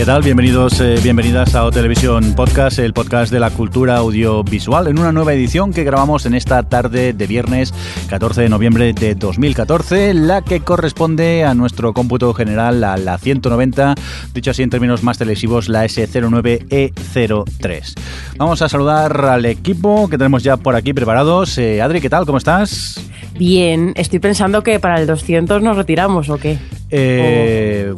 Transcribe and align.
¿Qué 0.00 0.06
tal? 0.06 0.22
Bienvenidos, 0.22 0.80
eh, 0.80 0.94
bienvenidas 1.02 1.54
a 1.54 1.66
O 1.66 1.70
Televisión 1.70 2.34
Podcast, 2.34 2.78
el 2.78 2.94
podcast 2.94 3.30
de 3.30 3.38
la 3.38 3.50
cultura 3.50 3.98
audiovisual, 3.98 4.88
en 4.88 4.98
una 4.98 5.12
nueva 5.12 5.34
edición 5.34 5.74
que 5.74 5.84
grabamos 5.84 6.24
en 6.24 6.32
esta 6.32 6.62
tarde 6.62 7.12
de 7.12 7.26
viernes 7.26 7.74
14 8.08 8.40
de 8.40 8.48
noviembre 8.48 8.94
de 8.94 9.14
2014, 9.14 10.14
la 10.14 10.40
que 10.40 10.60
corresponde 10.60 11.44
a 11.44 11.52
nuestro 11.52 11.92
cómputo 11.92 12.32
general, 12.32 12.82
a 12.82 12.96
la 12.96 13.18
190, 13.18 13.94
dicho 14.32 14.52
así 14.52 14.62
en 14.62 14.70
términos 14.70 15.02
más 15.02 15.18
televisivos, 15.18 15.68
la 15.68 15.84
S09E03. 15.84 17.94
Vamos 18.38 18.62
a 18.62 18.70
saludar 18.70 19.26
al 19.26 19.44
equipo 19.44 20.08
que 20.08 20.16
tenemos 20.16 20.42
ya 20.42 20.56
por 20.56 20.76
aquí 20.76 20.94
preparados. 20.94 21.58
Eh, 21.58 21.82
Adri, 21.82 22.00
¿qué 22.00 22.08
tal? 22.08 22.24
¿Cómo 22.24 22.38
estás? 22.38 22.98
Bien, 23.38 23.92
estoy 23.96 24.18
pensando 24.18 24.62
que 24.62 24.80
para 24.80 24.98
el 24.98 25.06
200 25.06 25.62
nos 25.62 25.76
retiramos 25.76 26.30
o 26.30 26.38
qué. 26.38 26.58
Eh, 26.90 27.94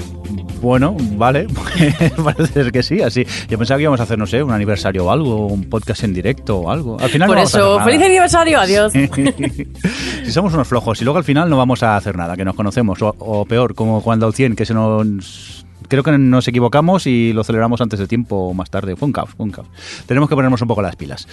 Bueno, 0.61 0.97
vale, 1.17 1.49
parece 2.25 2.53
ser 2.53 2.73
que 2.73 2.83
sí, 2.85 3.03
así. 3.03 3.27
Yo 3.49 3.59
pensaba 3.59 3.79
que 3.79 3.83
íbamos 3.83 3.99
a 3.99 4.05
hacer, 4.05 4.17
no 4.19 4.27
sé, 4.27 4.43
un 4.43 4.53
aniversario 4.53 5.05
o 5.07 5.11
algo, 5.11 5.49
un 5.49 5.69
podcast 5.69 6.05
en 6.05 6.15
directo 6.15 6.59
o 6.59 6.71
algo. 6.71 7.01
Al 7.01 7.11
final 7.11 7.27
Por 7.27 7.37
no 7.37 7.41
vamos 7.43 7.55
a 7.55 7.59
eso, 7.59 7.81
hacer 7.81 7.93
feliz 7.93 8.07
aniversario, 8.07 8.61
adiós. 8.61 8.93
si 10.25 10.31
somos 10.31 10.55
unos 10.55 10.69
flojos 10.69 11.01
y 11.01 11.05
luego 11.05 11.19
al 11.19 11.25
final 11.25 11.51
no 11.51 11.57
vamos 11.57 11.83
a 11.83 11.97
hacer 11.97 12.17
nada, 12.17 12.37
que 12.37 12.45
nos 12.45 12.55
conocemos, 12.55 13.03
o, 13.03 13.15
o 13.19 13.45
peor, 13.45 13.75
como 13.75 14.03
cuando 14.03 14.27
al 14.27 14.35
100, 14.35 14.55
que 14.55 14.65
se 14.65 14.75
nos... 14.75 15.67
Creo 15.89 16.05
que 16.05 16.17
nos 16.17 16.47
equivocamos 16.47 17.07
y 17.09 17.33
lo 17.33 17.43
celebramos 17.43 17.81
antes 17.81 17.99
de 17.99 18.07
tiempo 18.07 18.37
o 18.37 18.55
más 18.55 18.71
tarde. 18.71 18.95
Fue 18.95 19.07
un 19.07 19.13
caos, 19.13 19.31
fue 19.37 19.45
un 19.45 19.51
caos. 19.51 19.67
Tenemos 20.07 20.29
que 20.29 20.37
ponernos 20.37 20.63
un 20.63 20.69
poco 20.69 20.81
las 20.81 20.95
pilas. 20.97 21.27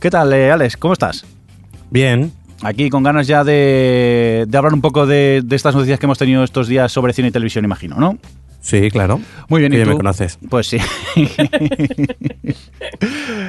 ¿Qué 0.00 0.10
tal, 0.10 0.32
eh, 0.32 0.50
Alex? 0.52 0.76
¿Cómo 0.76 0.92
estás? 0.92 1.26
Bien, 1.90 2.32
Aquí 2.62 2.90
con 2.90 3.02
ganas 3.02 3.26
ya 3.26 3.44
de, 3.44 4.46
hablar 4.54 4.72
un 4.72 4.80
poco 4.80 5.06
de, 5.06 5.42
de 5.44 5.56
estas 5.56 5.74
noticias 5.74 5.98
que 5.98 6.06
hemos 6.06 6.18
tenido 6.18 6.42
estos 6.42 6.68
días 6.68 6.90
sobre 6.90 7.12
cine 7.12 7.28
y 7.28 7.30
televisión, 7.30 7.64
imagino, 7.64 7.96
¿no? 7.96 8.18
Sí, 8.66 8.90
claro. 8.90 9.20
Muy 9.48 9.60
bien, 9.60 9.72
Que 9.72 9.78
¿y 9.78 9.80
ya 9.80 9.84
tú? 9.84 9.90
me 9.90 9.96
conoces. 9.96 10.38
Pues 10.48 10.66
sí. 10.68 10.78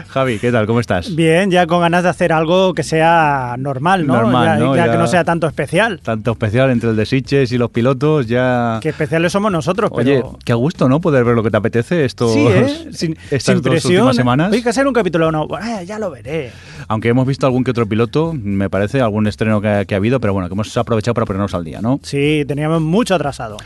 Javi, 0.08 0.40
¿qué 0.40 0.52
tal? 0.52 0.66
¿Cómo 0.68 0.80
estás? 0.80 1.16
Bien, 1.16 1.52
ya 1.52 1.68
con 1.68 1.82
ganas 1.82 2.04
de 2.04 2.10
hacer 2.10 2.32
algo 2.34 2.74
que 2.74 2.84
sea 2.84 3.56
normal, 3.58 4.06
¿no? 4.08 4.16
Normal, 4.16 4.60
ya, 4.60 4.66
¿no? 4.66 4.76
ya 4.76 4.86
Ya- 4.86 4.92
que 4.92 4.98
no 4.98 5.08
sea 5.08 5.24
tanto 5.24 5.48
especial. 5.48 6.00
Tanto 6.04 6.32
especial 6.32 6.70
entre 6.72 6.90
el 6.92 6.96
de 6.96 7.06
Sitges 7.06 7.52
y 7.52 7.58
los 7.58 7.70
pilotos, 7.72 8.28
ya... 8.28 8.80
Que 8.82 8.90
especiales 8.90 9.32
somos 9.32 9.52
nosotros, 9.52 9.92
pero... 9.96 10.10
Oye, 10.10 10.24
qué 10.46 10.52
a 10.52 10.56
gusto, 10.56 10.88
¿no? 10.90 11.02
Poder 11.02 11.24
ver 11.24 11.36
lo 11.36 11.44
que 11.44 11.52
te 11.52 11.58
apetece 11.58 12.06
estos, 12.06 12.34
sí, 12.34 12.46
¿eh? 12.48 12.88
Sin, 12.92 13.18
estas 13.32 13.44
sin 13.44 13.54
dos 13.56 13.62
presión. 13.72 13.94
últimas 13.94 14.16
semanas. 14.16 14.52
Oye, 14.52 14.64
que 14.64 14.70
hacer 14.70 14.88
un 14.88 14.94
capítulo 14.94 15.28
o 15.28 15.32
no. 15.32 15.48
Eh, 15.60 15.86
ya 15.86 16.00
lo 16.00 16.12
veré. 16.12 16.52
Aunque 16.88 17.10
hemos 17.10 17.28
visto 17.28 17.46
algún 17.46 17.64
que 17.64 17.72
otro 17.72 17.86
piloto, 17.88 18.34
me 18.34 18.70
parece, 18.70 19.02
algún 19.02 19.28
estreno 19.28 19.62
que, 19.62 19.86
que 19.88 19.96
ha 19.96 19.98
habido, 19.98 20.20
pero 20.20 20.34
bueno, 20.34 20.48
que 20.48 20.54
hemos 20.54 20.76
aprovechado 20.78 21.14
para 21.14 21.26
ponernos 21.26 21.54
al 21.54 21.64
día, 21.64 21.82
¿no? 21.82 22.00
Sí, 22.04 22.44
teníamos 22.48 22.82
mucho 22.82 23.16
atrasado. 23.16 23.58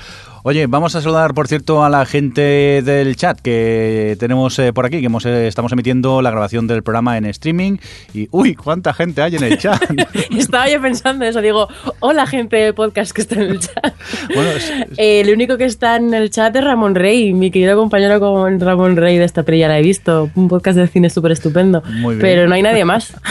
Oye, 0.43 0.65
vamos 0.65 0.95
a 0.95 1.01
saludar, 1.01 1.35
por 1.35 1.47
cierto, 1.47 1.83
a 1.85 1.89
la 1.89 2.03
gente 2.05 2.81
del 2.81 3.15
chat 3.15 3.39
que 3.39 4.17
tenemos 4.19 4.57
eh, 4.57 4.73
por 4.73 4.87
aquí, 4.87 4.99
que 4.99 5.05
hemos, 5.05 5.23
eh, 5.27 5.47
estamos 5.47 5.71
emitiendo 5.71 6.23
la 6.23 6.31
grabación 6.31 6.65
del 6.65 6.81
programa 6.81 7.15
en 7.19 7.25
streaming. 7.25 7.77
Y, 8.15 8.27
uy, 8.31 8.55
cuánta 8.55 8.91
gente 8.91 9.21
hay 9.21 9.35
en 9.35 9.43
el 9.43 9.59
chat. 9.59 9.79
Estaba 10.35 10.67
yo 10.67 10.81
pensando 10.81 11.25
eso, 11.25 11.41
digo, 11.41 11.67
hola 11.99 12.25
gente 12.25 12.55
de 12.57 12.73
podcast 12.73 13.11
que 13.11 13.21
está 13.21 13.35
en 13.35 13.51
el 13.51 13.59
chat. 13.59 13.93
bueno, 14.33 14.49
es- 14.49 14.71
Eh, 14.97 15.21
el 15.21 15.31
único 15.31 15.57
que 15.59 15.65
está 15.65 15.97
en 15.97 16.11
el 16.15 16.31
chat 16.31 16.55
es 16.55 16.63
Ramón 16.63 16.95
Rey, 16.95 17.33
mi 17.33 17.51
querido 17.51 17.77
compañero 17.77 18.19
con 18.19 18.59
Ramón 18.59 18.95
Rey 18.97 19.17
de 19.19 19.25
esta 19.25 19.45
ya 19.45 19.67
la 19.67 19.77
he 19.77 19.83
visto. 19.83 20.31
Un 20.33 20.47
podcast 20.47 20.77
de 20.77 20.87
cine 20.87 21.11
súper 21.11 21.33
estupendo. 21.33 21.83
Muy 21.85 22.15
bien. 22.15 22.21
Pero 22.21 22.47
no 22.47 22.55
hay 22.55 22.63
nadie 22.63 22.83
más. 22.85 23.13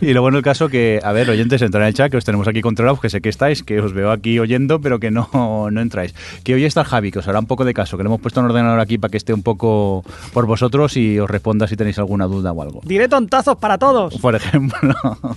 Y 0.00 0.12
lo 0.12 0.20
bueno 0.20 0.36
del 0.36 0.44
caso 0.44 0.68
que, 0.68 1.00
a 1.02 1.12
ver, 1.12 1.30
oyentes, 1.30 1.62
entran 1.62 1.84
en 1.84 1.88
el 1.88 1.94
chat, 1.94 2.10
que 2.10 2.18
os 2.18 2.24
tenemos 2.26 2.46
aquí 2.46 2.60
controlados, 2.60 3.00
que 3.00 3.08
sé 3.08 3.22
que 3.22 3.30
estáis, 3.30 3.62
que 3.62 3.80
os 3.80 3.94
veo 3.94 4.10
aquí 4.10 4.38
oyendo, 4.38 4.78
pero 4.82 5.00
que 5.00 5.10
no, 5.10 5.30
no 5.70 5.80
entráis. 5.80 6.14
Que 6.44 6.53
hoy 6.54 6.64
está 6.64 6.80
el 6.80 6.86
Javi, 6.86 7.10
que 7.10 7.18
os 7.18 7.28
hará 7.28 7.38
un 7.38 7.46
poco 7.46 7.64
de 7.64 7.74
caso, 7.74 7.96
que 7.96 8.02
le 8.02 8.08
hemos 8.08 8.20
puesto 8.20 8.40
un 8.40 8.46
ordenador 8.46 8.80
aquí 8.80 8.98
para 8.98 9.10
que 9.10 9.16
esté 9.16 9.34
un 9.34 9.42
poco 9.42 10.04
por 10.32 10.46
vosotros 10.46 10.96
y 10.96 11.18
os 11.18 11.28
responda 11.28 11.66
si 11.66 11.76
tenéis 11.76 11.98
alguna 11.98 12.26
duda 12.26 12.52
o 12.52 12.62
algo. 12.62 12.80
Diré 12.84 13.08
tontazos 13.08 13.56
para 13.56 13.78
todos. 13.78 14.18
Por 14.18 14.34
ejemplo. 14.34 14.94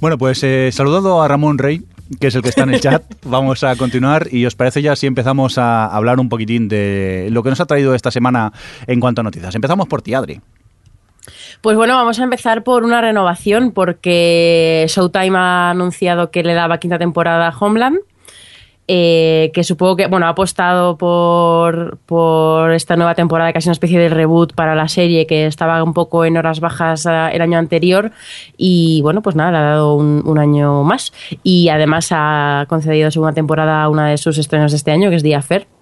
Bueno, 0.00 0.18
pues 0.18 0.42
eh, 0.42 0.70
saludado 0.72 1.22
a 1.22 1.28
Ramón 1.28 1.58
Rey, 1.58 1.82
que 2.20 2.26
es 2.26 2.34
el 2.34 2.42
que 2.42 2.48
está 2.48 2.64
en 2.64 2.74
el 2.74 2.80
chat. 2.80 3.02
Vamos 3.24 3.62
a 3.64 3.76
continuar 3.76 4.28
y 4.30 4.44
os 4.46 4.54
parece 4.54 4.82
ya 4.82 4.96
si 4.96 5.06
empezamos 5.06 5.58
a 5.58 5.86
hablar 5.86 6.18
un 6.20 6.28
poquitín 6.28 6.68
de 6.68 7.28
lo 7.30 7.42
que 7.42 7.50
nos 7.50 7.60
ha 7.60 7.66
traído 7.66 7.94
esta 7.94 8.10
semana 8.10 8.52
en 8.86 9.00
cuanto 9.00 9.20
a 9.20 9.24
noticias. 9.24 9.54
Empezamos 9.54 9.86
por 9.86 10.02
ti, 10.02 10.14
Adri. 10.14 10.40
Pues 11.60 11.76
bueno, 11.76 11.94
vamos 11.94 12.20
a 12.20 12.24
empezar 12.24 12.62
por 12.62 12.84
una 12.84 13.00
renovación 13.00 13.72
porque 13.72 14.84
Showtime 14.88 15.38
ha 15.38 15.70
anunciado 15.70 16.30
que 16.30 16.42
le 16.42 16.52
daba 16.52 16.78
quinta 16.78 16.98
temporada 16.98 17.48
a 17.48 17.58
Homeland. 17.58 18.00
Eh, 18.86 19.50
que 19.54 19.64
supongo 19.64 19.96
que 19.96 20.06
bueno 20.06 20.26
ha 20.26 20.30
apostado 20.30 20.98
por, 20.98 21.98
por 22.06 22.72
esta 22.72 22.96
nueva 22.96 23.14
temporada, 23.14 23.52
casi 23.52 23.68
una 23.68 23.72
especie 23.72 23.98
de 23.98 24.08
reboot 24.08 24.54
para 24.54 24.74
la 24.74 24.88
serie 24.88 25.26
que 25.26 25.46
estaba 25.46 25.82
un 25.82 25.94
poco 25.94 26.24
en 26.24 26.36
horas 26.36 26.60
bajas 26.60 27.06
eh, 27.06 27.30
el 27.32 27.40
año 27.40 27.58
anterior 27.58 28.12
y 28.56 29.00
bueno, 29.02 29.22
pues 29.22 29.36
nada, 29.36 29.52
le 29.52 29.58
ha 29.58 29.62
dado 29.62 29.94
un, 29.96 30.38
año 30.38 30.82
más 30.82 31.12
y 31.42 31.68
además 31.68 32.08
ha 32.10 32.66
concedido 32.68 33.10
segunda 33.10 33.32
temporada 33.32 33.82
a 33.82 33.88
una 33.88 34.08
de 34.08 34.18
sus 34.18 34.36
estrenos 34.36 34.72
de 34.72 34.76
este 34.76 34.90
año, 34.90 35.10
que 35.10 35.16
es 35.16 35.22
The 35.22 35.34
Affair. 35.34 35.73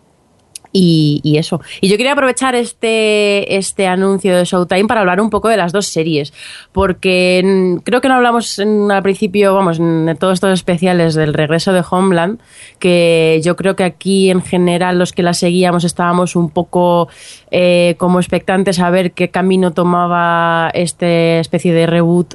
Y, 0.75 1.37
eso. 1.37 1.61
Y 1.83 1.89
yo 1.89 1.99
quería 1.99 2.13
aprovechar 2.13 2.55
este, 2.55 3.57
este 3.57 3.87
anuncio 3.87 4.35
de 4.35 4.45
Showtime 4.45 4.87
para 4.87 5.01
hablar 5.01 5.21
un 5.21 5.29
poco 5.29 5.49
de 5.49 5.59
las 5.59 5.71
dos 5.73 5.87
series, 5.87 6.33
porque 6.73 7.79
creo 7.85 8.01
que 8.01 8.09
no 8.09 8.15
hablamos 8.15 8.59
al 8.59 9.03
principio, 9.03 9.55
vamos, 9.55 9.79
en 9.79 10.17
todos 10.19 10.35
estos 10.35 10.53
especiales 10.55 11.15
del 11.15 11.35
regreso 11.35 11.75
de 11.75 11.85
Homeland, 11.89 12.41
que 12.79 13.41
yo 13.45 13.55
creo 13.55 13.77
que 13.77 13.85
aquí 13.85 14.31
en 14.31 14.41
general 14.41 14.99
los 14.99 15.13
que 15.13 15.23
la 15.23 15.35
seguíamos 15.35 15.85
estábamos 15.85 16.37
un 16.37 16.49
poco 16.49 17.09
eh, 17.51 17.95
como 17.99 18.19
expectantes 18.19 18.79
a 18.79 18.89
ver 18.89 19.13
qué 19.13 19.29
camino 19.29 19.73
tomaba 19.73 20.71
esta 20.73 21.39
especie 21.39 21.75
de 21.75 21.87
reboot. 21.87 22.35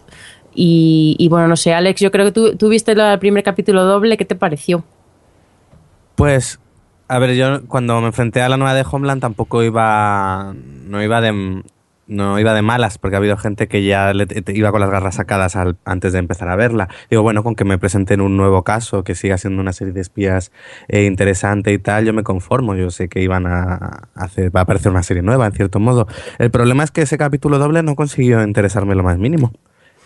Y, 0.53 1.15
y 1.19 1.27
bueno, 1.27 1.47
no 1.47 1.55
sé, 1.55 1.73
Alex, 1.73 2.01
yo 2.01 2.11
creo 2.11 2.25
que 2.25 2.31
tú, 2.31 2.55
tú 2.55 2.69
viste 2.69 2.91
el 2.91 3.19
primer 3.19 3.43
capítulo 3.43 3.83
doble, 3.83 4.17
¿qué 4.17 4.25
te 4.25 4.35
pareció? 4.35 4.83
Pues, 6.15 6.59
a 7.07 7.19
ver, 7.19 7.35
yo 7.35 7.65
cuando 7.67 7.99
me 8.01 8.07
enfrenté 8.07 8.41
a 8.41 8.49
la 8.49 8.57
nueva 8.57 8.73
de 8.73 8.85
Homeland 8.89 9.21
tampoco 9.21 9.63
iba. 9.63 10.53
No 10.87 11.01
iba 11.03 11.21
de. 11.21 11.63
No 12.09 12.39
iba 12.39 12.53
de 12.53 12.61
malas, 12.61 12.97
porque 12.97 13.17
ha 13.17 13.19
habido 13.19 13.35
gente 13.35 13.67
que 13.67 13.83
ya 13.83 14.13
le- 14.13 14.27
iba 14.53 14.71
con 14.71 14.79
las 14.79 14.89
garras 14.89 15.15
sacadas 15.15 15.57
al- 15.57 15.75
antes 15.83 16.13
de 16.13 16.19
empezar 16.19 16.47
a 16.47 16.55
verla. 16.55 16.87
Digo, 17.09 17.21
bueno, 17.21 17.43
con 17.43 17.53
que 17.53 17.65
me 17.65 17.77
presenten 17.77 18.21
un 18.21 18.37
nuevo 18.37 18.63
caso, 18.63 19.03
que 19.03 19.13
siga 19.13 19.37
siendo 19.37 19.61
una 19.61 19.73
serie 19.73 19.91
de 19.91 19.99
espías 19.99 20.53
eh, 20.87 21.03
interesante 21.03 21.73
y 21.73 21.79
tal, 21.79 22.05
yo 22.05 22.13
me 22.13 22.23
conformo. 22.23 22.75
Yo 22.75 22.91
sé 22.91 23.09
que 23.09 23.21
iban 23.21 23.45
a 23.45 24.07
hacer, 24.15 24.55
va 24.55 24.61
a 24.61 24.63
aparecer 24.63 24.89
una 24.89 25.03
serie 25.03 25.21
nueva, 25.21 25.47
en 25.47 25.51
cierto 25.51 25.81
modo. 25.81 26.07
El 26.39 26.49
problema 26.49 26.85
es 26.85 26.91
que 26.91 27.01
ese 27.01 27.17
capítulo 27.17 27.59
doble 27.59 27.83
no 27.83 27.95
consiguió 27.97 28.41
interesarme 28.41 28.95
lo 28.95 29.03
más 29.03 29.17
mínimo. 29.17 29.51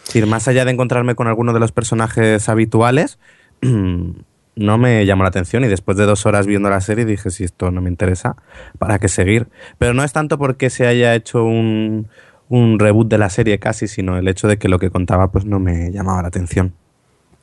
Es 0.02 0.06
decir, 0.08 0.26
más 0.26 0.48
allá 0.48 0.66
de 0.66 0.72
encontrarme 0.72 1.14
con 1.14 1.28
alguno 1.28 1.54
de 1.54 1.60
los 1.60 1.72
personajes 1.72 2.50
habituales, 2.50 3.20
no 4.56 4.78
me 4.78 5.06
llamó 5.06 5.24
la 5.24 5.30
atención 5.30 5.64
y 5.64 5.68
después 5.68 5.98
de 5.98 6.06
dos 6.06 6.26
horas 6.26 6.48
viendo 6.48 6.70
la 6.70 6.82
serie 6.82 7.06
dije, 7.06 7.30
si 7.30 7.44
esto 7.44 7.72
no 7.72 7.82
me 7.82 7.90
interesa, 7.90 8.36
¿para 8.80 9.00
qué 9.00 9.08
seguir? 9.08 9.48
Pero 9.78 9.94
no 9.94 10.04
es 10.04 10.14
tanto 10.14 10.38
porque 10.38 10.70
se 10.70 10.88
haya 10.88 11.16
hecho 11.16 11.44
un, 11.44 12.08
un 12.50 12.80
reboot 12.80 13.08
de 13.08 13.18
la 13.18 13.30
serie 13.30 13.60
casi, 13.60 13.88
sino 13.88 14.18
el 14.18 14.28
hecho 14.28 14.48
de 14.48 14.58
que 14.58 14.68
lo 14.68 14.80
que 14.80 14.90
contaba 14.90 15.32
pues 15.32 15.46
no 15.46 15.60
me 15.60 15.92
llamaba 15.92 16.22
la 16.22 16.28
atención. 16.28 16.74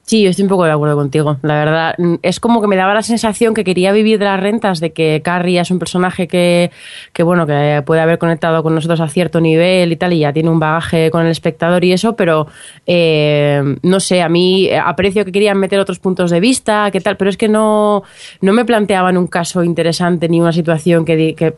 Sí, 0.08 0.22
yo 0.22 0.30
estoy 0.30 0.44
un 0.44 0.48
poco 0.48 0.64
de 0.64 0.70
acuerdo 0.70 0.96
contigo. 0.96 1.36
La 1.42 1.56
verdad, 1.56 1.94
mm, 1.98 2.14
es 2.22 2.40
como 2.40 2.62
que 2.62 2.66
me 2.66 2.76
daba 2.76 2.94
la 2.94 3.02
sensación 3.02 3.52
que 3.52 3.62
quería 3.62 3.92
vivir 3.92 4.18
de 4.18 4.24
las 4.24 4.40
rentas, 4.40 4.80
de 4.80 4.90
que 4.94 5.20
Carrie 5.22 5.60
es 5.60 5.70
un 5.70 5.78
personaje 5.78 6.26
que, 6.26 6.70
que 7.12 7.22
bueno, 7.22 7.46
que 7.46 7.82
puede 7.84 8.00
haber 8.00 8.16
conectado 8.16 8.62
con 8.62 8.74
nosotros 8.74 9.00
a 9.00 9.08
cierto 9.08 9.38
nivel 9.38 9.92
y 9.92 9.96
tal, 9.96 10.14
y 10.14 10.20
ya 10.20 10.32
tiene 10.32 10.48
un 10.48 10.58
bagaje 10.58 11.10
con 11.10 11.26
el 11.26 11.30
espectador 11.30 11.84
y 11.84 11.92
eso, 11.92 12.16
pero 12.16 12.46
eh, 12.86 13.62
no 13.82 14.00
sé, 14.00 14.22
a 14.22 14.30
mí 14.30 14.70
aprecio 14.72 15.26
que 15.26 15.32
querían 15.32 15.58
meter 15.58 15.78
otros 15.78 15.98
puntos 15.98 16.30
de 16.30 16.40
vista, 16.40 16.90
qué 16.90 17.02
tal, 17.02 17.18
pero 17.18 17.28
es 17.28 17.36
que 17.36 17.48
no, 17.48 18.02
no 18.40 18.54
me 18.54 18.64
planteaban 18.64 19.18
un 19.18 19.26
caso 19.26 19.62
interesante 19.62 20.26
ni 20.30 20.40
una 20.40 20.54
situación 20.54 21.04
que, 21.04 21.34
que 21.34 21.52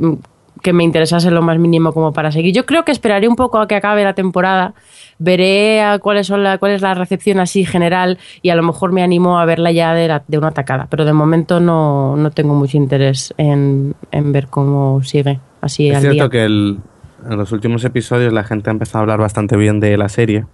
que 0.63 0.73
me 0.73 0.85
interesase 0.85 1.31
lo 1.31 1.43
más 1.43 1.59
mínimo 1.59 1.93
como 1.93 2.13
para 2.13 2.31
seguir. 2.33 2.55
Yo 2.55 2.67
creo 2.67 2.85
que 2.85 2.93
esperaré 2.93 3.29
un 3.29 3.37
poco 3.37 3.59
a 3.59 3.67
que 3.69 3.75
acabe 3.75 4.05
la 4.05 4.15
temporada, 4.15 4.75
veré 5.19 5.83
a 5.83 5.99
cuáles 5.99 6.27
son 6.27 6.43
la, 6.43 6.59
cuál 6.59 6.73
es 6.73 6.83
la 6.83 6.95
recepción 6.95 7.41
así 7.41 7.65
general 7.65 8.19
y 8.43 8.51
a 8.51 8.55
lo 8.57 8.63
mejor 8.63 8.93
me 8.93 9.03
animo 9.03 9.39
a 9.39 9.45
verla 9.45 9.71
ya 9.73 9.95
de, 9.95 10.09
la- 10.09 10.23
de 10.27 10.39
una 10.39 10.51
tacada, 10.53 10.87
pero 10.91 11.05
de 11.05 11.13
momento 11.13 11.61
no, 11.61 12.17
no 12.17 12.31
tengo 12.31 12.55
mucho 12.55 12.77
interés 12.77 13.35
en, 13.37 13.95
en 14.13 14.33
ver 14.33 14.47
cómo 14.49 15.03
sigue 15.03 15.41
así 15.61 15.89
Es 15.91 15.97
al 15.97 16.03
cierto 16.03 16.15
día. 16.15 16.29
que 16.31 16.45
el- 16.45 16.79
en 17.29 17.37
los 17.37 17.53
últimos 17.53 17.85
episodios 17.85 18.33
la 18.33 18.45
gente 18.45 18.71
ha 18.71 18.73
empezado 18.73 19.01
a 19.01 19.03
hablar 19.03 19.21
bastante 19.21 19.57
bien 19.57 19.79
de 19.79 19.97
la 19.99 20.09
serie. 20.09 20.47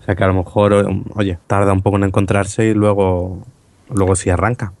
O 0.00 0.04
sea 0.04 0.14
que 0.14 0.22
a 0.24 0.28
lo 0.28 0.34
mejor, 0.34 0.72
o- 0.72 1.02
oye, 1.16 1.38
tarda 1.48 1.72
un 1.72 1.82
poco 1.82 1.96
en 1.96 2.04
encontrarse 2.04 2.66
y 2.66 2.74
luego, 2.74 3.38
luego 3.92 4.14
sí 4.16 4.30
arranca. 4.30 4.72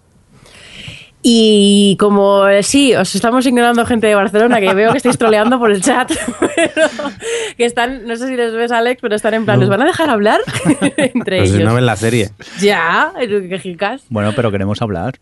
Y 1.24 1.96
como 2.00 2.42
sí, 2.62 2.94
os 2.96 3.14
estamos 3.14 3.46
ignorando 3.46 3.86
gente 3.86 4.08
de 4.08 4.14
Barcelona, 4.16 4.58
que 4.60 4.74
veo 4.74 4.90
que 4.90 4.96
estáis 4.96 5.16
troleando 5.16 5.58
por 5.58 5.70
el 5.70 5.80
chat, 5.80 6.10
pero 6.40 6.88
que 7.56 7.64
están, 7.64 8.06
no 8.06 8.16
sé 8.16 8.26
si 8.26 8.36
les 8.36 8.52
ves 8.52 8.72
Alex, 8.72 9.00
pero 9.00 9.14
están 9.14 9.34
en 9.34 9.44
plan, 9.44 9.60
¿nos 9.60 9.68
van 9.68 9.82
a 9.82 9.84
dejar 9.84 10.10
hablar? 10.10 10.40
Entre 10.96 11.38
Pues 11.38 11.50
si 11.50 11.56
ellos. 11.56 11.68
no 11.68 11.74
ven 11.76 11.86
la 11.86 11.94
serie. 11.96 12.30
Ya, 12.60 13.12
que 13.18 13.58
jicas. 13.60 14.02
Bueno, 14.08 14.32
pero 14.34 14.50
queremos 14.50 14.82
hablar. 14.82 15.14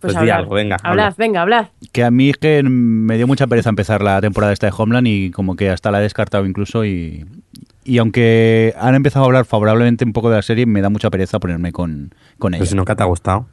Pues 0.00 0.12
di 0.14 0.18
hablad. 0.18 0.36
algo, 0.40 0.54
venga, 0.56 0.76
Hablad, 0.82 1.04
habla. 1.06 1.14
venga, 1.16 1.40
hablad. 1.42 1.66
Que 1.92 2.04
a 2.04 2.10
mí 2.10 2.28
es 2.30 2.36
que 2.36 2.62
me 2.62 3.16
dio 3.16 3.26
mucha 3.26 3.46
pereza 3.46 3.70
empezar 3.70 4.02
la 4.02 4.20
temporada 4.20 4.52
esta 4.52 4.66
de 4.66 4.74
Homeland 4.76 5.06
y 5.06 5.30
como 5.30 5.56
que 5.56 5.70
hasta 5.70 5.90
la 5.90 6.00
he 6.00 6.02
descartado 6.02 6.44
incluso 6.44 6.84
y, 6.84 7.24
y 7.84 7.96
aunque 7.98 8.74
han 8.78 8.94
empezado 8.96 9.24
a 9.24 9.28
hablar 9.28 9.46
favorablemente 9.46 10.04
un 10.04 10.12
poco 10.12 10.28
de 10.28 10.36
la 10.36 10.42
serie, 10.42 10.66
me 10.66 10.82
da 10.82 10.90
mucha 10.90 11.08
pereza 11.10 11.38
ponerme 11.38 11.72
con, 11.72 12.12
con 12.38 12.50
Pero 12.52 12.62
ella. 12.64 12.70
si 12.70 12.76
nunca 12.76 12.94
te 12.96 13.02
ha 13.02 13.06
gustado. 13.06 13.46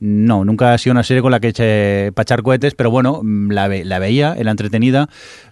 No, 0.00 0.44
nunca 0.44 0.72
ha 0.72 0.78
sido 0.78 0.92
una 0.92 1.02
serie 1.02 1.22
con 1.22 1.30
la 1.30 1.38
que 1.40 1.48
eché 1.48 2.12
para 2.12 2.22
echar 2.22 2.42
cohetes, 2.42 2.74
pero 2.74 2.90
bueno, 2.90 3.20
mm, 3.22 3.50
la, 3.50 3.68
ve- 3.68 3.84
la 3.84 3.98
veía, 3.98 4.34
era 4.36 4.50
entretenida, 4.50 5.08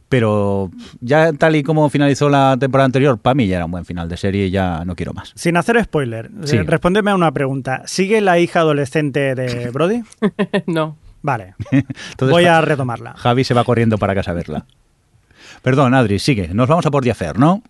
pero 0.09 0.71
ya 1.01 1.33
tal 1.33 1.55
y 1.57 1.63
como 1.63 1.89
finalizó 1.91 2.29
la 2.29 2.57
temporada 2.59 2.87
anterior, 2.87 3.19
para 3.19 3.35
mí 3.35 3.47
ya 3.47 3.57
era 3.57 3.67
un 3.67 3.71
buen 3.71 3.85
final 3.85 4.09
de 4.09 4.17
serie 4.17 4.47
y 4.47 4.51
ya 4.51 4.85
no 4.85 4.97
quiero 4.97 5.13
más. 5.13 5.33
Sin 5.37 5.57
hacer 5.57 5.83
spoiler, 5.85 6.31
Sí. 6.45 6.57
eh, 6.57 6.63
respóndeme 6.65 7.11
a 7.13 7.15
una 7.15 7.31
pregunta. 7.33 7.83
¿Sigue 7.87 8.21
la 8.21 8.39
hija 8.39 8.61
adolescente 8.61 9.35
de 9.35 9.71
Brody? 9.73 10.03
no. 10.67 10.97
Vale, 11.23 11.55
Entonces, 11.71 12.31
voy 12.31 12.47
a 12.47 12.63
retomarla. 12.63 13.13
Javi 13.15 13.45
se 13.45 13.53
va 13.53 13.63
corriendo 13.63 13.99
para 13.99 14.15
casa 14.15 14.31
a 14.31 14.35
verla. 14.35 14.65
Perdón, 15.63 15.93
Adri, 15.95 16.19
sigue. 16.19 16.49
Nos 16.55 16.67
vamos 16.67 16.87
a 16.87 16.91
por 16.91 17.05
Diafer, 17.05 17.39
¿no? 17.39 17.63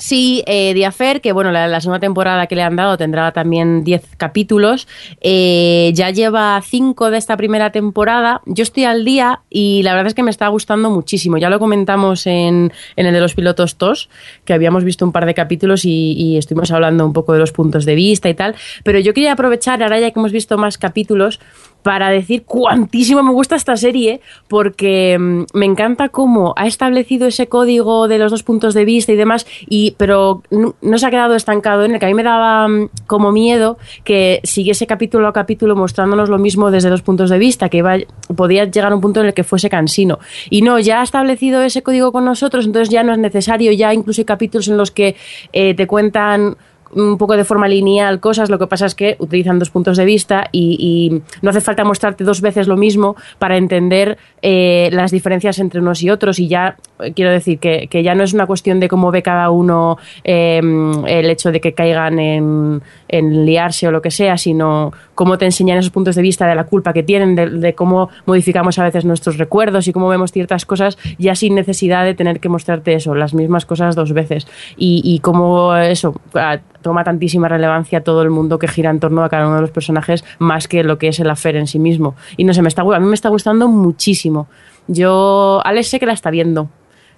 Sí, 0.00 0.44
eh, 0.46 0.74
Diafer, 0.74 1.20
que 1.20 1.32
bueno, 1.32 1.50
la, 1.50 1.66
la 1.66 1.80
segunda 1.80 1.98
temporada 1.98 2.46
que 2.46 2.54
le 2.54 2.62
han 2.62 2.76
dado 2.76 2.96
tendrá 2.96 3.32
también 3.32 3.82
10 3.82 4.14
capítulos. 4.16 4.86
Eh, 5.20 5.90
ya 5.92 6.10
lleva 6.10 6.62
5 6.64 7.10
de 7.10 7.18
esta 7.18 7.36
primera 7.36 7.72
temporada. 7.72 8.40
Yo 8.46 8.62
estoy 8.62 8.84
al 8.84 9.04
día 9.04 9.40
y 9.50 9.82
la 9.82 9.94
verdad 9.94 10.06
es 10.06 10.14
que 10.14 10.22
me 10.22 10.30
está 10.30 10.46
gustando 10.46 10.88
muchísimo. 10.88 11.36
Ya 11.36 11.50
lo 11.50 11.58
comentamos 11.58 12.28
en, 12.28 12.72
en 12.94 13.06
el 13.06 13.12
de 13.12 13.20
los 13.20 13.34
pilotos 13.34 13.74
TOS, 13.74 14.08
que 14.44 14.52
habíamos 14.52 14.84
visto 14.84 15.04
un 15.04 15.10
par 15.10 15.26
de 15.26 15.34
capítulos 15.34 15.84
y, 15.84 16.12
y 16.12 16.36
estuvimos 16.38 16.70
hablando 16.70 17.04
un 17.04 17.12
poco 17.12 17.32
de 17.32 17.40
los 17.40 17.50
puntos 17.50 17.84
de 17.84 17.96
vista 17.96 18.28
y 18.28 18.34
tal. 18.34 18.54
Pero 18.84 19.00
yo 19.00 19.12
quería 19.12 19.32
aprovechar, 19.32 19.82
ahora 19.82 19.98
ya 19.98 20.12
que 20.12 20.20
hemos 20.20 20.30
visto 20.30 20.56
más 20.58 20.78
capítulos, 20.78 21.40
para 21.82 22.10
decir 22.10 22.44
cuantísimo 22.44 23.22
me 23.22 23.32
gusta 23.32 23.56
esta 23.56 23.76
serie, 23.76 24.20
porque 24.48 25.16
mm, 25.18 25.44
me 25.54 25.66
encanta 25.66 26.08
cómo 26.08 26.52
ha 26.56 26.66
establecido 26.66 27.26
ese 27.26 27.48
código 27.48 28.08
de 28.08 28.18
los 28.18 28.30
dos 28.30 28.42
puntos 28.42 28.74
de 28.74 28.84
vista 28.84 29.12
y 29.12 29.16
demás, 29.16 29.46
y, 29.68 29.92
pero 29.96 30.42
no, 30.50 30.98
se 30.98 31.06
ha 31.06 31.10
quedado 31.10 31.34
estancado 31.34 31.84
en 31.84 31.92
el 31.92 32.00
que 32.00 32.06
a 32.06 32.08
mí 32.08 32.14
me 32.14 32.22
daba 32.22 32.68
mm, 32.68 32.90
como 33.06 33.32
miedo 33.32 33.78
que 34.04 34.40
siguiese 34.44 34.86
capítulo 34.86 35.28
a 35.28 35.32
capítulo 35.32 35.76
mostrándonos 35.76 36.28
lo 36.28 36.38
mismo 36.38 36.70
desde 36.70 36.90
dos 36.90 37.02
puntos 37.02 37.30
de 37.30 37.38
vista, 37.38 37.68
que 37.68 37.78
iba, 37.78 37.96
podía 38.36 38.64
llegar 38.64 38.92
a 38.92 38.94
un 38.94 39.00
punto 39.00 39.20
en 39.20 39.26
el 39.26 39.34
que 39.34 39.44
fuese 39.44 39.70
cansino. 39.70 40.18
Y 40.50 40.62
no, 40.62 40.78
ya 40.78 41.00
ha 41.00 41.04
establecido 41.04 41.62
ese 41.62 41.82
código 41.82 42.12
con 42.12 42.24
nosotros, 42.24 42.66
entonces 42.66 42.88
ya 42.88 43.02
no 43.02 43.12
es 43.12 43.18
necesario, 43.18 43.72
ya 43.72 43.94
incluso 43.94 44.20
hay 44.20 44.24
capítulos 44.24 44.68
en 44.68 44.76
los 44.76 44.90
que 44.90 45.16
eh, 45.52 45.74
te 45.74 45.86
cuentan 45.86 46.56
un 46.92 47.18
poco 47.18 47.36
de 47.36 47.44
forma 47.44 47.68
lineal 47.68 48.20
cosas, 48.20 48.50
lo 48.50 48.58
que 48.58 48.66
pasa 48.66 48.86
es 48.86 48.94
que 48.94 49.16
utilizan 49.18 49.58
dos 49.58 49.70
puntos 49.70 49.96
de 49.96 50.04
vista 50.04 50.48
y, 50.52 51.22
no 51.42 51.50
hace 51.50 51.60
falta 51.60 51.84
mostrarte 51.84 52.24
dos 52.24 52.40
veces 52.40 52.68
lo 52.68 52.76
mismo 52.76 53.16
para 53.38 53.56
entender 53.56 54.18
eh, 54.42 54.88
las 54.92 55.10
diferencias 55.10 55.58
entre 55.58 55.80
unos 55.80 56.02
y 56.02 56.10
otros. 56.10 56.38
Y 56.38 56.48
ya 56.48 56.76
eh, 57.00 57.12
quiero 57.14 57.30
decir 57.30 57.58
que, 57.58 57.88
que 57.88 58.02
ya 58.02 58.14
no 58.14 58.24
es 58.24 58.32
una 58.32 58.46
cuestión 58.46 58.80
de 58.80 58.88
cómo 58.88 59.10
ve 59.10 59.22
cada 59.22 59.50
uno 59.50 59.98
eh, 60.24 60.60
el 61.06 61.30
hecho 61.30 61.52
de 61.52 61.60
que 61.60 61.72
caigan 61.72 62.18
en, 62.18 62.82
en 63.08 63.46
liarse 63.46 63.88
o 63.88 63.90
lo 63.90 64.02
que 64.02 64.10
sea, 64.10 64.36
sino 64.36 64.92
cómo 65.18 65.36
te 65.36 65.46
enseñan 65.46 65.78
esos 65.78 65.90
puntos 65.90 66.14
de 66.14 66.22
vista 66.22 66.46
de 66.46 66.54
la 66.54 66.62
culpa 66.62 66.92
que 66.92 67.02
tienen, 67.02 67.34
de, 67.34 67.74
cómo 67.74 68.08
modificamos 68.24 68.78
a 68.78 68.84
veces 68.84 69.04
nuestros 69.04 69.36
recuerdos 69.36 69.88
y 69.88 69.92
cómo 69.92 70.06
vemos 70.06 70.30
ciertas 70.30 70.64
cosas 70.64 70.96
ya 71.18 71.34
sin 71.34 71.56
necesidad 71.56 72.04
de 72.04 72.14
tener 72.14 72.38
que 72.38 72.48
mostrarte 72.48 72.94
eso, 72.94 73.16
las 73.16 73.34
mismas 73.34 73.66
cosas 73.66 73.96
dos 73.96 74.12
veces 74.12 74.46
y, 74.76 75.02
y 75.04 75.18
cómo 75.18 75.74
eso 75.74 76.14
ah, 76.34 76.58
toma 76.82 77.02
tantísima 77.02 77.48
relevancia 77.48 78.04
todo 78.04 78.22
el 78.22 78.30
mundo 78.30 78.60
que 78.60 78.68
gira 78.68 78.90
en 78.90 79.00
torno 79.00 79.24
a 79.24 79.28
cada 79.28 79.48
uno 79.48 79.56
de 79.56 79.62
los 79.62 79.72
personajes 79.72 80.24
más 80.38 80.68
que 80.68 80.84
lo 80.84 80.98
que 80.98 81.08
es 81.08 81.18
el 81.18 81.28
afer 81.28 81.56
en 81.56 81.66
sí 81.66 81.80
mismo. 81.80 82.14
Y 82.36 82.44
no 82.44 82.54
sé, 82.54 82.62
me 82.62 82.68
está, 82.68 82.82
a 82.82 83.00
mí 83.00 83.06
me 83.06 83.16
está 83.16 83.28
gustando 83.28 83.66
muchísimo. 83.66 84.46
Yo, 84.86 85.60
Alex 85.64 85.88
sé 85.88 85.98
que 85.98 86.06
la 86.06 86.12
está 86.12 86.30
viendo. 86.30 86.70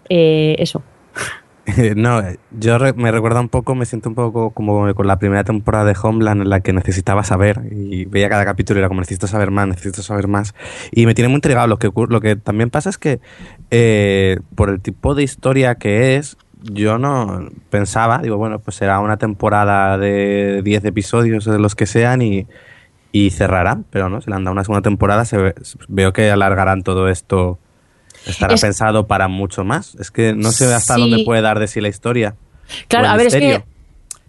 Eh, 0.09 0.57
eso. 0.59 0.83
no, 1.97 2.23
yo 2.51 2.79
me 2.97 3.11
recuerda 3.13 3.41
un 3.41 3.49
poco, 3.49 3.75
me 3.75 3.85
siento 3.85 4.09
un 4.09 4.15
poco 4.15 4.51
como 4.51 4.95
con 4.95 5.07
la 5.07 5.19
primera 5.19 5.45
temporada 5.45 5.85
de 5.85 5.97
Homeland 6.01 6.43
en 6.43 6.49
la 6.51 6.61
que 6.61 6.73
necesitaba 6.73 7.25
saber 7.25 7.63
y 7.71 8.05
veía 8.07 8.29
cada 8.29 8.45
capítulo 8.45 8.79
y 8.79 8.81
era 8.81 8.89
como 8.89 9.01
necesito 9.01 9.27
saber 9.27 9.51
más, 9.51 9.69
necesito 9.69 10.03
saber 10.03 10.29
más. 10.29 10.55
Y 10.91 11.07
me 11.07 11.15
tiene 11.15 11.29
muy 11.29 11.37
intrigado. 11.37 11.67
Lo 11.67 11.79
que, 11.79 11.91
lo 12.09 12.21
que 12.21 12.37
también 12.37 12.71
pasa 12.71 12.89
es 12.91 12.99
que 12.99 13.21
eh, 13.71 14.39
por 14.55 14.71
el 14.71 14.81
tipo 14.81 15.15
de 15.15 15.23
historia 15.23 15.75
que 15.75 16.17
es, 16.17 16.37
yo 16.63 16.99
no 16.99 17.49
pensaba, 17.71 18.19
digo, 18.19 18.37
bueno, 18.37 18.59
pues 18.61 18.77
será 18.77 19.01
una 19.01 19.17
temporada 19.17 19.99
de 19.99 20.63
10 20.63 20.85
episodios 20.85 21.45
de 21.45 21.59
los 21.59 21.75
que 21.75 21.87
sean 21.87 22.23
y, 22.23 22.47
y 23.13 23.31
cerrarán, 23.31 23.85
pero 23.91 24.09
no, 24.09 24.21
se 24.21 24.31
le 24.31 24.37
han 24.37 24.45
dado 24.45 24.53
una 24.53 24.65
segunda 24.65 24.83
temporada, 24.83 25.25
se 25.25 25.37
ve- 25.39 25.55
veo 25.89 26.13
que 26.13 26.31
alargarán 26.31 26.83
todo 26.83 27.09
esto. 27.09 27.59
Estará 28.27 28.55
Es- 28.55 28.61
pensado 28.61 29.07
para 29.07 29.29
mucho 29.29 29.65
más. 29.65 29.95
Es 29.97 30.11
que 30.11 30.35
no 30.35 30.51
sé 30.53 30.73
hasta 30.73 30.95
Sí. 30.97 31.01
dónde 31.01 31.25
puede 31.25 31.43
dar 31.43 31.59
de 31.59 31.67
sí 31.67 31.81
la 31.81 31.89
historia. 31.89 32.35
Claro, 32.89 33.09
a 33.09 33.17
ver, 33.17 33.27
es 33.29 33.35
que. 33.35 33.63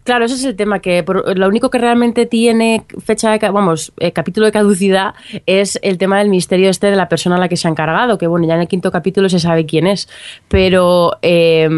Claro, 0.03 0.25
ese 0.25 0.33
es 0.33 0.43
el 0.45 0.55
tema, 0.55 0.79
que 0.79 1.03
por- 1.03 1.37
lo 1.37 1.47
único 1.47 1.69
que 1.69 1.77
realmente 1.77 2.25
tiene 2.25 2.83
fecha 3.05 3.29
de, 3.37 3.49
vamos, 3.51 3.93
eh, 3.99 4.11
capítulo 4.11 4.47
de 4.47 4.51
caducidad 4.51 5.13
es 5.45 5.77
el 5.83 5.99
tema 5.99 6.17
del 6.17 6.29
misterio 6.29 6.71
este 6.71 6.87
de 6.87 6.95
la 6.95 7.07
persona 7.07 7.35
a 7.35 7.39
la 7.39 7.47
que 7.47 7.55
se 7.55 7.67
ha 7.67 7.71
encargado, 7.71 8.17
que 8.17 8.25
bueno, 8.25 8.47
ya 8.47 8.55
en 8.55 8.61
el 8.61 8.67
quinto 8.67 8.91
capítulo 8.91 9.29
se 9.29 9.39
sabe 9.39 9.67
quién 9.67 9.85
es, 9.85 10.09
pero 10.47 11.19
eh, 11.21 11.69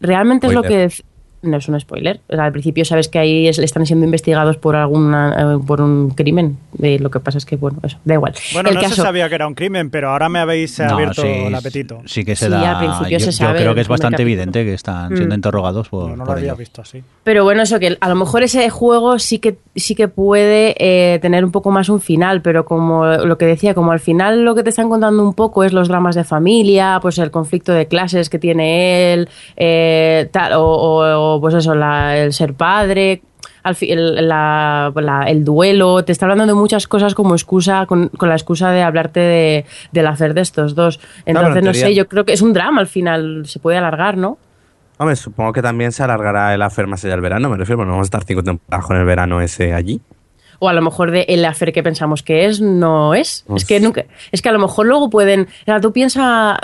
realmente 0.00 0.48
es 0.48 0.52
lo 0.52 0.62
que... 0.64 0.90
No 1.42 1.56
es 1.56 1.66
un 1.68 1.80
spoiler. 1.80 2.20
O 2.28 2.34
sea, 2.34 2.44
al 2.44 2.52
principio 2.52 2.84
sabes 2.84 3.08
que 3.08 3.18
ahí 3.18 3.48
es- 3.48 3.58
están 3.58 3.86
siendo 3.86 4.04
investigados 4.04 4.58
por 4.58 4.76
alguna, 4.76 5.54
eh, 5.56 5.58
por 5.66 5.80
un 5.80 6.10
crimen. 6.10 6.58
Eh, 6.82 6.98
lo 7.00 7.10
que 7.10 7.18
pasa 7.18 7.38
es 7.38 7.46
que, 7.46 7.56
bueno, 7.56 7.78
eso, 7.82 7.96
da 8.04 8.12
igual. 8.14 8.34
Bueno, 8.52 8.68
el 8.68 8.74
no 8.74 8.82
se 8.82 8.88
caso- 8.90 9.02
sabía 9.02 9.26
que 9.30 9.36
era 9.36 9.46
un 9.46 9.54
crimen, 9.54 9.88
pero 9.88 10.10
ahora 10.10 10.28
me 10.28 10.38
habéis 10.38 10.78
No, 10.78 10.90
abierto 10.94 11.22
sí, 11.22 11.28
el 11.28 11.54
apetito. 11.54 12.02
Sí 12.04 12.24
que 12.26 12.36
se 12.36 12.44
Sí, 12.44 12.50
da. 12.50 12.72
al 12.72 12.84
principio 12.84 13.08
yo, 13.10 13.20
se 13.20 13.26
yo 13.26 13.32
sabe 13.32 13.60
creo 13.60 13.74
que 13.74 13.80
es 13.80 13.88
bastante 13.88 14.16
capítulo. 14.16 14.32
evidente 14.32 14.64
que 14.64 14.74
están 14.74 15.08
siendo 15.16 15.34
Mm. 15.34 15.38
interrogados 15.38 15.88
por, 15.88 16.02
No, 16.02 16.08
no 16.10 16.16
lo 16.16 16.24
por 16.26 16.36
había 16.36 16.50
ello. 16.50 16.56
visto 16.58 16.82
así. 16.82 17.02
Pero 17.24 17.42
bueno, 17.44 17.62
eso 17.62 17.78
que 17.78 17.96
a 17.98 18.08
lo 18.10 18.14
mejor 18.16 18.42
ese 18.42 18.68
juego 18.68 19.18
sí 19.18 19.38
que 19.38 19.56
sí 19.76 19.94
que 19.94 20.08
puede 20.08 20.74
eh, 20.78 21.18
tener 21.20 21.42
un 21.44 21.52
poco 21.52 21.70
más 21.70 21.88
un 21.88 22.00
final, 22.00 22.42
pero 22.42 22.66
como 22.66 23.06
lo 23.06 23.38
que 23.38 23.46
decía, 23.46 23.72
como 23.72 23.92
al 23.92 24.00
final 24.00 24.44
lo 24.44 24.54
que 24.54 24.62
te 24.62 24.68
están 24.70 24.90
contando 24.90 25.22
un 25.26 25.32
poco 25.32 25.64
es 25.64 25.72
los 25.72 25.88
dramas 25.88 26.14
de 26.16 26.24
familia, 26.24 26.98
pues 27.00 27.16
el 27.18 27.30
conflicto 27.30 27.72
de 27.72 27.86
clases 27.86 28.28
que 28.28 28.38
tiene 28.38 29.14
él, 29.14 29.28
eh, 29.56 30.28
tal, 30.32 30.52
o, 30.54 30.64
o- 30.64 31.29
pues 31.38 31.52
eso, 31.54 31.74
la- 31.74 32.16
el 32.16 32.32
ser 32.32 32.54
padre. 32.54 33.20
Al 33.62 33.74
fi- 33.74 33.92
el, 33.92 34.26
la- 34.26 34.90
la- 34.96 35.24
el 35.24 35.44
duelo, 35.44 36.02
te 36.02 36.12
está 36.12 36.24
hablando 36.24 36.46
de 36.46 36.54
muchas 36.54 36.86
cosas 36.88 37.14
como 37.14 37.34
excusa, 37.34 37.84
con, 37.84 38.08
con 38.08 38.30
la 38.30 38.34
excusa 38.34 38.70
de 38.70 38.82
hablarte 38.82 39.20
de, 39.20 39.66
del 39.92 40.06
hacer 40.06 40.32
de 40.32 40.40
estos 40.40 40.74
dos. 40.74 40.98
Entonces, 41.26 41.56
en 41.56 41.64
no 41.64 41.74
sé, 41.74 41.94
yo 41.94 42.08
creo 42.08 42.24
que 42.24 42.32
es 42.32 42.40
un 42.40 42.54
drama 42.54 42.80
al 42.80 42.86
final, 42.86 43.42
se 43.46 43.58
puede 43.58 43.76
alargar, 43.76 44.16
¿no? 44.16 44.38
Hombre, 44.96 45.14
supongo 45.16 45.52
que 45.52 45.60
también 45.62 45.92
se 45.92 46.02
alargará 46.02 46.54
el 46.54 46.62
afer 46.62 46.86
más 46.86 47.04
allá 47.04 47.12
del 47.14 47.20
verano. 47.20 47.48
Me 47.50 47.56
refiero, 47.58 47.76
bueno, 47.78 47.92
vamos 47.92 48.04
a 48.04 48.08
estar 48.08 48.24
cinco 48.24 48.42
temporadas 48.42 48.86
con 48.86 48.96
el 48.96 49.04
verano 49.04 49.40
ese 49.42 49.74
allí. 49.74 50.00
o 50.58 50.68
a 50.68 50.72
lo 50.74 50.80
mejor 50.82 51.10
de 51.10 51.24
el 51.28 51.44
hacer 51.46 51.72
que 51.72 51.82
pensamos 51.82 52.22
que 52.22 52.44
es 52.46 52.60
no 52.60 53.14
es 53.14 53.44
es 53.56 53.64
que 53.64 53.80
nunca 53.80 54.04
es 54.30 54.42
que 54.42 54.48
a 54.50 54.52
lo 54.52 54.58
mejor 54.58 54.86
luego 54.86 55.08
pueden 55.08 55.48
o 55.62 55.64
sea, 55.64 55.80
tú 55.80 55.90
piensas 55.90 56.58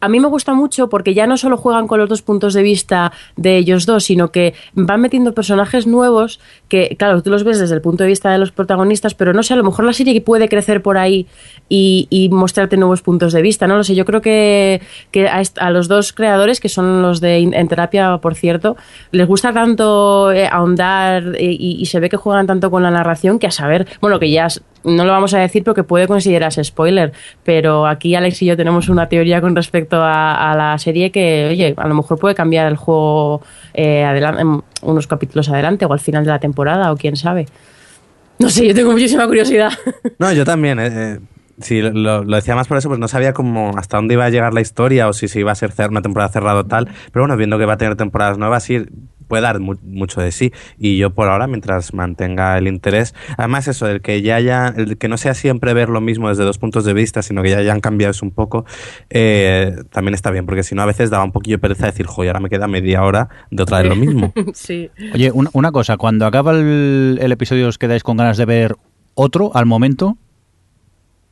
a 0.00 0.08
mí 0.08 0.20
me 0.20 0.28
gusta 0.28 0.54
mucho 0.54 0.88
porque 0.88 1.14
ya 1.14 1.26
no 1.26 1.36
solo 1.36 1.56
juegan 1.56 1.86
con 1.86 1.98
los 1.98 2.08
dos 2.08 2.22
puntos 2.22 2.54
de 2.54 2.62
vista 2.62 3.12
de 3.36 3.56
ellos 3.56 3.86
dos, 3.86 4.04
sino 4.04 4.30
que 4.30 4.54
van 4.74 5.00
metiendo 5.00 5.34
personajes 5.34 5.86
nuevos 5.86 6.40
que, 6.68 6.96
claro, 6.98 7.22
tú 7.22 7.30
los 7.30 7.44
ves 7.44 7.58
desde 7.58 7.74
el 7.74 7.80
punto 7.80 8.04
de 8.04 8.08
vista 8.08 8.30
de 8.30 8.38
los 8.38 8.52
protagonistas, 8.52 9.14
pero 9.14 9.32
no 9.32 9.42
sé, 9.42 9.54
a 9.54 9.56
lo 9.56 9.64
mejor 9.64 9.84
la 9.84 9.92
serie 9.92 10.20
puede 10.20 10.48
crecer 10.48 10.82
por 10.82 10.98
ahí 10.98 11.26
y, 11.68 12.28
mostrarte 12.32 12.76
nuevos 12.76 13.02
puntos 13.02 13.32
de 13.32 13.42
vista, 13.42 13.66
no 13.66 13.76
lo 13.76 13.84
sé. 13.84 13.94
Yo 13.94 14.04
creo 14.04 14.20
que, 14.20 14.80
que 15.10 15.28
a, 15.28 15.70
los 15.70 15.88
dos 15.88 16.12
creadores, 16.12 16.60
que 16.60 16.68
son 16.68 17.02
los 17.02 17.20
de 17.20 17.38
En 17.38 17.68
Terapia, 17.68 18.18
por 18.18 18.34
cierto, 18.34 18.76
les 19.10 19.26
gusta 19.26 19.52
tanto 19.52 20.32
eh, 20.32 20.46
ahondar 20.50 21.34
eh, 21.36 21.56
y, 21.58 21.76
y 21.80 21.86
se 21.86 21.98
ve 22.00 22.08
que 22.08 22.16
juegan 22.16 22.46
tanto 22.46 22.70
con 22.70 22.82
la 22.82 22.90
narración 22.90 23.38
que 23.38 23.46
a 23.46 23.50
saber, 23.50 23.86
bueno, 24.00 24.18
que 24.18 24.30
ya 24.30 24.48
no 24.84 25.04
lo 25.04 25.12
vamos 25.12 25.34
a 25.34 25.38
decir 25.38 25.64
porque 25.64 25.84
puede 25.84 26.06
considerarse 26.06 26.62
spoiler, 26.64 27.12
pero 27.44 27.86
aquí 27.86 28.14
Alex 28.14 28.42
y 28.42 28.46
yo 28.46 28.56
tenemos 28.56 28.88
una 28.88 29.08
teoría 29.08 29.40
con 29.40 29.54
respecto 29.54 30.00
a, 30.02 30.54
la 30.56 30.78
serie 30.78 31.10
que, 31.10 31.48
oye, 31.50 31.74
a 31.76 31.88
lo 31.88 31.94
mejor 31.94 32.18
puede 32.18 32.34
cambiar 32.34 32.66
el 32.66 32.76
juego 32.76 33.42
eh, 33.74 34.04
unos 34.82 35.06
capítulos 35.06 35.48
adelante 35.48 35.84
o 35.84 35.92
al 35.92 36.00
final 36.00 36.24
de 36.24 36.30
la 36.30 36.38
temporada 36.38 36.92
o 36.92 36.96
quién 36.96 37.16
sabe. 37.16 37.46
No 38.38 38.48
sé, 38.48 38.66
yo 38.66 38.74
tengo 38.74 38.92
muchísima 38.92 39.26
curiosidad. 39.26 39.70
No, 40.18 40.32
yo 40.32 40.44
también. 40.44 40.80
eh, 40.80 40.90
eh, 40.90 41.18
sí, 41.60 41.82
lo, 41.82 42.24
lo 42.24 42.36
decía 42.36 42.54
más 42.54 42.66
por 42.66 42.78
eso, 42.78 42.88
pues 42.88 42.98
no 42.98 43.06
sabía 43.06 43.34
cómo 43.34 43.72
hasta 43.76 43.98
dónde 43.98 44.14
iba 44.14 44.24
a 44.24 44.30
llegar 44.30 44.54
la 44.54 44.62
historia 44.62 45.08
o 45.08 45.12
si 45.12 45.28
se 45.28 45.40
iba 45.40 45.52
a 45.52 45.54
ser 45.54 45.72
una 45.90 46.00
temporada 46.00 46.32
cerrada 46.32 46.60
o 46.60 46.64
tal. 46.64 46.88
Pero 47.12 47.24
bueno, 47.24 47.36
viendo 47.36 47.58
que 47.58 47.66
va 47.66 47.74
a 47.74 47.76
tener 47.76 47.96
temporadas 47.96 48.38
nuevas, 48.38 48.62
sí 48.62 48.86
puede 49.30 49.42
dar 49.44 49.60
mu- 49.60 49.76
mucho 49.82 50.20
de 50.20 50.30
sí. 50.32 50.52
Y 50.78 50.98
yo 50.98 51.08
por 51.10 51.28
ahora, 51.28 51.46
mientras 51.46 51.94
mantenga 51.94 52.58
el 52.58 52.66
interés, 52.68 53.14
además 53.38 53.66
eso, 53.68 53.86
el 53.88 54.02
que 54.02 54.20
ya 54.20 54.36
haya, 54.36 54.68
el 54.76 54.98
que 54.98 55.08
no 55.08 55.16
sea 55.16 55.32
siempre 55.32 55.72
ver 55.72 55.88
lo 55.88 56.02
mismo 56.02 56.28
desde 56.28 56.44
dos 56.44 56.58
puntos 56.58 56.84
de 56.84 56.92
vista, 56.92 57.22
sino 57.22 57.42
que 57.42 57.50
ya 57.50 57.58
hayan 57.58 57.80
cambiado 57.80 58.10
eso 58.10 58.26
un 58.26 58.32
poco, 58.32 58.66
eh, 59.08 59.76
también 59.90 60.14
está 60.14 60.30
bien, 60.30 60.44
porque 60.44 60.62
si 60.62 60.74
no 60.74 60.82
a 60.82 60.86
veces 60.86 61.08
daba 61.08 61.24
un 61.24 61.32
poquillo 61.32 61.56
de 61.56 61.60
pereza 61.60 61.86
decir, 61.86 62.04
joder, 62.06 62.30
ahora 62.30 62.40
me 62.40 62.50
queda 62.50 62.68
media 62.68 63.02
hora 63.04 63.28
de 63.50 63.62
otra 63.62 63.78
vez 63.78 63.88
lo 63.88 63.96
mismo. 63.96 64.32
sí. 64.54 64.90
Oye, 65.14 65.30
una, 65.32 65.48
una 65.54 65.72
cosa, 65.72 65.96
cuando 65.96 66.26
acaba 66.26 66.52
el, 66.52 67.18
el 67.22 67.32
episodio 67.32 67.68
os 67.68 67.78
quedáis 67.78 68.02
con 68.02 68.16
ganas 68.16 68.36
de 68.36 68.44
ver 68.44 68.76
otro 69.14 69.52
al 69.54 69.64
momento. 69.66 70.16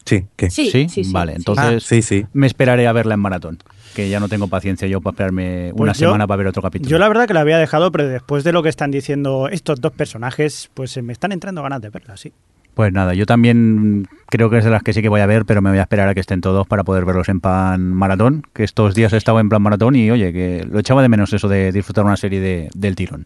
Sí, 0.05 0.25
¿qué? 0.37 0.51
Sí, 0.51 0.71
sí, 0.71 0.89
sí, 0.89 1.03
vale, 1.13 1.35
entonces 1.35 1.65
Ah, 1.67 1.81
sí, 1.81 2.01
sí. 2.01 2.25
me 2.33 2.47
esperaré 2.47 2.87
a 2.87 2.93
verla 2.93 3.13
en 3.15 3.21
maratón, 3.21 3.59
que 3.99 4.09
ya 4.09 4.21
no 4.21 4.29
tengo 4.29 4.47
paciencia 4.47 4.87
yo 4.87 5.01
para 5.01 5.15
esperarme 5.15 5.73
una 5.73 5.87
Pues 5.93 5.99
yo- 5.99 6.07
semana 6.07 6.25
para 6.29 6.39
ver 6.39 6.47
otro 6.47 6.63
capítulo. 6.63 6.89
Yo 6.89 6.99
la 6.99 7.09
verdad 7.09 7.27
que 7.27 7.35
la 7.35 7.41
había 7.41 7.59
dejado, 7.59 7.91
pero 7.91 8.07
después 8.07 8.45
de 8.45 8.53
lo 8.53 8.63
que 8.63 8.69
están 8.69 8.93
diciendo 8.93 9.49
estos 9.51 9.81
dos 9.81 9.91
personajes, 9.91 10.71
pues 10.73 10.97
eh, 10.97 11.03
me 11.03 11.13
están 11.13 11.33
entrando 11.33 11.63
ganas 11.65 11.81
de 11.81 11.91
verla, 11.91 12.17
sí. 12.17 12.33
Pues 12.75 12.93
nada, 12.93 13.13
yo 13.15 13.27
también 13.27 14.07
creo 14.29 14.51
que 14.51 14.59
es 14.59 14.65
de 14.65 14.71
las 14.71 14.85
que 14.85 14.93
sí 14.93 15.03
que 15.03 15.09
voy 15.09 15.21
a 15.21 15.27
ver, 15.27 15.45
pero 15.47 15.61
me 15.61 15.71
voy 15.71 15.81
a 15.81 15.83
esperar 15.83 16.09
a 16.09 16.15
que 16.15 16.21
estén 16.21 16.41
todos 16.41 16.65
para 16.69 16.85
poder 16.85 17.05
verlos 17.05 17.29
en 17.29 17.41
plan 17.41 17.93
maratón, 17.93 18.45
que 18.53 18.63
estos 18.63 18.95
días 18.95 19.13
he 19.13 19.17
estado 19.17 19.41
en 19.41 19.49
plan 19.49 19.61
maratón 19.63 19.97
y 19.97 20.09
oye, 20.13 20.33
que 20.33 20.65
lo 20.71 20.79
echaba 20.79 21.03
de 21.03 21.09
menos 21.09 21.33
eso 21.33 21.49
de 21.49 21.73
disfrutar 21.73 22.05
una 22.05 22.17
serie 22.17 22.39
de- 22.41 22.69
del 22.77 22.95
tirón. 22.95 23.25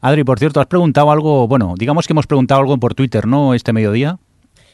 Adri, 0.00 0.24
por 0.24 0.38
cierto, 0.38 0.60
has 0.62 0.66
preguntado 0.66 1.10
algo, 1.12 1.46
bueno, 1.46 1.74
digamos 1.76 2.06
que 2.06 2.14
hemos 2.14 2.26
preguntado 2.26 2.62
algo 2.62 2.78
por 2.78 2.94
Twitter, 2.94 3.26
¿no? 3.26 3.52
Este 3.52 3.74
mediodía. 3.74 4.16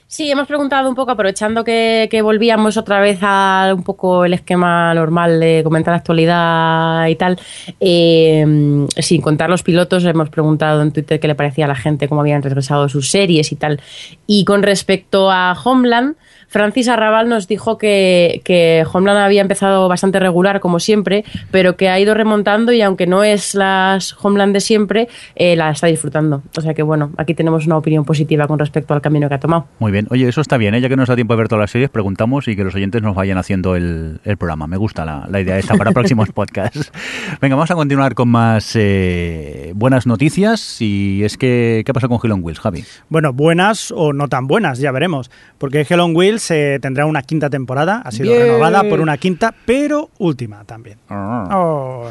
Sí, 0.08 0.30
hemos 0.30 0.46
preguntado 0.46 0.88
un 0.88 0.94
poco, 0.94 1.10
aprovechando 1.10 1.64
que, 1.64 2.06
que 2.08 2.22
volvíamos 2.22 2.76
otra 2.76 3.00
vez 3.00 3.18
a 3.22 3.72
un 3.76 3.82
poco 3.82 4.24
el 4.24 4.34
esquema 4.34 4.94
normal 4.94 5.40
de 5.40 5.62
comentar 5.64 5.92
la 5.92 5.98
actualidad 5.98 7.08
y 7.08 7.16
tal. 7.16 7.38
eh, 7.80 8.86
sin 8.98 9.20
contar 9.20 9.50
los 9.50 9.64
pilotos, 9.64 10.04
hemos 10.04 10.30
preguntado 10.30 10.80
en 10.82 10.92
Twitter 10.92 11.18
qué 11.18 11.26
le 11.26 11.34
parecía 11.34 11.64
a 11.64 11.68
la 11.68 11.74
gente, 11.74 12.08
cómo 12.08 12.20
habían 12.20 12.42
regresado 12.42 12.88
sus 12.88 13.10
series 13.10 13.50
y 13.50 13.56
tal. 13.56 13.80
Y 14.28 14.44
con 14.44 14.62
respecto 14.62 15.30
a 15.32 15.56
Homeland, 15.64 16.14
Francis 16.48 16.88
Arrabal 16.88 17.28
nos 17.28 17.48
dijo 17.48 17.78
que, 17.78 18.40
que 18.44 18.84
Homeland 18.90 19.20
había 19.20 19.40
empezado 19.40 19.88
bastante 19.88 20.18
regular, 20.20 20.60
como 20.60 20.80
siempre, 20.80 21.24
pero 21.50 21.76
que 21.76 21.88
ha 21.88 21.98
ido 21.98 22.14
remontando 22.14 22.72
y 22.72 22.82
aunque 22.82 23.06
no 23.06 23.24
es 23.24 23.54
las 23.54 24.16
Homeland 24.22 24.52
de 24.52 24.60
siempre, 24.60 25.08
eh, 25.34 25.56
la 25.56 25.70
está 25.70 25.86
disfrutando. 25.86 26.42
O 26.56 26.60
sea 26.60 26.74
que 26.74 26.82
bueno, 26.82 27.12
aquí 27.16 27.34
tenemos 27.34 27.66
una 27.66 27.76
opinión 27.76 28.04
positiva 28.04 28.46
con 28.46 28.58
respecto 28.58 28.94
al 28.94 29.00
camino 29.00 29.28
que 29.28 29.34
ha 29.34 29.40
tomado. 29.40 29.66
Muy 29.78 29.92
bien, 29.92 30.06
oye, 30.10 30.28
eso 30.28 30.40
está 30.40 30.56
bien, 30.56 30.74
¿eh? 30.74 30.80
ya 30.80 30.88
que 30.88 30.96
no 30.96 31.02
nos 31.02 31.08
da 31.08 31.14
tiempo 31.14 31.34
de 31.34 31.38
ver 31.38 31.48
todas 31.48 31.62
las 31.62 31.70
series, 31.70 31.90
preguntamos 31.90 32.48
y 32.48 32.56
que 32.56 32.64
los 32.64 32.74
oyentes 32.74 33.02
nos 33.02 33.14
vayan 33.14 33.38
haciendo 33.38 33.76
el, 33.76 34.20
el 34.24 34.36
programa. 34.36 34.66
Me 34.66 34.76
gusta 34.76 35.04
la, 35.04 35.26
la 35.30 35.40
idea 35.40 35.58
esta 35.58 35.74
para 35.74 35.92
próximos 35.92 36.30
podcasts. 36.30 36.92
Venga, 37.40 37.56
vamos 37.56 37.70
a 37.70 37.74
continuar 37.74 38.14
con 38.14 38.28
más 38.28 38.72
eh, 38.74 39.72
buenas 39.74 40.06
noticias 40.06 40.80
y 40.80 41.22
es 41.24 41.36
que, 41.36 41.82
¿qué 41.84 41.92
pasa 41.92 42.08
con 42.08 42.18
Helen 42.22 42.40
Wills, 42.42 42.60
Javi? 42.60 42.84
Bueno, 43.08 43.32
buenas 43.32 43.92
o 43.94 44.12
no 44.12 44.28
tan 44.28 44.46
buenas, 44.46 44.78
ya 44.78 44.92
veremos. 44.92 45.30
Porque 45.58 45.86
Helen 45.88 46.14
Eh, 46.50 46.78
tendrá 46.80 47.06
una 47.06 47.22
quinta 47.22 47.50
temporada, 47.50 48.02
ha 48.04 48.10
sido 48.12 48.30
Bien. 48.32 48.42
renovada 48.46 48.82
por 48.88 49.00
una 49.00 49.16
quinta, 49.18 49.54
pero 49.64 50.10
última 50.18 50.64
también. 50.64 50.98
Oh, 51.08 52.08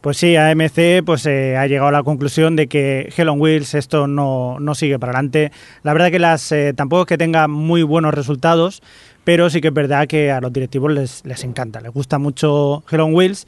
Pues 0.00 0.18
sí, 0.18 0.36
AMC 0.36 1.02
pues, 1.04 1.26
eh, 1.26 1.56
ha 1.56 1.66
llegado 1.66 1.88
a 1.88 1.92
la 1.92 2.02
conclusión 2.02 2.54
de 2.54 2.68
que 2.68 3.12
Helen 3.16 3.40
Wheels 3.40 3.74
esto 3.74 4.06
no, 4.06 4.58
no 4.60 4.74
sigue 4.74 4.98
para 4.98 5.12
adelante. 5.12 5.50
La 5.82 5.92
verdad 5.92 6.10
que 6.10 6.18
las 6.20 6.52
eh, 6.52 6.72
tampoco 6.76 7.02
es 7.02 7.08
que 7.08 7.18
tenga 7.18 7.48
muy 7.48 7.82
buenos 7.82 8.14
resultados, 8.14 8.82
pero 9.24 9.50
sí 9.50 9.60
que 9.60 9.68
es 9.68 9.74
verdad 9.74 10.06
que 10.06 10.30
a 10.30 10.40
los 10.40 10.52
directivos 10.52 10.92
les, 10.92 11.24
les 11.24 11.42
encanta, 11.42 11.80
les 11.80 11.92
gusta 11.92 12.18
mucho 12.18 12.84
Helen 12.88 13.12
Wheels. 13.14 13.46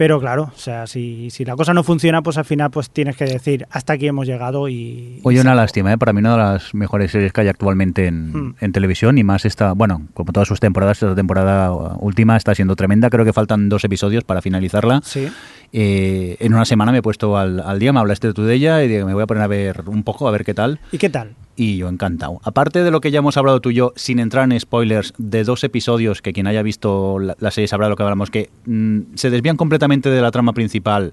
Pero 0.00 0.18
claro, 0.18 0.44
o 0.44 0.58
sea, 0.58 0.86
si, 0.86 1.28
si 1.28 1.44
la 1.44 1.56
cosa 1.56 1.74
no 1.74 1.84
funciona, 1.84 2.22
pues 2.22 2.38
al 2.38 2.46
final 2.46 2.70
pues 2.70 2.88
tienes 2.88 3.18
que 3.18 3.26
decir 3.26 3.66
hasta 3.70 3.92
aquí 3.92 4.06
hemos 4.06 4.26
llegado 4.26 4.66
y... 4.66 5.20
Oye, 5.24 5.42
una 5.42 5.54
lástima, 5.54 5.92
¿eh? 5.92 5.98
para 5.98 6.14
mí 6.14 6.20
una 6.20 6.32
de 6.32 6.38
las 6.38 6.74
mejores 6.74 7.10
series 7.10 7.34
que 7.34 7.42
hay 7.42 7.48
actualmente 7.48 8.06
en, 8.06 8.32
Hmm. 8.32 8.54
en 8.60 8.72
televisión 8.72 9.18
y 9.18 9.24
más 9.24 9.44
esta, 9.44 9.74
bueno, 9.74 10.06
como 10.14 10.32
todas 10.32 10.48
sus 10.48 10.58
temporadas, 10.58 11.02
esta 11.02 11.14
temporada 11.14 11.70
última 11.98 12.38
está 12.38 12.54
siendo 12.54 12.76
tremenda, 12.76 13.10
creo 13.10 13.26
que 13.26 13.34
faltan 13.34 13.68
dos 13.68 13.84
episodios 13.84 14.24
para 14.24 14.40
finalizarla. 14.40 15.02
Sí. 15.04 15.28
Eh, 15.72 16.36
en 16.40 16.54
una 16.54 16.64
semana 16.64 16.92
me 16.92 16.98
he 16.98 17.02
puesto 17.02 17.36
al, 17.36 17.60
al 17.60 17.78
día, 17.78 17.92
me 17.92 18.00
hablaste 18.00 18.32
tú 18.32 18.42
de 18.42 18.54
ella 18.54 18.82
y 18.82 18.88
digo, 18.88 19.06
me 19.06 19.12
voy 19.12 19.22
a 19.22 19.26
poner 19.26 19.42
a 19.42 19.48
ver 19.48 19.82
un 19.86 20.02
poco, 20.02 20.26
a 20.26 20.30
ver 20.30 20.44
qué 20.44 20.54
tal. 20.54 20.80
¿Y 20.92 20.98
qué 20.98 21.10
tal? 21.10 21.34
Y 21.56 21.76
yo 21.76 21.88
encantado. 21.88 22.40
Aparte 22.42 22.82
de 22.82 22.90
lo 22.90 23.00
que 23.00 23.10
ya 23.10 23.18
hemos 23.18 23.36
hablado 23.36 23.60
tú 23.60 23.70
y 23.70 23.74
yo, 23.74 23.92
sin 23.94 24.18
entrar 24.18 24.50
en 24.50 24.58
spoilers, 24.58 25.12
de 25.18 25.44
dos 25.44 25.62
episodios 25.62 26.22
que 26.22 26.32
quien 26.32 26.46
haya 26.46 26.62
visto 26.62 27.18
la, 27.18 27.36
la 27.38 27.50
serie 27.50 27.68
sabrá 27.68 27.88
lo 27.88 27.96
que 27.96 28.02
hablamos, 28.02 28.30
que 28.30 28.48
mm, 28.64 29.14
se 29.14 29.30
desvían 29.30 29.56
completamente 29.56 29.89
de 29.90 30.20
la 30.20 30.30
trama 30.30 30.52
principal 30.52 31.12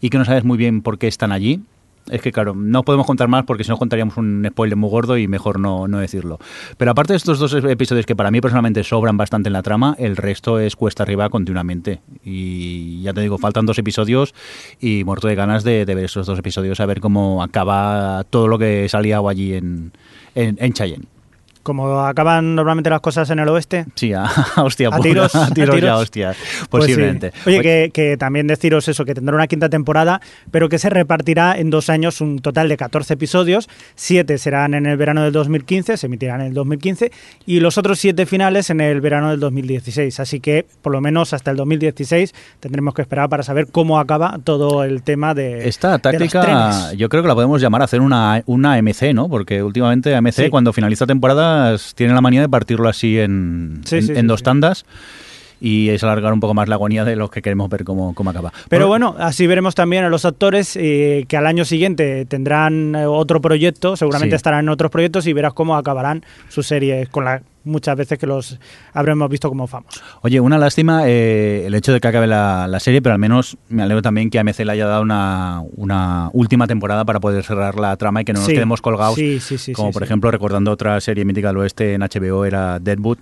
y 0.00 0.10
que 0.10 0.18
no 0.18 0.24
sabes 0.24 0.44
muy 0.44 0.56
bien 0.56 0.82
por 0.82 0.98
qué 0.98 1.08
están 1.08 1.32
allí. 1.32 1.60
Es 2.08 2.22
que, 2.22 2.30
claro, 2.30 2.54
no 2.54 2.84
podemos 2.84 3.04
contar 3.04 3.26
más 3.26 3.42
porque 3.44 3.64
si 3.64 3.70
no 3.70 3.78
contaríamos 3.78 4.16
un 4.16 4.46
spoiler 4.48 4.76
muy 4.76 4.88
gordo 4.88 5.18
y 5.18 5.26
mejor 5.26 5.58
no, 5.58 5.88
no 5.88 5.98
decirlo. 5.98 6.38
Pero 6.76 6.92
aparte 6.92 7.14
de 7.14 7.16
estos 7.16 7.40
dos 7.40 7.52
episodios 7.52 8.06
que 8.06 8.14
para 8.14 8.30
mí 8.30 8.40
personalmente 8.40 8.84
sobran 8.84 9.16
bastante 9.16 9.48
en 9.48 9.54
la 9.54 9.62
trama, 9.62 9.96
el 9.98 10.16
resto 10.16 10.60
es 10.60 10.76
cuesta 10.76 11.02
arriba 11.02 11.28
continuamente. 11.30 12.00
Y 12.24 13.02
ya 13.02 13.12
te 13.12 13.22
digo, 13.22 13.38
faltan 13.38 13.66
dos 13.66 13.78
episodios 13.78 14.34
y 14.80 15.02
muerto 15.02 15.26
de 15.26 15.34
ganas 15.34 15.64
de, 15.64 15.84
ver 15.84 16.04
esos 16.04 16.28
dos 16.28 16.38
episodios, 16.38 16.78
a 16.78 16.86
ver 16.86 17.00
cómo 17.00 17.42
acaba 17.42 18.22
todo 18.30 18.46
lo 18.46 18.56
que 18.56 18.88
liado 19.02 19.28
allí 19.28 19.54
en, 19.54 19.90
en, 20.36 20.56
en 20.60 20.72
Cheyenne. 20.72 21.15
Como 21.66 21.98
acaban 22.06 22.54
normalmente 22.54 22.88
las 22.90 23.00
cosas 23.00 23.28
en 23.30 23.40
el 23.40 23.48
oeste. 23.48 23.86
Sí, 23.96 24.12
a, 24.12 24.24
a 24.54 24.62
hostia, 24.62 24.88
A 24.92 25.00
tiros, 25.00 25.34
a 25.34 25.46
a 25.46 25.50
tiros 25.50 25.74
a 25.74 25.78
tiros. 25.78 26.00
hostias, 26.00 26.36
Pues 26.70 26.84
sí. 26.84 26.92
posiblemente. 26.92 27.32
Oye, 27.44 27.60
que, 27.60 27.90
que 27.92 28.16
también 28.16 28.46
deciros 28.46 28.86
eso, 28.86 29.04
que 29.04 29.14
tendrá 29.14 29.34
una 29.34 29.48
quinta 29.48 29.68
temporada, 29.68 30.20
pero 30.52 30.68
que 30.68 30.78
se 30.78 30.88
repartirá 30.90 31.58
en 31.58 31.70
dos 31.70 31.90
años 31.90 32.20
un 32.20 32.38
total 32.38 32.68
de 32.68 32.76
14 32.76 33.14
episodios. 33.14 33.68
Siete 33.96 34.38
serán 34.38 34.74
en 34.74 34.86
el 34.86 34.96
verano 34.96 35.24
del 35.24 35.32
2015, 35.32 35.96
se 35.96 36.06
emitirán 36.06 36.40
en 36.40 36.46
el 36.46 36.54
2015, 36.54 37.10
y 37.46 37.58
los 37.58 37.78
otros 37.78 37.98
siete 37.98 38.26
finales 38.26 38.70
en 38.70 38.80
el 38.80 39.00
verano 39.00 39.30
del 39.30 39.40
2016. 39.40 40.20
Así 40.20 40.38
que, 40.38 40.66
por 40.82 40.92
lo 40.92 41.00
menos 41.00 41.32
hasta 41.32 41.50
el 41.50 41.56
2016, 41.56 42.32
tendremos 42.60 42.94
que 42.94 43.02
esperar 43.02 43.28
para 43.28 43.42
saber 43.42 43.66
cómo 43.72 43.98
acaba 43.98 44.38
todo 44.44 44.84
el 44.84 45.02
tema 45.02 45.34
de. 45.34 45.66
Esta 45.68 45.88
de 45.88 45.92
los 45.94 46.02
táctica 46.02 46.92
yo 46.96 47.08
creo 47.08 47.22
que 47.22 47.28
la 47.28 47.34
podemos 47.34 47.60
llamar 47.60 47.82
a 47.82 47.86
hacer 47.86 48.00
una, 48.00 48.42
una 48.46 48.74
AMC, 48.74 49.12
¿no? 49.14 49.28
Porque 49.28 49.62
últimamente 49.62 50.14
AMC 50.14 50.32
Sí. 50.36 50.48
cuando 50.50 50.72
finaliza 50.72 51.06
tiene 51.94 52.14
la 52.14 52.20
manía 52.20 52.40
de 52.40 52.48
partirlo 52.48 52.88
así 52.88 53.18
en, 53.18 53.80
Sí, 53.84 53.96
en, 53.96 54.02
sí, 54.06 54.12
en 54.12 54.20
sí, 54.20 54.26
dos 54.26 54.42
tandas 54.42 54.84
y 55.60 55.88
es 55.88 56.02
alargar 56.04 56.32
un 56.32 56.40
poco 56.40 56.54
más 56.54 56.68
la 56.68 56.74
agonía 56.74 57.04
de 57.04 57.16
los 57.16 57.30
que 57.30 57.42
queremos 57.42 57.68
ver 57.70 57.84
cómo, 57.84 58.14
cómo 58.14 58.30
acaba. 58.30 58.52
Pero 58.68 58.86
Bueno, 58.88 59.14
así 59.18 59.46
veremos 59.46 59.74
también 59.74 60.04
a 60.04 60.08
los 60.08 60.24
actores 60.24 60.76
eh, 60.76 61.24
que 61.28 61.36
al 61.36 61.46
año 61.46 61.64
siguiente 61.64 62.24
tendrán 62.26 62.94
eh, 62.94 63.06
otro 63.06 63.40
proyecto, 63.40 63.96
seguramente 63.96 64.34
Sí. 64.34 64.36
estarán 64.36 64.60
en 64.64 64.68
otros 64.68 64.90
proyectos 64.90 65.26
y 65.26 65.32
verás 65.32 65.52
cómo 65.54 65.76
acabarán 65.76 66.24
sus 66.48 66.66
series 66.66 67.08
con 67.08 67.24
la 67.24 67.42
muchas 67.64 67.96
veces 67.96 68.16
que 68.16 68.28
los 68.28 68.60
habremos 68.92 69.28
visto 69.28 69.48
como 69.48 69.66
famosos. 69.66 70.00
Oye, 70.22 70.38
una 70.38 70.56
lástima 70.56 71.02
eh, 71.06 71.64
el 71.66 71.74
hecho 71.74 71.92
de 71.92 71.98
que 71.98 72.06
acabe 72.06 72.28
la, 72.28 72.68
la 72.68 72.78
serie, 72.78 73.02
pero 73.02 73.14
al 73.14 73.18
menos 73.18 73.56
me 73.68 73.82
alegro 73.82 74.02
también 74.02 74.30
que 74.30 74.38
AMC 74.38 74.60
le 74.60 74.70
haya 74.70 74.86
dado 74.86 75.02
una, 75.02 75.62
una 75.74 76.30
última 76.32 76.68
temporada 76.68 77.04
para 77.04 77.18
poder 77.18 77.42
cerrar 77.42 77.74
la 77.76 77.96
trama 77.96 78.20
y 78.22 78.24
que 78.24 78.32
no 78.32 78.38
nos 78.38 78.46
Sí, 78.46 78.52
quedemos 78.54 78.80
colgados. 78.80 79.16
sí, 79.16 79.40
sí, 79.40 79.58
sí, 79.58 79.72
como 79.72 79.90
por 79.90 80.04
ejemplo, 80.04 80.30
recordando 80.30 80.70
otra 80.70 81.00
serie 81.00 81.24
mítica 81.24 81.48
del 81.48 81.56
oeste 81.56 81.94
en 81.94 82.02
HBO 82.02 82.44
era 82.44 82.78
Deadwood. 82.78 83.18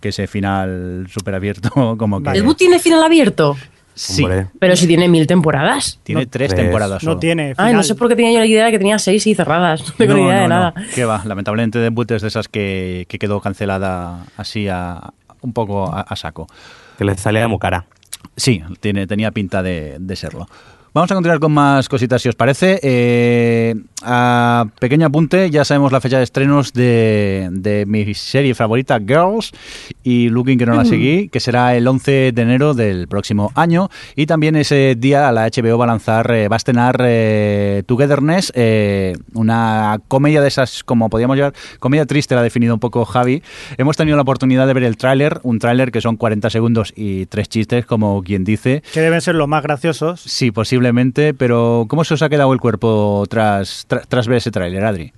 Que 0.00 0.08
ese 0.10 0.26
final 0.26 1.06
súper 1.12 1.34
abierto, 1.34 1.70
como 1.98 2.22
que... 2.22 2.30
¿El 2.30 2.42
boot 2.42 2.56
tiene 2.58 2.78
final 2.78 3.02
abierto? 3.02 3.56
Sí, 3.94 4.22
Hombre. 4.22 4.46
Pero 4.60 4.76
si 4.76 4.86
tiene 4.86 5.08
mil 5.08 5.26
temporadas. 5.26 5.98
tiene 6.04 6.22
No, 6.22 6.28
tres 6.30 6.50
tres. 6.50 6.62
temporadas 6.62 7.02
No 7.02 7.18
tiene 7.18 7.54
Ay, 7.56 7.72
no 7.72 7.80
final. 7.80 7.84
sé 7.84 7.94
por 7.96 8.08
qué 8.08 8.14
tenía 8.14 8.30
yo 8.32 8.38
la 8.38 8.46
idea 8.46 8.66
de 8.66 8.70
que 8.70 8.78
tenía 8.78 8.96
seis 9.00 9.26
y 9.26 9.34
cerradas. 9.34 9.82
No 9.88 9.94
tengo 9.96 10.14
ni 10.14 10.22
idea 10.22 10.42
de 10.42 10.48
nada. 10.48 10.74
Que 10.94 11.04
va, 11.04 11.22
lamentablemente 11.24 11.80
Deadwood 11.80 12.12
es 12.12 12.22
de 12.22 12.28
esas 12.28 12.46
que, 12.46 13.06
que 13.08 13.18
quedó 13.18 13.40
cancelada 13.40 14.24
así 14.36 14.68
a, 14.68 15.12
un 15.40 15.52
poco 15.52 15.92
a, 15.92 16.02
a 16.02 16.14
saco. 16.14 16.46
Que 16.96 17.04
le 17.04 17.16
salía 17.16 17.48
muy 17.48 17.58
cara. 17.58 17.86
Sí, 18.36 18.62
tiene, 18.78 19.08
tenía 19.08 19.32
pinta 19.32 19.64
de, 19.64 19.96
de 19.98 20.14
serlo. 20.16 20.46
Vamos 20.98 21.12
a 21.12 21.14
continuar 21.14 21.38
con 21.38 21.52
más 21.52 21.88
cositas, 21.88 22.20
si 22.20 22.28
os 22.28 22.34
parece. 22.34 22.80
Eh, 22.82 23.76
a 24.02 24.66
pequeño 24.80 25.06
apunte, 25.06 25.48
ya 25.48 25.64
sabemos 25.64 25.92
la 25.92 26.00
fecha 26.00 26.18
de 26.18 26.24
estrenos 26.24 26.72
de, 26.72 27.48
de 27.52 27.86
mi 27.86 28.14
serie 28.14 28.52
favorita, 28.56 28.98
Girls, 28.98 29.52
y 30.02 30.28
Looking 30.28 30.58
que 30.58 30.66
no 30.66 30.74
la 30.74 30.84
seguí, 30.84 31.28
que 31.28 31.38
será 31.38 31.76
el 31.76 31.86
11 31.86 32.32
de 32.32 32.42
enero 32.42 32.74
del 32.74 33.06
próximo 33.06 33.52
año. 33.54 33.90
Y 34.16 34.26
también 34.26 34.56
ese 34.56 34.96
día 34.98 35.30
la 35.30 35.46
HBO 35.46 35.78
va 35.78 35.84
a 35.84 35.86
lanzar, 35.86 36.28
eh, 36.32 36.48
va 36.48 36.56
a 36.56 36.58
estrenar 36.58 36.96
eh, 37.00 37.84
Togetherness, 37.86 38.52
una 39.34 40.00
comedia 40.08 40.40
de 40.40 40.48
esas, 40.48 40.82
como 40.82 41.10
podríamos 41.10 41.36
llevar, 41.36 41.54
comedia 41.78 42.06
triste, 42.06 42.34
la 42.34 42.40
ha 42.40 42.44
definido 42.44 42.74
un 42.74 42.80
poco 42.80 43.04
Javi. 43.04 43.44
Hemos 43.76 43.96
tenido 43.96 44.16
la 44.16 44.22
oportunidad 44.22 44.66
de 44.66 44.74
ver 44.74 44.82
el 44.82 44.96
tráiler, 44.96 45.38
un 45.44 45.60
tráiler 45.60 45.92
que 45.92 46.00
son 46.00 46.16
40 46.16 46.50
segundos 46.50 46.92
y 46.96 47.26
tres 47.26 47.48
chistes, 47.48 47.86
como 47.86 48.20
quien 48.24 48.42
dice. 48.42 48.82
Que 48.92 49.00
deben 49.00 49.20
ser 49.20 49.36
los 49.36 49.46
más 49.46 49.62
graciosos. 49.62 50.20
Sí, 50.22 50.50
pero 51.34 51.86
¿cómo 51.88 52.04
se 52.04 52.14
os 52.14 52.22
ha 52.22 52.28
quedado 52.28 52.52
el 52.52 52.60
cuerpo 52.60 53.24
tras, 53.28 53.86
tra- 53.88 54.04
tras 54.08 54.26
ver 54.28 54.38
ese 54.38 54.50
tráiler, 54.50 54.84
Adri? 54.84 55.12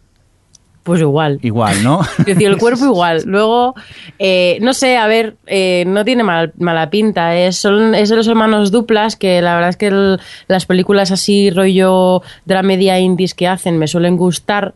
Pues 0.82 1.00
igual. 1.02 1.38
Igual, 1.42 1.84
¿no? 1.84 2.00
Es 2.20 2.24
decir, 2.24 2.46
el 2.48 2.56
cuerpo 2.56 2.86
igual. 2.86 3.22
Luego, 3.26 3.74
eh, 4.18 4.56
no 4.62 4.72
sé, 4.72 4.96
a 4.96 5.06
ver, 5.06 5.36
eh, 5.46 5.84
no 5.86 6.04
tiene 6.06 6.22
mal- 6.24 6.52
mala 6.58 6.88
pinta. 6.88 7.36
Es, 7.36 7.56
son, 7.56 7.94
es 7.94 8.08
de 8.08 8.16
los 8.16 8.26
hermanos 8.26 8.70
duplas, 8.70 9.14
que 9.14 9.42
la 9.42 9.54
verdad 9.54 9.70
es 9.70 9.76
que 9.76 9.88
el- 9.88 10.18
las 10.48 10.64
películas 10.64 11.10
así, 11.10 11.50
rollo 11.50 12.22
de 12.46 12.54
la 12.54 12.62
media 12.62 12.98
indies 12.98 13.34
que 13.34 13.46
hacen, 13.46 13.78
me 13.78 13.88
suelen 13.88 14.16
gustar. 14.16 14.72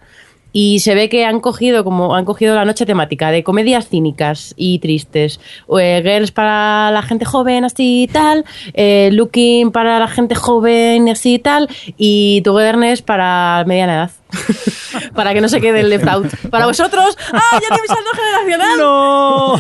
Y 0.55 0.79
se 0.79 0.95
ve 0.95 1.11
que 1.11 1.27
han 1.27 1.41
cogido 1.41 1.85
como 1.85 2.15
han 2.15 2.25
cogido 2.25 2.55
la 2.55 2.65
noche 2.65 2.87
temática 2.87 3.31
de 3.31 3.43
comedias 3.43 3.89
cínicas 3.89 4.55
y 4.57 4.79
tristes. 4.79 5.41
Eh, 5.79 6.01
girls 6.03 6.31
para 6.31 6.91
la 6.93 7.03
gente 7.03 7.27
joven, 7.27 7.65
así 7.65 8.05
y 8.05 8.07
tal. 8.07 8.47
eh, 8.73 9.11
looking 9.13 9.73
para 9.73 9.99
la 9.99 10.09
gente 10.09 10.35
joven, 10.35 11.09
así 11.09 11.35
y 11.35 11.39
tal. 11.41 11.69
Y 11.99 12.41
Togetherness 12.43 13.03
para 13.03 13.65
mediana 13.67 13.95
edad. 13.95 14.24
para 15.15 15.33
que 15.35 15.41
no 15.41 15.49
se 15.49 15.61
quede 15.61 15.81
el 15.81 15.91
left 15.91 16.07
out. 16.09 16.27
Para 16.51 16.67
vosotros, 16.67 17.17
¡ah, 17.33 17.41
ya 17.53 17.59
tiene 17.61 17.83
mi 17.83 17.89
salto 17.89 18.11
generacional! 18.15 18.79
¡No! 18.79 19.57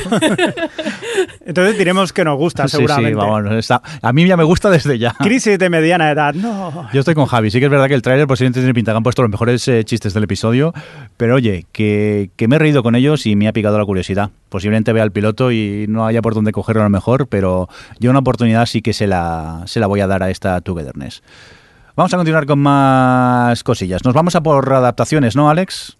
Entonces 1.46 1.78
diremos 1.78 2.12
que 2.12 2.24
nos 2.24 2.36
gusta, 2.36 2.68
Sí, 2.68 2.76
seguramente. 2.76 3.10
sí, 3.10 3.14
vamos, 3.14 3.52
está- 3.52 3.82
a 4.02 4.12
mí 4.12 4.26
ya 4.26 4.36
me 4.36 4.44
gusta 4.44 4.70
desde 4.70 4.98
ya. 4.98 5.12
Crisis 5.18 5.58
de 5.58 5.70
mediana 5.70 6.10
edad, 6.10 6.34
no. 6.34 6.88
Yo 6.92 7.00
estoy 7.00 7.14
con 7.14 7.26
Javi. 7.26 7.50
Sí 7.50 7.58
que 7.58 7.66
es 7.66 7.70
verdad 7.70 7.88
que 7.88 7.94
el 7.94 8.02
tráiler 8.02 8.26
posiblemente 8.26 8.60
tiene 8.60 8.74
pinta 8.74 8.92
que 8.92 8.96
han 8.96 9.02
puesto 9.02 9.22
los 9.22 9.30
mejores 9.30 9.66
eh, 9.68 9.84
chistes 9.84 10.14
del 10.14 10.24
episodio, 10.24 10.72
pero 11.16 11.34
oye, 11.36 11.66
que, 11.72 12.30
que 12.36 12.48
me 12.48 12.56
he 12.56 12.58
reído 12.58 12.82
con 12.82 12.94
ellos 12.94 13.26
y 13.26 13.36
me 13.36 13.48
ha 13.48 13.52
picado 13.52 13.78
la 13.78 13.84
curiosidad. 13.84 14.30
Posiblemente 14.48 14.92
vea 14.92 15.04
el 15.04 15.12
piloto 15.12 15.50
y 15.52 15.86
no 15.88 16.06
haya 16.06 16.22
por 16.22 16.34
dónde 16.34 16.52
cogerlo 16.52 16.82
a 16.82 16.84
lo 16.84 16.90
mejor, 16.90 17.26
pero 17.28 17.68
yo 17.98 18.10
una 18.10 18.20
oportunidad 18.20 18.66
sí 18.66 18.82
que 18.82 18.92
se 18.92 19.06
la, 19.06 19.62
se 19.66 19.80
la 19.80 19.86
voy 19.86 20.00
a 20.00 20.06
dar 20.06 20.22
a 20.22 20.30
esta 20.30 20.60
Togetherness. 20.60 21.22
Vamos 21.96 22.12
a 22.12 22.16
continuar 22.16 22.44
con 22.46 22.58
más 22.58 23.62
cosillas. 23.62 24.04
Nos 24.04 24.14
vamos 24.14 24.34
a 24.34 24.42
por 24.42 24.72
adaptaciones, 24.72 25.36
¿no, 25.36 25.48
Alex? 25.48 25.96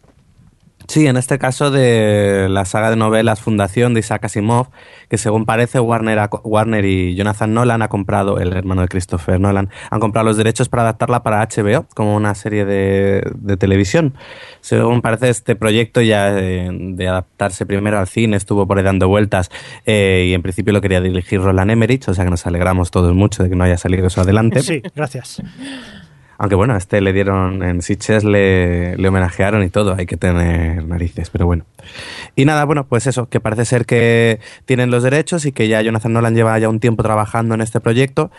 Sí, 0.86 1.06
en 1.06 1.16
este 1.16 1.38
caso 1.38 1.70
de 1.70 2.46
la 2.50 2.64
saga 2.64 2.90
de 2.90 2.96
novelas 2.96 3.40
Fundación 3.40 3.94
de 3.94 4.00
Isaac 4.00 4.24
Asimov, 4.26 4.68
que 5.08 5.16
según 5.16 5.46
parece 5.46 5.80
Warner, 5.80 6.28
Warner 6.42 6.84
y 6.84 7.14
Jonathan 7.14 7.54
Nolan 7.54 7.82
ha 7.82 7.88
comprado, 7.88 8.38
el 8.38 8.52
hermano 8.52 8.82
de 8.82 8.88
Christopher 8.88 9.40
Nolan, 9.40 9.70
han 9.90 10.00
comprado 10.00 10.26
los 10.26 10.36
derechos 10.36 10.68
para 10.68 10.82
adaptarla 10.82 11.22
para 11.22 11.46
HBO 11.46 11.86
como 11.94 12.14
una 12.14 12.34
serie 12.34 12.64
de, 12.64 13.22
de 13.34 13.56
televisión. 13.56 14.14
Según 14.60 15.00
parece 15.00 15.30
este 15.30 15.56
proyecto 15.56 16.02
ya 16.02 16.38
eh, 16.38 16.68
de 16.70 17.08
adaptarse 17.08 17.64
primero 17.64 17.98
al 17.98 18.06
cine 18.06 18.36
estuvo 18.36 18.66
por 18.66 18.78
ahí 18.78 18.84
dando 18.84 19.08
vueltas 19.08 19.50
eh, 19.86 20.26
y 20.28 20.34
en 20.34 20.42
principio 20.42 20.72
lo 20.72 20.80
quería 20.80 21.00
dirigir 21.00 21.40
Roland 21.40 21.70
Emmerich, 21.70 22.08
o 22.08 22.14
sea 22.14 22.24
que 22.24 22.30
nos 22.30 22.46
alegramos 22.46 22.90
todos 22.90 23.14
mucho 23.14 23.42
de 23.42 23.48
que 23.48 23.56
no 23.56 23.64
haya 23.64 23.78
salido 23.78 24.06
eso 24.06 24.20
adelante. 24.20 24.60
Sí, 24.62 24.82
gracias. 24.94 25.42
Aunque 26.44 26.56
bueno, 26.56 26.74
a 26.74 26.76
este 26.76 27.00
le 27.00 27.14
dieron 27.14 27.62
en 27.62 27.80
Sitges, 27.80 28.22
le, 28.22 28.98
le 28.98 29.08
homenajearon 29.08 29.62
y 29.62 29.70
todo, 29.70 29.94
hay 29.96 30.04
que 30.04 30.18
tener 30.18 30.84
narices, 30.84 31.30
pero 31.30 31.46
bueno. 31.46 31.64
Y 32.36 32.44
nada, 32.44 32.66
bueno, 32.66 32.84
pues 32.84 33.06
eso, 33.06 33.30
que 33.30 33.40
parece 33.40 33.64
ser 33.64 33.86
que 33.86 34.40
tienen 34.66 34.90
los 34.90 35.02
derechos 35.02 35.46
y 35.46 35.52
que 35.52 35.68
ya 35.68 35.80
Jonathan 35.80 36.12
Nolan 36.12 36.34
lleva 36.34 36.58
ya 36.58 36.68
un 36.68 36.80
tiempo 36.80 37.02
trabajando 37.02 37.54
en 37.54 37.62
este 37.62 37.80
proyecto. 37.80 38.30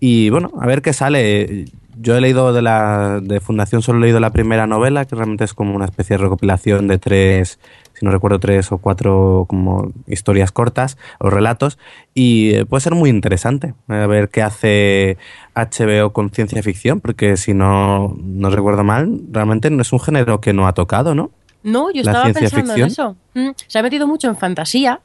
Y 0.00 0.28
bueno, 0.30 0.50
a 0.60 0.66
ver 0.66 0.82
qué 0.82 0.92
sale. 0.92 1.66
Yo 2.00 2.16
he 2.16 2.20
leído 2.20 2.52
de 2.52 2.62
la 2.62 3.20
de 3.22 3.38
Fundación, 3.38 3.80
solo 3.80 3.98
he 3.98 4.02
leído 4.02 4.18
la 4.18 4.32
primera 4.32 4.66
novela, 4.66 5.04
que 5.04 5.14
realmente 5.14 5.44
es 5.44 5.54
como 5.54 5.76
una 5.76 5.84
especie 5.84 6.16
de 6.16 6.24
recopilación 6.24 6.88
de 6.88 6.98
tres, 6.98 7.60
si 8.02 8.06
no 8.06 8.10
recuerdo, 8.10 8.40
tres 8.40 8.72
o 8.72 8.78
cuatro 8.78 9.46
como 9.48 9.92
historias 10.08 10.50
cortas 10.50 10.98
o 11.20 11.30
relatos. 11.30 11.78
Y 12.14 12.52
eh, 12.52 12.64
puede 12.66 12.80
ser 12.80 12.96
muy 12.96 13.10
interesante 13.10 13.74
a 13.86 14.08
ver 14.08 14.28
qué 14.28 14.42
hace 14.42 15.18
HBO 15.54 16.12
con 16.12 16.30
ciencia 16.30 16.60
ficción, 16.64 17.00
porque 17.00 17.36
si 17.36 17.54
no, 17.54 18.16
no 18.20 18.50
recuerdo 18.50 18.82
mal, 18.82 19.20
realmente 19.30 19.70
no 19.70 19.82
es 19.82 19.92
un 19.92 20.00
género 20.00 20.40
que 20.40 20.52
no 20.52 20.66
ha 20.66 20.72
tocado, 20.72 21.14
¿no? 21.14 21.30
No, 21.62 21.92
yo 21.92 22.00
estaba 22.00 22.24
pensando 22.24 22.74
ficción. 22.74 22.80
en 22.80 22.86
eso. 22.86 23.16
Mm, 23.34 23.50
Se 23.68 23.78
ha 23.78 23.82
metido 23.84 24.08
mucho 24.08 24.26
en 24.26 24.36
fantasía, 24.36 24.98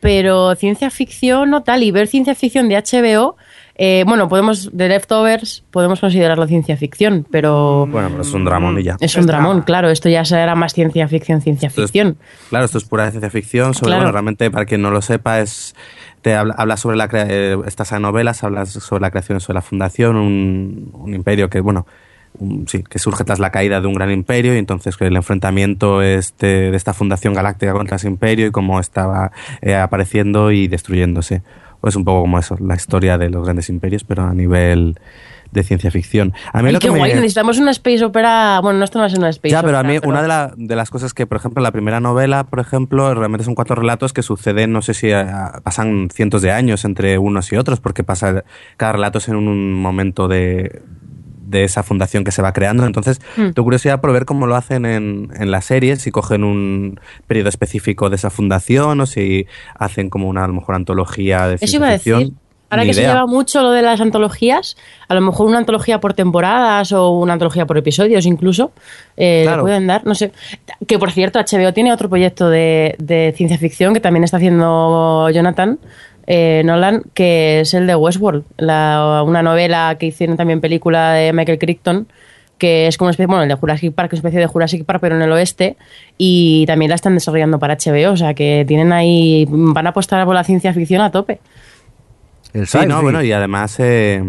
pero 0.00 0.54
ciencia 0.54 0.88
ficción 0.88 1.50
no 1.50 1.62
tal. 1.64 1.82
Y 1.82 1.90
ver 1.90 2.06
ciencia 2.06 2.34
ficción 2.34 2.70
de 2.70 2.76
HBO, 2.76 3.36
eh, 3.78 4.02
bueno, 4.06 4.28
podemos, 4.28 4.70
de 4.76 4.88
Leftovers, 4.88 5.62
podemos 5.70 6.00
considerarlo 6.00 6.46
ciencia 6.48 6.76
ficción, 6.76 7.24
pero 7.30 7.86
Bueno, 7.86 8.08
pero 8.10 8.22
es 8.22 8.34
un 8.34 8.44
dramón 8.44 8.78
y 8.78 8.82
ya. 8.82 8.96
es 9.00 9.14
un 9.16 9.26
dramón, 9.26 9.62
claro. 9.62 9.88
Esto 9.88 10.08
ya 10.08 10.24
será 10.24 10.54
más 10.56 10.74
ciencia 10.74 11.06
ficción, 11.08 11.40
ciencia 11.40 11.68
Esto 11.68 11.82
es- 11.84 11.90
ficción. 11.92 12.18
claro, 12.50 12.64
esto 12.64 12.78
es 12.78 12.84
pura 12.84 13.08
ciencia 13.10 13.30
ficción. 13.30 13.74
Sobre, 13.74 13.90
Claro. 13.90 14.00
bueno, 14.02 14.12
realmente, 14.12 14.50
para 14.50 14.66
quien 14.66 14.82
no 14.82 14.90
lo 14.90 15.00
sepa, 15.00 15.40
es 15.40 15.74
te 16.22 16.34
habla, 16.34 16.54
habla 16.58 16.76
sobre 16.76 16.96
la 16.96 17.06
crea- 17.08 17.26
eh, 17.30 17.56
estas 17.66 17.92
novelas, 18.00 18.42
habla 18.42 18.66
sobre 18.66 19.00
la 19.00 19.10
creación 19.12 19.40
sobre 19.40 19.54
la 19.54 19.62
fundación, 19.62 20.16
un, 20.16 20.90
un 20.92 21.14
imperio 21.14 21.48
que, 21.48 21.60
bueno, 21.60 21.86
un- 22.40 22.66
sí, 22.66 22.82
que 22.82 22.98
surge 22.98 23.22
tras 23.22 23.38
la 23.38 23.50
caída 23.52 23.80
de 23.80 23.86
un 23.86 23.94
gran 23.94 24.10
imperio 24.10 24.54
y 24.54 24.58
entonces 24.58 24.96
que 24.96 25.06
el 25.06 25.14
enfrentamiento 25.16 26.02
este, 26.02 26.70
de 26.72 26.76
esta 26.76 26.92
fundación 26.94 27.34
galáctica 27.34 27.72
contra 27.72 27.96
ese 27.96 28.08
imperio 28.08 28.46
y 28.48 28.50
cómo 28.50 28.80
estaba 28.80 29.30
eh, 29.62 29.76
apareciendo 29.76 30.50
y 30.50 30.66
destruyéndose. 30.66 31.42
Es 31.82 31.96
un 31.96 32.04
poco 32.04 32.22
como 32.22 32.38
eso, 32.38 32.56
la 32.60 32.74
historia 32.74 33.18
de 33.18 33.30
los 33.30 33.44
grandes 33.44 33.68
imperios, 33.68 34.04
pero 34.04 34.24
a 34.24 34.34
nivel 34.34 34.98
de 35.50 35.62
ciencia 35.62 35.90
ficción. 35.90 36.34
A 36.52 36.62
mí 36.62 36.70
lo 36.72 36.78
qué 36.78 36.88
que 36.88 36.92
me- 36.92 36.98
guay, 36.98 37.14
necesitamos 37.14 37.58
una 37.58 37.70
space 37.70 38.04
opera. 38.04 38.60
Bueno, 38.60 38.80
no 38.80 38.84
esto 38.84 38.98
no 38.98 39.04
a 39.06 39.08
una 39.16 39.30
space 39.30 39.50
ya, 39.52 39.60
opera. 39.60 39.78
pero 39.78 39.78
a 39.78 39.82
mí 39.92 39.98
una 40.06 40.20
de, 40.22 40.28
la- 40.28 40.52
de 40.56 40.76
las 40.76 40.90
cosas 40.90 41.14
que, 41.14 41.26
por 41.26 41.38
ejemplo, 41.38 41.62
la 41.62 41.70
primera 41.72 42.00
novela, 42.00 42.44
por 42.44 42.60
ejemplo, 42.60 43.14
realmente 43.14 43.44
son 43.44 43.54
cuatro 43.54 43.74
relatos 43.76 44.12
que 44.12 44.22
suceden, 44.22 44.72
no 44.72 44.82
sé 44.82 44.92
si 44.92 45.08
eh, 45.10 45.24
pasan 45.62 46.08
cientos 46.12 46.42
de 46.42 46.50
años 46.52 46.84
entre 46.84 47.16
unos 47.16 47.50
y 47.52 47.56
otros, 47.56 47.80
porque 47.80 48.04
pasa 48.04 48.44
cada 48.76 48.92
relato 48.92 49.18
es 49.18 49.28
en 49.28 49.36
un 49.36 49.72
momento 49.72 50.28
de, 50.28 50.82
de 51.48 51.64
esa 51.64 51.82
fundación 51.82 52.24
que 52.24 52.30
se 52.32 52.42
va 52.42 52.52
creando. 52.52 52.84
Entonces, 52.86 53.20
Hmm. 53.36 53.50
tengo 53.52 53.64
curiosidad 53.64 54.00
por 54.00 54.12
ver 54.12 54.24
cómo 54.24 54.46
lo 54.46 54.54
hacen 54.56 54.84
en, 54.86 55.30
en 55.38 55.50
las 55.50 55.64
series, 55.64 56.02
si 56.02 56.10
cogen 56.10 56.44
un 56.44 57.00
periodo 57.26 57.48
específico 57.48 58.10
de 58.10 58.16
esa 58.16 58.30
fundación 58.30 59.00
o 59.00 59.06
si 59.06 59.46
hacen 59.74 60.10
como 60.10 60.28
una, 60.28 60.44
a 60.44 60.48
lo 60.48 60.54
mejor, 60.54 60.74
antología 60.74 61.46
de 61.48 61.54
Eso 61.54 61.66
ciencia 61.66 61.76
iba 61.78 61.88
a 61.88 61.92
ficción. 61.92 62.18
decir. 62.20 62.34
Ahora 62.70 62.82
Ni 62.82 62.90
que 62.90 62.94
se 62.96 63.00
lleva 63.00 63.24
mucho 63.26 63.62
lo 63.62 63.70
de 63.70 63.80
las 63.80 63.98
antologías, 63.98 64.76
a 65.08 65.14
lo 65.14 65.22
mejor 65.22 65.46
una 65.46 65.56
antología 65.56 66.00
por 66.00 66.12
temporadas 66.12 66.92
o 66.92 67.12
una 67.12 67.32
antología 67.32 67.64
por 67.64 67.78
episodios 67.78 68.26
incluso, 68.26 68.72
eh, 69.16 69.44
Claro. 69.44 69.56
le 69.56 69.62
pueden 69.62 69.86
dar, 69.86 70.04
no 70.04 70.14
sé. 70.14 70.32
Que 70.86 70.98
por 70.98 71.10
cierto, 71.10 71.38
HBO 71.38 71.72
tiene 71.72 71.94
otro 71.94 72.10
proyecto 72.10 72.50
de, 72.50 72.94
de 72.98 73.32
ciencia 73.34 73.56
ficción 73.56 73.94
que 73.94 74.00
también 74.00 74.22
está 74.22 74.36
haciendo 74.36 75.30
Jonathan 75.30 75.78
eh, 76.30 76.62
Nolan, 76.64 77.02
que 77.14 77.60
es 77.60 77.72
el 77.74 77.86
de 77.86 77.96
Westworld, 77.96 78.44
la- 78.58 79.22
una 79.26 79.42
novela 79.42 79.96
que 79.98 80.06
hicieron 80.06 80.36
también 80.36 80.60
película 80.60 81.12
de 81.14 81.32
Michael 81.32 81.58
Crichton 81.58 82.06
que 82.58 82.88
es 82.88 82.96
como 82.98 83.06
una 83.06 83.12
especie, 83.12 83.28
bueno, 83.28 83.44
el 83.44 83.48
de 83.48 83.54
Jurassic 83.54 83.94
Park, 83.94 84.12
es 84.12 84.18
una 84.18 84.30
especie 84.30 84.40
de 84.40 84.46
Jurassic 84.48 84.84
Park, 84.84 84.98
pero 85.00 85.14
en 85.14 85.22
el 85.22 85.30
oeste, 85.30 85.76
y 86.16 86.66
también 86.66 86.88
la 86.88 86.96
están 86.96 87.14
desarrollando 87.14 87.60
para 87.60 87.76
HBO, 87.76 88.10
o 88.10 88.16
sea 88.16 88.34
que 88.34 88.64
tienen 88.66 88.92
ahí, 88.92 89.46
van 89.48 89.86
a 89.86 89.90
apostar 89.90 90.24
por 90.24 90.34
la 90.34 90.42
ciencia 90.42 90.74
ficción 90.74 91.00
a 91.00 91.12
tope. 91.12 91.38
El 92.52 92.66
Sí, 92.66 92.78
no, 92.88 93.00
bueno, 93.00 93.22
y 93.22 93.30
además 93.30 93.76
eh, 93.78 94.24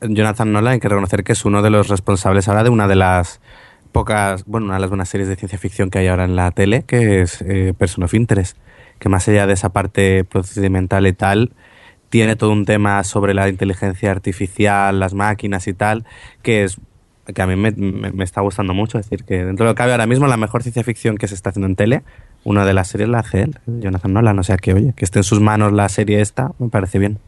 Jonathan 0.00 0.52
Nolan 0.54 0.72
hay 0.72 0.80
que 0.80 0.88
reconocer 0.88 1.22
que 1.22 1.32
es 1.32 1.44
uno 1.44 1.60
de 1.60 1.68
los 1.68 1.88
responsables 1.88 2.48
ahora 2.48 2.64
de 2.64 2.70
una 2.70 2.88
de 2.88 2.94
las 2.96 3.40
pocas, 3.92 4.44
bueno, 4.46 4.64
una 4.66 4.76
de 4.76 4.80
las 4.80 4.88
buenas 4.90 5.10
series 5.10 5.28
de 5.28 5.36
ciencia 5.36 5.58
ficción 5.58 5.90
que 5.90 5.98
hay 5.98 6.06
ahora 6.06 6.24
en 6.24 6.36
la 6.36 6.50
tele, 6.50 6.84
que 6.86 7.20
es 7.20 7.42
eh, 7.42 7.74
Person 7.76 8.04
of 8.04 8.14
Interest, 8.14 8.56
que 8.98 9.08
más 9.08 9.28
allá 9.28 9.46
de 9.46 9.52
esa 9.54 9.70
parte 9.70 10.24
procedimental 10.24 11.06
y 11.06 11.12
tal, 11.12 11.52
tiene 12.10 12.36
todo 12.36 12.52
un 12.52 12.64
tema 12.64 13.02
sobre 13.04 13.34
la 13.34 13.48
inteligencia 13.48 14.10
artificial, 14.10 15.00
las 15.00 15.14
máquinas 15.14 15.66
y 15.66 15.74
tal, 15.74 16.04
que 16.42 16.64
es 16.64 16.78
que 17.34 17.40
a 17.42 17.46
mí 17.46 17.56
me, 17.56 17.70
me- 17.72 18.22
está 18.24 18.40
gustando 18.42 18.74
mucho. 18.74 18.98
Es 18.98 19.08
decir, 19.08 19.24
que 19.24 19.44
dentro 19.44 19.64
de 19.64 19.70
lo 19.70 19.74
que 19.74 19.78
cabe 19.78 19.92
ahora 19.92 20.06
mismo 20.06 20.26
la 20.26 20.36
mejor 20.36 20.62
ciencia 20.62 20.84
ficción 20.84 21.16
que 21.16 21.26
se 21.26 21.34
está 21.34 21.50
haciendo 21.50 21.66
en 21.66 21.74
tele, 21.76 22.02
una 22.44 22.64
de 22.66 22.74
las 22.74 22.88
series 22.88 23.08
la 23.08 23.20
hace 23.20 23.42
él, 23.42 23.58
Jonathan 23.66 24.12
Nolan. 24.12 24.38
O 24.38 24.42
sea 24.42 24.58
que, 24.58 24.74
oye, 24.74 24.92
que 24.94 25.04
esté 25.04 25.20
en 25.20 25.24
sus 25.24 25.40
manos 25.40 25.72
la 25.72 25.88
serie 25.88 26.20
esta, 26.20 26.52
me 26.58 26.68
parece 26.68 26.98
bien. 26.98 27.18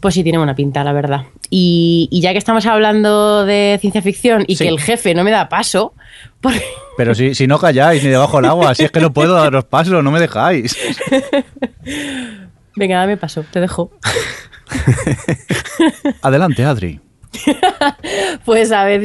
Pues 0.00 0.14
sí, 0.14 0.22
tiene 0.22 0.38
buena 0.38 0.54
pinta, 0.54 0.82
la 0.82 0.92
verdad. 0.92 1.26
Y, 1.50 2.08
y 2.10 2.20
ya 2.22 2.32
que 2.32 2.38
estamos 2.38 2.64
hablando 2.64 3.44
de 3.44 3.76
ciencia 3.80 4.00
ficción 4.00 4.44
y 4.46 4.56
Sí. 4.56 4.64
que 4.64 4.70
el 4.70 4.80
jefe 4.80 5.14
no 5.14 5.24
me 5.24 5.30
da 5.30 5.48
paso, 5.50 5.94
porque- 6.40 6.64
Pero 6.96 7.14
si, 7.14 7.34
si 7.34 7.46
no 7.46 7.58
calláis 7.58 8.02
ni 8.02 8.08
debajo 8.08 8.38
del 8.38 8.46
agua, 8.46 8.74
si 8.74 8.84
es 8.84 8.90
que 8.90 9.00
no 9.00 9.12
puedo 9.12 9.34
daros 9.34 9.64
paso, 9.64 10.00
no 10.02 10.10
me 10.10 10.20
dejáis. 10.20 10.74
venga, 12.76 12.98
dame 12.98 13.16
paso, 13.18 13.44
te 13.50 13.60
dejo. 13.60 13.90
Adelante, 16.22 16.64
Adri. 16.64 17.00
Pues 18.44 18.72
a 18.72 18.84
ver, 18.84 19.00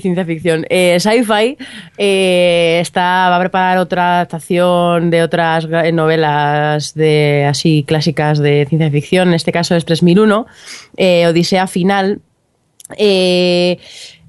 ciencia 0.00 0.24
ficción. 0.24 0.66
Eh, 0.68 0.98
Sci-Fi 0.98 1.56
eh, 1.96 2.82
va 2.96 3.36
a 3.36 3.40
preparar 3.40 3.78
otra 3.78 4.16
adaptación 4.16 5.10
de 5.10 5.22
otras 5.22 5.68
gra- 5.68 5.92
novelas 5.92 6.94
de 6.94 7.46
así 7.48 7.84
clásicas 7.86 8.38
de 8.38 8.66
ciencia 8.68 8.90
ficción. 8.90 9.28
En 9.28 9.34
este 9.34 9.52
caso 9.52 9.76
es 9.76 9.84
3001, 9.84 10.46
eh, 10.96 11.26
Odisea 11.26 11.66
Final. 11.66 12.20
Eh, 12.96 13.78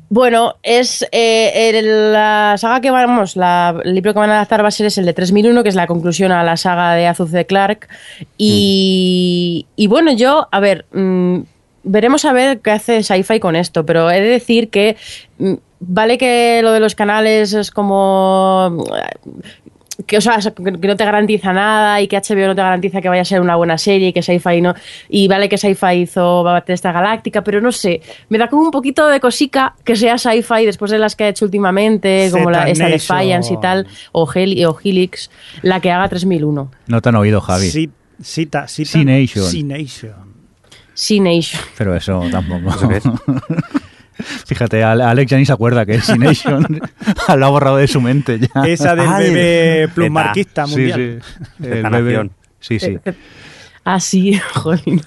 bueno, 0.09 0.55
es 0.63 1.03
eh, 1.11 1.69
el- 1.69 2.11
la 2.13 2.55
saga 2.57 2.81
que 2.81 2.91
vamos, 2.91 3.35
la- 3.35 3.79
el 3.83 3.93
libro 3.95 4.13
que 4.13 4.19
van 4.19 4.29
a 4.31 4.35
adaptar 4.35 4.63
va 4.63 4.67
a 4.69 4.71
ser 4.71 4.87
es 4.87 4.97
el 4.97 5.05
de 5.05 5.13
3001, 5.13 5.63
que 5.63 5.69
es 5.69 5.75
la 5.75 5.87
conclusión 5.87 6.31
a 6.31 6.43
la 6.43 6.57
saga 6.57 6.93
de 6.93 7.07
Azuz 7.07 7.31
de 7.31 7.45
Clark. 7.45 7.87
Y, 8.37 9.67
y 9.75 9.87
bueno, 9.87 10.11
yo, 10.13 10.47
a 10.51 10.59
ver, 10.59 10.85
mm, 10.91 11.39
veremos 11.89 12.25
a 12.25 12.33
ver 12.33 12.59
qué 12.59 12.71
hace 12.71 13.03
Sci-Fi 13.03 13.39
con 13.39 13.55
esto, 13.55 13.85
pero 13.85 14.09
he 14.09 14.21
de 14.21 14.29
decir 14.29 14.69
que 14.69 14.95
mm, 15.37 15.53
vale 15.79 16.17
que 16.17 16.61
lo 16.63 16.71
de 16.71 16.79
los 16.79 16.95
canales 16.95 17.53
es 17.53 17.71
como 17.71 18.83
que, 20.05 20.17
o 20.17 20.21
sea, 20.21 20.39
que 20.39 20.87
no 20.87 20.95
te 20.95 21.05
garantiza 21.05 21.51
nada 21.51 22.01
y 22.01 22.07
que 22.07 22.17
HBO 22.17 22.47
no 22.47 22.55
te 22.55 22.61
garantiza 22.61 23.01
que 23.01 23.09
vaya 23.09 23.21
a 23.21 23.25
ser 23.25 23.41
una 23.41 23.55
buena 23.55 23.77
serie 23.77 24.09
y 24.09 24.13
que 24.13 24.21
Sci-Fi 24.21 24.61
no. 24.61 24.73
Y 25.09 25.27
vale 25.27 25.49
que 25.49 25.57
Sci-Fi 25.57 25.93
hizo 25.93 26.43
Battlestar 26.43 26.93
Galáctica, 26.93 27.43
pero 27.43 27.59
no 27.59 27.71
sé, 27.71 28.01
me 28.29 28.37
da 28.37 28.47
como 28.47 28.61
un 28.61 28.71
poquito 28.71 29.07
de 29.07 29.19
cosica 29.19 29.75
que 29.83 29.95
sea 29.95 30.17
Sci-Fi 30.17 30.65
después 30.65 30.91
de 30.91 30.99
las 30.99 31.15
que 31.15 31.25
ha 31.25 31.29
hecho 31.29 31.45
últimamente, 31.45 32.29
como 32.31 32.49
la, 32.49 32.69
esta 32.69 32.85
de. 32.85 32.91
Defiance 32.91 33.53
y 33.53 33.59
tal, 33.59 33.87
o, 34.11 34.29
Hel 34.33 34.65
o 34.65 34.77
Helix, 34.81 35.29
la 35.63 35.79
que 35.79 35.91
haga 35.91 36.07
3001. 36.07 36.71
No 36.87 37.01
te 37.01 37.09
han 37.09 37.15
oído, 37.15 37.41
Javi. 37.41 37.69
Sí, 37.69 37.89
cita, 38.21 38.67
cita. 38.67 38.91
C-Nation. 38.91 40.28
C-Nation. 40.99 41.61
Pero 41.77 41.95
eso 41.95 42.23
tampoco. 42.31 42.69
¿Eso 42.69 42.87
qué 42.89 42.97
es? 42.97 43.03
Fíjate, 44.45 44.83
Ale- 44.83 45.03
Alex 45.05 45.31
ya 45.31 45.37
ni 45.37 45.45
se 45.45 45.53
acuerda 45.53 45.85
que 45.85 45.95
es 45.95 46.05
C-Nation. 46.05 46.81
Lo 47.37 47.45
ha 47.45 47.49
borrado 47.49 47.77
de 47.77 47.87
su 47.87 48.01
mente 48.01 48.39
ya. 48.39 48.63
Esa 48.65 48.95
del 48.95 49.07
Ay, 49.07 49.29
bebé 49.33 49.87
plusmarquista 49.93 50.65
Sí, 50.67 50.71
mundial. 50.75 51.21
sí. 51.23 51.63
Zeta 51.63 51.87
El 51.87 52.03
bebé-. 52.03 52.29
Sí, 52.59 52.79
sí. 52.79 52.97
Ah, 53.85 53.99
sí, 53.99 54.39
jolín. 54.53 55.01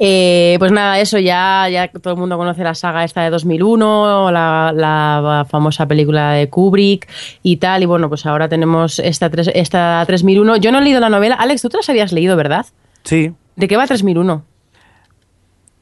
Eh, 0.00 0.56
pues 0.58 0.72
nada, 0.72 0.98
eso 0.98 1.16
ya, 1.18 1.68
ya 1.70 1.86
todo 1.88 2.14
el 2.14 2.18
mundo 2.18 2.36
conoce 2.36 2.64
la 2.64 2.74
saga 2.74 3.04
esta 3.04 3.22
de 3.22 3.30
2001, 3.30 4.32
la, 4.32 4.72
la 4.74 5.46
famosa 5.48 5.86
película 5.86 6.32
de 6.32 6.48
Kubrick 6.48 7.06
y 7.44 7.58
tal. 7.58 7.82
Y 7.84 7.86
bueno, 7.86 8.08
pues 8.08 8.26
ahora 8.26 8.48
tenemos 8.48 8.98
esta, 8.98 9.30
tres- 9.30 9.50
esta 9.54 10.02
3001. 10.06 10.56
Yo 10.56 10.72
no 10.72 10.78
he 10.78 10.82
leído 10.82 10.98
la 10.98 11.10
novela. 11.10 11.36
Alex, 11.36 11.62
tú 11.62 11.68
te 11.68 11.76
las 11.76 11.88
habías 11.88 12.10
leído, 12.12 12.36
¿verdad? 12.36 12.66
Sí, 13.04 13.32
¿De 13.54 13.68
qué 13.68 13.76
va 13.76 13.86
3001? 13.86 14.44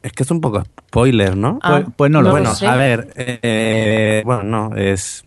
Es 0.05 0.12
que 0.12 0.23
es 0.23 0.31
un 0.31 0.40
poco 0.40 0.62
spoiler, 0.88 1.37
¿no? 1.37 1.59
Ah, 1.62 1.81
Pues- 1.83 1.95
pues 1.97 2.11
no 2.12 2.23
lo 2.23 2.31
bueno, 2.31 2.55
sé. 2.55 2.67
a 2.67 2.77
ver, 2.77 3.09
eh, 3.17 4.23
bueno, 4.25 4.43
no, 4.45 4.77
es... 4.77 5.25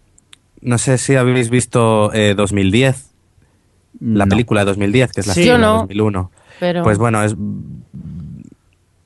No 0.61 0.77
sé 0.77 0.97
si 0.97 1.15
habéis 1.15 1.49
visto 1.49 2.11
eh, 2.13 2.33
2010, 2.35 3.11
la 3.99 4.25
No. 4.25 4.29
película 4.29 4.61
de 4.61 4.65
2010, 4.67 5.11
que 5.11 5.21
es 5.21 5.27
la 5.27 5.33
Sí. 5.33 5.41
serie 5.41 5.49
Yo 5.49 5.55
de 5.57 5.61
no, 5.61 5.73
2001. 5.79 6.31
Pero... 6.59 6.83
Pues 6.83 6.97
bueno, 6.97 7.23
es... 7.23 7.35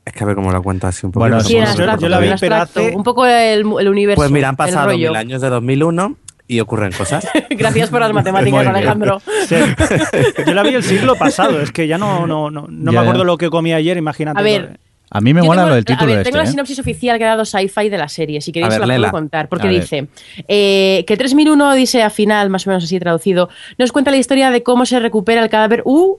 Es 0.05 0.13
que 0.13 0.23
a 0.23 0.27
ver 0.27 0.35
cómo 0.35 0.51
lo 0.51 0.61
cuento 0.63 0.87
así 0.87 1.05
un 1.05 1.11
poco. 1.11 1.21
Bueno, 1.21 1.41
sí, 1.41 1.53
yo- 1.53 2.09
la 2.09 2.19
vi, 2.19 2.29
pero 2.39 2.55
hace- 2.55 2.95
Un 2.95 3.03
poco 3.03 3.25
el, 3.25 3.59
el 3.79 3.87
universo. 3.87 4.19
Pues 4.19 4.31
mira, 4.31 4.49
han 4.49 4.55
pasado 4.55 4.89
mil 4.89 5.15
años 5.15 5.41
de 5.41 5.49
2001 5.49 6.15
y 6.47 6.59
ocurren 6.59 6.91
cosas. 6.91 7.27
Gracias 7.51 7.89
por 7.89 7.99
las 8.01 8.11
matemáticas. 8.11 8.65
Alejandro. 8.67 9.21
Sí. 9.47 9.55
Yo 10.45 10.53
la 10.53 10.63
vi 10.63 10.73
el 10.73 10.83
siglo 10.83 11.15
pasado, 11.15 11.61
es 11.61 11.71
que 11.71 11.87
ya 11.87 11.97
no, 11.97 12.25
no, 12.27 12.49
no, 12.49 12.65
no 12.67 12.91
Ya, 12.91 12.97
me 12.97 12.99
acuerdo 12.99 13.21
ya. 13.23 13.27
lo 13.27 13.37
que 13.37 13.49
comí 13.49 13.73
ayer, 13.73 13.95
imagínate. 13.97 14.39
A 14.39 14.43
ver, 14.43 14.79
A 15.13 15.19
mí 15.21 15.33
me 15.33 15.41
Yo 15.41 15.45
mola 15.47 15.61
tengo- 15.61 15.69
lo 15.69 15.75
del 15.75 15.85
título 15.85 16.03
a 16.03 16.15
ver, 16.15 16.17
este. 16.19 16.31
Tengo 16.31 16.37
la 16.37 16.49
¿eh? 16.49 16.51
sinopsis 16.51 16.79
oficial 16.79 17.17
que 17.17 17.25
ha 17.25 17.29
dado 17.29 17.43
Sci-Fi 17.45 17.89
de 17.89 17.97
la 17.97 18.07
serie, 18.07 18.39
si 18.39 18.51
queréis 18.53 18.69
ver, 18.79 18.87
la 18.87 18.95
puedo 18.95 19.11
contar, 19.11 19.49
porque 19.49 19.67
A 19.67 19.71
dice 19.71 20.07
eh, 20.47 21.03
que 21.05 21.17
3001 21.17 21.69
Odisea 21.71 22.09
Final, 22.09 22.49
más 22.49 22.65
o 22.65 22.69
menos 22.69 22.85
así 22.85 22.97
traducido, 22.99 23.49
nos 23.77 23.91
cuenta 23.91 24.09
la 24.09 24.17
historia 24.17 24.51
de 24.51 24.63
cómo 24.63 24.85
se 24.85 24.99
recupera 24.99 25.43
el 25.43 25.49
cadáver... 25.49 25.81
¡Uh! 25.85 26.17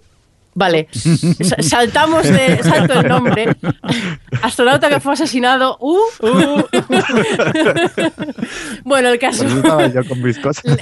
Vale, 0.54 0.88
Sa- 0.92 1.62
saltamos 1.62 2.24
de... 2.24 2.62
Salto 2.62 3.00
el 3.00 3.08
nombre. 3.08 3.56
Astronauta 4.42 4.88
que 4.90 5.00
fue 5.00 5.14
asesinado... 5.14 5.78
¡Uh! 5.80 5.98
bueno, 8.84 9.08
el 9.08 9.18
caso... 9.18 9.44
Pues 9.44 9.56
estaba 9.56 9.86
yo 9.88 10.04
con 10.06 10.22
mis 10.22 10.38
cosas. 10.38 10.64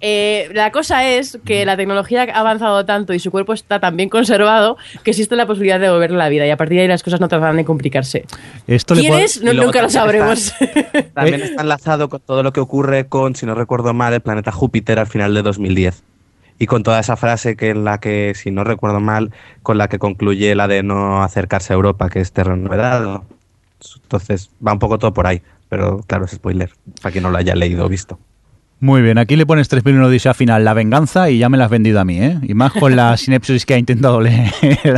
Eh, 0.00 0.50
la 0.52 0.70
cosa 0.72 1.08
es 1.08 1.38
que 1.44 1.64
la 1.64 1.76
tecnología 1.76 2.26
ha 2.32 2.40
avanzado 2.40 2.84
tanto 2.84 3.14
y 3.14 3.18
su 3.18 3.30
cuerpo 3.30 3.52
está 3.54 3.80
tan 3.80 3.96
bien 3.96 4.08
conservado 4.08 4.76
que 5.02 5.10
existe 5.12 5.34
la 5.36 5.46
posibilidad 5.46 5.78
de 5.78 5.86
devolverle 5.86 6.16
la 6.18 6.28
vida 6.28 6.46
y 6.46 6.50
a 6.50 6.56
partir 6.56 6.76
de 6.76 6.82
ahí 6.82 6.88
las 6.88 7.02
cosas 7.02 7.20
no 7.20 7.28
tratarán 7.28 7.56
de 7.56 7.64
complicarse. 7.64 8.24
Esto 8.66 8.94
¿Quién 8.94 9.14
es? 9.14 9.42
No- 9.42 9.52
nunca 9.54 9.80
lo 9.82 9.88
sabremos. 9.90 10.52
También 11.14 11.40
está 11.42 11.62
enlazado 11.62 12.08
con 12.08 12.20
todo 12.20 12.42
lo 12.42 12.52
que 12.52 12.60
ocurre 12.60 13.06
con, 13.08 13.34
si 13.36 13.46
no 13.46 13.54
recuerdo 13.54 13.94
mal, 13.94 14.12
el 14.12 14.20
planeta 14.20 14.52
Júpiter 14.52 14.98
al 14.98 15.06
final 15.06 15.32
de 15.34 15.42
2010. 15.42 16.02
Y 16.58 16.66
con 16.66 16.82
toda 16.82 17.00
esa 17.00 17.16
frase 17.16 17.56
que 17.56 17.70
en 17.70 17.84
la 17.84 17.98
que, 17.98 18.32
si 18.34 18.50
no 18.50 18.62
recuerdo 18.64 19.00
mal, 19.00 19.32
con 19.62 19.76
la 19.78 19.88
que 19.88 19.98
concluye 19.98 20.54
la 20.54 20.68
de 20.68 20.82
no 20.82 21.22
acercarse 21.22 21.72
a 21.72 21.76
Europa, 21.76 22.08
que 22.08 22.20
es 22.20 22.32
terreno 22.32 22.68
vedado. 22.68 23.24
Entonces 24.02 24.50
va 24.66 24.72
un 24.72 24.78
poco 24.78 24.98
todo 24.98 25.12
por 25.12 25.26
ahí. 25.26 25.42
Pero 25.68 26.00
claro, 26.06 26.26
es 26.26 26.30
spoiler, 26.32 26.70
para 27.02 27.10
quien 27.12 27.24
no 27.24 27.30
lo 27.30 27.38
haya 27.38 27.54
leído 27.56 27.84
o 27.84 27.88
visto. 27.88 28.18
Muy 28.80 29.02
bien, 29.02 29.16
aquí 29.18 29.34
le 29.36 29.46
pones 29.46 29.68
3001 29.68 30.06
Odisea 30.08 30.34
final, 30.34 30.62
la 30.64 30.74
venganza, 30.74 31.30
y 31.30 31.38
ya 31.38 31.48
me 31.48 31.56
la 31.56 31.64
has 31.64 31.70
vendido 31.70 32.00
a 32.00 32.04
mí, 32.04 32.18
¿eh? 32.20 32.38
Y 32.42 32.54
más 32.54 32.72
con 32.72 32.94
la 32.96 33.16
sinopsis 33.16 33.64
que 33.64 33.74
ha 33.74 33.78
intentado 33.78 34.20
leer 34.20 34.50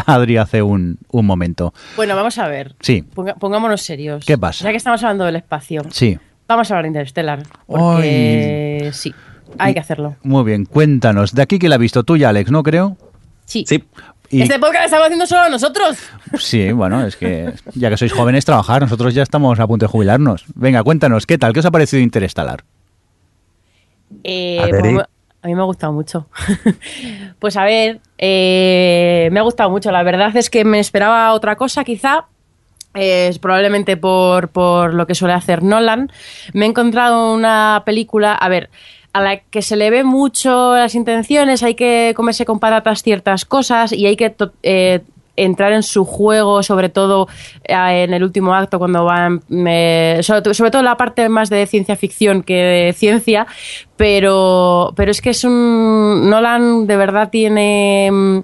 Adri 0.07 0.39
hace 0.39 0.61
un, 0.63 0.99
un 1.11 1.25
momento. 1.27 1.73
bueno, 1.95 2.17
vamos 2.17 2.37
a 2.39 2.49
ver. 2.49 2.75
Sí. 2.81 3.05
Ponga- 3.15 3.37
pongámonos 3.39 3.81
serios. 3.83 4.25
¿Qué 4.27 4.37
pasa? 4.37 4.65
Ya 4.65 4.71
que 4.73 4.77
estamos 4.77 5.03
hablando 5.05 5.25
del 5.25 5.37
espacio, 5.37 5.83
Sí, 5.91 6.19
vamos 6.49 6.71
a 6.71 6.75
hablar 6.75 6.85
de 6.85 6.89
Interstellar. 6.89 7.43
Porque 7.67 8.91
sí, 8.93 9.15
hay 9.59 9.75
que 9.75 9.81
hacerlo. 9.81 10.17
muy 10.23 10.45
bien, 10.45 10.65
cuéntanos. 10.65 11.35
De 11.35 11.43
aquí 11.43 11.59
que 11.59 11.69
la 11.69 11.75
ha 11.77 11.79
visto 11.79 12.03
tú 12.05 12.17
y 12.17 12.25
Alex, 12.25 12.51
¿no 12.51 12.63
creo? 12.63 12.97
Sí. 13.45 13.65
Sí, 13.67 13.85
Y- 14.29 14.43
Este 14.43 14.59
podcast 14.59 14.81
lo 14.81 14.85
estamos 14.87 15.05
haciendo 15.07 15.27
solo 15.27 15.49
nosotros. 15.49 15.99
Sí, 16.39 16.73
bueno, 16.73 17.07
es 17.07 17.15
que 17.17 17.53
ya 17.75 17.91
que 17.91 17.97
sois 17.97 18.13
jóvenes, 18.13 18.45
trabajar, 18.45 18.83
nosotros 18.83 19.15
ya 19.15 19.23
estamos 19.23 19.61
a 19.61 19.67
punto 19.69 19.87
de 19.87 19.91
jubilarnos. 19.91 20.45
Venga, 20.57 20.83
cuéntanos, 20.83 21.27
¿qué 21.27 21.39
tal? 21.39 21.53
¿Qué 21.53 21.61
os 21.61 21.67
ha 21.67 21.71
parecido 21.71 22.03
Interestelar? 22.03 22.65
Eh, 24.25 24.59
A 24.61 24.67
ver, 24.67 24.81
pues, 24.81 24.95
¿y? 24.95 24.99
a 24.99 25.47
mí 25.49 25.55
me 25.55 25.61
ha 25.61 25.65
gustado 25.65 25.93
mucho. 25.93 26.27
pues 27.39 27.57
a 27.57 27.65
ver, 27.65 28.01
eh, 28.19 29.29
me 29.33 29.39
ha 29.41 29.43
gustado 29.43 29.71
mucho. 29.71 29.91
La 29.93 30.03
verdad 30.03 30.37
es 30.37 30.51
que 30.51 30.65
me 30.65 30.81
esperaba 30.81 31.33
otra 31.33 31.57
cosa, 31.57 31.85
quizá. 31.85 32.27
eh, 32.95 33.37
probablemente 33.43 33.97
por, 33.99 34.49
por 34.49 34.95
lo 34.95 35.07
que 35.07 35.15
suele 35.15 35.35
hacer 35.35 35.63
Nolan. 35.63 36.11
Me 36.53 36.65
he 36.65 36.69
encontrado 36.69 37.33
una 37.35 37.83
película, 37.85 38.33
a 38.35 38.49
ver, 38.49 38.71
a 39.17 39.21
la 39.23 39.39
que 39.39 39.63
se 39.63 39.77
le 39.77 39.89
ve 39.89 40.05
mucho 40.05 40.77
las 40.77 40.95
intenciones, 40.95 41.63
hay 41.63 41.75
que 41.75 42.13
comerse 42.15 42.45
con 42.45 42.59
patatas 42.59 43.03
ciertas 43.03 43.47
cosas 43.47 43.93
y 43.93 44.05
hay 44.05 44.15
que 44.15 44.35
eh, 44.63 45.01
entrar 45.37 45.73
en 45.73 45.83
su 45.83 46.05
juego, 46.05 46.63
sobre 46.63 46.91
todo 46.91 47.27
eh, 47.65 48.05
en 48.05 48.13
el 48.13 48.23
último 48.23 48.55
acto, 48.55 48.79
cuando 48.79 49.05
van. 49.05 49.41
sobre 50.23 50.71
todo 50.71 50.83
la 50.83 50.99
parte 50.99 51.31
más 51.31 51.49
de 51.49 51.67
ciencia 51.67 51.97
ficción 51.97 52.43
que 52.43 52.55
de 52.57 52.93
ciencia, 52.93 53.47
pero, 53.97 54.93
pero 54.97 55.11
es 55.11 55.23
que 55.23 55.31
es 55.31 55.45
un. 55.45 56.29
Nolan 56.29 56.87
de 56.87 56.97
verdad 56.99 57.31
tiene. 57.31 58.11
mm, 58.13 58.41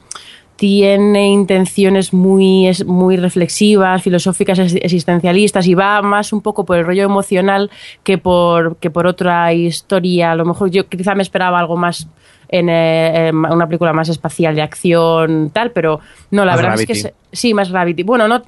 tiene 0.63 1.29
intenciones 1.29 2.13
muy, 2.13 2.69
es- 2.69 2.87
muy 2.87 3.17
reflexivas, 3.17 4.01
filosóficas, 4.01 4.61
ex- 4.61 4.77
existencialistas 4.77 5.67
y 5.67 5.75
va 5.75 6.01
más 6.03 6.33
un 6.33 6.41
poco 6.41 6.65
por 6.65 6.77
el 6.79 6.85
rollo 6.87 7.03
emocional 7.03 7.69
que 8.05 8.17
por, 8.17 8.77
que 8.77 8.89
por 8.89 9.09
otra 9.09 9.53
historia. 9.53 10.31
A 10.31 10.37
lo 10.37 10.45
mejor 10.45 10.71
yo 10.71 10.89
quizá 10.89 11.17
me 11.17 11.25
esperaba 11.25 11.59
algo 11.59 11.77
más 11.77 12.07
en 12.49 12.69
eh, 12.69 13.33
una 13.33 13.67
película 13.67 13.93
más 13.93 14.09
espacial 14.09 14.55
de 14.55 14.63
acción, 14.63 15.51
tal, 15.53 15.73
pero 15.73 15.99
no, 16.31 16.45
la 16.45 16.53
Más 16.53 16.61
verdad 16.63 16.81
es 16.81 16.87
que 16.87 17.13
sí, 17.33 17.55
más 17.55 17.69
Gravity. 17.73 18.05
Bueno, 18.05 18.29
no. 18.29 18.41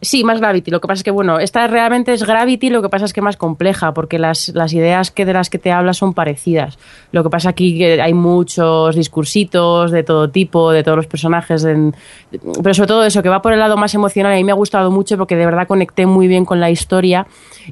Sí, 0.00 0.24
más 0.24 0.40
Gravity. 0.40 0.70
Lo 0.70 0.80
que 0.80 0.88
pasa 0.88 1.00
es 1.00 1.04
que, 1.04 1.10
bueno, 1.10 1.38
esta 1.38 1.66
realmente 1.68 2.12
es 2.12 2.24
Gravity, 2.24 2.70
lo 2.70 2.82
que 2.82 2.88
pasa 2.88 3.04
es 3.04 3.12
que 3.12 3.22
más 3.22 3.36
compleja, 3.36 3.94
porque 3.94 4.18
las, 4.18 4.48
las 4.50 4.72
ideas 4.72 5.10
que 5.10 5.24
de 5.24 5.32
las 5.32 5.48
que 5.48 5.58
te 5.58 5.70
habla 5.72 5.94
son 5.94 6.12
parecidas. 6.12 6.78
Lo 7.12 7.22
que 7.22 7.30
pasa 7.30 7.50
aquí 7.50 7.78
que 7.78 8.02
hay 8.02 8.12
muchos 8.12 8.96
discursitos 8.96 9.90
de 9.92 10.02
todo 10.02 10.28
tipo, 10.30 10.72
de 10.72 10.82
todos 10.82 10.96
los 10.96 11.06
personajes, 11.06 11.64
en- 11.64 11.94
pero 12.62 12.74
sobre 12.74 12.88
todo 12.88 13.04
eso, 13.04 13.22
que 13.22 13.28
va 13.28 13.40
por 13.42 13.52
el 13.52 13.58
lado 13.60 13.76
más 13.76 13.94
emocional. 13.94 14.32
Y 14.32 14.34
a 14.34 14.38
mí 14.38 14.44
me 14.44 14.52
ha 14.52 14.56
gustado 14.56 14.90
mucho 14.90 15.16
porque 15.16 15.36
de 15.36 15.46
verdad 15.46 15.66
conecté 15.68 16.04
muy 16.04 16.26
bien 16.26 16.44
con 16.44 16.58
la 16.60 16.70
historia 16.70 17.26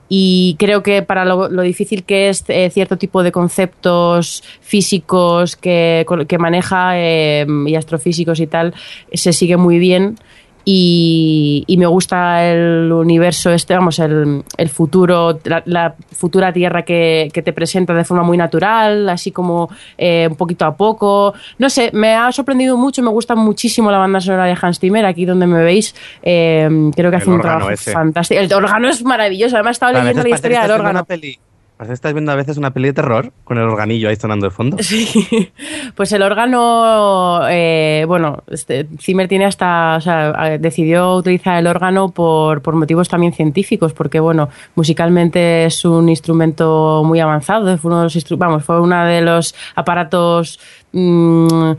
y 0.08 0.56
creo 0.58 0.82
que 0.82 1.02
para 1.02 1.24
lo, 1.24 1.48
lo 1.48 1.62
difícil 1.62 2.04
que 2.04 2.28
es 2.28 2.44
eh, 2.48 2.70
cierto 2.70 2.96
tipo 2.96 3.22
de 3.22 3.32
conceptos 3.32 4.42
físicos 4.60 5.56
que, 5.56 6.06
que 6.28 6.38
maneja 6.38 6.92
eh, 6.98 7.46
y 7.66 7.74
astrofísicos 7.74 8.40
y 8.40 8.46
tal, 8.46 8.74
se 9.12 9.32
sigue 9.32 9.56
muy 9.56 9.78
bien. 9.78 10.16
Y, 10.64 11.64
y 11.66 11.76
me 11.76 11.86
gusta 11.86 12.44
el 12.50 12.90
universo 12.92 13.50
este, 13.52 13.74
vamos, 13.74 13.98
el, 13.98 14.42
el 14.56 14.68
futuro, 14.68 15.38
la, 15.44 15.62
la 15.66 15.94
futura 16.12 16.52
Tierra 16.52 16.82
que, 16.84 17.28
que 17.32 17.42
te 17.42 17.52
presenta 17.52 17.92
de 17.94 18.04
forma 18.04 18.22
muy 18.22 18.36
natural, 18.36 19.08
así 19.08 19.30
como 19.30 19.68
eh, 19.98 20.26
un 20.30 20.36
poquito 20.36 20.64
a 20.64 20.76
poco. 20.76 21.34
No 21.58 21.68
sé, 21.70 21.90
me 21.92 22.14
ha 22.14 22.30
sorprendido 22.32 22.76
mucho, 22.76 23.02
me 23.02 23.10
gusta 23.10 23.34
muchísimo 23.34 23.90
la 23.90 23.98
banda 23.98 24.20
sonora 24.20 24.44
de 24.46 24.56
Hans 24.60 24.78
Zimmer, 24.78 25.04
aquí 25.04 25.24
donde 25.24 25.46
me 25.46 25.62
veis, 25.62 25.94
eh, 26.22 26.68
creo 26.94 27.10
que 27.10 27.16
El 27.16 27.22
hace 27.22 27.30
un 27.30 27.40
trabajo 27.40 27.70
ese. 27.70 27.92
fantástico. 27.92 28.40
El 28.40 28.52
órgano 28.52 28.88
es 28.88 29.04
maravilloso, 29.04 29.56
además 29.56 29.72
estaba 29.76 29.92
leyendo 29.92 30.22
la 30.22 30.30
historia 30.34 30.62
del 30.62 30.70
órgano. 30.70 30.90
una 30.90 31.04
peli- 31.04 31.38
estás 31.80 32.12
viendo 32.12 32.32
a 32.32 32.36
veces 32.36 32.56
una 32.56 32.72
peli 32.72 32.88
de 32.88 32.94
terror 32.94 33.32
con 33.44 33.58
el 33.58 33.64
organillo 33.64 34.08
ahí 34.08 34.16
sonando 34.16 34.46
de 34.46 34.50
fondo. 34.50 34.76
Sí, 34.82 35.52
pues 35.96 36.12
el 36.12 36.22
órgano, 36.22 37.40
eh, 37.48 38.04
bueno, 38.06 38.42
este, 38.48 38.86
Zimmer 39.00 39.28
tiene 39.28 39.44
hasta, 39.44 39.96
o 39.96 40.00
sea, 40.00 40.54
eh, 40.54 40.58
decidió 40.58 41.16
utilizar 41.16 41.58
el 41.58 41.66
órgano 41.66 42.10
por, 42.10 42.62
por 42.62 42.74
motivos 42.74 43.08
también 43.08 43.32
científicos, 43.32 43.92
porque 43.92 44.20
bueno, 44.20 44.48
musicalmente 44.74 45.64
es 45.64 45.84
un 45.84 46.08
instrumento 46.08 47.02
muy 47.04 47.20
avanzado, 47.20 47.76
fue 47.78 47.90
uno 47.90 47.98
de 47.98 48.04
los 48.04 48.38
vamos, 48.38 48.64
fue 48.64 48.80
uno 48.80 49.04
de 49.04 49.20
los 49.20 49.54
aparatos 49.74 50.60
mm, 50.94 51.72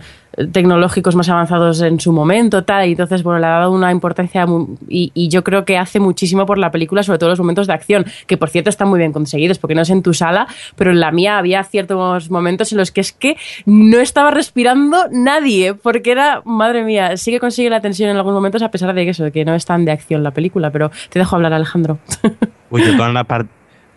tecnológicos 0.51 1.15
más 1.15 1.29
avanzados 1.29 1.81
en 1.81 1.99
su 1.99 2.11
momento, 2.11 2.63
tal, 2.63 2.87
y 2.87 2.91
entonces, 2.91 3.23
bueno, 3.23 3.39
le 3.39 3.47
ha 3.47 3.51
dado 3.51 3.71
una 3.71 3.91
importancia 3.91 4.45
y, 4.87 5.29
yo 5.29 5.43
creo 5.43 5.65
que 5.65 5.77
hace 5.77 5.99
muchísimo 5.99 6.45
por 6.45 6.57
la 6.57 6.71
película, 6.71 7.03
sobre 7.03 7.19
todo 7.19 7.29
los 7.29 7.39
momentos 7.39 7.67
de 7.67 7.73
acción, 7.73 8.05
que 8.27 8.37
por 8.37 8.49
cierto 8.49 8.69
están 8.69 8.89
muy 8.89 8.99
bien 8.99 9.11
conseguidos, 9.13 9.57
porque 9.59 9.75
no 9.75 9.81
es 9.81 9.89
en 9.89 10.03
tu 10.03 10.13
sala, 10.13 10.47
pero 10.75 10.91
en 10.91 10.99
la 10.99 11.11
mía 11.11 11.37
había 11.37 11.63
ciertos 11.63 12.29
momentos 12.29 12.71
en 12.71 12.77
los 12.77 12.91
que 12.91 13.01
es 13.01 13.11
que 13.11 13.37
no 13.65 13.99
estaba 13.99 14.31
respirando 14.31 15.05
nadie, 15.11 15.73
porque 15.73 16.11
era, 16.11 16.41
madre 16.45 16.83
mía, 16.83 17.17
sí 17.17 17.31
que 17.31 17.39
consigue 17.39 17.69
la 17.69 17.81
tensión 17.81 18.09
en 18.09 18.17
algunos 18.17 18.35
momentos, 18.35 18.61
a 18.61 18.71
pesar 18.71 18.93
de 18.93 19.05
que 19.05 19.11
eso, 19.11 19.31
que 19.31 19.45
no 19.45 19.55
es 19.55 19.65
tan 19.65 19.85
de 19.85 19.91
acción 19.91 20.23
la 20.23 20.31
película, 20.31 20.69
pero 20.69 20.91
te 21.09 21.19
dejo 21.19 21.35
hablar, 21.35 21.53
Alejandro. 21.53 21.97
Uy, 22.69 22.83
yo 22.83 22.97
toda 22.97 23.09
la, 23.09 23.23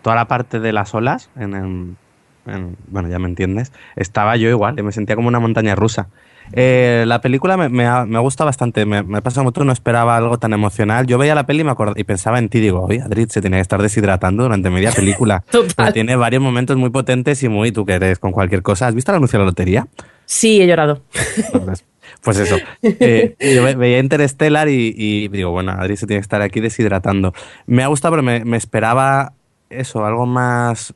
toda 0.01 0.15
la 0.15 0.25
parte 0.25 0.59
de 0.59 0.71
las 0.71 0.93
olas, 0.95 1.29
en, 1.35 1.53
en- 1.53 1.97
en- 2.53 2.77
bueno, 2.87 3.09
ya 3.09 3.19
me 3.19 3.27
entiendes, 3.27 3.71
estaba 3.95 4.35
yo 4.37 4.49
igual, 4.49 4.81
me 4.83 4.91
sentía 4.91 5.15
como 5.15 5.27
una 5.27 5.39
montaña 5.39 5.75
rusa. 5.75 6.07
Eh, 6.51 7.03
la 7.05 7.21
película 7.21 7.57
me, 7.57 7.69
me 7.69 7.85
ha, 7.85 8.05
me 8.05 8.17
ha 8.17 8.21
gustado 8.21 8.47
bastante, 8.47 8.83
me, 8.85 9.03
me 9.03 9.21
pasa 9.21 9.43
mucho, 9.43 9.63
no 9.63 9.71
esperaba 9.71 10.17
algo 10.17 10.39
tan 10.39 10.51
emocional. 10.53 11.05
Yo 11.05 11.19
veía 11.19 11.35
la 11.35 11.45
peli 11.45 11.61
y, 11.61 11.63
me 11.63 11.69
acordaba, 11.71 11.99
y 11.99 12.03
pensaba 12.03 12.39
en 12.39 12.49
ti, 12.49 12.59
digo, 12.59 12.81
oye, 12.85 13.01
Adrid 13.01 13.29
se 13.29 13.39
tenía 13.41 13.57
que 13.59 13.61
estar 13.61 13.79
deshidratando 13.81 14.43
durante 14.43 14.69
media 14.71 14.91
película. 14.91 15.43
Total. 15.51 15.93
Tiene 15.93 16.15
varios 16.15 16.41
momentos 16.41 16.75
muy 16.77 16.89
potentes 16.89 17.43
y 17.43 17.49
muy, 17.49 17.71
tú 17.71 17.85
que 17.85 17.93
eres 17.93 18.17
con 18.17 18.31
cualquier 18.31 18.63
cosa. 18.63 18.87
¿Has 18.87 18.95
visto 18.95 19.11
el 19.11 19.17
anuncio 19.17 19.37
de 19.37 19.45
la 19.45 19.49
lotería? 19.51 19.87
Sí, 20.25 20.59
he 20.61 20.65
llorado. 20.67 21.03
Pues- 21.63 21.85
Pues 22.23 22.37
eso. 22.39 22.57
Eh, 22.81 23.35
yo 23.55 23.63
ve- 23.63 23.75
veía 23.75 23.99
Interstellar 23.99 24.67
y, 24.67 24.93
y 24.97 25.27
digo, 25.27 25.51
bueno, 25.51 25.71
Adri 25.73 25.95
se 25.95 26.07
tiene 26.07 26.19
que 26.19 26.23
estar 26.23 26.41
aquí 26.41 26.59
deshidratando. 26.59 27.33
Me 27.67 27.83
ha 27.83 27.87
gustado, 27.87 28.13
pero 28.13 28.23
me, 28.23 28.43
me 28.43 28.57
esperaba 28.57 29.33
eso, 29.69 30.05
algo 30.05 30.25
más, 30.25 30.93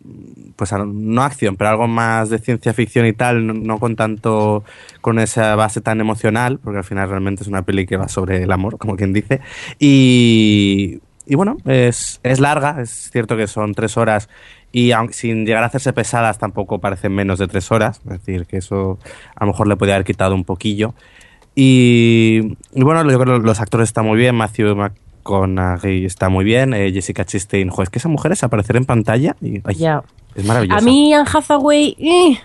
pues 0.56 0.72
no 0.74 1.22
acción, 1.24 1.56
pero 1.56 1.70
algo 1.70 1.88
más 1.88 2.30
de 2.30 2.40
ciencia 2.40 2.74
ficción 2.74 3.06
y 3.06 3.14
tal, 3.14 3.64
no, 3.66 3.80
con 3.80 3.96
tanto, 3.96 4.64
con 5.02 5.20
esa 5.20 5.56
base 5.56 5.82
tan 5.82 6.02
emocional, 6.02 6.60
porque 6.64 6.80
al 6.80 6.84
final 6.84 7.10
realmente 7.10 7.44
es 7.44 7.48
una 7.48 7.64
peli 7.64 7.86
que 7.86 7.98
va 7.98 8.08
sobre 8.08 8.44
el 8.44 8.52
amor, 8.52 8.78
como 8.78 8.96
quien 8.96 9.14
dice. 9.14 9.42
Y, 9.80 11.00
y 11.26 11.36
bueno, 11.36 11.58
es, 11.66 12.20
es 12.24 12.40
larga, 12.40 12.82
es 12.82 13.10
cierto 13.12 13.38
que 13.38 13.48
son 13.48 13.74
tres 13.74 13.98
horas 13.98 14.30
y 14.72 14.92
aunque, 14.92 15.14
sin 15.14 15.46
llegar 15.46 15.64
a 15.64 15.68
hacerse 15.68 15.94
pesadas 15.94 16.40
tampoco 16.40 16.80
parecen 16.80 17.14
menos 17.14 17.38
de 17.38 17.48
tres 17.48 17.72
horas, 17.72 18.02
es 18.06 18.10
decir, 18.10 18.48
que 18.48 18.58
eso 18.58 18.98
a 19.36 19.46
lo 19.46 19.52
mejor 19.52 19.68
le 19.68 19.78
podía 19.78 19.94
haber 19.94 20.06
quitado 20.06 20.34
un 20.34 20.46
poquillo. 20.46 20.96
Y, 21.56 22.58
y 22.74 22.84
bueno, 22.84 23.08
yo 23.10 23.20
creo 23.20 23.40
que 23.40 23.46
los 23.46 23.60
actores 23.60 23.90
están 23.90 24.06
muy 24.06 24.18
bien, 24.18 24.36
Matthew 24.36 24.76
McConaughey 25.24 26.06
está 26.06 26.30
muy 26.30 26.44
bien, 26.44 26.74
eh, 26.74 26.92
Jessica 26.92 27.26
Chastain, 27.26 27.70
jo, 27.70 27.84
es 27.84 27.90
que 27.90 28.00
esa 28.00 28.10
mujer 28.10 28.32
es 28.34 28.44
aparecer 28.44 28.76
en 28.76 28.86
pantalla 28.86 29.36
y 29.42 29.62
ay, 29.64 29.86
es 30.36 30.46
maravillosa. 30.46 30.78
A 30.78 30.82
mí, 30.82 31.14
Anne 31.14 31.30
Hathaway, 31.32 31.96
eh, 32.00 32.38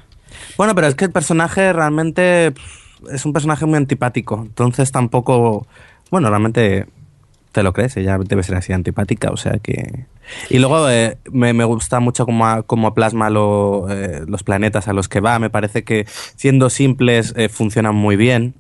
Bueno, 0.56 0.74
pero 0.74 0.86
es 0.86 0.94
que 0.94 1.06
el 1.06 1.10
personaje 1.10 1.72
realmente 1.72 2.54
es 3.10 3.24
un 3.24 3.32
personaje 3.32 3.66
muy 3.66 3.76
antipático, 3.76 4.40
entonces 4.42 4.92
tampoco, 4.92 5.66
bueno, 6.10 6.28
realmente 6.30 6.86
te 7.52 7.62
lo 7.62 7.72
crees, 7.72 7.96
ella 7.96 8.18
debe 8.18 8.42
ser 8.42 8.56
así 8.56 8.72
antipática, 8.72 9.30
o 9.30 9.36
sea 9.36 9.58
que... 9.58 10.06
Y 10.50 10.58
luego 10.58 10.90
eh, 10.90 11.16
me, 11.32 11.54
me 11.54 11.64
gusta 11.64 12.00
mucho 12.00 12.26
cómo, 12.26 12.62
cómo 12.64 12.92
plasma 12.92 13.30
lo, 13.30 13.86
eh, 13.88 14.24
los 14.26 14.42
planetas 14.42 14.86
a 14.86 14.92
los 14.92 15.08
que 15.08 15.20
va, 15.20 15.38
me 15.38 15.48
parece 15.48 15.84
que 15.84 16.06
siendo 16.36 16.68
simples 16.68 17.32
eh, 17.36 17.48
funcionan 17.48 17.94
muy 17.94 18.16
bien. 18.16 18.54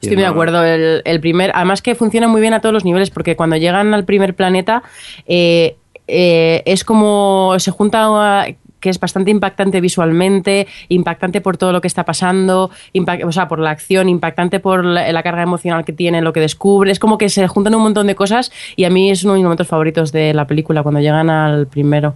Estoy 0.00 0.16
muy 0.16 0.22
de 0.22 0.28
acuerdo. 0.28 0.64
El, 0.64 1.02
el 1.04 1.20
primer, 1.20 1.50
además 1.54 1.82
que 1.82 1.94
funciona 1.94 2.28
muy 2.28 2.40
bien 2.40 2.54
a 2.54 2.60
todos 2.60 2.72
los 2.72 2.84
niveles, 2.84 3.10
porque 3.10 3.36
cuando 3.36 3.56
llegan 3.56 3.94
al 3.94 4.04
primer 4.04 4.34
planeta 4.34 4.82
eh, 5.26 5.76
eh, 6.06 6.62
es 6.66 6.84
como 6.84 7.54
se 7.58 7.70
junta 7.70 8.46
que 8.80 8.90
es 8.90 9.00
bastante 9.00 9.32
impactante 9.32 9.80
visualmente, 9.80 10.68
impactante 10.88 11.40
por 11.40 11.56
todo 11.56 11.72
lo 11.72 11.80
que 11.80 11.88
está 11.88 12.04
pasando, 12.04 12.70
impact- 12.94 13.24
o 13.26 13.32
sea, 13.32 13.48
por 13.48 13.58
la 13.58 13.70
acción, 13.70 14.08
impactante 14.08 14.60
por 14.60 14.84
la, 14.84 15.10
la 15.10 15.22
carga 15.24 15.42
emocional 15.42 15.84
que 15.84 15.92
tiene, 15.92 16.22
lo 16.22 16.32
que 16.32 16.38
descubre. 16.38 16.92
Es 16.92 17.00
como 17.00 17.18
que 17.18 17.28
se 17.28 17.48
juntan 17.48 17.74
un 17.74 17.82
montón 17.82 18.06
de 18.06 18.14
cosas 18.14 18.52
y 18.76 18.84
a 18.84 18.90
mí 18.90 19.10
es 19.10 19.24
uno 19.24 19.32
de 19.32 19.40
mis 19.40 19.44
momentos 19.44 19.66
favoritos 19.66 20.12
de 20.12 20.32
la 20.32 20.46
película, 20.46 20.84
cuando 20.84 21.00
llegan 21.00 21.28
al 21.28 21.66
primero. 21.66 22.14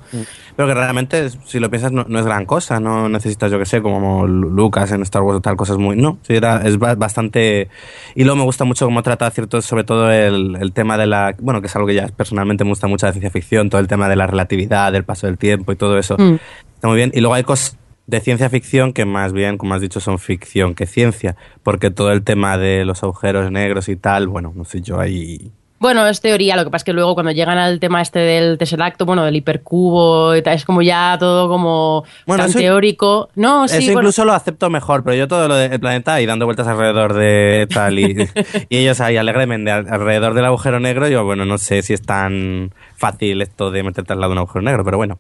Pero 0.55 0.69
que 0.69 0.75
realmente, 0.75 1.31
si 1.47 1.59
lo 1.61 1.71
piensas, 1.71 1.93
no, 1.93 2.05
no 2.07 2.19
es 2.19 2.27
gran 2.27 2.45
cosa. 2.45 2.79
No 2.79 3.09
necesitas, 3.09 3.51
yo 3.51 3.59
que 3.59 3.65
sé, 3.65 3.81
como 3.81 4.27
Lu- 4.27 4.51
Lucas 4.51 4.93
en 4.93 5.01
Star 5.03 5.23
Wars 5.23 5.39
o 5.39 5.41
tal, 5.41 5.57
cosas 5.57 5.79
muy. 5.79 5.97
No, 5.97 6.19
sí, 6.23 6.35
era, 6.35 6.63
es 6.67 6.79
ba- 6.79 6.95
bastante. 6.95 7.69
Y 8.15 8.25
luego 8.25 8.37
me 8.37 8.45
gusta 8.45 8.65
mucho 8.65 8.85
cómo 8.85 9.03
trata 9.03 9.31
cierto, 9.31 9.63
sobre 9.63 9.85
todo 9.85 10.11
el, 10.13 10.57
el 10.61 10.73
tema 10.73 10.99
de 10.99 11.07
la. 11.07 11.35
Bueno, 11.41 11.61
que 11.63 11.69
es 11.69 11.77
algo 11.77 11.89
que 11.89 11.95
ya 11.95 12.07
personalmente 12.09 12.65
me 12.65 12.71
gusta 12.71 12.87
mucho 12.87 13.07
de 13.07 13.13
ciencia 13.13 13.31
ficción, 13.31 13.71
todo 13.71 13.81
el 13.81 13.89
tema 13.89 14.09
de 14.11 14.17
la 14.17 14.27
relatividad, 14.27 14.93
del 14.93 15.05
paso 15.05 15.27
del 15.27 15.39
tiempo 15.39 15.73
y 15.73 15.77
todo 15.77 15.99
eso. 15.99 16.17
Mm. 16.19 16.35
Está 16.75 16.89
muy 16.89 16.97
bien. 16.97 17.13
Y 17.15 17.21
luego 17.21 17.35
hay 17.35 17.45
cosas 17.45 17.79
de 18.07 18.21
ciencia 18.21 18.51
ficción 18.51 18.93
que 18.93 19.07
más 19.07 19.33
bien, 19.33 19.57
como 19.57 19.73
has 19.75 19.81
dicho, 19.81 20.01
son 20.01 20.19
ficción 20.19 20.75
que 20.75 20.85
ciencia. 20.87 21.35
Porque 21.63 21.91
todo 21.91 22.13
el 22.13 22.25
tema 22.25 22.59
de 22.59 22.85
los 22.85 23.03
agujeros 23.03 23.51
negros 23.51 23.89
y 23.89 23.97
tal, 23.97 24.29
bueno, 24.29 24.53
no 24.55 24.65
sé 24.67 24.83
yo 24.83 25.01
ahí. 25.01 25.51
Bueno, 25.83 26.07
es 26.07 26.21
teoría, 26.21 26.55
lo 26.57 26.63
que 26.65 26.71
pasa 26.71 26.83
es 26.83 26.85
que 26.85 26.93
luego 26.93 27.15
cuando 27.15 27.33
llegan 27.33 27.59
al 27.59 27.81
tema 27.81 28.01
este 28.01 28.21
del 28.21 28.57
Tesseracto, 28.57 29.05
bueno, 29.05 29.25
del 29.25 29.35
hipercubo, 29.35 30.37
y 30.37 30.41
tal, 30.41 30.55
es 30.55 30.65
como 30.65 30.81
ya 30.81 31.17
todo 31.19 31.49
como 31.49 32.05
Bueno, 32.25 32.45
tan 32.45 32.51
eso- 32.51 32.61
teórico. 32.61 33.29
No, 33.35 33.67
sí, 33.67 33.79
Eso 33.79 33.87
bueno, 33.87 34.01
incluso 34.03 34.25
lo 34.25 34.33
acepto 34.33 34.71
mejor, 34.71 35.03
pero 35.03 35.17
yo 35.17 35.27
todo 35.27 35.49
lo 35.49 35.57
del 35.57 35.81
planeta 35.81 36.21
y 36.21 36.27
dando 36.27 36.45
vueltas 36.47 36.69
alrededor 36.69 37.15
de 37.15 37.67
tal 37.69 37.99
y, 37.99 38.05
y 38.71 38.77
ellos 38.79 39.01
ahí 39.01 39.17
alegremente 39.17 39.73
al- 39.73 39.89
alrededor 39.93 40.35
del 40.35 40.45
agujero 40.45 40.79
negro, 40.79 41.09
yo 41.09 41.25
bueno, 41.25 41.45
no 41.45 41.59
sé 41.59 41.83
si 41.83 41.93
es 41.95 42.03
tan 42.03 42.73
fácil 42.97 43.43
esto 43.43 43.73
de 43.73 43.83
meterte 43.83 44.13
al 44.13 44.21
lado 44.21 44.31
de 44.31 44.35
un 44.35 44.39
agujero 44.39 44.63
negro, 44.63 44.85
pero 44.85 44.97
bueno. 44.99 45.19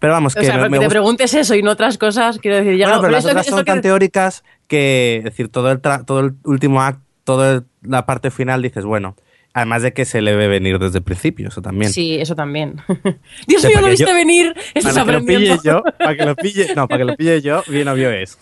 Pero 0.00 0.14
vamos, 0.14 0.34
o 0.36 0.40
que 0.40 0.46
sea, 0.46 0.68
me, 0.68 0.78
te 0.80 0.88
preguntes 0.88 1.32
eso 1.32 1.54
y 1.54 1.62
no 1.62 1.70
otras 1.70 1.96
cosas, 1.96 2.40
quiero 2.40 2.56
decir, 2.56 2.76
ya 2.76 2.86
Bueno, 2.86 2.96
no- 2.96 3.02
pero 3.02 3.12
las 3.12 3.24
otras 3.24 3.46
son 3.46 3.60
que- 3.60 3.64
tan 3.66 3.80
teóricas 3.82 4.42
que, 4.66 5.18
es 5.18 5.24
decir, 5.24 5.48
todo 5.48 5.70
el, 5.70 5.80
tra- 5.80 6.04
todo 6.04 6.18
el 6.18 6.32
último 6.42 6.82
acto, 6.82 7.02
toda 7.22 7.62
la 7.82 8.04
parte 8.04 8.32
final 8.32 8.62
dices, 8.62 8.84
bueno, 8.84 9.14
además 9.54 9.82
de 9.82 9.92
que 9.92 10.04
se 10.04 10.20
le 10.22 10.34
ve 10.36 10.48
venir 10.48 10.78
desde 10.78 10.98
el 10.98 11.04
principio, 11.04 11.48
eso 11.48 11.62
también. 11.62 11.92
Sí, 11.92 12.14
eso 12.20 12.34
también. 12.34 12.76
Dios 13.46 13.64
mío, 13.64 13.80
lo 13.80 13.88
viste 13.88 14.06
yo- 14.06 14.14
venir. 14.14 14.54
Estás 14.74 14.94
Para 14.94 15.04
que 15.06 15.12
lo 15.12 15.18
aprendiendo. 15.18 15.56
pille 15.56 15.70
yo, 15.70 15.82
para 15.98 16.16
que 16.16 16.24
lo 16.26 16.36
pille, 16.36 16.74
no, 16.74 16.88
para 16.88 16.98
que 16.98 17.04
lo 17.04 17.16
pille 17.16 17.42
yo, 17.42 17.62
bien 17.68 17.88
obvio 17.88 18.10
es. 18.10 18.38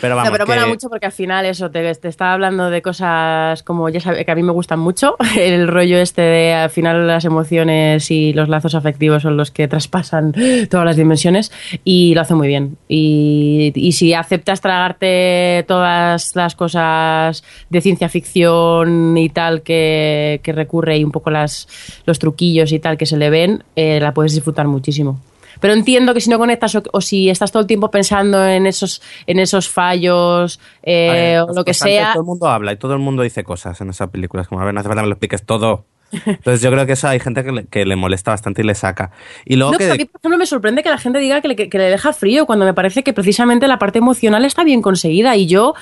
Pero 0.00 0.16
vamos, 0.16 0.30
No, 0.30 0.32
pero 0.32 0.46
que- 0.46 0.52
mola 0.54 0.66
mucho 0.66 0.88
porque 0.88 1.06
al 1.06 1.12
final 1.12 1.44
eso, 1.46 1.70
te, 1.70 1.94
te 1.94 2.08
está 2.08 2.32
hablando 2.32 2.70
de 2.70 2.82
cosas 2.82 3.62
como 3.62 3.88
ya 3.88 4.00
sabes, 4.00 4.24
que 4.24 4.30
a 4.30 4.34
mí 4.34 4.42
me 4.42 4.52
gustan 4.52 4.78
mucho. 4.78 5.16
El 5.38 5.68
rollo 5.68 5.98
este 5.98 6.22
de 6.22 6.54
al 6.54 6.70
final 6.70 7.06
las 7.06 7.24
emociones 7.24 8.10
y 8.10 8.32
los 8.32 8.48
lazos 8.48 8.74
afectivos 8.74 9.22
son 9.22 9.36
los 9.36 9.50
que 9.50 9.68
traspasan 9.68 10.32
todas 10.70 10.86
las 10.86 10.96
dimensiones 10.96 11.52
y 11.84 12.14
lo 12.14 12.20
hace 12.22 12.34
muy 12.34 12.48
bien. 12.48 12.76
Y, 12.88 13.72
y 13.74 13.92
si 13.92 14.14
aceptas 14.14 14.60
tragarte 14.60 15.64
todas 15.68 16.34
las 16.36 16.54
cosas 16.54 17.42
de 17.68 17.80
ciencia 17.80 18.08
ficción 18.08 19.16
y 19.18 19.28
tal 19.28 19.62
que, 19.62 20.40
que 20.42 20.52
recurre 20.52 20.96
y 20.98 21.04
un 21.04 21.10
poco 21.12 21.30
las, 21.30 21.68
los 22.06 22.18
truquillos 22.18 22.72
y 22.72 22.78
tal 22.78 22.96
que 22.96 23.06
se 23.06 23.16
le 23.16 23.30
ven, 23.30 23.64
eh, 23.76 23.98
la 24.00 24.12
puedes 24.14 24.34
disfrutar 24.34 24.66
muchísimo. 24.66 25.20
Pero 25.58 25.72
entiendo 25.74 26.14
que 26.14 26.20
si 26.20 26.30
no 26.30 26.38
conectas 26.38 26.74
o, 26.76 26.82
o 26.92 27.00
si 27.00 27.28
estás 27.30 27.50
todo 27.50 27.62
el 27.62 27.66
tiempo 27.66 27.90
pensando 27.90 28.44
en 28.46 28.66
esos, 28.66 29.02
en 29.26 29.38
esos 29.40 29.68
fallos 29.68 30.60
eh, 30.82 31.10
ver, 31.12 31.40
o 31.40 31.54
lo 31.54 31.64
que 31.64 31.74
sea, 31.74 32.12
Todo 32.12 32.22
el 32.22 32.26
mundo 32.26 32.48
habla 32.48 32.72
y 32.72 32.76
todo 32.76 32.92
el 32.92 33.00
mundo 33.00 33.22
dice 33.22 33.42
cosas 33.44 33.80
en 33.80 33.90
esa 33.90 34.06
película. 34.10 34.42
Es 34.42 34.48
como, 34.48 34.60
a 34.60 34.64
ver, 34.64 34.74
no 34.74 34.80
hace 34.80 34.88
falta 34.88 35.00
que 35.02 35.06
me 35.06 35.08
lo 35.08 35.14
expliques 35.14 35.44
todo. 35.44 35.84
Entonces 36.26 36.60
yo 36.60 36.72
creo 36.72 36.86
que 36.86 36.94
eso 36.94 37.06
hay 37.06 37.20
gente 37.20 37.44
que 37.44 37.52
le, 37.52 37.66
que 37.66 37.86
le 37.86 37.94
molesta 37.94 38.32
bastante 38.32 38.62
y 38.62 38.64
le 38.64 38.74
saca. 38.74 39.12
Y 39.44 39.54
luego 39.54 39.70
No, 39.70 39.78
que... 39.78 39.84
pero 39.84 39.94
a 39.94 39.96
mí, 39.96 40.04
por 40.06 40.18
ejemplo, 40.20 40.38
me 40.38 40.46
sorprende 40.46 40.82
que 40.82 40.90
la 40.90 40.98
gente 40.98 41.20
diga 41.20 41.40
que 41.40 41.46
le, 41.46 41.54
que 41.54 41.78
le 41.78 41.84
deja 41.84 42.12
frío 42.12 42.46
cuando 42.46 42.64
me 42.64 42.74
parece 42.74 43.04
que 43.04 43.12
precisamente 43.12 43.68
la 43.68 43.78
parte 43.78 43.98
emocional 43.98 44.44
está 44.44 44.64
bien 44.64 44.82
conseguida. 44.82 45.36
Y 45.36 45.46
yo, 45.46 45.74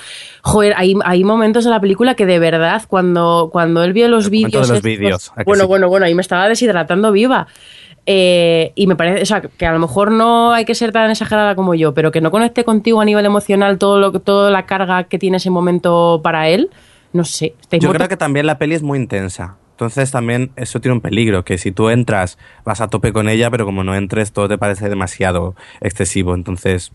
joder, 0.43 0.75
hay, 0.77 0.93
hay 1.03 1.23
momentos 1.23 1.63
de 1.63 1.71
la 1.71 1.81
película 1.81 2.13
que 2.13 2.27
de 2.27 2.37
verdad, 2.37 2.83
cuando, 2.87 3.49
cuando 3.51 3.83
él 3.83 3.91
vio 3.93 4.07
los 4.07 4.25
El 4.25 4.29
vídeos. 4.29 4.51
de 4.51 4.59
los 4.59 4.69
estos- 4.69 4.83
vídeos, 4.83 5.31
¿a 5.31 5.37
que 5.37 5.43
Bueno, 5.45 5.63
sí? 5.63 5.67
bueno, 5.67 5.89
bueno, 5.89 6.05
ahí 6.05 6.13
me 6.13 6.21
estaba 6.21 6.47
deshidratando 6.47 7.11
viva. 7.11 7.47
Eh, 8.05 8.71
y 8.75 8.87
me 8.87 8.95
parece, 8.95 9.21
o 9.21 9.25
sea, 9.25 9.41
que 9.41 9.65
a 9.65 9.71
lo 9.71 9.79
mejor 9.79 10.11
no 10.11 10.51
hay 10.53 10.65
que 10.65 10.75
ser 10.75 10.91
tan 10.91 11.09
exagerada 11.11 11.55
como 11.55 11.75
yo, 11.75 11.93
pero 11.93 12.11
que 12.11 12.21
no 12.21 12.31
conecte 12.31 12.63
contigo 12.63 13.01
a 13.01 13.05
nivel 13.05 13.25
emocional 13.25 13.77
todo 13.77 13.99
lo 13.99 14.11
que- 14.11 14.19
toda 14.19 14.49
la 14.51 14.65
carga 14.65 15.03
que 15.05 15.19
tiene 15.19 15.37
ese 15.37 15.49
momento 15.49 16.21
para 16.23 16.49
él, 16.49 16.69
no 17.13 17.23
sé. 17.23 17.53
Yo 17.71 17.91
creo 17.91 18.07
que 18.07 18.17
también 18.17 18.45
la 18.47 18.57
peli 18.57 18.75
es 18.75 18.83
muy 18.83 18.97
intensa. 18.99 19.57
Entonces 19.71 20.11
también 20.11 20.51
eso 20.57 20.81
tiene 20.81 20.95
un 20.95 21.01
peligro, 21.01 21.45
que 21.45 21.57
si 21.57 21.71
tú 21.71 21.89
entras 21.89 22.37
vas 22.65 22.81
a 22.81 22.89
tope 22.89 23.13
con 23.13 23.29
ella, 23.29 23.49
pero 23.49 23.65
como 23.65 23.83
no 23.83 23.95
entres 23.95 24.33
todo 24.33 24.49
te 24.49 24.57
parece 24.57 24.89
demasiado 24.89 25.55
excesivo. 25.79 26.35
Entonces 26.35 26.91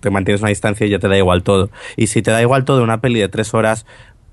te 0.00 0.10
mantienes 0.10 0.40
una 0.42 0.50
distancia 0.50 0.86
y 0.86 0.90
ya 0.90 1.00
te 1.00 1.08
da 1.08 1.16
igual 1.18 1.42
todo. 1.42 1.70
Y 1.96 2.06
si 2.06 2.22
te 2.22 2.30
da 2.30 2.40
igual 2.40 2.64
todo 2.64 2.84
una 2.84 3.00
peli 3.00 3.18
de 3.18 3.28
tres 3.28 3.54
horas, 3.54 3.86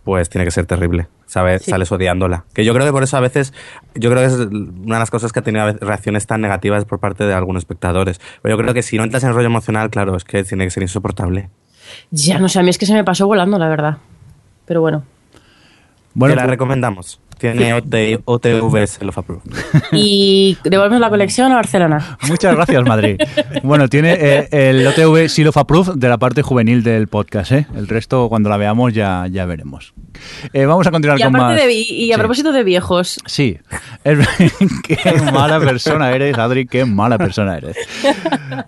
pues 0.05 0.29
tiene 0.29 0.45
que 0.45 0.51
ser 0.51 0.65
terrible. 0.65 1.07
¿sabes? 1.27 1.63
Sales 1.63 1.91
odiándola. 1.91 2.45
Que 2.53 2.63
yo 2.63 2.73
creo 2.73 2.85
que 2.85 2.91
por 2.91 3.03
eso 3.03 3.17
a 3.17 3.19
veces, 3.19 3.53
yo 3.95 4.09
creo 4.09 4.21
que 4.21 4.27
es 4.27 4.33
una 4.35 4.95
de 4.95 4.99
las 4.99 5.11
cosas 5.11 5.33
que 5.33 5.39
ha 5.39 5.41
tenido 5.41 5.73
reacciones 5.73 6.27
tan 6.27 6.39
negativas 6.39 6.85
por 6.85 6.99
parte 6.99 7.25
de 7.25 7.33
algunos 7.33 7.61
espectadores. 7.61 8.21
Pero 8.41 8.55
yo 8.55 8.61
creo 8.61 8.73
que 8.73 8.83
si 8.83 8.97
no 8.97 9.03
entras 9.03 9.23
en 9.23 9.29
el 9.29 9.35
rollo 9.35 9.47
emocional, 9.47 9.89
claro, 9.89 10.15
es 10.15 10.23
que 10.23 10.43
tiene 10.43 10.63
que 10.65 10.69
ser 10.69 10.83
insoportable. 10.83 11.49
Ya, 12.11 12.39
no 12.39 12.47
sé, 12.47 12.59
a 12.59 12.63
mí 12.63 12.69
es 12.69 12.77
que 12.77 12.85
se 12.85 12.93
me 12.93 13.03
pasó 13.03 13.27
volando, 13.27 13.57
la 13.59 13.67
verdad. 13.67 13.97
Pero 14.65 14.81
bueno. 14.81 15.03
Bueno, 16.13 16.35
la 16.35 16.43
pues- 16.43 16.51
recomendamos. 16.51 17.19
Tiene 17.37 17.73
OTV 17.73 18.87
Self 18.87 19.17
Approved. 19.17 19.51
Y 19.91 20.57
devolvemos 20.63 20.99
la 20.99 21.09
colección 21.09 21.51
a 21.51 21.55
Barcelona. 21.55 22.17
Muchas 22.27 22.55
gracias, 22.55 22.83
Madrid. 22.85 23.17
Bueno, 23.63 23.87
tiene 23.87 24.13
eh, 24.13 24.47
el 24.51 24.85
OTV 24.87 25.27
Seal 25.29 25.47
of 25.47 25.57
Approved 25.57 25.95
de 25.95 26.09
la 26.09 26.17
parte 26.17 26.41
juvenil 26.41 26.83
del 26.83 27.07
podcast. 27.07 27.51
¿eh? 27.51 27.67
El 27.75 27.87
resto, 27.87 28.29
cuando 28.29 28.49
la 28.49 28.57
veamos, 28.57 28.93
ya, 28.93 29.27
ya 29.27 29.45
veremos. 29.45 29.93
Eh, 30.54 30.65
vamos 30.65 30.86
a 30.88 30.91
continuar 30.91 31.19
con 31.19 31.32
más. 31.32 31.60
y 31.69 32.12
a 32.12 32.17
propósito 32.17 32.51
de 32.51 32.63
viejos. 32.63 33.19
Sí. 33.25 33.58
qué 34.84 34.97
mala 35.34 35.60
persona 35.60 36.12
eres, 36.12 36.38
Adri, 36.38 36.67
qué 36.67 36.86
mala 36.86 37.17
persona 37.17 37.58
eres. 37.58 37.75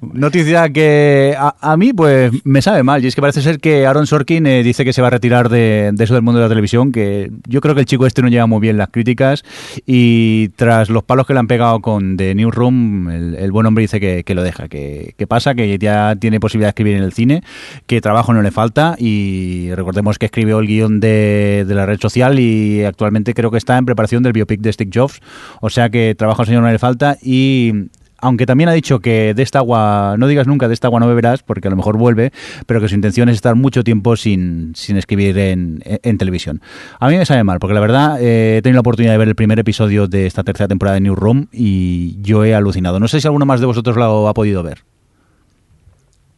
Noticia 0.02 0.70
que 0.70 1.36
a, 1.38 1.78
mí, 1.78 1.94
pues, 1.94 2.32
me 2.44 2.62
sabe 2.62 2.84
mal. 2.84 3.04
Y 3.04 3.08
es 3.08 3.16
que 3.16 3.22
parece 3.22 3.42
ser 3.42 3.60
que 3.60 3.86
Aaron 3.86 4.08
Sorkin 4.08 4.46
eh, 4.48 4.64
dice 4.64 4.84
que 4.84 4.94
se 4.94 5.02
va 5.02 5.08
a 5.08 5.12
retirar 5.12 5.50
de, 5.50 5.94
eso 6.00 6.14
del 6.14 6.24
mundo 6.24 6.40
de 6.40 6.46
la 6.46 6.50
televisión. 6.50 6.92
Que 6.92 7.32
yo 7.48 7.62
creo 7.62 7.76
que 7.76 7.82
el 7.82 7.86
chico 7.86 8.06
este 8.06 8.22
no 8.22 8.30
lleva 8.30 8.48
muy 8.48 8.60
bien 8.60 8.78
las 8.78 8.90
críticas. 8.90 9.44
Y 9.86 10.50
tras 10.50 10.90
los 10.90 11.04
palos 11.04 11.28
que 11.28 11.34
le 11.34 11.40
han 11.40 11.48
pegado 11.48 11.82
con 11.82 12.18
The 12.18 12.34
Newsroom, 12.36 13.10
el, 13.10 13.36
el 13.36 13.52
buen 13.52 13.66
hombre 13.68 13.84
dice 13.84 14.00
que, 14.00 14.36
lo 14.36 14.44
deja. 14.44 14.68
Que, 14.68 15.14
que 15.18 15.28
pasa, 15.28 15.56
que 15.56 15.78
ya 15.78 16.16
tiene 16.16 16.40
posibilidad 16.40 16.68
de 16.68 16.72
escribir 16.72 16.98
en 16.98 17.04
el 17.04 17.14
cine, 17.14 17.44
que 17.86 18.02
trabajo 18.02 18.34
no 18.34 18.42
le 18.42 18.52
falta. 18.52 18.96
Y 18.98 19.70
recordemos 19.76 20.18
que 20.18 20.26
escribió 20.26 20.60
el 20.60 20.68
guion 20.68 21.00
de 21.00 21.37
de, 21.66 21.76
la 21.76 21.86
red 21.86 22.00
social 22.00 22.40
y 22.40 22.84
actualmente 22.84 23.34
creo 23.34 23.52
que 23.52 23.58
está 23.58 23.78
en 23.78 23.86
preparación 23.86 24.24
del 24.24 24.34
biopic 24.34 24.62
de 24.62 24.74
Stick 24.74 24.94
Jobs. 24.94 25.22
O 25.62 25.70
sea 25.70 25.90
que 25.90 26.16
trabajo 26.16 26.42
al 26.42 26.48
señor 26.48 26.64
no 26.64 26.72
le 26.72 26.80
falta 26.80 27.18
y 27.22 27.90
aunque 28.20 28.46
también 28.46 28.70
ha 28.70 28.74
dicho 28.74 29.00
que 29.00 29.34
de 29.34 29.44
esta 29.44 29.60
agua, 29.60 30.16
no 30.18 30.28
digas 30.28 30.48
nunca 30.48 30.68
de 30.68 30.74
esta 30.74 30.88
agua 30.88 31.00
no 31.00 31.08
beberás, 31.08 31.44
porque 31.44 31.68
a 31.68 31.72
lo 31.72 31.78
mejor 31.78 31.98
vuelve, 31.98 32.32
pero 32.66 32.82
que 32.82 32.90
su 32.90 32.96
intención 32.96 33.30
es 33.30 33.36
estar 33.36 33.56
mucho 33.56 33.84
tiempo 33.84 34.16
sin, 34.16 34.74
sin 34.76 34.98
escribir 34.98 35.38
en, 35.38 35.84
televisión. 36.18 36.62
A 37.00 37.10
mí 37.10 37.18
me 37.18 37.26
sabe 37.26 37.44
mal, 37.44 37.60
porque 37.60 37.76
la 37.76 37.80
verdad 37.80 38.20
eh, 38.20 38.58
he 38.58 38.62
tenido 38.62 38.78
la 38.78 38.82
oportunidad 38.82 39.14
de 39.14 39.20
ver 39.20 39.28
el 39.28 39.36
primer 39.36 39.60
episodio 39.60 40.08
de 40.08 40.26
esta 40.26 40.44
tercera 40.44 40.68
temporada 40.68 40.96
de 40.96 41.02
New 41.02 41.16
Room 41.16 41.48
y 41.52 42.18
yo 42.22 42.44
he 42.44 42.56
alucinado. 42.56 43.00
No 43.00 43.08
sé 43.08 43.22
si 43.22 43.28
alguno 43.28 43.46
más 43.46 43.60
de 43.60 43.68
vosotros 43.68 43.96
lo 43.98 44.28
ha 44.28 44.34
podido 44.34 44.64
ver. 44.64 44.84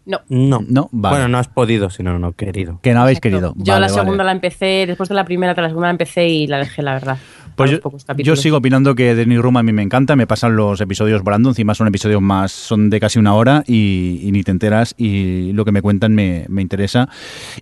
No. 0.10 0.22
No. 0.28 0.65
no 0.67 0.89
Bueno, 0.91 1.28
no 1.28 1.38
has 1.38 1.48
podido, 1.48 1.91
sino 1.91 2.17
no 2.17 2.32
querido. 2.32 2.80
Que 2.82 2.95
no 2.95 3.02
habéis 3.02 3.19
querido. 3.19 3.54
Yo 3.58 3.80
la 3.80 3.89
segunda 3.89 4.24
la 4.24 4.32
empecé, 4.32 4.86
después 4.88 5.08
de 5.08 5.13
la 5.13 5.24
primera, 5.24 5.54
la 5.54 5.67
segunda 5.67 5.88
la 5.88 5.91
empecé 5.91 6.28
y 6.28 6.48
la 6.48 6.58
dejé, 6.58 6.82
la 6.82 6.93
verdad. 6.93 7.17
Pues 7.56 7.80
yo, 8.17 8.36
sigo 8.38 8.58
opinando 8.58 8.95
que 8.95 9.13
The 9.13 9.26
New 9.26 9.41
Room 9.41 9.58
a 9.58 9.63
mí 9.63 9.74
me 9.74 9.84
encanta, 9.84 10.15
me 10.15 10.26
pasan 10.26 10.56
los 10.56 10.80
episodios 10.80 11.22
volando, 11.24 11.50
encima 11.50 11.76
son 11.76 11.88
episodios 11.89 12.22
más, 12.22 12.54
son 12.54 12.89
de 12.89 13.02
casi 13.02 13.19
una 13.19 13.36
hora 13.36 13.65
y, 13.67 14.30
ni 14.32 14.43
te 14.43 14.52
enteras 14.52 14.95
y 14.98 15.52
lo 15.52 15.65
que 15.65 15.74
me 15.74 15.82
cuentan 15.82 16.15
me, 16.15 16.45
interesa 16.58 17.10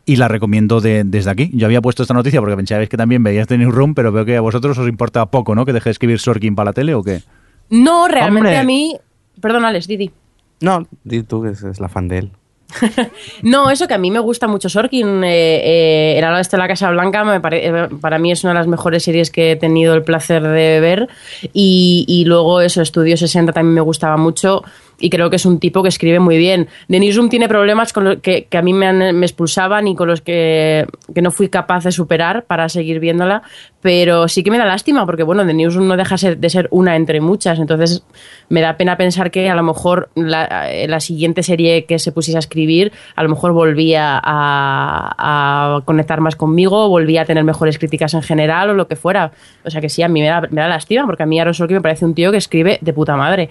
y 0.05 0.17
la 0.17 0.27
recomiendo 0.27 0.79
desde 0.81 1.29
aquí. 1.29 1.49
Yo 1.51 1.65
había 1.65 1.81
puesto 1.81 2.03
esta 2.03 2.13
noticia 2.13 2.39
porque 2.39 2.55
pensabais 2.55 2.87
que 2.89 2.97
también 2.97 3.23
veías 3.23 3.47
The 3.47 3.57
New 3.57 3.71
Room, 3.71 3.95
pero 3.95 4.11
veo 4.11 4.23
que 4.23 4.37
a 4.37 4.41
vosotros 4.41 4.77
os 4.77 4.87
importa 4.87 5.25
poco, 5.25 5.55
¿no? 5.55 5.65
Que 5.65 5.73
deje 5.73 5.89
de 5.89 5.91
escribir 5.91 6.19
Sorkin 6.19 6.55
para 6.55 6.69
la 6.69 6.73
tele 6.73 6.93
o 6.93 7.03
qué. 7.03 7.23
No, 7.71 8.07
realmente 8.07 8.55
a 8.55 8.63
mí... 8.63 8.95
Perdón, 9.41 9.65
Alex, 9.65 9.87
Didi. 9.87 10.11
No, 10.61 10.87
di 11.03 11.23
tú 11.23 11.43
que 11.43 11.49
es 11.49 11.79
la 11.79 11.89
fan 11.89 12.07
de 12.07 12.17
él. 12.19 12.31
no, 13.43 13.71
eso 13.71 13.87
que 13.87 13.93
a 13.93 13.97
mí 13.97 14.11
me 14.11 14.19
gusta 14.19 14.47
mucho 14.47 14.69
Sorkin. 14.69 15.23
Eh, 15.23 15.61
eh, 15.63 16.17
el 16.17 16.23
ala 16.23 16.41
de 16.41 16.57
la 16.57 16.67
Casa 16.67 16.91
Blanca 16.91 17.23
me 17.23 17.39
eh, 17.51 17.89
para 18.01 18.19
mí 18.19 18.31
es 18.31 18.43
una 18.43 18.53
de 18.53 18.59
las 18.59 18.67
mejores 18.67 19.03
series 19.03 19.31
que 19.31 19.51
he 19.51 19.55
tenido 19.55 19.93
el 19.93 20.03
placer 20.03 20.43
de 20.43 20.79
ver. 20.79 21.07
Y, 21.53 22.05
y 22.07 22.25
luego 22.25 22.61
eso, 22.61 22.81
Estudio 22.81 23.17
60 23.17 23.53
también 23.53 23.73
me 23.73 23.81
gustaba 23.81 24.17
mucho 24.17 24.63
y 24.99 25.09
creo 25.09 25.29
que 25.29 25.35
es 25.35 25.45
un 25.45 25.59
tipo 25.59 25.83
que 25.83 25.89
escribe 25.89 26.19
muy 26.19 26.37
bien. 26.37 26.67
Newsroom 26.87 27.29
tiene 27.29 27.47
problemas 27.47 27.93
con 27.93 28.03
los 28.03 28.17
que, 28.17 28.47
a 28.51 28.61
mí 28.61 28.73
me, 28.73 29.13
me, 29.13 29.25
expulsaban 29.25 29.87
y 29.87 29.95
con 29.95 30.07
los 30.07 30.21
que, 30.21 30.87
no 31.21 31.31
fui 31.31 31.49
capaz 31.49 31.83
de 31.83 31.91
superar 31.91 32.45
para 32.45 32.69
seguir 32.69 32.99
viéndola, 32.99 33.43
pero 33.81 34.27
sí 34.27 34.43
que 34.43 34.51
me 34.51 34.57
da 34.57 34.65
lástima 34.65 35.05
porque, 35.05 35.23
bueno, 35.23 35.43
Newsroom 35.43 35.87
no 35.87 35.97
deja 35.97 36.15
de 36.15 36.49
ser 36.49 36.67
una 36.71 36.95
entre 36.95 37.21
muchas, 37.21 37.59
entonces 37.59 38.03
me 38.49 38.61
da 38.61 38.77
pena 38.77 38.97
pensar 38.97 39.31
que 39.31 39.49
a 39.49 39.55
lo 39.55 39.63
mejor 39.63 40.09
la, 40.15 40.67
la 40.87 40.99
siguiente 40.99 41.43
serie 41.43 41.85
que 41.85 41.99
se 41.99 42.11
pusiese 42.11 42.37
a 42.37 42.39
escribir 42.39 42.91
a 43.15 43.23
lo 43.23 43.29
mejor 43.29 43.53
volvía 43.53 44.19
a, 44.23 45.81
conectar 45.85 46.21
más 46.21 46.35
conmigo, 46.35 46.89
volvía 46.89 47.21
a 47.21 47.25
tener 47.25 47.43
mejores 47.43 47.77
críticas 47.77 48.13
en 48.13 48.21
general 48.21 48.69
o 48.69 48.73
lo 48.73 48.87
que 48.87 48.95
fuera. 48.95 49.31
O 49.63 49.69
sea 49.69 49.81
que 49.81 49.89
sí, 49.89 50.01
a 50.03 50.07
mí 50.07 50.21
me 50.21 50.27
da, 50.27 50.41
me 50.41 50.61
da 50.61 50.67
lástima 50.67 51.05
porque 51.05 51.23
a 51.23 51.25
mí 51.25 51.39
Aaron 51.39 51.53
Sorkin 51.53 51.77
me 51.77 51.81
parece 51.81 52.05
un 52.05 52.13
tío 52.13 52.31
que 52.31 52.37
escribe 52.37 52.77
de 52.81 52.93
puta 52.93 53.15
madre. 53.15 53.49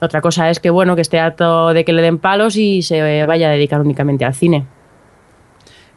Otra 0.00 0.20
cosa 0.20 0.50
es 0.50 0.60
que, 0.60 0.70
bueno, 0.70 0.94
que 0.94 1.02
esté 1.02 1.18
harto 1.18 1.72
de 1.72 1.84
que 1.84 1.92
le 1.92 2.02
den 2.02 2.18
palos 2.18 2.56
y 2.56 2.82
se 2.82 3.24
vaya 3.26 3.48
a 3.48 3.52
dedicar 3.52 3.80
únicamente 3.80 4.24
al 4.24 4.34
cine. 4.34 4.66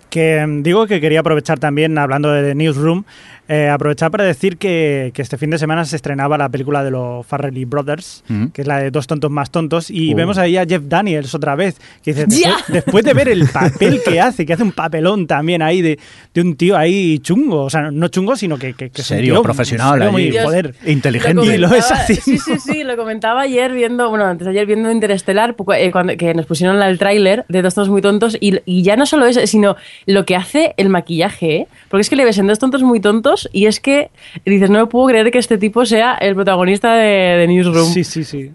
Que 0.10 0.46
mm, 0.46 0.64
digo 0.64 0.88
que 0.88 1.02
quería 1.02 1.22
aprovechar 1.22 1.60
también, 1.60 1.98
hablando 1.98 2.32
de 2.32 2.44
The 2.44 2.56
Newsroom, 2.56 3.04
eh, 3.52 3.68
aprovechar 3.68 4.12
para 4.12 4.24
decir 4.26 4.58
que, 4.58 5.12
este 5.16 5.36
fin 5.36 5.50
de 5.50 5.58
semana 5.58 5.84
se 5.84 5.96
estrenaba 5.96 6.38
la 6.38 6.50
película 6.50 6.84
de 6.84 6.92
los 6.92 7.26
Farrelly 7.26 7.66
Brothers, 7.66 8.24
que 8.54 8.62
es 8.62 8.68
la 8.68 8.78
de 8.78 8.92
Dos 8.92 9.08
tontos 9.08 9.32
más 9.32 9.50
tontos, 9.50 9.90
y 9.90 10.14
uh. 10.14 10.18
vemos 10.18 10.38
ahí 10.38 10.56
a 10.56 10.66
Jeff 10.68 10.84
Daniels 10.86 11.34
otra 11.34 11.56
vez, 11.56 11.82
que 12.04 12.14
dice, 12.14 12.28
después, 12.68 13.04
de 13.04 13.14
ver 13.16 13.28
el 13.28 13.48
papel 13.48 14.02
que 14.06 14.22
hace, 14.22 14.46
que 14.46 14.54
hace 14.54 14.62
un 14.62 14.72
papelón 14.72 15.26
también 15.26 15.64
ahí 15.64 15.82
de, 15.82 15.98
un 16.36 16.56
tío 16.58 16.78
ahí 16.78 17.18
chungo, 17.20 17.64
o 17.64 17.70
sea, 17.72 17.90
no 17.90 18.08
chungo, 18.10 18.36
sino 18.36 18.60
que, 18.60 18.74
que, 18.74 18.92
que 18.92 19.02
serio, 19.02 19.42
profesional, 19.42 20.12
muy, 20.12 20.32
joder, 20.32 20.76
inteligente. 20.86 21.58
Lo, 21.58 21.74
es 21.74 21.92
así. 21.92 22.16
Sí, 22.16 22.38
sí, 22.38 22.60
sí, 22.60 22.84
lo 22.84 22.96
comentaba 22.98 23.42
ayer 23.42 23.74
viendo, 23.74 24.10
bueno, 24.10 24.26
antes 24.26 24.48
ayer 24.48 24.68
viendo 24.68 24.92
Interestelar, 24.92 25.56
eh, 25.76 25.92
cuando, 25.92 26.16
que 26.18 26.36
nos 26.36 26.46
pusieron 26.46 26.80
el 26.84 27.00
tráiler 27.00 27.46
de 27.50 27.64
Dos 27.64 27.74
tontos 27.74 27.90
muy 27.90 28.04
tontos, 28.04 28.38
y, 28.40 28.60
y 28.66 28.84
ya 28.84 28.96
no 28.96 29.08
solo 29.08 29.26
eso, 29.26 29.46
sino 29.48 29.76
lo 30.06 30.26
que 30.26 30.36
hace 30.36 30.74
el 30.78 30.90
maquillaje, 30.90 31.56
¿eh? 31.56 31.68
porque 31.90 32.02
es 32.02 32.10
que 32.10 32.16
le 32.16 32.26
ves 32.26 32.38
en 32.38 32.48
Dos 32.48 32.60
tontos 32.60 32.82
muy 32.82 33.00
tontos 33.00 33.50
y 33.54 33.68
es 33.68 33.80
que 33.80 34.10
dices, 34.46 34.70
no 34.70 34.80
me 34.80 34.86
puedo 34.88 35.08
creer 35.08 35.30
que 35.32 35.38
este 35.38 35.58
tipo 35.58 35.86
sea 35.86 36.16
el 36.16 36.36
protagonista 36.36 36.96
de, 36.96 37.46
Newsroom. 37.48 37.94
Sí, 37.94 38.04
sí, 38.04 38.24
sí. 38.24 38.52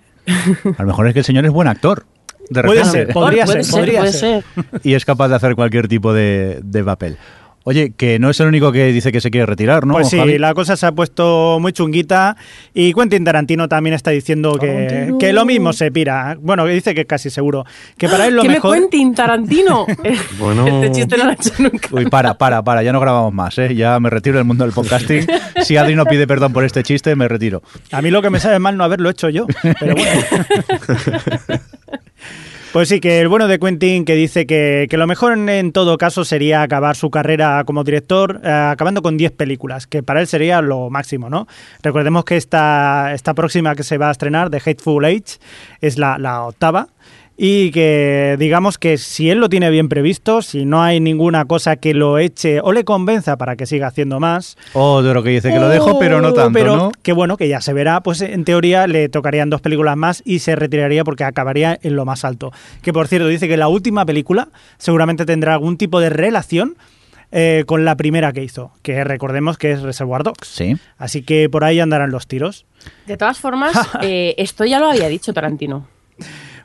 A 0.79 0.83
lo 0.83 0.89
mejor 0.89 1.07
es 1.07 1.13
que 1.13 1.21
el 1.21 1.25
señor 1.25 1.45
es 1.45 1.53
buen 1.53 1.69
actor. 1.69 2.05
De 2.51 2.63
puede 2.63 2.85
ser, 2.85 3.09
podría 3.09 3.47
ser, 3.47 3.65
podría 3.71 4.07
ser. 4.07 4.45
Y 4.83 4.95
es 4.95 5.05
capaz 5.05 5.29
de 5.29 5.37
hacer 5.37 5.55
cualquier 5.55 5.89
tipo 5.89 6.13
de, 6.13 6.61
de 6.63 6.85
papel. 6.85 7.17
Oye, 7.67 7.95
que 7.97 8.19
no 8.19 8.29
es 8.29 8.39
el 8.41 8.49
único 8.49 8.73
que 8.73 8.93
dice 8.93 9.11
que 9.11 9.23
se 9.23 9.31
quiere 9.31 9.47
retirar, 9.47 9.87
¿no? 9.87 9.95
Pues 9.95 10.11
sí, 10.11 10.39
la 10.39 10.53
cosa 10.53 10.77
se 10.77 10.85
ha 10.85 10.93
puesto 10.93 11.59
muy 11.61 11.73
chunguita 11.73 12.37
y 12.75 12.93
Quentin 12.93 13.25
Tarantino 13.25 13.69
también 13.69 13.95
está 13.95 14.11
diciendo 14.11 14.59
que, 14.59 15.15
que 15.19 15.33
lo 15.33 15.47
mismo 15.47 15.73
se 15.73 15.91
pira. 15.91 16.37
Bueno, 16.39 16.67
dice 16.67 16.95
que 16.95 17.07
casi 17.07 17.31
seguro. 17.31 17.65
Que 17.97 18.07
para 18.07 18.27
él 18.27 18.37
lo 18.37 18.43
¿Qué 18.43 18.49
mejor... 18.49 18.77
me 18.77 18.83
Quentin 18.83 19.15
Tarantino? 19.15 19.87
bueno... 20.39 20.67
Este 20.75 20.93
chiste 20.93 21.17
no 21.17 21.25
lo 21.25 21.31
ha 21.31 21.35
hecho 21.35 21.51
nunca. 21.59 21.89
Uy, 21.91 22.07
para, 22.07 22.35
para, 22.35 22.63
para, 22.63 22.83
ya 22.83 22.93
no 22.93 23.01
grabamos 23.01 23.33
más, 23.33 23.57
¿eh? 23.59 23.75
Ya 23.75 23.99
me 23.99 24.11
retiro 24.11 24.37
del 24.37 24.45
mundo 24.45 24.65
del 24.65 24.75
podcasting. 24.75 25.27
Si 25.63 25.77
Adri 25.79 25.95
no 25.95 26.05
pide 26.05 26.27
perdón 26.27 26.53
por 26.53 26.65
este 26.65 26.83
chiste, 26.83 27.17
me 27.17 27.29
retiro. 27.29 27.63
A 27.93 28.03
mí 28.03 28.11
lo 28.11 28.21
que 28.21 28.29
me 28.29 28.41
sabe 28.41 28.59
mal 28.59 28.77
no 28.77 28.85
haberlo 28.85 29.09
hecho 29.09 29.31
yo, 29.31 29.47
pero 29.81 29.95
bueno. 29.95 30.23
Pues 32.75 32.89
sí, 32.89 32.99
que 32.99 33.21
el 33.21 33.29
bueno 33.29 33.47
de 33.47 33.61
Quentin 33.61 34.05
que 34.05 34.17
dice 34.17 34.47
que, 34.49 34.89
lo 34.91 35.07
mejor 35.07 35.39
en, 35.39 35.71
todo 35.71 35.97
caso 35.97 36.25
sería 36.25 36.61
acabar 36.61 36.97
su 36.97 37.09
carrera 37.09 37.63
como 37.65 37.85
director 37.85 38.41
eh, 38.43 38.51
acabando 38.51 39.01
con 39.01 39.17
10 39.17 39.31
películas, 39.31 39.87
que 39.87 40.03
para 40.03 40.21
él 40.21 40.27
sería 40.27 40.61
lo 40.61 40.91
máximo, 40.91 41.31
¿no? 41.31 41.47
Recordemos 41.85 42.25
que 42.25 42.37
esta, 42.37 43.13
esta 43.15 43.33
próxima 43.33 43.77
que 43.77 43.85
se 43.85 43.97
va 43.97 44.09
a 44.09 44.11
estrenar, 44.11 44.51
The 44.51 44.57
Hateful 44.57 45.05
Age, 45.05 45.39
es 45.81 45.99
la, 45.99 46.19
la 46.19 46.43
octava 46.43 46.89
y 47.37 47.71
que 47.73 48.37
digamos 48.39 48.79
que 48.79 48.97
si 48.97 49.31
él 49.31 49.39
lo 49.39 49.49
tiene 49.49 49.71
bien 49.71 49.89
previsto, 49.89 50.43
si 50.43 50.65
no 50.65 50.83
hay 50.83 51.01
ninguna 51.01 51.45
cosa 51.47 51.77
que 51.77 51.95
lo 51.95 52.19
eche 52.19 52.61
o 52.61 52.73
le 52.73 52.85
convenza 52.85 53.37
para 53.37 53.57
que 53.57 53.67
siga 53.67 53.89
haciendo 53.89 54.21
más. 54.21 54.57
O 54.73 55.03
de 55.03 55.13
lo 55.13 55.23
que 55.23 55.31
dice 55.31 55.51
que 55.51 55.59
lo 55.59 55.69
dejo, 55.69 55.99
pero 55.99 56.21
no 56.21 56.33
tanto, 56.33 56.53
pero 56.53 56.77
¿no? 56.77 56.93
Que 57.03 57.13
bueno, 57.13 57.37
que 57.37 57.49
ya 57.49 57.61
se 57.61 57.73
verá, 57.73 58.03
pues 58.03 58.21
en 58.21 58.45
teoría 58.45 58.87
le 58.87 59.09
tocarían 59.09 59.51
dos 59.51 59.61
películas 59.61 59.97
más 59.97 60.23
y 60.25 60.39
se 60.39 60.55
retiraría 60.55 61.05
porque 61.05 61.25
acabaría 61.25 61.79
en 61.83 61.97
lo 61.97 62.05
más 62.05 62.25
alto. 62.25 62.53
Que 62.83 62.93
por 62.93 63.09
cierto, 63.09 63.27
dice 63.27 63.49
que 63.49 63.57
la 63.57 63.69
última 63.69 64.07
película 64.07 64.49
seguramente 64.79 65.27
tendrá 65.27 65.55
algún 65.55 65.77
tipo 65.77 66.01
de 66.01 66.11
relación 66.11 66.77
eh, 67.33 67.65
con 67.67 67.85
la 67.85 67.97
primera 67.97 68.33
que 68.33 68.45
hizo, 68.45 68.71
que 68.83 69.03
recordemos 69.03 69.59
que 69.59 69.73
es 69.73 69.83
Reservoir 69.83 70.23
Dogs. 70.23 70.47
Sí. 70.47 70.77
Así 70.99 71.23
que 71.23 71.49
por 71.51 71.65
ahí 71.65 71.81
andarán 71.81 72.13
los 72.13 72.29
tiros. 72.29 72.65
De 73.07 73.17
todas 73.17 73.39
formas, 73.39 73.75
eh, 74.03 74.37
esto 74.39 74.65
ya 74.65 74.79
lo 74.79 74.89
había 74.89 75.09
dicho 75.09 75.33
Tarantino. 75.33 75.89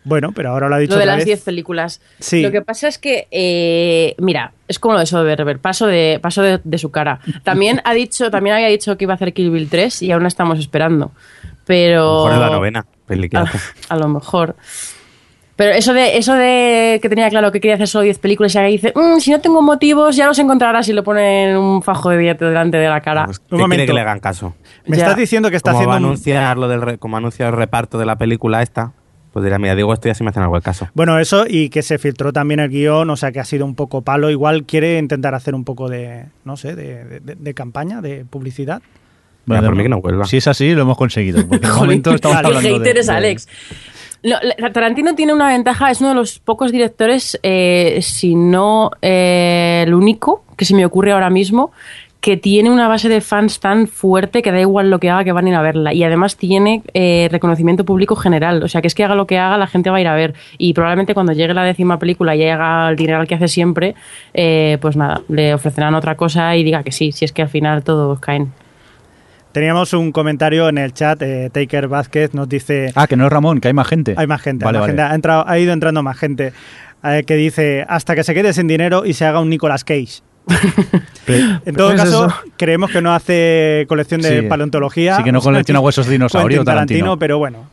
Bueno, 0.04 0.32
pero 0.34 0.50
ahora 0.52 0.70
lo 0.70 0.76
ha 0.76 0.80
dicho 0.80 0.94
Lo 0.94 0.98
de 0.98 1.04
otra 1.04 1.12
las 1.14 1.18
vez. 1.20 1.26
10 1.26 1.42
películas. 1.44 2.02
Sí. 2.20 2.42
Lo 2.42 2.52
que 2.52 2.62
pasa 2.62 2.88
es 2.88 2.98
que, 2.98 3.28
eh, 3.32 4.16
mira, 4.18 4.54
es 4.68 4.80
como 4.80 4.94
lo 4.94 5.00
de 5.02 5.06
Soderbergh, 5.06 5.60
paso 5.60 5.88
de, 5.88 6.20
paso 6.22 6.42
de, 6.42 6.60
de 6.64 6.78
su 6.78 6.90
cara. 6.92 7.20
También 7.44 7.82
ha 7.84 7.94
dicho, 7.94 8.32
también 8.32 8.56
había 8.56 8.68
dicho 8.68 8.98
que 8.98 9.04
iba 9.06 9.14
a 9.14 9.16
hacer 9.16 9.34
Kill 9.34 9.52
Bill 9.52 9.70
3 9.70 10.02
y 10.04 10.12
aún 10.12 10.22
no 10.24 10.28
estamos 10.28 10.58
esperando. 10.60 11.12
Pero. 11.66 12.28
A 12.28 12.30
lo 12.30 12.30
mejor 12.30 12.34
es 12.34 12.40
la 12.50 12.56
novena 12.56 12.86
peli 13.06 13.30
que 13.30 13.38
A, 13.38 13.96
lo 13.98 14.08
mejor. 14.08 14.56
Pero 15.56 15.72
eso 15.74 15.92
de, 15.94 16.18
eso 16.18 16.34
de 16.36 17.00
que 17.02 17.10
tenía 17.10 17.30
claro 17.30 17.52
que 17.52 17.60
quería 17.60 17.76
hacer 17.76 17.90
solo 17.90 18.04
10 18.06 18.18
películas 18.20 18.56
y 18.56 18.58
ahora 18.58 18.70
dice, 18.70 18.94
"Mm, 18.96 19.20
si 19.20 19.32
no 19.32 19.42
tengo 19.42 19.62
motivos, 19.62 20.16
ya 20.16 20.26
los 20.26 20.40
encontrarás 20.40 20.86
si 20.86 20.94
le 20.94 21.04
ponen 21.04 21.58
un 21.58 21.82
fajo 21.84 22.10
de 22.12 22.18
billete 22.18 22.46
delante 22.46 22.78
de 22.78 22.88
la 22.88 23.02
cara. 23.02 23.26
Pues, 23.26 23.40
¿qué 23.40 23.44
Un 23.44 23.50
quiere 23.50 23.64
momento. 23.66 23.86
que 23.88 23.94
le 23.94 24.00
hagan 24.02 24.20
caso? 24.22 24.56
Me 24.86 24.96
Ya. 24.96 25.04
estás 25.04 25.18
diciendo 25.18 25.50
que 25.50 25.58
está 25.58 25.74
como 25.74 25.86
va 25.86 25.94
a 25.94 25.96
haciendo 25.98 26.08
un- 26.08 26.14
anunciar 26.14 26.58
lo 26.58 26.70
del 26.70 26.82
re- 26.82 26.98
como 26.98 27.18
anuncia 27.18 27.46
el 27.48 27.54
reparto 27.54 27.98
de 28.00 28.06
la 28.06 28.18
película 28.18 28.62
esta, 28.62 28.94
pues 29.40 29.46
dirá, 29.46 29.58
mira, 29.60 29.76
digo 29.76 29.94
esto 29.94 30.08
y 30.08 30.12
así 30.12 30.24
me 30.24 30.30
hacen 30.30 30.44
algo 30.44 30.56
el 30.56 30.62
caso. 30.62 30.88
Bueno, 30.94 31.20
eso 31.20 31.46
y 31.48 31.70
que 31.70 31.82
se 31.82 31.98
filtró 31.98 32.32
también 32.34 32.60
el 32.60 32.70
guion, 32.70 33.10
o 33.10 33.16
sea 33.16 33.32
que 33.32 33.40
ha 33.40 33.46
sido 33.46 33.66
un 33.66 33.76
poco 33.76 34.02
palo. 34.02 34.30
Igual 34.30 34.64
quiere 34.66 34.98
intentar 34.98 35.34
hacer 35.36 35.56
un 35.56 35.64
poco 35.64 35.90
de, 35.90 36.26
no 36.46 36.58
sé, 36.58 36.76
de, 36.76 37.20
de- 37.22 37.36
de 37.36 37.54
campaña, 37.54 38.02
de 38.02 38.26
publicidad. 38.26 38.82
Mira, 39.46 39.62
por 39.62 39.76
mí 39.76 39.84
que 39.84 39.90
no 39.90 40.00
vuelva. 40.02 40.26
Si 40.26 40.38
es 40.38 40.48
así, 40.48 40.74
lo 40.76 40.84
hemos 40.84 40.98
conseguido. 40.98 41.46
Porque 41.48 41.66
de 41.66 41.72
Jolín, 41.74 41.80
momento 42.04 42.14
estamos 42.14 42.36
vale. 42.36 42.50
el 42.50 42.56
hablando 42.58 42.78
hater 42.80 42.94
de, 42.96 43.00
es 43.00 43.10
Alex. 43.10 43.48
No, 44.22 44.36
Tarantino 44.74 45.16
tiene 45.16 45.34
una 45.34 45.48
ventaja, 45.48 45.90
es 45.92 46.02
uno 46.02 46.10
de 46.10 46.16
los 46.16 46.40
pocos 46.40 46.72
directores, 46.74 47.40
eh, 47.42 48.00
si 48.02 48.36
no 48.36 48.92
eh, 49.02 49.86
el 49.88 49.94
único, 49.94 50.44
que 50.58 50.66
se 50.66 50.76
me 50.76 50.86
ocurre 50.86 51.14
ahora 51.14 51.30
mismo, 51.30 51.72
que 52.22 52.36
tiene 52.36 52.70
una 52.70 52.90
base 52.90 53.08
de 53.08 53.22
fans 53.22 53.62
tan 53.62 53.88
fuerte 53.88 54.42
que 54.42 54.52
da 54.52 54.60
igual 54.60 54.90
lo 54.90 55.00
que 55.00 55.10
haga 55.10 55.24
que 55.24 55.32
van 55.32 55.46
a 55.46 55.50
ir 55.50 55.56
a 55.56 55.62
verla. 55.62 55.94
Y 55.94 56.04
además 56.04 56.36
tiene 56.36 56.84
eh, 56.94 57.30
reconocimiento 57.32 57.86
público 57.86 58.18
general. 58.18 58.62
O 58.62 58.68
sea, 58.68 58.82
que 58.82 58.88
es 58.88 58.96
que 58.96 59.06
haga 59.06 59.16
lo 59.16 59.26
que 59.26 59.38
haga, 59.38 59.58
la 59.58 59.68
gente 59.68 59.90
va 59.90 59.98
a 59.98 60.02
ir 60.02 60.08
a 60.08 60.16
ver. 60.16 60.34
Y 60.58 60.74
probablemente 60.74 61.14
cuando 61.14 61.32
llegue 61.32 61.54
la 61.54 61.64
décima 61.64 61.98
película 61.98 62.36
y 62.36 62.44
haga 62.44 62.90
el 62.90 62.98
dinero 62.98 63.26
que 63.26 63.36
hace 63.36 63.48
siempre, 63.48 63.96
eh, 64.34 64.78
pues 64.82 64.98
nada, 64.98 65.22
le 65.30 65.54
ofrecerán 65.54 65.96
otra 65.96 66.16
cosa 66.16 66.56
y 66.58 66.64
diga 66.66 66.84
que 66.84 66.92
sí, 66.92 67.14
si 67.14 67.24
es 67.24 67.32
que 67.32 67.42
al 67.42 67.50
final 67.50 67.84
todos 67.86 68.20
caen. 68.20 68.52
Teníamos 69.54 69.94
un 69.94 70.12
comentario 70.12 70.70
en 70.70 70.78
el 70.78 70.94
chat, 70.94 71.22
eh, 71.22 71.50
Taker 71.52 71.88
Vázquez 71.88 72.34
nos 72.34 72.48
dice... 72.48 72.92
Ah, 72.96 73.08
que 73.08 73.16
no 73.16 73.26
es 73.26 73.32
Ramón, 73.32 73.60
que 73.62 73.70
hay 73.70 73.74
más 73.74 73.88
gente. 73.88 74.14
Hay 74.18 74.28
más 74.28 74.42
gente, 74.42 74.64
Vale, 74.64 74.78
hay 74.78 74.82
más 74.82 74.88
vale. 74.90 74.92
gente. 75.02 75.12
Ha, 75.12 75.16
entrado- 75.16 75.46
ha 75.48 75.58
ido 75.58 75.74
entrando 75.74 76.04
más 76.04 76.18
gente 76.18 76.54
eh, 77.04 77.24
que 77.26 77.36
dice 77.36 77.86
hasta 77.88 78.14
que 78.14 78.24
se 78.24 78.34
quede 78.34 78.54
sin 78.54 78.68
dinero 78.68 79.06
y 79.06 79.14
se 79.14 79.26
haga 79.26 79.40
un 79.40 79.50
Nicolas 79.50 79.84
Cage. 79.84 80.22
En 81.66 81.76
todo 81.76 81.90
¿Cómo 81.90 81.98
es 81.98 82.04
caso, 82.04 82.26
eso? 82.28 82.36
creemos 82.58 82.90
que 82.90 83.02
no 83.02 83.14
hace 83.14 83.86
colección 83.88 84.22
de 84.22 84.42
Sí. 84.42 84.48
paleontología. 84.48 85.18
Sí 85.18 85.24
que 85.24 85.32
no 85.32 85.42
colecciona 85.42 85.80
huesos 85.82 86.06
de 86.08 86.14
dinosaurio, 86.14 86.60
Quentin 86.60 86.66
Tarantino. 86.66 87.20
pero 87.20 87.38
bueno, 87.38 87.66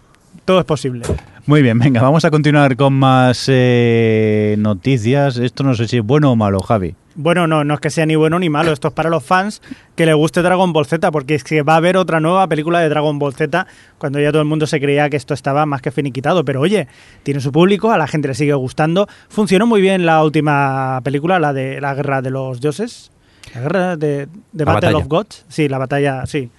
todo 0.45 0.59
es 0.61 0.67
posible. 0.67 1.03
Muy 1.47 1.63
bien, 1.63 1.79
venga, 1.79 2.03
vamos 2.03 2.25
a 2.25 2.31
continuar 2.31 2.77
con 2.77 2.93
más 2.93 3.47
eh, 3.49 4.57
noticias. 4.59 5.37
Esto 5.39 5.63
no 5.65 5.75
sé 5.75 5.89
si 5.89 5.99
es 5.99 6.05
bueno 6.05 6.33
o 6.33 6.37
malo, 6.37 6.61
Javi. 6.61 6.95
Bueno, 7.19 7.47
no, 7.47 7.65
no 7.65 7.75
es 7.75 7.81
que 7.81 7.89
sea 7.89 8.05
ni 8.05 8.15
bueno 8.15 8.39
ni 8.39 8.51
malo, 8.51 8.73
esto 8.73 8.89
es 8.89 8.95
para 8.95 9.09
los 9.09 9.25
fans 9.25 9.63
que 9.95 10.05
le 10.05 10.13
guste 10.13 10.43
Dragon 10.43 10.73
Ball 10.75 10.85
Z, 10.85 11.11
porque 11.11 11.35
es 11.35 11.45
que 11.45 11.63
va 11.63 11.73
a 11.73 11.77
haber 11.77 11.97
otra 11.97 12.21
nueva 12.21 12.47
película 12.47 12.81
de 12.81 12.91
Dragon 12.91 13.19
Ball 13.19 13.33
Z 13.33 13.67
cuando 13.97 14.21
ya 14.21 14.31
todo 14.31 14.43
el 14.43 14.49
mundo 14.49 14.67
se 14.67 14.79
creía 14.81 15.09
que 15.09 15.17
esto 15.17 15.33
estaba 15.33 15.65
más 15.65 15.81
que 15.81 15.91
finiquitado. 15.91 16.45
Pero 16.45 16.61
oye, 16.61 16.89
tiene 17.23 17.41
su 17.41 17.53
público, 17.53 17.91
a 17.91 17.97
la 17.97 18.07
gente 18.07 18.29
le 18.29 18.35
sigue 18.35 18.53
gustando. 18.53 19.09
Funcionó 19.31 19.67
muy 19.67 19.81
bien 19.81 20.05
la 20.05 20.23
última 20.23 21.01
película, 21.03 21.39
la 21.39 21.55
de 21.55 21.81
la 21.81 21.95
Guerra 21.95 22.21
de 22.21 22.31
los 22.31 22.61
Dioses. 22.61 23.11
La 23.55 23.61
Guerra 23.63 23.97
de, 23.97 24.27
de 24.53 24.65
La 24.65 24.73
Battle 24.75 24.89
batalla. 24.89 24.97
of 24.99 25.09
Gods. 25.09 25.47
Sí, 25.49 25.69
la 25.69 25.79
batalla, 25.79 26.27
sí. 26.27 26.51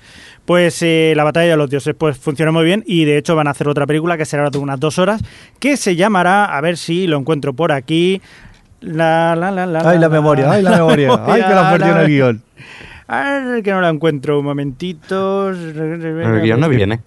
Pues 0.45 0.81
eh, 0.81 1.11
la 1.17 1.25
batalla 1.25 1.51
de 1.51 1.57
los 1.57 1.69
dioses 1.69 1.93
pues 1.93 2.17
funcionó 2.17 2.53
muy 2.53 2.63
bien 2.63 2.81
y 2.87 3.03
de 3.03 3.17
hecho 3.17 3.35
van 3.35 3.47
a 3.47 3.51
hacer 3.51 3.67
otra 3.67 3.85
película 3.85 4.17
que 4.17 4.23
será 4.23 4.49
de 4.49 4.57
unas 4.57 4.79
dos 4.79 4.97
horas 4.97 5.21
que 5.59 5.75
se 5.75 5.97
llamará, 5.97 6.45
a 6.45 6.61
ver 6.61 6.77
si 6.77 7.05
lo 7.05 7.17
encuentro 7.17 7.51
por 7.53 7.73
aquí, 7.73 8.21
la, 8.81 9.35
la, 9.35 9.51
la, 9.51 9.65
la, 9.65 9.89
Ay, 9.89 9.97
la 9.99 10.09
memoria, 10.09 10.51
ay, 10.51 10.61
la 10.63 10.71
memoria. 10.71 11.19
Ay, 11.27 11.41
que 11.43 11.53
la 11.53 11.71
perdió 11.71 11.91
en 11.93 11.97
el 11.97 12.07
guion. 12.07 12.41
Ay, 13.07 13.61
que 13.63 13.71
no 13.71 13.81
la 13.81 13.89
encuentro, 13.89 14.39
un 14.39 14.45
momentito. 14.45 15.49
El 15.49 16.41
guion 16.43 16.59
no 16.59 16.69
viene. 16.69 16.99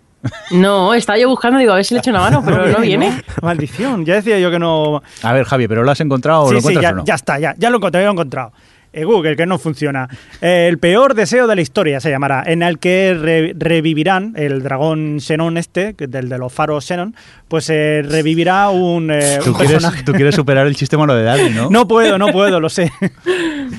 No, 0.50 0.92
estaba 0.92 1.18
yo 1.18 1.28
buscando, 1.28 1.58
digo, 1.58 1.72
a 1.72 1.76
ver 1.76 1.84
si 1.84 1.94
le 1.94 2.00
echo 2.00 2.10
una 2.10 2.20
mano, 2.20 2.42
pero 2.44 2.66
no 2.68 2.80
viene. 2.80 3.22
Maldición, 3.42 4.04
ya 4.04 4.14
decía 4.16 4.38
yo 4.38 4.50
que 4.50 4.58
no. 4.58 5.02
A 5.22 5.32
ver, 5.32 5.44
Javi, 5.44 5.66
¿pero 5.68 5.82
lo 5.82 5.90
has 5.90 6.00
encontrado 6.00 6.42
o 6.42 6.48
Sí, 6.48 6.54
lo 6.54 6.60
sí, 6.60 6.66
encuentras 6.68 6.82
ya, 6.82 6.90
o 6.92 6.96
no? 6.96 7.04
ya 7.04 7.14
está, 7.14 7.38
ya, 7.38 7.54
ya 7.56 7.70
lo 7.70 7.76
encontré, 7.78 8.00
ya 8.00 8.04
lo 8.06 8.10
he 8.10 8.12
encontrado. 8.14 8.52
Eh, 8.93 9.05
Google, 9.05 9.36
que 9.36 9.47
no 9.47 9.59
funciona. 9.59 10.09
Eh, 10.41 10.66
el 10.68 10.78
peor 10.78 11.14
deseo 11.14 11.47
de 11.47 11.55
la 11.55 11.61
historia 11.62 12.01
se 12.01 12.11
llamará, 12.11 12.43
en 12.45 12.62
el 12.62 12.78
que 12.80 13.14
re- 13.14 13.55
revivirán 13.57 14.32
el 14.36 14.62
dragón 14.64 15.18
Xenon 15.20 15.57
este, 15.59 15.95
del 15.97 16.28
de 16.28 16.38
los 16.38 16.53
faros 16.53 16.84
Xenon, 16.86 17.14
pues 17.47 17.70
eh, 17.70 18.03
revivirá 18.05 18.68
un, 18.70 19.11
eh, 19.12 19.38
Tú 19.45 19.51
un 19.51 19.57
quieres, 19.57 19.72
personaje. 19.74 20.03
tú 20.03 20.12
quieres 20.12 20.34
superar 20.34 20.66
el 20.66 20.74
chiste 20.74 20.97
malo 20.97 21.14
de 21.14 21.22
Darwin, 21.22 21.55
¿no? 21.55 21.70
No 21.70 21.86
puedo, 21.86 22.18
no 22.18 22.28
puedo, 22.28 22.59
lo 22.59 22.68
sé. 22.68 22.91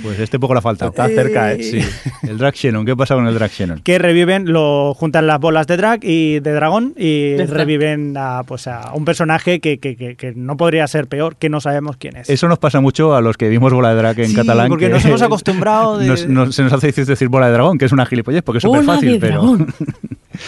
Pues 0.03 0.19
este 0.19 0.39
poco 0.39 0.53
le 0.53 0.59
ha 0.59 0.61
faltado. 0.61 0.91
Está 0.91 1.07
cerca, 1.07 1.53
¿eh? 1.53 1.63
Sí. 1.63 1.79
El 2.27 2.37
Drag 2.37 2.53
Shannon, 2.55 2.85
¿qué 2.85 2.95
pasa 2.95 3.15
con 3.15 3.27
el 3.27 3.33
Drag 3.33 3.51
Shannon? 3.51 3.79
que 3.81 3.97
reviven, 3.99 4.51
lo 4.51 4.93
juntan 4.93 5.27
las 5.27 5.39
bolas 5.39 5.67
de 5.67 5.77
drag 5.77 5.99
y 6.03 6.39
de 6.39 6.51
dragón 6.53 6.93
y 6.97 7.37
reviven 7.37 8.15
a, 8.17 8.43
pues 8.43 8.67
a 8.67 8.91
un 8.93 9.05
personaje 9.05 9.59
que, 9.59 9.79
que- 9.79 9.95
que- 9.95 10.15
que 10.15 10.33
no 10.35 10.57
podría 10.57 10.87
ser 10.87 11.07
peor, 11.07 11.35
que 11.35 11.49
no 11.49 11.61
sabemos 11.61 11.97
quién 11.97 12.17
es. 12.17 12.29
Eso 12.29 12.47
nos 12.47 12.59
pasa 12.59 12.79
mucho 12.81 13.15
a 13.15 13.21
los 13.21 13.37
que 13.37 13.49
vimos 13.49 13.73
Bola 13.73 13.89
de 13.89 13.95
Drag 13.95 14.19
en 14.19 14.29
Sí, 14.29 14.35
catalán. 14.35 14.69
porque 14.69 14.87
que 14.87 14.93
nos 14.93 15.05
hemos 15.05 15.21
acostumbrado 15.21 15.97
de- 15.99 16.07
nos- 16.07 16.27
nos- 16.27 16.55
se 16.55 16.63
nos 16.63 16.73
hace 16.73 16.87
difícil 16.87 17.05
decir 17.07 17.27
Bola 17.29 17.47
de 17.47 17.53
Dragón, 17.53 17.77
que 17.77 17.85
es 17.85 17.91
una 17.91 18.05
gilipollez, 18.05 18.43
porque 18.43 18.57
es 18.57 18.63
súper 18.63 18.83
fácil, 18.83 19.17
pero... 19.19 19.57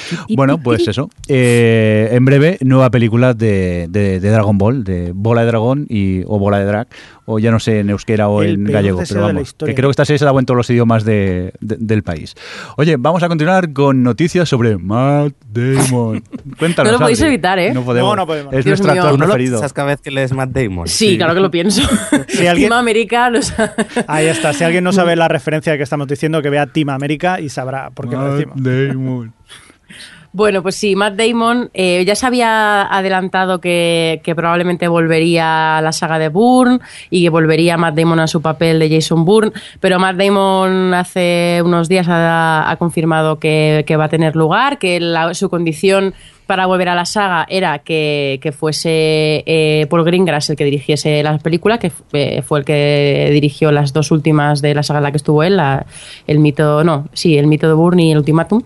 bueno, 0.35 0.57
pues 0.57 0.87
eso. 0.87 1.09
Eh, 1.27 2.09
en 2.11 2.25
breve, 2.25 2.57
nueva 2.61 2.89
película 2.89 3.33
de, 3.33 3.87
de- 3.89 4.19
de 4.19 4.29
Dragon 4.29 4.57
Ball, 4.57 4.83
de 4.83 5.11
Bola 5.13 5.41
de 5.41 5.47
Dragón 5.47 5.85
y, 5.89 6.21
o 6.25 6.39
Bola 6.39 6.59
de 6.59 6.65
Drag, 6.65 6.87
o 7.25 7.39
ya 7.39 7.51
no 7.51 7.59
sé 7.59 7.79
en 7.79 7.89
euskera 7.89 8.27
o 8.27 8.41
El 8.43 8.55
en 8.55 8.63
gallego, 8.65 9.01
pero 9.07 9.21
vamos, 9.21 9.53
que 9.53 9.73
creo 9.75 9.89
que 9.89 9.91
esta 9.91 10.05
serie 10.05 10.19
se 10.19 10.25
da 10.25 10.31
en 10.37 10.45
todos 10.45 10.57
los 10.57 10.69
idiomas 10.69 11.05
de- 11.05 11.53
de- 11.61 11.77
del 11.79 12.03
país. 12.03 12.35
Oye, 12.77 12.95
vamos 12.97 13.23
a 13.23 13.27
continuar 13.29 13.71
con 13.73 14.03
noticias 14.03 14.47
sobre 14.49 14.77
Matt 14.77 15.33
Damon. 15.47 16.21
Cuéntanos, 16.59 16.91
No 16.91 16.97
lo 16.97 16.99
podéis 17.03 17.19
Adri. 17.21 17.33
evitar, 17.33 17.59
¿eh? 17.59 17.73
No 17.73 17.83
podemos. 17.83 18.09
No, 18.09 18.15
no 18.15 18.27
podemos. 18.27 18.53
Es 18.53 18.65
Dios 18.65 18.79
nuestro 18.79 18.93
mío. 18.93 19.03
actor 19.03 19.19
¿No 19.19 19.25
lo 19.25 19.31
preferido. 19.31 19.55
piensas 19.57 19.73
cada 19.73 19.87
vez 19.89 20.01
que 20.01 20.11
lees 20.11 20.33
Matt 20.33 20.49
Damon? 20.51 20.87
Sí, 20.87 21.17
claro 21.17 21.33
que 21.33 21.39
lo 21.39 21.51
pienso. 21.51 21.81
Si 22.27 22.45
alguien- 22.47 22.69
Team 22.69 22.79
América, 22.79 23.31
o 23.37 23.41
sea, 23.41 23.73
Ahí 24.07 24.27
está. 24.27 24.53
Si 24.53 24.63
alguien 24.63 24.83
no 24.83 24.91
sabe 24.91 25.15
la 25.15 25.27
referencia 25.27 25.77
que 25.77 25.83
estamos 25.83 26.07
diciendo, 26.07 26.41
que 26.41 26.49
vea 26.49 26.67
Team 26.67 26.89
América 26.89 27.39
y 27.39 27.49
sabrá 27.49 27.89
por 27.91 28.09
qué 28.09 28.15
lo 28.15 28.21
Matt 28.23 28.33
decimos. 28.33 28.55
Damon. 28.63 29.33
Bueno, 30.35 30.63
pues 30.63 30.75
sí, 30.75 30.95
Matt 30.95 31.13
Damon 31.13 31.69
eh, 31.75 32.03
ya 32.07 32.15
se 32.15 32.25
había 32.25 32.81
adelantado 32.91 33.61
que, 33.61 34.19
que 34.23 34.33
probablemente 34.33 34.87
volvería 34.87 35.77
a 35.77 35.81
la 35.83 35.91
saga 35.91 36.17
de 36.17 36.29
Bourne 36.29 36.79
y 37.11 37.21
que 37.21 37.29
volvería 37.29 37.77
Matt 37.77 37.93
Damon 37.93 38.19
a 38.19 38.25
su 38.25 38.41
papel 38.41 38.79
de 38.79 38.89
Jason 38.89 39.25
Bourne, 39.25 39.51
pero 39.79 39.99
Matt 39.99 40.15
Damon 40.15 40.95
hace 40.95 41.61
unos 41.63 41.87
días 41.87 42.07
ha, 42.09 42.75
confirmado 42.79 43.37
que, 43.37 43.83
que 43.85 43.95
va 43.95 44.05
a 44.05 44.09
tener 44.09 44.35
lugar, 44.35 44.79
que 44.79 44.99
la- 44.99 45.35
su 45.35 45.51
condición 45.51 46.15
para 46.53 46.67
volver 46.67 46.87
a 46.89 46.93
la 46.93 47.05
saga 47.05 47.47
era 47.49 47.79
que, 47.79 48.37
que 48.39 48.51
fuese 48.51 49.43
eh, 49.47 49.87
Paul 49.89 50.03
Greengrass 50.03 50.51
el 50.51 50.55
que 50.55 50.65
dirigiese 50.65 51.23
las 51.23 51.41
películas, 51.41 51.79
que 51.79 51.91
eh, 52.13 52.43
fue 52.43 52.59
el 52.59 52.65
que 52.65 53.29
dirigió 53.33 53.71
las 53.71 53.91
dos 53.91 54.11
últimas 54.11 54.61
de 54.61 54.75
la 54.75 54.83
saga 54.83 54.99
en 54.99 55.03
la 55.05 55.11
que 55.11 55.17
estuvo 55.17 55.41
él, 55.41 55.57
la- 55.57 55.83
el 56.27 56.37
mito, 56.37 56.83
no, 56.83 57.07
sí, 57.13 57.39
el 57.39 57.47
mito 57.47 57.67
de 57.67 57.73
Bourne 57.73 58.03
y 58.05 58.11
el 58.11 58.19
ultimátum. 58.19 58.61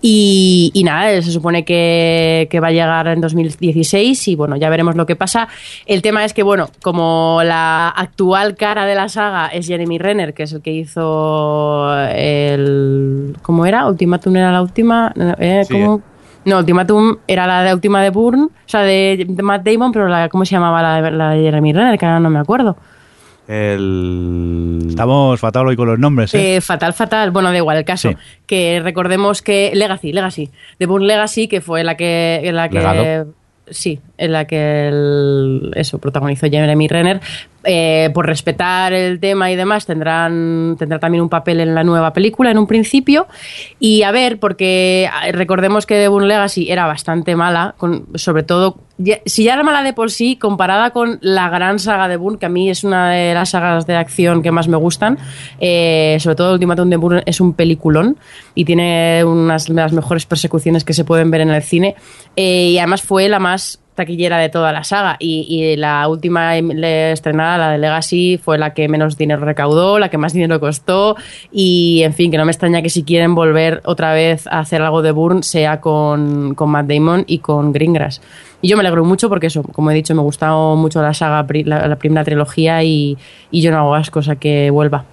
Y, 0.00 0.70
y 0.74 0.84
nada, 0.84 1.20
se 1.22 1.32
supone 1.32 1.64
que, 1.64 2.46
que 2.50 2.60
va 2.60 2.68
a 2.68 2.70
llegar 2.70 3.08
en 3.08 3.20
2016 3.20 4.28
y 4.28 4.36
bueno, 4.36 4.54
ya 4.54 4.70
veremos 4.70 4.94
lo 4.94 5.04
que 5.04 5.16
pasa. 5.16 5.48
El 5.86 6.02
tema 6.02 6.24
es 6.24 6.34
que, 6.34 6.44
bueno, 6.44 6.68
como 6.84 7.40
la 7.44 7.88
actual 7.88 8.54
cara 8.54 8.86
de 8.86 8.94
la 8.94 9.08
saga 9.08 9.48
es 9.48 9.66
Jeremy 9.66 9.98
Renner, 9.98 10.34
que 10.34 10.44
es 10.44 10.52
el 10.52 10.62
que 10.62 10.70
hizo 10.70 11.92
el... 12.10 13.34
¿Cómo 13.42 13.66
era? 13.66 13.88
¿Ultimátum 13.88 14.36
era 14.36 14.52
la 14.52 14.62
última? 14.62 15.12
Eh, 15.40 15.64
Sí. 15.66 15.74
No, 16.44 16.58
Ultimatum 16.58 17.16
era 17.26 17.46
la 17.46 17.62
de 17.62 17.72
última 17.74 18.02
de 18.02 18.10
Bourne, 18.10 18.44
o 18.44 18.50
sea, 18.66 18.80
de, 18.82 19.24
de 19.28 19.42
Matt 19.42 19.66
Damon, 19.66 19.92
pero 19.92 20.08
la, 20.08 20.28
¿cómo 20.28 20.44
se 20.44 20.52
llamaba 20.52 20.82
la, 20.82 21.02
de- 21.02 21.10
la 21.10 21.30
de 21.30 21.42
Jeremy 21.42 21.72
Renner? 21.72 21.98
Que 21.98 22.06
ahora 22.06 22.20
no 22.20 22.30
me 22.30 22.38
acuerdo. 22.38 22.76
El... 23.46 24.86
Estamos 24.88 25.38
fatal 25.40 25.66
hoy 25.66 25.76
con 25.76 25.88
los 25.88 25.98
nombres, 25.98 26.34
¿eh? 26.34 26.56
Eh, 26.56 26.60
fatal, 26.60 26.92
fatal. 26.92 27.30
Bueno, 27.30 27.50
da 27.50 27.56
igual 27.56 27.76
el 27.76 27.84
caso. 27.84 28.10
Sí. 28.10 28.16
Que 28.46 28.80
recordemos 28.82 29.42
que 29.42 29.72
Legacy, 29.74 30.12
Legacy, 30.12 30.50
de 30.78 30.86
Bourne 30.86 31.06
Legacy, 31.06 31.48
que 31.48 31.60
fue 31.60 31.84
la 31.84 31.96
que, 31.96 32.40
en 32.44 32.56
la 32.56 32.68
que 32.68 32.74
Legado. 32.78 33.26
sí, 33.68 34.00
en 34.18 34.32
la 34.32 34.46
que 34.46 34.88
el- 34.88 35.72
eso 35.74 35.98
protagonizó 35.98 36.46
Jeremy 36.48 36.88
Renner. 36.88 37.20
Eh, 37.64 38.10
por 38.12 38.26
respetar 38.26 38.92
el 38.92 39.20
tema 39.20 39.50
y 39.50 39.56
demás, 39.56 39.86
tendrán 39.86 40.76
tendrá 40.78 40.98
también 40.98 41.22
un 41.22 41.28
papel 41.28 41.60
en 41.60 41.74
la 41.74 41.82
nueva 41.82 42.12
película 42.12 42.50
en 42.50 42.58
un 42.58 42.66
principio. 42.66 43.26
Y 43.78 44.02
a 44.02 44.12
ver, 44.12 44.38
porque 44.38 45.08
ah, 45.10 45.32
recordemos 45.32 45.86
que 45.86 46.06
Bourne 46.08 46.28
Legacy 46.28 46.70
era 46.70 46.86
bastante 46.86 47.36
mala, 47.36 47.74
sobre 48.14 48.42
todo, 48.42 48.76
si 49.26 49.44
ya 49.44 49.54
era 49.54 49.62
mala 49.62 49.82
de 49.82 49.92
por 49.92 50.10
sí, 50.10 50.36
comparada 50.36 50.90
con 50.90 51.18
la 51.20 51.48
gran 51.48 51.78
saga 51.78 52.08
de 52.08 52.16
Bourne, 52.16 52.38
que 52.38 52.46
a 52.46 52.50
mí 52.50 52.70
es 52.70 52.84
una 52.84 53.10
de 53.10 53.34
las 53.34 53.50
sagas 53.50 53.86
de 53.86 53.96
acción 53.96 54.42
que 54.42 54.50
más 54.50 54.68
me 54.68 54.76
gustan, 54.76 55.18
eh, 55.60 56.16
sobre 56.20 56.36
todo 56.36 56.52
Ultimatum 56.54 56.90
de 56.90 56.96
Bourne 56.96 57.22
es 57.26 57.40
un 57.40 57.54
peliculón 57.54 58.18
y 58.54 58.64
tiene 58.64 59.24
unas 59.24 59.66
de 59.66 59.74
las 59.74 59.92
mejores 59.92 60.26
persecuciones 60.26 60.84
que 60.84 60.92
se 60.92 61.04
pueden 61.04 61.30
ver 61.30 61.40
en 61.40 61.50
el 61.50 61.62
cine. 61.62 61.96
Eh, 62.36 62.70
y 62.70 62.78
además 62.78 63.02
fue 63.02 63.28
la 63.28 63.38
más 63.38 63.80
taquillera 63.94 64.38
de 64.38 64.48
toda 64.48 64.72
la 64.72 64.84
saga. 64.84 65.16
Y, 65.18 65.76
la 65.76 66.06
última 66.08 66.56
em- 66.56 66.82
estrenada, 66.82 67.58
la 67.58 67.70
de 67.70 67.78
Legacy, 67.78 68.38
fue 68.42 68.58
la 68.58 68.74
que 68.74 68.88
menos 68.88 69.16
dinero 69.16 69.44
recaudó, 69.44 69.98
la 69.98 70.08
que 70.08 70.18
más 70.18 70.32
dinero 70.32 70.60
costó. 70.60 71.16
Y 71.52 72.02
en 72.04 72.12
fin, 72.12 72.30
que 72.30 72.38
no 72.38 72.44
me 72.44 72.52
extraña 72.52 72.82
que 72.82 72.90
si 72.90 73.02
quieren 73.04 73.34
volver 73.34 73.80
otra 73.84 74.12
vez 74.12 74.46
a 74.46 74.60
hacer 74.60 74.82
algo 74.82 75.02
de 75.02 75.12
Bourne, 75.12 75.42
sea 75.42 75.80
con, 75.80 76.54
con 76.54 76.70
Matt 76.70 76.86
Damon 76.86 77.24
y 77.26 77.38
con 77.38 77.72
Greengrass. 77.72 78.20
Y 78.60 78.68
yo 78.68 78.76
me 78.76 78.80
alegro 78.80 79.04
mucho 79.04 79.28
porque 79.28 79.48
eso, 79.48 79.62
como 79.62 79.90
he 79.90 79.94
dicho, 79.94 80.14
me 80.14 80.22
gustó 80.22 80.74
mucho 80.76 81.02
la 81.02 81.12
saga, 81.12 81.46
la, 81.64 81.86
la 81.86 81.96
primera 81.96 82.24
trilogía 82.24 82.82
y, 82.82 83.18
y 83.50 83.60
yo 83.60 83.70
no 83.70 83.78
hago 83.78 83.94
asco 83.94 84.20
a 84.26 84.36
que 84.36 84.70
vuelva. 84.70 85.04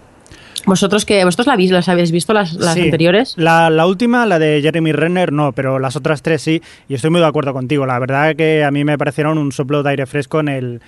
¿Vosotros 0.66 1.05
que 1.05 1.24
vosotros 1.26 1.47
la 1.47 1.53
habéis, 1.53 1.72
las 1.72 1.89
habéis 1.89 2.12
visto 2.12 2.34
las, 2.34 2.53
las 2.53 2.74
Sí. 2.76 2.82
anteriores? 2.82 3.34
La, 3.38 3.70
la 3.70 3.86
última, 3.88 4.26
la 4.26 4.38
de 4.39 4.59
Jeremy 4.62 4.91
Renner, 4.91 5.32
no, 5.34 5.51
pero 5.53 5.80
las 5.80 5.95
otras 5.95 6.22
tres 6.22 6.41
sí, 6.41 6.62
y 6.88 6.93
estoy 6.93 7.09
muy 7.09 7.20
de 7.20 7.28
acuerdo 7.28 7.53
contigo. 7.53 7.86
La 7.86 7.97
verdad 7.99 8.36
que 8.36 8.64
a 8.64 8.72
mí 8.72 8.84
me 8.84 8.97
parecieron 8.97 9.38
un 9.38 9.51
soplo 9.51 9.84
de 9.84 9.89
aire 9.91 10.05
fresco 10.05 10.39
en, 10.39 10.47
el, 10.49 10.82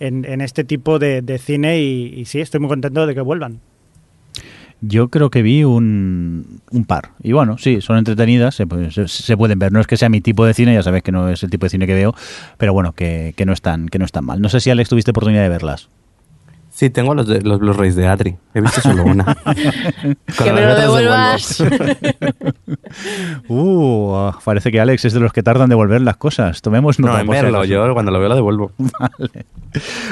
en, 0.00 0.24
en 0.24 0.40
este 0.40 0.64
tipo 0.64 0.98
de, 0.98 1.22
de 1.22 1.38
cine 1.38 1.80
y, 1.80 2.12
y 2.16 2.24
sí, 2.24 2.40
estoy 2.40 2.60
muy 2.60 2.68
contento 2.68 3.06
de 3.06 3.14
que 3.14 3.20
vuelvan. 3.20 3.60
Yo 4.82 5.08
creo 5.08 5.28
que 5.30 5.42
vi 5.42 5.62
un, 5.62 6.60
un 6.70 6.84
par. 6.86 7.10
Y 7.22 7.32
bueno, 7.32 7.58
sí, 7.58 7.82
son 7.82 7.98
entretenidas, 7.98 8.54
se, 8.54 8.66
pues, 8.66 8.94
se- 8.94 9.08
se 9.08 9.36
pueden 9.36 9.58
ver. 9.58 9.72
No 9.72 9.80
es 9.80 9.86
que 9.86 9.98
sea 9.98 10.08
mi 10.08 10.22
tipo 10.22 10.46
de 10.46 10.54
cine, 10.54 10.72
ya 10.72 10.82
sabes 10.82 11.02
que 11.02 11.12
no 11.12 11.28
es 11.28 11.42
el 11.42 11.50
tipo 11.50 11.66
de 11.66 11.70
cine 11.70 11.86
que 11.86 11.92
veo, 11.94 12.14
pero 12.56 12.72
bueno, 12.72 12.92
que, 12.92 13.34
que 13.36 13.44
no, 13.44 13.52
están, 13.52 13.88
que 13.90 13.98
no 13.98 14.06
están 14.06 14.24
mal. 14.24 14.40
No 14.40 14.48
sé 14.48 14.58
si 14.60 14.70
Alex 14.70 14.88
tuviste 14.88 15.10
oportunidad 15.10 15.42
de 15.42 15.50
verlas. 15.50 15.90
Sí, 16.80 16.88
tengo 16.88 17.14
los, 17.14 17.26
de- 17.26 17.42
los 17.42 17.60
Blu-rays 17.60 17.94
de 17.94 18.06
Adri. 18.06 18.36
He 18.54 18.60
visto 18.62 18.80
solo 18.80 19.02
una. 19.04 19.24
Que 20.42 20.50
me 20.50 20.62
lo 20.62 20.74
devuelvas. 20.74 21.62
Uh, 23.48 24.30
parece 24.44 24.70
que 24.72 24.80
Alex 24.80 25.04
es 25.04 25.12
de 25.12 25.20
los 25.20 25.32
que 25.32 25.42
tardan 25.42 25.68
de 25.68 25.74
volver 25.74 26.00
las 26.00 26.16
cosas. 26.16 26.60
Tomemos 26.62 26.98
No, 26.98 27.08
nota. 27.08 27.20
en 27.20 27.26
si 27.26 27.32
verlo. 27.32 27.64
Yo 27.64 27.92
cuando 27.92 28.10
lo 28.10 28.18
veo 28.18 28.28
lo 28.28 28.34
devuelvo. 28.34 28.72
Vale. 28.78 29.46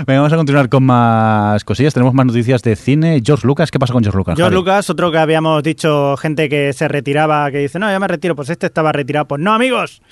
Venga, 0.06 0.20
vamos 0.20 0.32
a 0.32 0.36
continuar 0.36 0.68
con 0.68 0.84
más 0.84 1.64
cosillas. 1.64 1.94
Tenemos 1.94 2.14
más 2.14 2.26
noticias 2.26 2.62
de 2.62 2.76
cine. 2.76 3.20
George 3.24 3.46
Lucas, 3.46 3.70
¿qué 3.70 3.78
pasa 3.78 3.92
con 3.92 4.02
George 4.02 4.16
Lucas? 4.18 4.36
George 4.36 4.50
Javi? 4.50 4.54
Lucas, 4.56 4.90
otro 4.90 5.10
que 5.10 5.18
habíamos 5.18 5.62
dicho, 5.62 6.16
gente 6.18 6.48
que 6.48 6.72
se 6.72 6.86
retiraba, 6.88 7.50
que 7.50 7.58
dice, 7.58 7.78
no, 7.78 7.90
yo 7.90 7.98
me 7.98 8.08
retiro, 8.08 8.36
pues 8.36 8.50
este 8.50 8.66
estaba 8.66 8.92
retirado. 8.92 9.26
Pues 9.26 9.40
no, 9.40 9.52
amigos. 9.54 10.02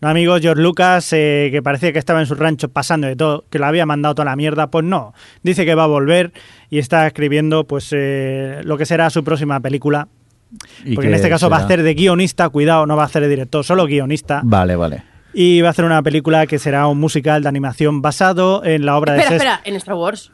No, 0.00 0.08
amigos, 0.08 0.40
George 0.40 0.62
Lucas, 0.62 1.12
eh, 1.12 1.48
que 1.50 1.62
parecía 1.62 1.92
que 1.92 1.98
estaba 1.98 2.20
en 2.20 2.26
su 2.26 2.34
rancho 2.34 2.68
pasando 2.68 3.06
de 3.06 3.16
todo, 3.16 3.44
que 3.50 3.58
lo 3.58 3.66
había 3.66 3.86
mandado 3.86 4.14
toda 4.14 4.26
la 4.26 4.36
mierda, 4.36 4.68
pues 4.68 4.84
no. 4.84 5.14
Dice 5.42 5.64
que 5.64 5.74
va 5.74 5.84
a 5.84 5.88
volver 5.88 6.32
y 6.70 6.78
está 6.78 7.06
escribiendo 7.06 7.64
pues 7.64 7.90
eh, 7.92 8.60
lo 8.64 8.76
que 8.76 8.86
será 8.86 9.10
su 9.10 9.24
próxima 9.24 9.60
película. 9.60 10.08
¿Y 10.84 10.94
Porque 10.94 11.08
en 11.08 11.14
este 11.14 11.28
caso 11.28 11.50
va 11.50 11.58
a 11.58 11.60
hacer 11.64 11.82
de 11.82 11.94
guionista, 11.94 12.48
cuidado, 12.48 12.86
no 12.86 12.96
va 12.96 13.02
a 13.02 13.06
hacer 13.06 13.22
de 13.22 13.28
director, 13.28 13.64
solo 13.64 13.86
guionista. 13.86 14.40
Vale, 14.44 14.76
vale. 14.76 15.02
Y 15.32 15.60
va 15.62 15.68
a 15.68 15.70
hacer 15.72 15.84
una 15.84 16.00
película 16.02 16.46
que 16.46 16.60
será 16.60 16.86
un 16.86 17.00
musical 17.00 17.42
de 17.42 17.48
animación 17.48 18.02
basado 18.02 18.64
en 18.64 18.86
la 18.86 18.96
obra 18.96 19.16
espera, 19.16 19.30
de 19.30 19.36
espera, 19.36 19.60
en 19.64 19.74
Star 19.76 19.96
Wars. 19.96 20.30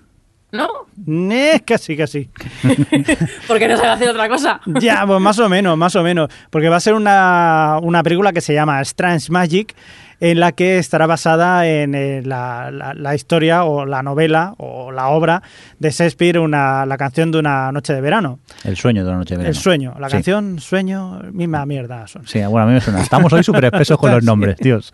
¿No? 0.52 0.68
Eh, 1.06 1.60
casi, 1.64 1.96
casi. 1.96 2.28
Porque 3.48 3.68
no 3.68 3.76
sabe 3.76 3.88
hacer 3.88 4.10
otra 4.10 4.28
cosa. 4.28 4.60
Ya, 4.66 5.06
pues 5.06 5.20
más 5.20 5.38
o 5.38 5.48
menos, 5.48 5.76
más 5.76 5.94
o 5.96 6.02
menos. 6.02 6.28
Porque 6.50 6.68
va 6.68 6.76
a 6.76 6.80
ser 6.80 6.94
una, 6.94 7.78
una 7.82 8.02
película 8.02 8.32
que 8.32 8.40
se 8.40 8.52
llama 8.52 8.80
Strange 8.80 9.30
Magic, 9.30 9.74
en 10.20 10.38
la 10.40 10.52
que 10.52 10.78
estará 10.78 11.06
basada 11.06 11.66
en 11.66 11.94
eh, 11.94 12.22
la, 12.24 12.70
la- 12.70 12.94
la 12.94 13.14
historia 13.14 13.64
o 13.64 13.86
la 13.86 14.02
novela 14.02 14.54
o 14.58 14.92
la 14.92 15.08
obra 15.08 15.42
de 15.78 15.90
Shakespeare, 15.90 16.38
una, 16.38 16.84
la 16.86 16.96
canción 16.98 17.32
de 17.32 17.38
una 17.38 17.72
noche 17.72 17.92
de 17.94 18.00
verano. 18.00 18.38
El 18.64 18.76
sueño 18.76 19.04
de 19.04 19.10
la 19.10 19.16
noche 19.16 19.34
de 19.34 19.38
verano. 19.38 19.50
El 19.50 19.60
sueño, 19.62 19.94
la 19.98 20.08
Sí. 20.08 20.12
canción 20.12 20.58
Sueño, 20.58 21.20
misma 21.32 21.64
mierda. 21.66 22.06
son. 22.06 22.26
Sí, 22.26 22.38
bueno, 22.40 22.62
a 22.62 22.66
mí 22.66 22.74
me 22.74 22.80
suena. 22.80 23.00
Estamos 23.00 23.32
hoy 23.32 23.42
súper 23.42 23.64
espesos 23.66 23.98
con 23.98 24.10
los 24.10 24.22
nombres, 24.30 24.56
Dios. 24.58 24.92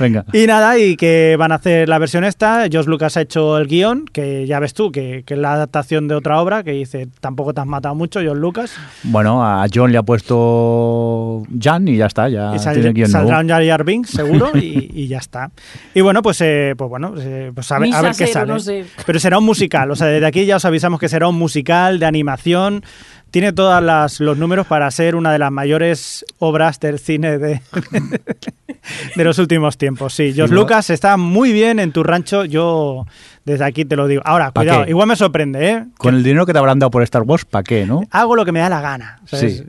Venga. 0.00 0.24
Y 0.32 0.46
nada, 0.46 0.78
y 0.78 0.96
que 0.96 1.36
van 1.38 1.52
a 1.52 1.56
hacer 1.56 1.88
la 1.88 1.98
versión 1.98 2.24
esta. 2.24 2.66
George 2.70 2.88
Lucas 2.88 3.16
ha 3.16 3.20
hecho 3.20 3.58
el 3.58 3.66
guion, 3.66 4.06
que 4.06 4.46
ya 4.46 4.58
ves 4.58 4.72
tú, 4.74 4.90
que, 4.90 5.22
que 5.26 5.34
es 5.34 5.40
la 5.40 5.52
adaptación 5.52 6.08
de 6.08 6.14
otra 6.14 6.40
obra, 6.40 6.62
que 6.62 6.72
dice, 6.72 7.08
tampoco 7.20 7.52
te 7.52 7.60
has 7.60 7.66
matado 7.66 7.94
mucho, 7.94 8.20
George 8.20 8.40
Lucas. 8.40 8.74
Bueno, 9.02 9.44
a 9.44 9.66
John 9.72 9.92
le 9.92 9.98
ha 9.98 10.02
puesto 10.02 11.42
Jan 11.60 11.86
y 11.88 11.96
ya 11.96 12.06
está, 12.06 12.28
ya 12.28 12.54
y 12.54 12.58
sal- 12.58 12.74
tiene 12.74 12.92
guion 12.92 13.08
saldrá 13.10 13.42
nuevo. 13.42 13.42
un 13.42 13.48
Jar 13.48 13.64
Jar 13.66 13.84
Binks, 13.84 14.10
seguro, 14.10 14.50
y, 14.54 14.58
y 14.64 15.06
ya 15.08 15.18
está. 15.18 15.50
Y 15.94 16.00
bueno, 16.00 16.22
pues, 16.22 16.40
eh, 16.40 16.74
pues 16.76 16.88
bueno, 16.90 17.14
eh, 17.18 17.50
pues 17.54 17.70
a 17.72 17.78
ver, 17.78 17.94
a 17.94 18.02
ver 18.02 18.12
qué 18.12 18.26
cero, 18.26 18.32
sale. 18.32 18.52
no 18.52 18.60
sé. 18.60 18.84
Pero 19.06 19.18
será 19.18 19.38
un 19.38 19.44
musical, 19.44 19.90
o 19.90 19.96
sea, 19.96 20.06
desde 20.08 20.26
aquí 20.26 20.44
ya 20.46 20.56
os 20.56 20.64
avisamos 20.64 20.98
que 21.00 21.08
será 21.08 21.28
un 21.28 21.36
musical 21.38 21.98
de 21.98 22.06
animación. 22.06 22.84
Tiene 23.30 23.54
todos 23.54 23.82
los 24.20 24.36
números 24.36 24.66
para 24.66 24.90
ser 24.90 25.16
una 25.16 25.32
de 25.32 25.38
las 25.38 25.50
mayores 25.50 26.22
obras 26.38 26.78
del 26.80 26.98
cine 26.98 27.38
de, 27.38 27.62
de 29.16 29.24
los 29.24 29.38
últimos 29.38 29.78
tiempos. 29.78 30.12
Sí, 30.12 30.32
George 30.34 30.54
Lucas 30.54 30.90
está 30.90 31.16
muy 31.16 31.50
bien 31.52 31.78
en 31.78 31.92
tu 31.92 32.02
rancho, 32.02 32.44
yo 32.44 33.06
desde 33.46 33.64
aquí 33.64 33.84
te 33.86 33.96
lo 33.96 34.06
digo. 34.06 34.20
Ahora, 34.26 34.50
¿Pa 34.50 34.60
cuidado, 34.60 34.84
qué? 34.84 34.90
igual 34.90 35.08
me 35.08 35.16
sorprende, 35.16 35.66
¿eh? 35.70 35.84
Con 35.96 36.14
el 36.14 36.22
dinero 36.22 36.44
que 36.44 36.52
te 36.52 36.58
habrán 36.58 36.78
dado 36.78 36.90
por 36.90 37.02
Star 37.04 37.22
Wars, 37.22 37.46
¿para 37.46 37.62
qué, 37.64 37.86
no? 37.86 38.02
Hago 38.10 38.36
lo 38.36 38.44
que 38.44 38.52
me 38.52 38.60
da 38.60 38.68
la 38.68 38.82
gana. 38.82 39.20
sea, 39.24 39.38
Sí. 39.38 39.62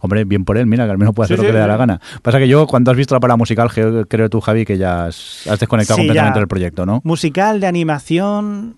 Hombre, 0.00 0.24
bien 0.24 0.44
por 0.44 0.58
él, 0.58 0.66
mira, 0.66 0.84
que 0.86 0.90
al 0.92 0.98
menos 0.98 1.14
puede 1.14 1.26
hacer 1.26 1.36
Sí, 1.36 1.42
lo 1.42 1.46
que 1.46 1.50
sí, 1.50 1.52
le 1.54 1.58
da 1.60 1.64
sí. 1.66 1.70
la 1.70 1.76
gana. 1.76 2.00
Pasa 2.22 2.38
que 2.38 2.48
yo, 2.48 2.66
cuando 2.66 2.90
has 2.90 2.96
visto 2.96 3.14
la 3.14 3.20
parada 3.20 3.36
musical, 3.36 3.70
creo 4.08 4.28
tú, 4.30 4.40
Javi, 4.40 4.64
que 4.64 4.78
ya 4.78 5.06
has, 5.06 5.46
has 5.48 5.58
desconectado 5.60 5.96
Sí, 5.96 6.02
completamente 6.02 6.36
ya. 6.36 6.40
del 6.40 6.48
proyecto, 6.48 6.86
¿no? 6.86 7.00
Musical 7.04 7.60
de 7.60 7.66
animación 7.66 8.76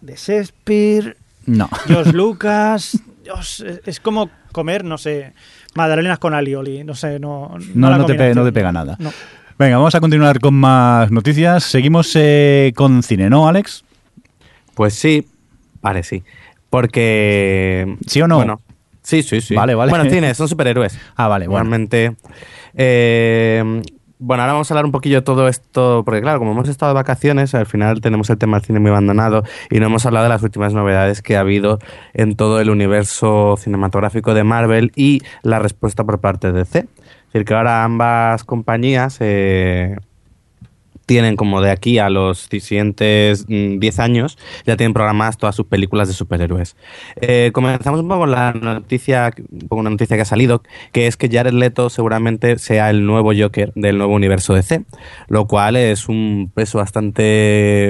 de 0.00 0.16
Shakespeare, 0.16 1.16
No. 1.46 1.68
George 1.86 2.12
Lucas. 2.14 2.98
Dios, 3.22 3.64
es- 3.86 4.00
como 4.00 4.28
comer, 4.52 4.84
no 4.84 4.98
sé, 4.98 5.32
magdalenas 5.74 6.18
con 6.18 6.34
alioli. 6.34 6.84
No 6.84 6.94
sé, 6.94 7.18
no. 7.18 7.56
No, 7.74 7.90
no, 7.90 7.96
te, 8.04 8.12
pe- 8.14 8.18
combinación. 8.18 8.34
no 8.36 8.44
te 8.44 8.52
pega 8.52 8.70
nada. 8.72 8.96
No. 8.98 9.10
Venga, 9.58 9.76
vamos 9.78 9.94
a 9.94 10.00
continuar 10.00 10.40
con 10.40 10.54
más 10.54 11.10
noticias. 11.10 11.62
Seguimos 11.64 12.10
eh, 12.16 12.72
con 12.74 13.02
cine, 13.02 13.30
¿no, 13.30 13.46
Alex? 13.48 13.84
Pues 14.74 14.94
sí, 14.94 15.26
vale, 15.80 16.02
sí. 16.02 16.22
Porque... 16.70 17.96
¿Sí 18.06 18.20
o 18.20 18.26
no? 18.26 18.36
Bueno, 18.36 18.60
sí, 19.04 19.22
sí, 19.22 19.40
sí. 19.40 19.54
Vale, 19.54 19.76
vale. 19.76 19.90
Bueno, 19.90 20.10
cine, 20.10 20.34
son 20.34 20.48
superhéroes. 20.48 20.98
Ah, 21.14 21.28
vale, 21.28 21.46
bueno. 21.46 21.62
Realmente. 21.62 22.16
eh, 22.74 23.82
bueno, 24.18 24.42
ahora 24.42 24.54
vamos 24.54 24.70
a 24.70 24.74
hablar 24.74 24.86
un 24.86 24.92
poquillo 24.92 25.16
de 25.16 25.22
todo 25.22 25.48
esto, 25.48 26.02
porque 26.04 26.22
claro, 26.22 26.38
como 26.38 26.52
hemos 26.52 26.68
estado 26.68 26.90
de 26.90 26.94
vacaciones, 26.94 27.54
al 27.54 27.66
final 27.66 28.00
tenemos 28.00 28.30
el 28.30 28.38
tema 28.38 28.56
del 28.56 28.64
cine 28.64 28.80
muy 28.80 28.90
abandonado 28.90 29.42
y 29.70 29.80
no 29.80 29.86
hemos 29.86 30.06
hablado 30.06 30.24
de 30.24 30.28
las 30.30 30.42
últimas 30.42 30.72
novedades 30.72 31.20
que 31.20 31.36
ha 31.36 31.40
habido 31.40 31.78
en 32.14 32.34
todo 32.34 32.58
el 32.60 32.70
universo 32.70 33.56
cinematográfico 33.58 34.32
de 34.32 34.44
Marvel 34.44 34.92
y 34.96 35.20
la 35.42 35.58
respuesta 35.58 36.04
por 36.04 36.20
parte 36.20 36.52
de 36.52 36.60
DC. 36.60 36.78
Es 36.78 36.86
decir, 37.32 37.44
que 37.44 37.54
ahora 37.54 37.84
ambas 37.84 38.44
compañías 38.44 39.18
eh, 39.20 39.96
tienen 41.06 41.36
como 41.36 41.60
de 41.60 41.70
aquí 41.70 41.98
a 41.98 42.10
los 42.10 42.48
siguientes 42.50 43.46
mm, 43.48 43.78
10 43.78 43.98
años, 43.98 44.38
ya 44.66 44.76
tienen 44.76 44.94
programadas 44.94 45.36
todas 45.36 45.54
sus 45.54 45.66
películas 45.66 46.08
de 46.08 46.14
superhéroes. 46.14 46.76
Eh, 47.20 47.50
comenzamos 47.52 48.00
un 48.00 48.08
poco 48.08 48.20
con 48.20 48.30
la 48.30 48.52
noticia, 48.52 49.32
poco 49.68 49.80
una 49.80 49.90
noticia 49.90 50.16
que 50.16 50.22
ha 50.22 50.26
salido, 50.26 50.62
que 50.92 51.06
es 51.06 51.16
que 51.16 51.28
Jared 51.28 51.52
Leto 51.52 51.90
seguramente 51.90 52.58
sea 52.58 52.90
el 52.90 53.06
nuevo 53.06 53.32
Joker 53.36 53.72
del 53.74 53.98
nuevo 53.98 54.14
universo 54.14 54.54
DC, 54.54 54.84
lo 55.28 55.46
cual 55.46 55.76
es 55.76 56.08
un 56.08 56.50
peso 56.54 56.78
bastante, 56.78 57.22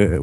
eh, 0.04 0.20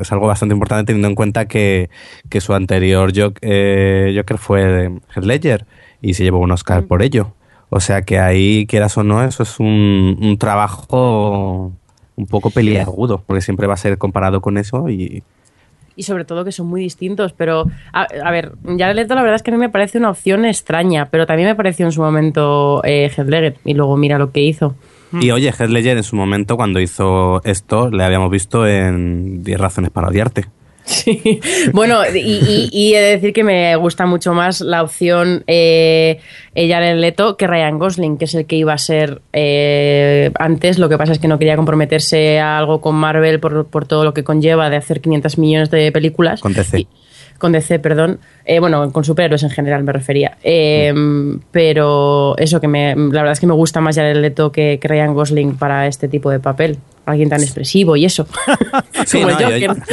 es 0.00 0.12
algo 0.12 0.26
bastante 0.26 0.54
importante 0.54 0.84
teniendo 0.86 1.08
en 1.08 1.14
cuenta 1.14 1.46
que, 1.46 1.90
que 2.28 2.40
su 2.40 2.54
anterior 2.54 3.12
Joker, 3.14 3.38
eh, 3.42 4.14
Joker 4.16 4.38
fue 4.38 4.90
Heath 5.14 5.24
Ledger 5.24 5.66
y 6.02 6.14
se 6.14 6.24
llevó 6.24 6.38
un 6.38 6.50
Oscar 6.50 6.84
por 6.84 7.02
ello. 7.02 7.34
O 7.70 7.80
sea 7.80 8.02
que 8.02 8.18
ahí, 8.18 8.66
quieras 8.66 8.96
o 8.98 9.02
no, 9.02 9.24
eso 9.24 9.42
es 9.42 9.58
un, 9.58 10.18
un 10.20 10.38
trabajo 10.38 11.72
un 12.16 12.26
poco 12.26 12.50
peliagudo, 12.50 13.22
porque 13.26 13.40
siempre 13.40 13.66
va 13.66 13.74
a 13.74 13.78
ser 13.78 13.98
comparado 13.98 14.40
con 14.40 14.58
eso 14.58 14.88
y 14.88 15.22
Y 15.96 16.02
sobre 16.02 16.24
todo 16.24 16.44
que 16.44 16.52
son 16.52 16.66
muy 16.66 16.80
distintos, 16.80 17.32
pero 17.32 17.66
a, 17.92 18.02
a 18.02 18.30
ver, 18.30 18.52
Jared 18.64 18.96
Leto 18.96 19.14
la 19.14 19.22
verdad 19.22 19.36
es 19.36 19.42
que 19.42 19.50
a 19.50 19.54
mí 19.54 19.60
me 19.60 19.68
parece 19.68 19.98
una 19.98 20.10
opción 20.10 20.44
extraña, 20.44 21.08
pero 21.10 21.26
también 21.26 21.48
me 21.48 21.54
pareció 21.54 21.86
en 21.86 21.92
su 21.92 22.02
momento 22.02 22.82
eh, 22.84 23.10
Heath 23.16 23.28
Ledger 23.28 23.56
y 23.64 23.74
luego 23.74 23.96
mira 23.96 24.18
lo 24.18 24.32
que 24.32 24.40
hizo. 24.40 24.74
Y 25.20 25.30
oye, 25.30 25.48
Heath 25.48 25.70
Ledger 25.70 25.96
en 25.96 26.02
su 26.02 26.16
momento, 26.16 26.56
cuando 26.56 26.80
hizo 26.80 27.40
esto, 27.44 27.88
le 27.90 28.02
habíamos 28.02 28.30
visto 28.30 28.66
en 28.66 29.44
10 29.44 29.60
razones 29.60 29.90
para 29.90 30.08
odiarte. 30.08 30.46
Sí. 30.94 31.40
Bueno, 31.72 32.00
y, 32.14 32.18
y- 32.18 32.68
y 32.70 32.94
he 32.94 33.00
de 33.00 33.10
decir 33.12 33.32
que 33.32 33.42
me 33.42 33.74
gusta 33.76 34.04
mucho 34.04 34.34
más 34.34 34.60
la 34.60 34.82
opción 34.82 35.42
eh, 35.46 36.20
Jared 36.54 36.98
Leto 36.98 37.36
que 37.38 37.46
Ryan 37.46 37.78
Gosling, 37.78 38.18
que 38.18 38.26
es 38.26 38.34
el 38.34 38.44
que 38.44 38.56
iba 38.56 38.74
a 38.74 38.78
ser 38.78 39.22
eh, 39.32 40.30
antes. 40.38 40.78
Lo 40.78 40.88
que 40.90 40.98
pasa 40.98 41.12
es 41.12 41.18
que 41.18 41.26
no 41.28 41.38
quería 41.38 41.56
comprometerse 41.56 42.38
a 42.38 42.58
algo 42.58 42.80
con 42.82 42.94
Marvel 42.96 43.40
por, 43.40 43.66
por 43.66 43.86
todo 43.86 44.04
lo 44.04 44.12
que 44.12 44.24
conlleva 44.24 44.68
de 44.68 44.76
hacer 44.76 45.00
500 45.00 45.38
millones 45.38 45.70
de 45.70 45.90
películas. 45.90 46.40
Con 46.40 46.52
DC. 46.52 46.80
Y- 46.80 46.88
con 47.38 47.52
DC, 47.52 47.78
perdón. 47.80 48.20
Eh, 48.44 48.60
bueno, 48.60 48.92
con 48.92 49.04
superhéroes 49.04 49.42
en 49.42 49.50
general 49.50 49.82
me 49.84 49.92
refería. 49.92 50.36
Eh, 50.44 50.94
Pero 51.50 52.36
eso 52.38 52.60
que 52.60 52.68
me, 52.68 52.94
la 52.94 53.20
verdad 53.22 53.32
es 53.32 53.40
que 53.40 53.46
me 53.46 53.54
gusta 53.54 53.80
más 53.80 53.96
Jared 53.96 54.16
Leto 54.16 54.52
que, 54.52 54.78
que 54.80 54.88
Ryan 54.88 55.14
Gosling 55.14 55.56
para 55.56 55.86
este 55.86 56.08
tipo 56.08 56.30
de 56.30 56.40
papel. 56.40 56.78
Alguien 57.06 57.28
tan 57.28 57.42
expresivo 57.42 57.96
y 57.96 58.04
eso. 58.04 58.26
Sí, 59.06 59.20
Como 59.20 59.32
no, 59.32 59.38
el 59.38 59.60
yo- 59.60 59.68
Joker. 59.74 59.84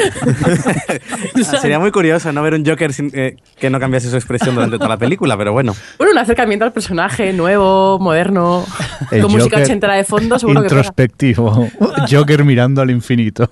Sería 1.62 1.80
muy 1.80 1.92
curioso 1.92 2.32
no 2.32 2.42
ver 2.44 2.54
un 2.54 2.66
Joker 2.66 2.94
sin- 2.94 3.12
eh, 3.14 3.36
que 3.60 3.70
no 3.70 3.80
cambiase 3.80 4.10
su 4.10 4.16
expresión 4.16 4.56
durante 4.56 4.78
toda 4.78 4.90
la 4.90 4.98
película, 4.98 5.38
pero 5.38 5.52
bueno. 5.54 5.76
Bueno, 5.98 6.14
un 6.14 6.18
acercamiento 6.18 6.64
al 6.66 6.72
personaje 6.72 7.34
nuevo, 7.34 8.00
moderno, 8.00 8.66
El 9.12 9.24
con 9.24 9.32
música 9.32 9.58
Joker 9.58 9.64
ochentera 9.64 9.96
de 9.96 10.04
fondo, 10.04 10.40
seguro 10.40 10.62
que. 10.62 10.68
Introspectivo. 10.68 11.68
Joker 12.12 12.44
mirando 12.46 12.82
al 12.82 12.92
infinito. 12.92 13.50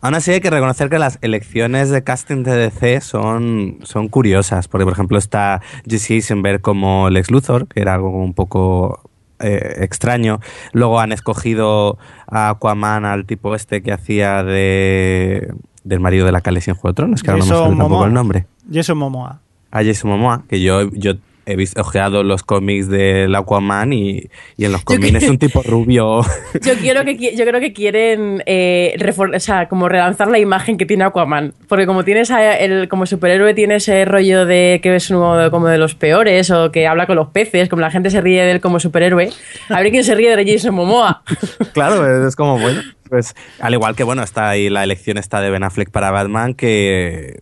Aún 0.00 0.14
así 0.16 0.32
hay 0.32 0.40
que 0.40 0.50
reconocer 0.50 0.90
que 0.90 0.98
las 0.98 1.18
elecciones 1.22 1.90
de 1.90 2.02
casting 2.02 2.42
de 2.42 2.56
DC 2.56 3.00
son, 3.02 3.78
son 3.84 4.08
curiosas, 4.08 4.66
porque 4.66 4.84
por 4.84 4.94
ejemplo 4.94 5.16
está 5.16 5.60
Jesse 5.88 6.10
Eisenberg 6.12 6.60
como 6.60 7.08
Lex 7.08 7.30
Luthor, 7.30 7.68
que 7.68 7.80
era 7.80 7.94
algo 7.94 8.10
un 8.10 8.34
poco 8.34 9.11
eh, 9.42 9.84
extraño. 9.84 10.40
Luego 10.72 11.00
han 11.00 11.12
escogido 11.12 11.98
a 12.26 12.50
Aquaman, 12.50 13.04
al 13.04 13.26
tipo 13.26 13.54
este 13.54 13.82
que 13.82 13.92
hacía 13.92 14.42
de 14.42 15.52
del 15.84 16.00
marido 16.00 16.26
de 16.26 16.32
la 16.32 16.40
Khaleesi 16.40 16.70
en 16.70 16.76
Juego 16.76 16.92
de 16.92 16.94
Tronos, 16.94 17.22
que 17.22 17.30
ahora 17.30 17.44
no 17.44 17.50
me 17.50 17.56
sale 17.56 17.76
tampoco 17.76 18.04
el 18.06 18.12
nombre. 18.12 18.46
Jason 18.72 18.96
Momoa. 18.98 19.40
A 19.70 19.82
Jason 19.82 20.10
Momoa, 20.10 20.44
que 20.48 20.60
yo, 20.60 20.90
yo 20.92 21.14
he 21.46 21.56
visto, 21.56 21.80
ojeado 21.80 22.22
los 22.22 22.42
cómics 22.42 22.88
del 22.88 23.34
Aquaman 23.34 23.92
y, 23.92 24.28
y 24.56 24.64
en 24.64 24.72
los 24.72 24.82
cómics 24.84 25.22
es 25.22 25.28
un 25.30 25.38
tipo 25.38 25.62
rubio. 25.62 26.20
Yo, 26.62 26.74
quiero 26.80 27.04
que, 27.04 27.34
yo 27.36 27.44
creo 27.44 27.60
que 27.60 27.72
quieren 27.72 28.42
eh, 28.46 28.96
o 29.34 29.40
sea, 29.40 29.68
como 29.68 29.88
relanzar 29.88 30.28
la 30.28 30.38
imagen 30.38 30.76
que 30.78 30.86
tiene 30.86 31.04
Aquaman. 31.04 31.54
Porque 31.68 31.86
como 31.86 32.04
tienes 32.04 32.30
a- 32.30 32.56
el, 32.56 32.88
como 32.88 33.06
superhéroe 33.06 33.54
tiene 33.54 33.76
ese 33.76 34.04
rollo 34.04 34.46
de 34.46 34.80
que 34.82 34.94
es 34.94 35.10
uno 35.10 35.50
como 35.50 35.66
de 35.68 35.78
los 35.78 35.94
peores 35.94 36.50
o 36.50 36.70
que 36.70 36.86
habla 36.86 37.06
con 37.06 37.16
los 37.16 37.28
peces, 37.28 37.68
como 37.68 37.80
la 37.82 37.90
gente 37.90 38.10
se 38.10 38.20
ríe 38.20 38.42
de 38.44 38.52
él 38.52 38.60
como 38.60 38.78
superhéroe. 38.80 39.30
A 39.68 39.80
ver 39.80 39.90
quién 39.90 40.04
se 40.04 40.14
ríe 40.14 40.36
de 40.36 40.52
Jason 40.52 40.74
Momoa. 40.74 41.22
Claro, 41.72 42.26
es 42.28 42.36
como 42.36 42.58
bueno. 42.58 42.80
Pues 43.08 43.34
al 43.60 43.72
igual 43.74 43.94
que 43.96 44.04
bueno, 44.04 44.22
está 44.22 44.48
ahí 44.50 44.68
la 44.70 44.84
elección 44.84 45.18
está 45.18 45.40
de 45.40 45.50
Ben 45.50 45.64
Affleck 45.64 45.90
para 45.90 46.10
Batman 46.10 46.54
que, 46.54 47.38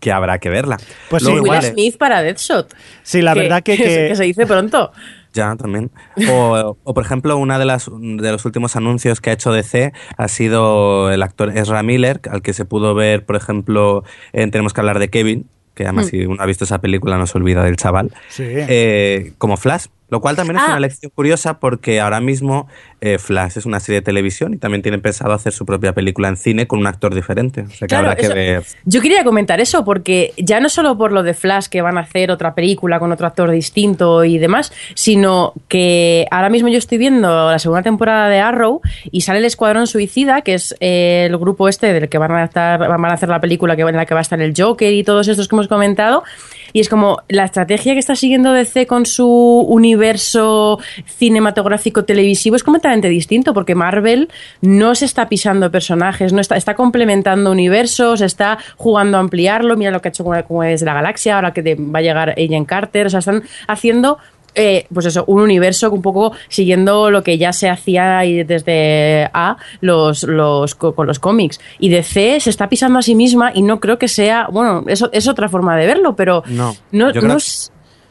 que 0.00 0.12
habrá 0.12 0.38
que 0.38 0.48
verla. 0.48 0.76
Pues 1.10 1.22
Luego 1.22 1.38
sí, 1.38 1.42
Will 1.42 1.46
igual, 1.58 1.62
Smith 1.72 1.96
para 1.98 2.22
Deadshot. 2.22 2.74
Sí, 3.02 3.20
la 3.22 3.34
verdad 3.34 3.62
que- 3.62 3.76
que- 3.76 4.08
que 4.08 4.16
se 4.16 4.24
dice 4.24 4.46
pronto. 4.46 4.92
Ya, 5.34 5.54
también. 5.56 5.90
O, 6.30 6.76
o, 6.84 6.94
por 6.94 7.04
ejemplo, 7.04 7.36
una 7.36 7.58
de 7.58 7.64
las 7.66 7.88
de 7.92 8.32
los 8.32 8.44
últimos 8.44 8.74
anuncios 8.76 9.20
que 9.20 9.30
ha 9.30 9.32
hecho 9.34 9.52
DC 9.52 9.92
ha 10.16 10.28
sido 10.28 11.10
el 11.12 11.22
actor 11.22 11.56
Ezra 11.56 11.82
Miller, 11.82 12.20
al 12.30 12.42
que 12.42 12.52
se 12.52 12.64
pudo 12.64 12.94
ver, 12.94 13.24
por 13.26 13.36
ejemplo, 13.36 14.04
en 14.32 14.50
Tenemos 14.50 14.72
que 14.72 14.80
hablar 14.80 14.98
de 14.98 15.10
Kevin, 15.10 15.46
que 15.74 15.84
además 15.84 16.06
Hmm. 16.06 16.08
si 16.08 16.26
uno 16.26 16.42
ha 16.42 16.46
visto 16.46 16.64
esa 16.64 16.80
película 16.80 17.18
no 17.18 17.26
se 17.26 17.36
olvida 17.38 17.62
del 17.62 17.76
chaval, 17.76 18.10
Sí. 18.28 18.44
eh, 18.46 19.32
como 19.38 19.56
Flash. 19.56 19.86
Lo 20.10 20.20
cual 20.20 20.36
también 20.36 20.56
es 20.56 20.62
Ah. 20.62 20.68
una 20.68 20.78
elección 20.78 21.12
curiosa 21.14 21.58
porque 21.60 22.00
ahora 22.00 22.20
mismo 22.20 22.66
eh, 23.00 23.18
Flash 23.18 23.58
es 23.58 23.66
una 23.66 23.78
serie 23.78 24.00
de 24.00 24.04
televisión 24.04 24.54
y 24.54 24.56
también 24.56 24.82
tienen 24.82 25.00
pensado 25.00 25.32
hacer 25.32 25.52
su 25.52 25.64
propia 25.66 25.92
película 25.92 26.28
en 26.28 26.36
cine 26.36 26.66
con 26.66 26.78
un 26.80 26.86
actor 26.86 27.14
diferente. 27.14 27.62
O 27.62 27.68
sea 27.70 27.80
que 27.80 27.86
Claro, 27.86 28.10
habrá 28.10 28.16
que 28.16 28.28
ver. 28.28 28.64
Yo 28.84 29.00
quería 29.00 29.22
comentar 29.22 29.60
eso, 29.60 29.84
porque 29.84 30.32
ya 30.36 30.60
no 30.60 30.68
solo 30.68 30.96
por 30.96 31.12
lo 31.12 31.22
de 31.22 31.34
Flash 31.34 31.66
que 31.66 31.82
van 31.82 31.98
a 31.98 32.00
hacer 32.00 32.30
otra 32.30 32.54
película 32.54 32.98
con 32.98 33.12
otro 33.12 33.26
actor 33.26 33.50
distinto 33.50 34.24
y 34.24 34.38
demás, 34.38 34.72
sino 34.94 35.52
que 35.68 36.26
ahora 36.30 36.48
mismo 36.48 36.68
yo 36.68 36.78
estoy 36.78 36.98
viendo 36.98 37.50
la 37.50 37.58
segunda 37.58 37.82
temporada 37.82 38.28
de 38.28 38.40
Arrow 38.40 38.80
y 39.10 39.20
sale 39.20 39.38
el 39.38 39.44
Escuadrón 39.44 39.86
Suicida, 39.86 40.42
que 40.42 40.54
es 40.54 40.74
eh, 40.80 41.26
el 41.28 41.36
grupo 41.38 41.68
este 41.68 41.92
del 41.92 42.08
que 42.08 42.18
van 42.18 42.32
a, 42.32 42.44
estar, 42.44 42.78
van 42.78 43.04
a 43.04 43.14
hacer 43.14 43.28
la 43.28 43.40
película 43.40 43.76
que, 43.76 43.82
en 43.82 43.96
la 43.96 44.06
que 44.06 44.14
va 44.14 44.20
a 44.20 44.22
estar 44.22 44.40
el 44.40 44.54
Joker 44.56 44.92
y 44.92 45.04
todos 45.04 45.28
estos 45.28 45.48
que 45.48 45.54
hemos 45.54 45.68
comentado. 45.68 46.24
Y 46.72 46.80
es 46.80 46.88
como 46.88 47.22
la 47.28 47.44
estrategia 47.44 47.94
que 47.94 47.98
está 47.98 48.14
siguiendo 48.14 48.52
DC 48.52 48.86
con 48.86 49.06
su 49.06 49.26
universo 49.68 50.78
cinematográfico 51.06 52.04
televisivo 52.04 52.56
es 52.56 52.64
completamente 52.64 53.08
distinto, 53.08 53.54
porque 53.54 53.74
Marvel 53.74 54.28
no 54.60 54.94
se 54.94 55.04
está 55.04 55.28
pisando 55.28 55.70
personajes, 55.70 56.32
no 56.32 56.40
está, 56.40 56.56
está 56.56 56.74
complementando 56.74 57.50
universos, 57.50 58.20
está 58.20 58.58
jugando 58.76 59.16
a 59.16 59.20
ampliarlo. 59.20 59.76
Mira 59.76 59.90
lo 59.90 60.00
que 60.00 60.08
ha 60.08 60.10
hecho 60.10 60.24
con 60.24 60.64
es 60.66 60.82
la 60.82 60.94
galaxia, 60.94 61.36
ahora 61.36 61.52
que 61.52 61.74
va 61.74 61.98
a 61.98 62.02
llegar 62.02 62.30
Agent 62.30 62.66
Carter. 62.66 63.06
O 63.06 63.10
sea, 63.10 63.20
están 63.20 63.42
haciendo. 63.66 64.18
Eh, 64.58 64.86
pues 64.92 65.06
eso, 65.06 65.24
un 65.26 65.40
universo 65.40 65.90
un 65.90 66.02
poco 66.02 66.32
siguiendo 66.48 67.10
lo 67.10 67.22
que 67.22 67.38
ya 67.38 67.52
se 67.52 67.70
hacía 67.70 68.18
desde 68.44 69.30
A 69.32 69.56
los, 69.80 70.24
los, 70.24 70.74
co- 70.74 70.94
con 70.94 71.06
los 71.06 71.18
cómics. 71.18 71.60
Y 71.78 71.88
DC 71.88 72.40
se 72.40 72.50
está 72.50 72.68
pisando 72.68 72.98
a 72.98 73.02
sí 73.02 73.14
misma 73.14 73.52
y 73.54 73.62
no 73.62 73.80
creo 73.80 73.98
que 73.98 74.08
sea, 74.08 74.48
bueno, 74.50 74.84
eso 74.88 75.08
es 75.12 75.28
otra 75.28 75.48
forma 75.48 75.76
de 75.76 75.86
verlo, 75.86 76.16
pero 76.16 76.42
No, 76.46 76.74
no, 76.92 77.08
yo 77.10 77.20
no 77.20 77.20
creo- 77.20 77.36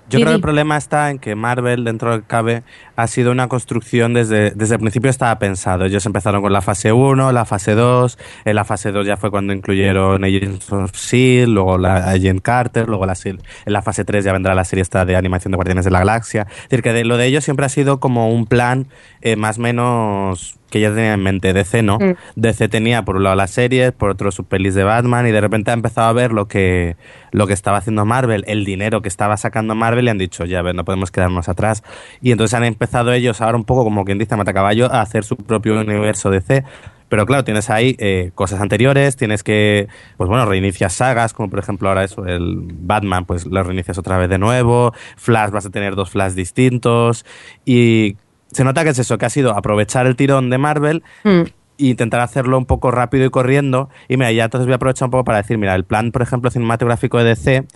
Yo 0.09 0.17
Sí, 0.19 0.23
creo 0.23 0.31
que 0.31 0.35
el 0.37 0.41
problema 0.41 0.77
está 0.77 1.09
en 1.11 1.19
que 1.19 1.35
Marvel, 1.35 1.83
dentro 1.83 2.11
del 2.11 2.25
cabe, 2.25 2.63
ha 2.95 3.07
sido 3.07 3.31
una 3.31 3.47
construcción 3.49 4.13
desde, 4.13 4.51
desde 4.51 4.75
el 4.75 4.79
principio 4.79 5.09
estaba 5.09 5.37
pensado. 5.37 5.83
Ellos 5.85 6.05
empezaron 6.05 6.41
con 6.41 6.53
la 6.53 6.61
fase 6.61 6.93
1, 6.93 7.31
la 7.33 7.43
fase 7.45 7.73
2, 7.75 8.17
en 8.45 8.55
la 8.55 8.63
fase 8.63 8.91
2 8.93 9.05
ya 9.05 9.17
fue 9.17 9.31
cuando 9.31 9.51
incluyeron 9.53 10.23
Agents 10.23 10.71
of 10.71 10.91
S.H.I.E.L.D., 10.95 11.47
luego 11.51 11.77
la 11.77 12.09
Agent 12.09 12.41
Carter, 12.41 12.87
luego 12.87 13.05
la, 13.05 13.13
sil- 13.19 13.41
en 13.65 13.73
la 13.73 13.81
fase 13.81 14.05
3 14.05 14.23
ya 14.23 14.31
vendrá 14.31 14.55
la 14.55 14.63
serie 14.63 14.81
esta 14.81 15.03
de 15.05 15.15
animación 15.17 15.51
de 15.51 15.57
Guardianes 15.57 15.83
de 15.85 15.91
la 15.91 15.99
Galaxia. 15.99 16.47
Es 16.49 16.69
decir, 16.69 16.81
que 16.83 16.93
de, 16.93 17.03
lo 17.03 17.17
de 17.17 17.25
ellos 17.25 17.43
siempre 17.43 17.65
ha 17.65 17.69
sido 17.69 17.99
como 17.99 18.29
un 18.31 18.45
plan 18.45 18.87
eh, 19.21 19.35
más 19.35 19.57
o 19.57 19.61
menos 19.61 20.57
que 20.69 20.79
ya 20.79 20.89
tenía 20.89 21.13
en 21.13 21.23
mente. 21.23 21.53
DC 21.53 21.83
no. 21.83 21.97
Mm. 21.99 22.15
DC 22.35 22.69
tenía 22.69 23.03
por 23.03 23.17
un 23.17 23.23
lado 23.23 23.35
las 23.35 23.51
series, 23.51 23.91
por 23.91 24.09
otro 24.09 24.31
sus 24.31 24.45
pelis 24.45 24.75
de 24.75 24.83
Batman 24.83 25.27
y 25.27 25.31
de 25.31 25.41
repente 25.41 25.71
ha 25.71 25.73
empezado 25.73 26.07
a 26.07 26.13
ver 26.13 26.31
lo 26.31 26.47
que, 26.47 26.95
lo 27.31 27.47
que 27.47 27.53
estaba 27.53 27.77
haciendo 27.77 28.05
Marvel, 28.05 28.43
el 28.47 28.65
dinero 28.65 29.01
que 29.01 29.07
estaba 29.07 29.37
sacando 29.37 29.75
Marvel 29.75 30.05
y 30.05 30.09
han 30.09 30.17
dicho, 30.17 30.45
ya 30.45 30.59
a 30.59 30.61
ver, 30.61 30.75
no 30.75 30.85
podemos 30.85 31.11
quedarnos 31.11 31.49
atrás. 31.49 31.83
Y 32.21 32.31
entonces 32.31 32.53
han 32.53 32.63
empezado 32.63 33.13
ellos 33.13 33.41
ahora 33.41 33.57
un 33.57 33.65
poco 33.65 33.83
como 33.83 34.05
quien 34.05 34.17
dice 34.17 34.35
matacaballo 34.35 34.91
a 34.91 35.01
hacer 35.01 35.23
su 35.23 35.37
propio 35.37 35.79
universo 35.79 36.29
DC. 36.29 36.63
Pero 37.09 37.25
claro, 37.25 37.43
tienes 37.45 37.69
ahí 37.69 37.95
eh, 37.99 38.31
cosas 38.35 38.59
anteriores, 38.59 39.15
tienes 39.15 39.41
que, 39.43 39.87
pues 40.17 40.27
bueno, 40.27 40.45
reinicias 40.45 40.93
sagas, 40.93 41.33
como 41.33 41.49
por 41.49 41.59
ejemplo 41.59 41.87
ahora 41.87 42.03
eso, 42.03 42.25
el 42.25 42.57
Batman, 42.59 43.23
pues 43.25 43.45
lo 43.45 43.63
reinicias 43.63 43.97
otra 43.97 44.17
vez 44.17 44.29
de 44.29 44.37
nuevo, 44.37 44.93
Flash 45.15 45.51
vas 45.51 45.65
a 45.65 45.69
tener 45.69 45.95
dos 45.95 46.09
Flash 46.09 46.33
distintos 46.33 47.25
y 47.65 48.17
se 48.51 48.63
nota 48.63 48.83
que 48.83 48.91
es 48.91 48.99
eso, 48.99 49.17
que 49.17 49.25
ha 49.25 49.29
sido 49.29 49.55
aprovechar 49.55 50.07
el 50.07 50.15
tirón 50.15 50.49
de 50.49 50.57
Marvel 50.57 51.03
Mm. 51.23 51.41
e 51.79 51.85
intentar 51.85 52.21
hacerlo 52.21 52.57
un 52.57 52.65
poco 52.65 52.91
rápido 52.91 53.25
y 53.25 53.29
corriendo. 53.29 53.89
Y 54.07 54.17
mira, 54.17 54.31
ya 54.31 54.45
entonces 54.45 54.65
voy 54.65 54.73
a 54.73 54.77
aprovechar 54.77 55.07
un 55.07 55.11
poco 55.11 55.23
para 55.25 55.37
decir, 55.39 55.57
mira, 55.57 55.75
el 55.75 55.83
plan, 55.83 56.11
por 56.11 56.21
ejemplo, 56.21 56.49
cinematográfico 56.49 57.17
de 57.19 57.23
DC 57.25 57.67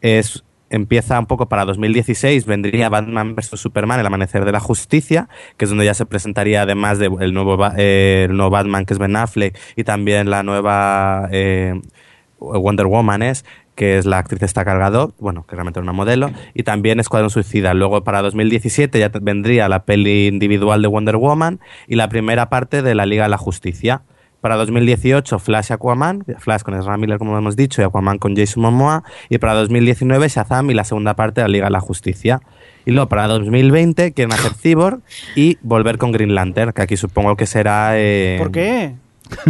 es 0.00 0.44
empieza 0.72 1.18
un 1.18 1.26
poco 1.26 1.48
para 1.48 1.64
2016, 1.64 2.46
vendría 2.46 2.88
Batman 2.88 3.34
vs. 3.34 3.58
Superman, 3.60 3.98
el 3.98 4.06
amanecer 4.06 4.44
de 4.44 4.52
la 4.52 4.60
justicia, 4.60 5.28
que 5.56 5.64
es 5.64 5.68
donde 5.68 5.84
ya 5.84 5.94
se 5.94 6.06
presentaría 6.06 6.62
además 6.62 7.00
de 7.00 7.10
el 7.20 7.34
nuevo, 7.34 7.58
eh, 7.76 8.26
el 8.30 8.36
nuevo 8.36 8.50
Batman 8.50 8.84
que 8.84 8.94
es 8.94 8.98
Ben 9.00 9.16
Affleck 9.16 9.58
y 9.74 9.82
también 9.82 10.30
la 10.30 10.44
nueva 10.44 11.28
eh, 11.32 11.74
Wonder 12.38 12.86
Woman 12.86 13.22
es 13.22 13.44
que 13.80 13.96
es 13.96 14.04
la 14.04 14.18
actriz 14.18 14.42
esta 14.42 14.62
cargador, 14.62 15.14
bueno, 15.18 15.46
que 15.48 15.56
realmente 15.56 15.80
era 15.80 15.84
una 15.84 15.94
modelo, 15.94 16.30
y 16.52 16.64
también 16.64 17.00
Escuadrón 17.00 17.30
Suicida. 17.30 17.72
Luego 17.72 18.04
para 18.04 18.20
2017 18.20 18.98
ya 18.98 19.10
vendría 19.22 19.70
la 19.70 19.86
peli 19.86 20.26
individual 20.26 20.82
de 20.82 20.88
Wonder 20.88 21.16
Woman 21.16 21.60
y 21.88 21.94
la 21.94 22.10
primera 22.10 22.50
parte 22.50 22.82
de 22.82 22.94
la 22.94 23.06
Liga 23.06 23.22
de 23.22 23.30
la 23.30 23.38
Justicia. 23.38 24.02
Para 24.42 24.56
2018 24.56 25.38
Flash 25.38 25.68
y 25.70 25.72
Aquaman, 25.72 26.26
Flash 26.36 26.60
con 26.60 26.74
Ezra 26.74 26.98
Miller 26.98 27.16
como 27.16 27.38
hemos 27.38 27.56
dicho 27.56 27.80
y 27.80 27.86
Aquaman 27.86 28.18
con 28.18 28.36
Jason 28.36 28.62
Momoa 28.62 29.02
y 29.30 29.38
para 29.38 29.54
2019 29.54 30.28
Shazam 30.28 30.70
y 30.70 30.74
la 30.74 30.84
segunda 30.84 31.16
parte 31.16 31.40
de 31.40 31.48
la 31.48 31.52
Liga 31.52 31.64
de 31.64 31.72
la 31.72 31.80
Justicia. 31.80 32.42
Y 32.84 32.90
luego 32.90 33.08
para 33.08 33.28
2020 33.28 34.12
quieren 34.12 34.34
hacer 34.34 34.52
Cyborg 34.52 35.00
y 35.36 35.56
volver 35.62 35.96
con 35.96 36.12
Green 36.12 36.34
Lantern, 36.34 36.72
que 36.72 36.82
aquí 36.82 36.98
supongo 36.98 37.34
que 37.34 37.46
será 37.46 37.92
eh, 37.94 38.36
¿Por 38.38 38.52
qué? 38.52 38.92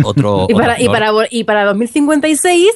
Otro 0.04 0.46
Y 0.50 0.54
para, 0.54 0.72
otro 0.74 0.84
y, 0.84 0.88
para, 0.88 1.10
y 1.30 1.44
para 1.44 1.64
2056, 1.64 2.66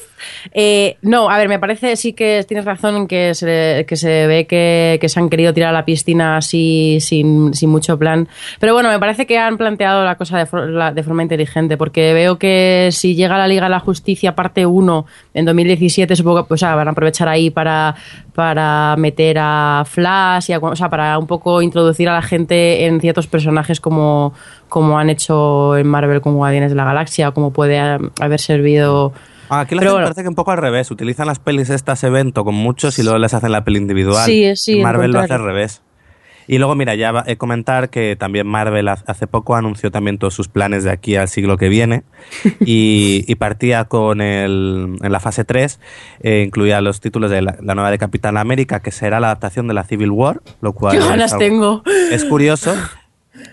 eh, 0.52 0.96
no, 1.02 1.28
a 1.30 1.38
ver, 1.38 1.48
me 1.48 1.58
parece 1.58 1.96
sí 1.96 2.12
que 2.12 2.44
tienes 2.46 2.64
razón 2.64 3.06
que 3.06 3.34
se, 3.34 3.84
que 3.88 3.96
se 3.96 4.26
ve 4.26 4.46
que, 4.46 4.98
que 5.00 5.08
se 5.08 5.20
han 5.20 5.28
querido 5.28 5.52
tirar 5.52 5.70
a 5.70 5.72
la 5.72 5.84
piscina 5.84 6.36
así 6.36 6.98
sin, 7.00 7.54
sin 7.54 7.70
mucho 7.70 7.98
plan. 7.98 8.28
Pero 8.60 8.72
bueno, 8.74 8.88
me 8.88 8.98
parece 8.98 9.26
que 9.26 9.38
han 9.38 9.56
planteado 9.58 10.04
la 10.04 10.16
cosa 10.16 10.38
de, 10.38 10.46
for- 10.46 10.68
la- 10.68 10.92
de 10.92 11.02
forma 11.02 11.22
inteligente, 11.22 11.76
porque 11.76 12.12
veo 12.12 12.38
que 12.38 12.88
si 12.92 13.14
llega 13.14 13.36
la 13.38 13.48
Liga 13.48 13.64
de 13.64 13.70
la 13.70 13.80
Justicia 13.80 14.34
parte 14.34 14.66
1 14.66 15.06
en 15.34 15.44
2017, 15.44 16.16
supongo 16.16 16.44
que 16.44 16.48
pues, 16.48 16.62
ah, 16.62 16.74
van 16.74 16.88
a 16.88 16.92
aprovechar 16.92 17.28
ahí 17.28 17.50
para, 17.50 17.94
para 18.34 18.94
meter 18.96 19.36
a 19.40 19.84
Flash, 19.86 20.50
y 20.50 20.52
a- 20.52 20.58
o 20.58 20.76
sea, 20.76 20.88
para 20.88 21.18
un 21.18 21.26
poco 21.26 21.60
introducir 21.60 22.08
a 22.08 22.14
la 22.14 22.22
gente 22.22 22.86
en 22.86 23.00
ciertos 23.00 23.26
personajes 23.26 23.80
como, 23.80 24.32
como 24.68 24.98
han 24.98 25.10
hecho 25.10 25.76
en 25.76 25.86
Marvel 25.86 26.20
con 26.20 26.34
Guardianes 26.34 26.70
de 26.70 26.76
la 26.76 26.84
Galaxia, 26.84 27.28
o 27.28 27.34
como 27.34 27.52
puede 27.52 27.78
haber 27.78 28.40
servido. 28.40 29.12
Ah, 29.50 29.60
aquí 29.60 29.70
Pero 29.76 29.80
hacen, 29.82 29.92
bueno. 29.92 30.06
parece 30.06 30.22
que 30.22 30.28
un 30.28 30.34
poco 30.34 30.52
al 30.52 30.58
revés. 30.58 30.90
Utilizan 30.90 31.26
las 31.26 31.38
pelis 31.38 31.68
estas 31.68 32.02
evento 32.02 32.44
con 32.44 32.54
muchos 32.54 32.98
y 32.98 33.02
luego 33.02 33.18
les 33.18 33.34
hacen 33.34 33.52
la 33.52 33.62
peli 33.62 33.78
individual. 33.78 34.24
Sí, 34.24 34.56
sí, 34.56 34.80
Marvel 34.80 35.10
lo 35.12 35.20
hace 35.20 35.34
al 35.34 35.44
revés. 35.44 35.82
Y 36.46 36.58
luego, 36.58 36.74
mira, 36.74 36.94
ya 36.94 37.10
va- 37.12 37.24
he 37.26 37.36
comentar 37.36 37.90
que 37.90 38.16
también 38.16 38.46
Marvel 38.46 38.88
hace 38.88 39.26
poco 39.26 39.56
anunció 39.56 39.90
también 39.90 40.18
todos 40.18 40.34
sus 40.34 40.48
planes 40.48 40.84
de 40.84 40.90
aquí 40.90 41.16
al 41.16 41.28
siglo 41.28 41.56
que 41.56 41.68
viene 41.68 42.02
y, 42.60 43.24
y 43.26 43.34
partía 43.36 43.84
con 43.86 44.20
el, 44.20 44.96
en 45.02 45.12
la 45.12 45.20
fase 45.20 45.44
3, 45.44 45.80
eh, 46.20 46.42
incluía 46.46 46.80
los 46.80 47.00
títulos 47.00 47.30
de 47.30 47.42
la, 47.42 47.56
la 47.62 47.74
nueva 47.74 47.90
de 47.90 47.98
Capitán 47.98 48.36
América, 48.36 48.80
que 48.80 48.90
será 48.90 49.20
la 49.20 49.28
adaptación 49.28 49.68
de 49.68 49.74
la 49.74 49.84
Civil 49.84 50.10
War, 50.10 50.40
lo 50.60 50.72
cual 50.72 50.92
¡Qué 50.96 51.02
es 51.02 51.08
ganas 51.08 51.32
algo- 51.32 51.38
tengo! 51.44 51.82
es 52.12 52.24
curioso. 52.24 52.74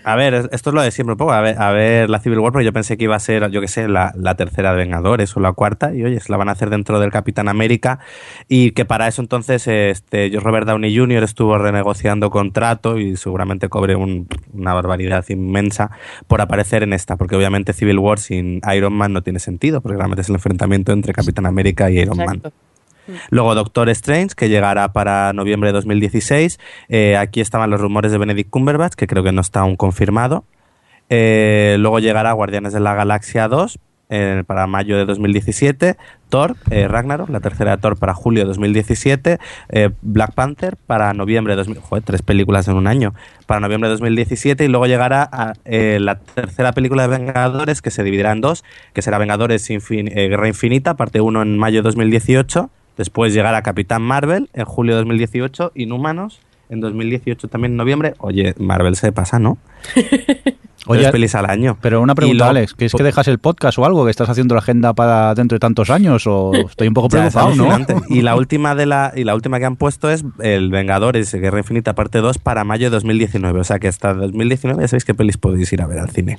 A 0.04 0.16
ver, 0.16 0.48
esto 0.52 0.70
es 0.70 0.74
lo 0.74 0.82
de 0.82 0.90
siempre 0.90 1.12
un 1.12 1.18
poco. 1.18 1.32
A 1.32 1.40
ver, 1.40 1.60
a 1.60 1.72
ver 1.72 2.08
la 2.08 2.20
Civil 2.20 2.38
War, 2.38 2.52
porque 2.52 2.64
yo 2.64 2.72
pensé 2.72 2.96
que 2.96 3.04
iba 3.04 3.16
a 3.16 3.20
ser, 3.20 3.50
yo 3.50 3.60
qué 3.60 3.68
sé, 3.68 3.88
la, 3.88 4.12
la, 4.16 4.36
tercera 4.36 4.72
de 4.72 4.76
Vengadores 4.76 5.36
o 5.36 5.40
la 5.40 5.52
cuarta. 5.52 5.94
Y 5.94 6.04
oye, 6.04 6.20
se 6.20 6.30
la 6.30 6.38
van 6.38 6.48
a 6.48 6.52
hacer 6.52 6.70
dentro 6.70 7.00
del 7.00 7.10
Capitán 7.10 7.48
América. 7.48 7.98
Y 8.48 8.72
que 8.72 8.84
para 8.84 9.08
eso 9.08 9.22
entonces 9.22 9.66
este, 9.66 10.30
Robert 10.40 10.66
Downey 10.66 10.96
Jr. 10.96 11.24
estuvo 11.24 11.58
renegociando 11.58 12.30
contrato 12.30 12.98
y 12.98 13.16
seguramente 13.16 13.68
cobre 13.68 13.96
un, 13.96 14.28
una 14.52 14.74
barbaridad 14.74 15.24
inmensa 15.28 15.90
por 16.26 16.40
aparecer 16.40 16.82
en 16.82 16.92
esta. 16.92 17.16
Porque 17.16 17.36
obviamente 17.36 17.72
Civil 17.72 17.98
War 17.98 18.18
sin 18.18 18.60
Iron 18.74 18.92
Man 18.92 19.12
no 19.12 19.22
tiene 19.22 19.40
sentido, 19.40 19.80
porque 19.80 19.96
realmente 19.96 20.22
es 20.22 20.28
el 20.28 20.36
enfrentamiento 20.36 20.92
entre 20.92 21.12
Capitán 21.12 21.46
América 21.46 21.90
y 21.90 21.98
Iron 21.98 22.18
Man. 22.18 22.42
Luego 23.30 23.54
Doctor 23.54 23.88
Strange, 23.90 24.34
que 24.36 24.48
llegará 24.48 24.92
para 24.92 25.32
noviembre 25.32 25.70
de 25.70 25.74
2016. 25.74 26.58
Eh, 26.88 27.16
aquí 27.16 27.40
estaban 27.40 27.70
los 27.70 27.80
rumores 27.80 28.12
de 28.12 28.18
Benedict 28.18 28.50
Cumberbatch, 28.50 28.94
que 28.94 29.06
creo 29.06 29.22
que 29.22 29.32
no 29.32 29.40
está 29.40 29.60
aún 29.60 29.76
confirmado. 29.76 30.44
Eh, 31.08 31.76
luego 31.78 31.98
llegará 31.98 32.32
Guardianes 32.32 32.72
de 32.72 32.80
la 32.80 32.94
Galaxia 32.94 33.48
2 33.48 33.78
eh, 34.08 34.44
para 34.46 34.66
mayo 34.66 34.96
de 34.96 35.04
2017. 35.04 35.96
Thor, 36.30 36.56
Ragnarok, 36.70 37.28
la 37.28 37.40
tercera 37.40 37.72
de 37.72 37.82
Thor 37.82 37.98
para 37.98 38.14
julio 38.14 38.42
de 38.42 38.46
2017. 38.46 39.38
Black 40.00 40.32
Panther 40.32 40.76
para 40.86 41.12
noviembre 41.12 41.52
de 41.52 41.56
2017. 41.56 41.86
Joder, 41.86 42.04
tres 42.04 42.22
películas 42.22 42.68
en 42.68 42.76
un 42.76 42.86
año. 42.86 43.12
Para 43.46 43.60
noviembre 43.60 43.88
de 43.88 43.94
2017. 43.96 44.64
Y 44.64 44.68
luego 44.68 44.86
llegará 44.86 45.28
a, 45.30 45.52
la 45.64 46.18
tercera 46.20 46.72
película 46.72 47.02
de 47.02 47.18
Vengadores, 47.18 47.82
que 47.82 47.90
se 47.90 48.02
dividirá 48.02 48.32
en 48.32 48.40
dos, 48.40 48.64
que 48.94 49.02
será 49.02 49.18
Vengadores 49.18 49.68
Guerra 49.68 50.48
Infinita, 50.48 50.96
parte 50.96 51.20
1 51.20 51.42
en 51.42 51.58
mayo 51.58 51.80
de 51.80 51.82
2018 51.82 52.70
Después 52.96 53.32
llegará 53.32 53.62
Capitán 53.62 54.02
Marvel 54.02 54.48
en 54.52 54.64
julio 54.64 54.94
de 54.94 55.00
2018, 55.00 55.72
Inhumanos 55.74 56.40
en 56.72 56.80
2018 56.80 57.48
también 57.48 57.72
en 57.72 57.76
noviembre. 57.76 58.14
Oye, 58.18 58.54
Marvel 58.58 58.96
se 58.96 59.12
pasa, 59.12 59.38
¿no? 59.38 59.58
Oye, 60.86 61.08
feliz 61.12 61.34
al 61.36 61.48
año. 61.48 61.78
Pero 61.80 62.00
una 62.00 62.14
pregunta, 62.14 62.48
Alex, 62.48 62.74
¿que 62.74 62.86
es 62.86 62.92
que 62.92 63.02
dejas 63.04 63.28
el 63.28 63.38
podcast 63.38 63.78
o 63.78 63.84
algo? 63.84 64.04
¿Que 64.04 64.10
estás 64.10 64.28
haciendo 64.28 64.54
la 64.54 64.60
agenda 64.60 64.94
para 64.94 65.32
dentro 65.34 65.54
de 65.54 65.60
tantos 65.60 65.90
años? 65.90 66.26
¿O 66.26 66.52
estoy 66.68 66.88
un 66.88 66.94
poco 66.94 67.08
preocupado, 67.08 67.54
no? 67.54 67.68
Y 68.08 68.22
la 68.22 68.34
última 68.34 68.74
de 68.74 68.86
la 68.86 69.12
y 69.14 69.22
la 69.22 69.34
última 69.34 69.60
que 69.60 69.66
han 69.66 69.76
puesto 69.76 70.10
es 70.10 70.24
el 70.40 70.70
Vengadores 70.70 71.32
Guerra 71.32 71.58
Infinita 71.58 71.94
parte 71.94 72.18
2 72.18 72.38
para 72.38 72.64
mayo 72.64 72.86
de 72.86 72.90
2019. 72.90 73.60
O 73.60 73.64
sea 73.64 73.78
que 73.78 73.86
hasta 73.86 74.14
2019 74.14 74.82
ya 74.82 74.88
sabéis 74.88 75.04
qué 75.04 75.14
pelis 75.14 75.36
podéis 75.36 75.72
ir 75.72 75.82
a 75.82 75.86
ver 75.86 75.98
al 75.98 76.10
cine. 76.10 76.38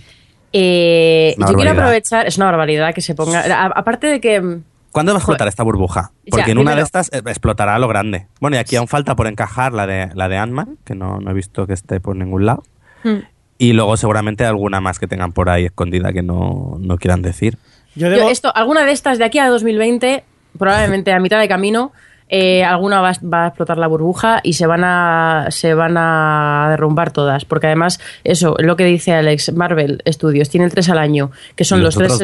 Eh, 0.51 1.35
yo 1.37 1.55
quiero 1.55 1.71
aprovechar, 1.71 2.27
es 2.27 2.37
una 2.37 2.47
barbaridad 2.47 2.93
que 2.93 3.01
se 3.01 3.15
ponga. 3.15 3.43
aparte 3.67 4.07
de 4.07 4.19
que 4.19 4.61
¿Cuándo 4.93 5.11
va 5.11 5.17
a 5.17 5.21
explotar 5.21 5.47
esta 5.47 5.63
burbuja? 5.63 6.11
Porque 6.29 6.51
en 6.51 6.59
una 6.59 6.75
de 6.75 6.83
estas 6.83 7.11
eh, 7.11 7.23
explotará 7.25 7.79
lo 7.79 7.87
grande. 7.87 8.27
Bueno, 8.39 8.57
y 8.57 8.59
aquí 8.59 8.75
aún 8.75 8.87
falta 8.87 9.15
por 9.15 9.25
encajar 9.25 9.73
la 9.73 9.87
de, 9.87 10.11
la 10.13 10.29
de 10.29 10.37
Ant-Man, 10.37 10.77
que 10.85 10.93
no, 10.93 11.19
he 11.27 11.33
visto 11.33 11.65
que 11.65 11.73
esté 11.73 11.99
por 11.99 12.15
ningún 12.15 12.45
lado. 12.45 12.63
Hmm. 13.03 13.21
Y 13.57 13.73
luego 13.73 13.97
seguramente 13.97 14.45
alguna 14.45 14.81
más 14.81 14.99
que 14.99 15.07
tengan 15.07 15.31
por 15.31 15.49
ahí 15.49 15.65
escondida 15.65 16.13
que 16.13 16.21
no, 16.21 16.79
quieran 16.99 17.23
decir. 17.23 17.57
Yo, 17.95 18.07
esto, 18.29 18.55
alguna 18.55 18.85
de 18.85 18.91
estas 18.91 19.17
de 19.17 19.25
aquí 19.25 19.39
a 19.39 19.49
2020, 19.49 20.23
probablemente 20.59 21.11
a 21.11 21.19
mitad 21.19 21.39
de 21.39 21.47
camino, 21.47 21.91
eh, 22.29 22.63
alguna 22.63 23.01
va, 23.01 23.09
a 23.09 23.47
explotar 23.47 23.79
la 23.79 23.87
burbuja 23.87 24.41
y 24.43 24.53
se 24.53 24.67
van 24.67 24.83
a 24.83 25.47
se 25.49 25.73
van 25.73 25.97
a 25.97 26.67
derrumbar 26.69 27.11
todas 27.11 27.45
porque 27.45 27.67
además 27.67 27.99
eso 28.23 28.55
lo 28.59 28.75
que 28.75 28.85
dice 28.85 29.13
Alex 29.13 29.53
Marvel 29.53 30.01
Studios 30.07 30.49
tiene 30.49 30.65
el 30.65 30.71
3 30.71 30.89
al 30.89 30.97
año 30.99 31.31
que 31.55 31.65
son 31.65 31.83
los, 31.83 31.95
tres 31.95 32.23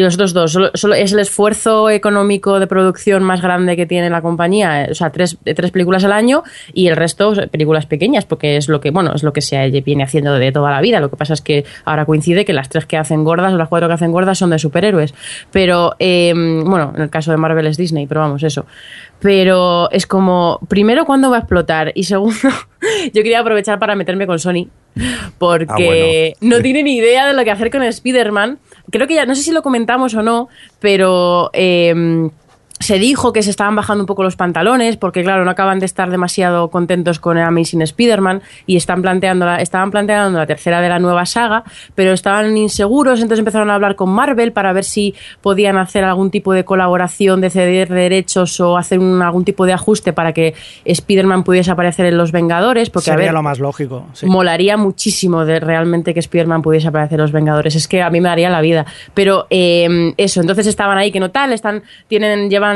y 0.00 0.02
los 0.02 0.14
otros 0.14 0.32
dos, 0.32 0.58
solo, 0.74 0.94
es 0.94 1.12
el 1.12 1.18
esfuerzo 1.18 1.90
económico 1.90 2.58
de 2.58 2.66
producción 2.66 3.22
más 3.22 3.42
grande 3.42 3.76
que 3.76 3.84
tiene 3.84 4.08
la 4.08 4.22
compañía, 4.22 4.88
o 4.90 4.94
sea, 4.94 5.10
tres, 5.10 5.36
tres 5.44 5.70
películas 5.70 6.04
al 6.04 6.12
año 6.12 6.42
y 6.72 6.88
el 6.88 6.96
resto 6.96 7.34
películas 7.50 7.84
pequeñas, 7.84 8.24
porque 8.24 8.56
es 8.56 8.68
lo 8.68 8.80
que, 8.80 8.90
bueno, 8.90 9.12
es 9.14 9.22
lo 9.22 9.34
que 9.34 9.42
se 9.42 9.68
viene 9.82 10.04
haciendo 10.04 10.38
de 10.38 10.52
toda 10.52 10.70
la 10.70 10.80
vida. 10.80 11.00
Lo 11.00 11.10
que 11.10 11.16
pasa 11.16 11.34
es 11.34 11.42
que 11.42 11.66
ahora 11.84 12.06
coincide 12.06 12.46
que 12.46 12.54
las 12.54 12.70
tres 12.70 12.86
que 12.86 12.96
hacen 12.96 13.24
gordas 13.24 13.52
o 13.52 13.58
las 13.58 13.68
cuatro 13.68 13.88
que 13.88 13.94
hacen 13.94 14.10
gordas 14.10 14.38
son 14.38 14.48
de 14.50 14.58
superhéroes. 14.58 15.14
Pero, 15.52 15.96
em, 15.98 16.64
bueno, 16.64 16.92
en 16.96 17.02
el 17.02 17.10
caso 17.10 17.30
de 17.30 17.36
Marvel 17.36 17.66
es 17.66 17.76
Disney, 17.76 18.06
pero 18.06 18.22
vamos, 18.22 18.42
eso. 18.42 18.64
Pero 19.20 19.90
es 19.90 20.06
como, 20.06 20.60
primero, 20.68 21.04
¿cuándo 21.04 21.28
va 21.28 21.36
a 21.36 21.40
explotar? 21.40 21.92
Y 21.94 22.04
segundo, 22.04 22.38
yo 23.12 23.22
quería 23.22 23.40
aprovechar 23.40 23.78
para 23.78 23.94
meterme 23.96 24.26
con 24.26 24.38
Sony, 24.38 24.68
porque 25.38 26.32
ah, 26.34 26.38
no 26.40 26.60
tiene 26.62 26.82
ni 26.82 26.96
idea 26.96 27.26
de 27.26 27.34
lo 27.34 27.44
que 27.44 27.50
hacer 27.50 27.70
con 27.70 27.82
Spider-Man 27.82 28.58
creo 28.90 29.06
que 29.06 29.14
ya, 29.14 29.26
no 29.26 29.34
sé 29.34 29.42
si 29.42 29.52
lo 29.52 29.62
comentamos 29.62 30.14
o 30.14 30.22
no, 30.22 30.48
pero 30.80 31.50
eh, 31.52 32.30
se 32.80 32.98
dijo 32.98 33.34
que 33.34 33.42
se 33.42 33.50
estaban 33.50 33.76
bajando 33.76 34.04
un 34.04 34.06
poco 34.06 34.22
los 34.22 34.36
pantalones 34.36 34.96
porque 34.96 35.22
claro 35.22 35.44
no 35.44 35.50
acaban 35.50 35.78
de 35.78 35.86
estar 35.86 36.10
demasiado 36.10 36.70
contentos 36.70 37.20
con 37.20 37.36
Amazing 37.36 37.82
Spider-Man 37.82 38.40
y 38.66 38.76
están 38.76 39.02
planteando 39.02 39.44
la, 39.44 39.60
estaban 39.60 39.90
planteando 39.90 40.38
la 40.38 40.46
tercera 40.46 40.80
de 40.80 40.88
la 40.88 40.98
nueva 40.98 41.26
saga 41.26 41.62
pero 41.94 42.12
estaban 42.12 42.56
inseguros 42.56 43.20
entonces 43.20 43.40
empezaron 43.40 43.70
a 43.70 43.74
hablar 43.74 43.96
con 43.96 44.08
Marvel 44.08 44.52
para 44.52 44.72
ver 44.72 44.84
si 44.84 45.14
podían 45.42 45.76
hacer 45.76 46.04
algún 46.04 46.30
tipo 46.30 46.54
de 46.54 46.64
colaboración 46.64 47.42
de 47.42 47.50
ceder 47.50 47.90
derechos 47.90 48.58
o 48.60 48.78
hacer 48.78 48.98
algún 48.98 49.44
tipo 49.44 49.66
de 49.66 49.74
ajuste 49.74 50.14
para 50.14 50.32
que 50.32 50.54
Spider-Man 50.86 51.44
pudiese 51.44 51.70
aparecer 51.70 52.06
en 52.06 52.16
Los 52.16 52.32
Vengadores 52.32 52.88
porque 52.88 53.10
sería 53.10 53.24
a 53.24 53.26
ver, 53.26 53.34
lo 53.34 53.42
más 53.42 53.58
lógico 53.58 54.06
molaría 54.22 54.78
muchísimo 54.78 55.44
de 55.44 55.60
realmente 55.60 56.14
que 56.14 56.20
Spider-Man 56.20 56.62
pudiese 56.62 56.88
aparecer 56.88 57.18
en 57.18 57.24
Los 57.24 57.32
Vengadores 57.32 57.74
es 57.76 57.86
que 57.86 58.00
a 58.00 58.08
mí 58.08 58.22
me 58.22 58.30
daría 58.30 58.48
la 58.48 58.62
vida 58.62 58.86
pero 59.12 59.46
eh, 59.50 60.14
eso 60.16 60.40
entonces 60.40 60.66
estaban 60.66 60.96
ahí 60.96 61.12
que 61.12 61.20
no 61.20 61.30
tal 61.30 61.52
están 61.52 61.82
tienen 62.08 62.48
llevan 62.48 62.69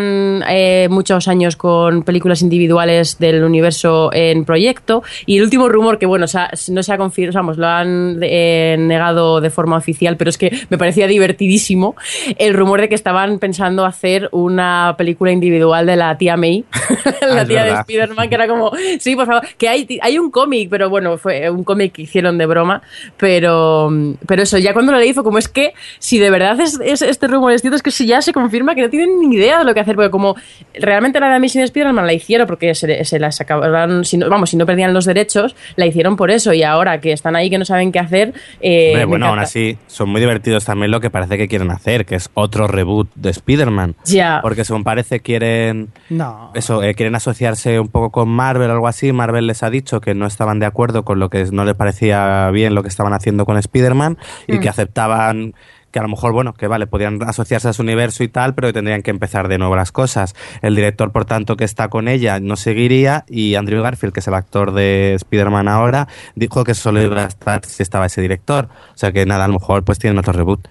eh, 0.49 0.89
muchos 0.91 1.29
años 1.29 1.57
con 1.57 2.03
películas 2.03 2.43
individuales 2.43 3.19
del 3.19 3.45
universo 3.45 4.11
en 4.13 4.45
proyecto. 4.45 5.03
Y 5.27 5.39
el 5.39 5.45
último 5.45 5.69
rumor, 5.69 5.99
que 5.99 6.07
bueno, 6.07 6.27
no 6.69 6.83
se 6.83 6.93
ha 6.93 6.97
confirmado, 6.97 7.25
lo 7.57 7.67
han 7.67 8.19
eh, 8.23 8.77
negado 8.79 9.41
de 9.41 9.51
forma 9.51 9.77
oficial, 9.77 10.17
pero 10.17 10.31
es 10.31 10.39
que 10.39 10.51
me 10.69 10.79
parecía 10.79 11.07
divertidísimo 11.07 11.97
el 12.39 12.55
rumor 12.55 12.81
de 12.81 12.89
que 12.89 12.95
estaban 12.95 13.39
pensando 13.39 13.85
hacer 13.85 14.29
una 14.33 14.95
película 14.97 15.33
individual 15.33 15.87
de 15.87 15.97
la 15.97 16.17
tía 16.17 16.37
May, 16.37 16.65
la 17.23 17.43
ah, 17.43 17.47
tía 17.47 17.65
de 17.65 17.73
Spider-Man, 17.73 18.29
que 18.29 18.35
era 18.35 18.49
como, 18.49 18.73
sí, 18.99 19.17
por 19.17 19.27
favor, 19.27 19.43
que 19.59 19.69
hay, 19.69 19.99
hay 20.03 20.19
un 20.19 20.31
cómic, 20.31 20.69
pero 20.71 20.91
bueno, 20.91 21.19
fue 21.19 21.51
un 21.51 21.65
cómic 21.65 21.93
que 21.93 22.03
hicieron 22.03 22.39
de 22.39 22.47
broma, 22.47 22.83
pero, 23.17 23.91
pero 24.27 24.43
eso, 24.43 24.59
ya 24.59 24.73
cuando 24.73 24.93
lo 24.93 24.99
leí 24.99 25.13
fue 25.13 25.25
como 25.25 25.39
es 25.39 25.49
que 25.49 25.75
si 25.99 26.19
de 26.19 26.31
verdad 26.31 26.59
es, 26.61 26.79
este 26.81 27.27
rumor 27.27 27.53
es 27.53 27.61
cierto, 27.61 27.77
es 27.77 27.83
que 27.83 27.91
si 27.91 28.07
ya 28.07 28.23
se 28.23 28.33
confirma 28.33 28.75
que 28.75 28.83
no 28.83 28.91
tienen 28.91 29.19
ni 29.21 29.37
idea 29.37 29.59
de 29.59 29.65
lo 29.65 29.75
que 29.75 29.81
hacer, 29.85 29.97
porque 29.97 30.11
como 30.11 30.37
realmente 30.75 31.21
la 31.21 31.29
de 31.29 31.37
Amazing 31.37 31.63
Spider-Man 31.63 32.07
la 32.07 32.13
hicieron 32.13 32.47
porque 32.47 32.75
se, 32.75 33.05
se 33.05 33.19
las 33.19 33.41
acabaron, 33.41 34.05
si 34.05 34.17
no, 34.17 34.29
vamos, 34.29 34.51
si 34.51 34.57
no 34.57 34.67
perdían 34.67 34.93
los 34.93 35.05
derechos, 35.05 35.57
la 35.77 35.87
hicieron 35.87 36.17
por 36.17 36.31
eso 36.31 36.53
y 36.53 36.63
ahora 36.63 37.01
que 37.01 37.13
están 37.13 37.37
ahí 37.37 37.51
que 37.51 37.59
no 37.59 37.65
saben 37.65 37.93
qué 37.93 37.99
hacer. 37.99 38.35
Eh, 38.61 39.05
bueno, 39.07 39.27
aún 39.27 39.39
así, 39.39 39.79
son 39.87 40.09
muy 40.09 40.21
divertidos 40.21 40.65
también 40.65 40.91
lo 40.91 41.01
que 41.01 41.11
parece 41.11 41.37
que 41.39 41.49
quieren 41.49 41.71
hacer, 41.71 42.05
que 42.05 42.17
es 42.17 42.31
otro 42.35 42.67
reboot 42.67 43.09
de 43.15 43.31
Spider-Man. 43.31 43.95
Ya. 44.05 44.41
Porque 44.43 44.65
según 44.65 44.85
parece 44.85 45.21
quieren. 45.21 45.89
No. 46.11 46.51
Eso, 46.55 46.83
eh, 46.83 46.95
quieren 46.95 47.15
asociarse 47.15 47.81
un 47.81 47.89
poco 47.89 48.11
con 48.11 48.29
Marvel 48.29 48.71
o 48.71 48.75
algo 48.75 48.89
así. 48.89 49.13
Marvel 49.13 49.47
les 49.47 49.63
ha 49.63 49.71
dicho 49.71 50.01
que 50.01 50.15
no 50.15 50.27
estaban 50.27 50.59
de 50.59 50.67
acuerdo 50.67 51.05
con 51.05 51.19
lo 51.19 51.31
que 51.31 51.45
no 51.53 51.65
les 51.65 51.75
parecía 51.75 52.51
bien 52.51 52.75
lo 52.75 52.83
que 52.83 52.89
estaban 52.89 53.13
haciendo 53.13 53.45
con 53.45 53.57
Spider-Man 53.57 54.19
y 54.47 54.59
que 54.59 54.67
mm. 54.67 54.71
aceptaban 54.71 55.55
que 55.95 56.01
a 56.01 56.03
lo 56.03 56.09
mejor, 56.09 56.33
bueno, 56.33 56.55
que 56.55 56.67
vale, 56.67 56.89
podrían 56.89 57.23
asociarse 57.23 57.69
a 57.69 57.73
su 57.73 57.83
universo 57.83 58.25
y 58.25 58.29
tal, 58.29 58.53
pero 58.57 58.67
que 58.67 58.73
tendrían 58.73 59.03
que 59.03 59.13
empezar 59.13 59.47
de 59.47 59.59
nuevo 59.59 59.77
las 59.77 59.93
cosas. 59.93 60.35
El 60.61 60.75
director, 60.75 61.13
por 61.13 61.25
tanto, 61.25 61.57
que 61.57 61.63
está 61.63 61.87
con 61.87 62.09
ella 62.09 62.41
no 62.41 62.57
seguiría 62.57 63.25
y 63.29 63.55
Andrew 63.55 63.81
Garfield, 63.81 64.13
que 64.13 64.19
es 64.19 64.27
el 64.27 64.35
actor 64.35 64.73
de 64.73 65.15
Spider-Man 65.15 65.69
ahora, 65.69 66.09
dijo 66.35 66.65
que 66.65 66.75
solo 66.75 67.01
iba 67.01 67.23
a 67.23 67.27
estar 67.29 67.65
si 67.65 67.85
estaba 67.85 68.07
ese 68.07 68.21
director. 68.21 68.71
O 68.93 68.99
sea 68.99 69.13
que 69.13 69.25
nada, 69.25 69.45
a 69.45 69.47
lo 69.47 69.55
mejor 69.55 69.85
pues 69.85 70.01
tienen 70.01 70.19
otro 70.19 70.33
reboot. 70.33 70.67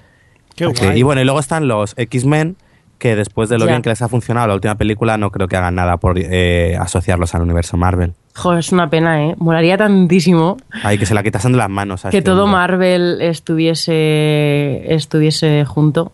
Qué 0.58 0.70
Y 0.94 1.04
bueno, 1.04 1.22
y 1.22 1.24
luego 1.24 1.40
están 1.40 1.70
los 1.70 1.94
X-Men, 1.96 2.58
que 2.98 3.16
después 3.16 3.48
de 3.48 3.60
lo 3.60 3.66
bien 3.66 3.82
que 3.82 3.92
les 3.92 4.02
ha 4.02 4.10
funcionado 4.10 4.48
la 4.48 4.56
última 4.56 4.76
película, 4.76 5.18
no 5.18 5.32
creo 5.32 5.48
que 5.48 5.56
hagan 5.56 5.76
nada 5.76 5.96
por 5.96 6.20
eh, 6.20 6.76
asociarlos 6.78 7.34
al 7.34 7.44
universo 7.44 7.78
Marvel. 7.78 8.14
Joder, 8.36 8.60
es 8.60 8.72
una 8.72 8.90
pena, 8.90 9.24
¿eh? 9.26 9.36
Molaría 9.38 9.78
tantísimo. 9.78 10.58
Ay, 10.84 10.98
que 10.98 11.06
se 11.06 11.14
la 11.14 11.22
quitasen 11.22 11.52
de 11.52 11.60
las 11.60 11.70
manos. 11.70 12.02
que 12.02 12.08
este 12.08 12.22
todo 12.22 12.48
Marvel 12.48 13.22
estuviese, 13.22 14.94
estuviese 14.94 15.66
junto. 15.66 16.12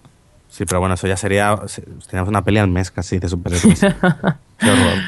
Sí, 0.49 0.65
pero 0.65 0.80
bueno, 0.82 0.95
eso 0.95 1.07
ya 1.07 1.15
sería. 1.15 1.57
Teníamos 2.09 2.30
una 2.30 2.43
peli 2.43 2.57
al 2.57 2.67
mes 2.67 2.91
casi 2.91 3.20
de 3.20 3.30
superhéroes. 3.30 3.80
Qué 4.59 4.70
horror. 4.70 4.99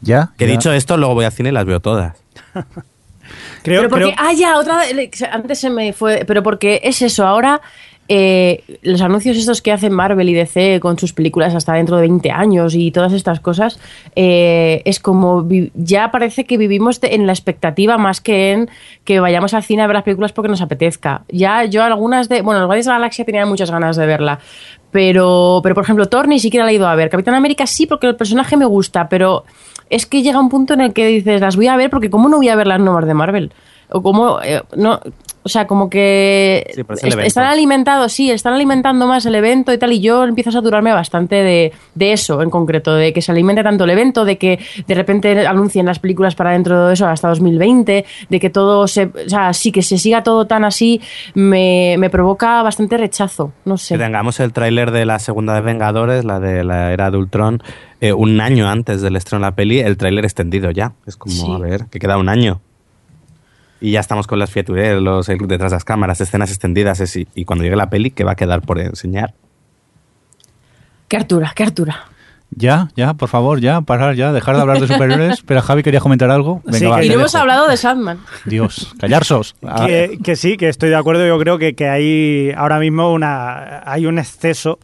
¿Ya? 0.00 0.30
Que 0.38 0.46
dicho 0.46 0.72
esto, 0.72 0.96
luego 0.96 1.14
voy 1.14 1.24
al 1.24 1.32
cine 1.32 1.48
y 1.48 1.52
las 1.52 1.64
veo 1.64 1.80
todas. 1.80 2.16
creo, 3.62 3.82
pero 3.82 3.88
porque, 3.88 4.14
ah, 4.16 4.32
ya, 4.32 4.58
otra. 4.58 4.82
Antes 5.32 5.58
se 5.58 5.70
me 5.70 5.92
fue. 5.92 6.24
Pero 6.24 6.42
porque 6.44 6.80
es 6.84 7.02
eso, 7.02 7.26
ahora 7.26 7.60
eh, 8.12 8.64
los 8.82 9.02
anuncios 9.02 9.36
estos 9.36 9.62
que 9.62 9.70
hacen 9.70 9.92
Marvel 9.92 10.28
y 10.28 10.34
DC 10.34 10.80
con 10.80 10.98
sus 10.98 11.12
películas 11.12 11.54
hasta 11.54 11.74
dentro 11.74 11.94
de 11.94 12.02
20 12.08 12.32
años 12.32 12.74
y 12.74 12.90
todas 12.90 13.12
estas 13.12 13.38
cosas, 13.38 13.78
eh, 14.16 14.82
es 14.84 14.98
como 14.98 15.46
ya 15.74 16.10
parece 16.10 16.44
que 16.44 16.58
vivimos 16.58 16.98
en 17.04 17.28
la 17.28 17.32
expectativa 17.32 17.98
más 17.98 18.20
que 18.20 18.50
en 18.50 18.68
que 19.04 19.20
vayamos 19.20 19.54
al 19.54 19.62
cine 19.62 19.82
a 19.82 19.86
ver 19.86 19.94
las 19.94 20.02
películas 20.02 20.32
porque 20.32 20.48
nos 20.48 20.60
apetezca. 20.60 21.22
Ya 21.28 21.64
yo 21.66 21.84
algunas 21.84 22.28
de, 22.28 22.42
bueno, 22.42 22.58
los 22.58 22.66
Guardianes 22.66 22.86
de 22.86 22.90
la 22.90 22.98
Galaxia 22.98 23.24
tenía 23.24 23.46
muchas 23.46 23.70
ganas 23.70 23.94
de 23.94 24.06
verla, 24.06 24.40
pero, 24.90 25.60
pero 25.62 25.76
por 25.76 25.84
ejemplo 25.84 26.08
Thor 26.08 26.26
ni 26.26 26.40
siquiera 26.40 26.66
la 26.66 26.72
he 26.72 26.74
ido 26.74 26.88
a 26.88 26.96
ver. 26.96 27.10
Capitán 27.10 27.36
América 27.36 27.68
sí 27.68 27.86
porque 27.86 28.08
el 28.08 28.16
personaje 28.16 28.56
me 28.56 28.66
gusta, 28.66 29.08
pero 29.08 29.44
es 29.88 30.06
que 30.06 30.22
llega 30.22 30.40
un 30.40 30.48
punto 30.48 30.74
en 30.74 30.80
el 30.80 30.92
que 30.92 31.06
dices, 31.06 31.40
las 31.40 31.54
voy 31.54 31.68
a 31.68 31.76
ver 31.76 31.90
porque 31.90 32.10
¿cómo 32.10 32.28
no 32.28 32.38
voy 32.38 32.48
a 32.48 32.56
ver 32.56 32.66
las 32.66 32.80
nuevas 32.80 33.06
de 33.06 33.14
Marvel? 33.14 33.52
O 33.92 34.02
como 34.02 34.40
eh, 34.42 34.62
no 34.76 35.00
o 35.42 35.48
sea, 35.48 35.66
como 35.66 35.88
que 35.88 36.70
Sí, 36.74 36.82
est- 37.08 37.18
están 37.20 37.46
alimentados, 37.46 38.12
sí, 38.12 38.30
están 38.30 38.52
alimentando 38.52 39.06
más 39.06 39.24
el 39.24 39.34
evento 39.34 39.72
y 39.72 39.78
tal, 39.78 39.90
y 39.90 40.00
yo 40.00 40.24
empiezo 40.24 40.50
a 40.50 40.52
saturarme 40.52 40.92
bastante 40.92 41.36
de, 41.36 41.72
de 41.94 42.12
eso 42.12 42.42
en 42.42 42.50
concreto, 42.50 42.94
de 42.94 43.14
que 43.14 43.22
se 43.22 43.32
alimente 43.32 43.62
tanto 43.62 43.84
el 43.84 43.90
evento, 43.90 44.26
de 44.26 44.36
que 44.36 44.58
de 44.86 44.94
repente 44.94 45.46
anuncien 45.46 45.86
las 45.86 45.98
películas 45.98 46.34
para 46.34 46.50
dentro 46.50 46.88
de 46.88 46.92
eso 46.92 47.06
hasta 47.06 47.28
2020, 47.30 48.04
de 48.28 48.38
que 48.40 48.50
todo 48.50 48.86
se, 48.86 49.04
o 49.06 49.28
sea, 49.28 49.54
sí, 49.54 49.72
que 49.72 49.80
se 49.80 49.96
siga 49.96 50.22
todo 50.22 50.46
tan 50.46 50.62
así, 50.62 51.00
me, 51.32 51.96
me 51.98 52.10
provoca 52.10 52.62
bastante 52.62 52.98
rechazo, 52.98 53.50
no 53.64 53.78
sé. 53.78 53.94
Que 53.94 54.04
tengamos 54.04 54.40
el 54.40 54.52
tráiler 54.52 54.90
de 54.90 55.06
la 55.06 55.18
segunda 55.18 55.54
de 55.54 55.62
Vengadores, 55.62 56.22
la 56.26 56.38
de 56.38 56.64
la 56.64 56.92
era 56.92 57.10
de 57.10 57.16
Ultron, 57.16 57.62
eh, 58.02 58.12
un 58.12 58.42
año 58.42 58.68
antes 58.68 59.00
del 59.00 59.16
estreno 59.16 59.42
de 59.46 59.50
la 59.52 59.56
peli, 59.56 59.80
el 59.80 59.96
tráiler 59.96 60.26
extendido 60.26 60.70
ya. 60.70 60.92
Es 61.06 61.16
como, 61.16 61.32
Sí. 61.34 61.50
a 61.50 61.58
ver, 61.58 61.86
que 61.90 61.98
queda 61.98 62.18
un 62.18 62.28
año. 62.28 62.60
Y 63.80 63.92
ya 63.92 64.00
estamos 64.00 64.26
con 64.26 64.38
las 64.38 64.50
featureos, 64.50 65.02
los 65.02 65.28
el- 65.28 65.38
detrás 65.46 65.70
de 65.72 65.76
las 65.76 65.84
cámaras, 65.84 66.20
escenas 66.20 66.50
extendidas. 66.50 67.00
es- 67.00 67.16
y, 67.16 67.26
y 67.34 67.44
cuando 67.44 67.64
llegue 67.64 67.76
la 67.76 67.88
peli, 67.90 68.10
¿qué 68.10 68.24
va 68.24 68.32
a 68.32 68.36
quedar 68.36 68.60
por 68.62 68.78
enseñar? 68.78 69.34
Qué 71.08 71.16
hartura, 71.16 71.52
qué 71.54 71.64
hartura. 71.64 72.04
Ya, 72.52 72.88
ya, 72.96 73.14
por 73.14 73.28
favor, 73.28 73.60
ya, 73.60 73.80
parar 73.80 74.16
ya, 74.16 74.32
dejar 74.32 74.56
de 74.56 74.60
hablar 74.62 74.80
de 74.80 74.88
superhéroes. 74.88 75.40
Pero 75.46 75.62
Javi 75.62 75.82
quería 75.84 76.00
comentar 76.00 76.30
algo. 76.30 76.60
Venga, 76.64 76.78
Sí, 76.78 76.84
va, 76.86 77.04
Y 77.04 77.08
no 77.08 77.14
hemos 77.14 77.34
hablado 77.36 77.68
de 77.68 77.76
Sandman. 77.76 78.18
Dios, 78.44 78.92
callarsos. 78.98 79.54
Ah, 79.64 79.84
Que, 79.86 80.18
que 80.22 80.34
sí, 80.34 80.56
que 80.56 80.68
estoy 80.68 80.88
de 80.90 80.96
acuerdo. 80.96 81.24
Yo 81.26 81.38
creo 81.38 81.58
que, 81.58 81.74
que 81.74 81.88
hay 81.88 82.52
ahora 82.56 82.80
mismo 82.80 83.12
una, 83.12 83.82
hay 83.88 84.06
un 84.06 84.18
exceso 84.18 84.80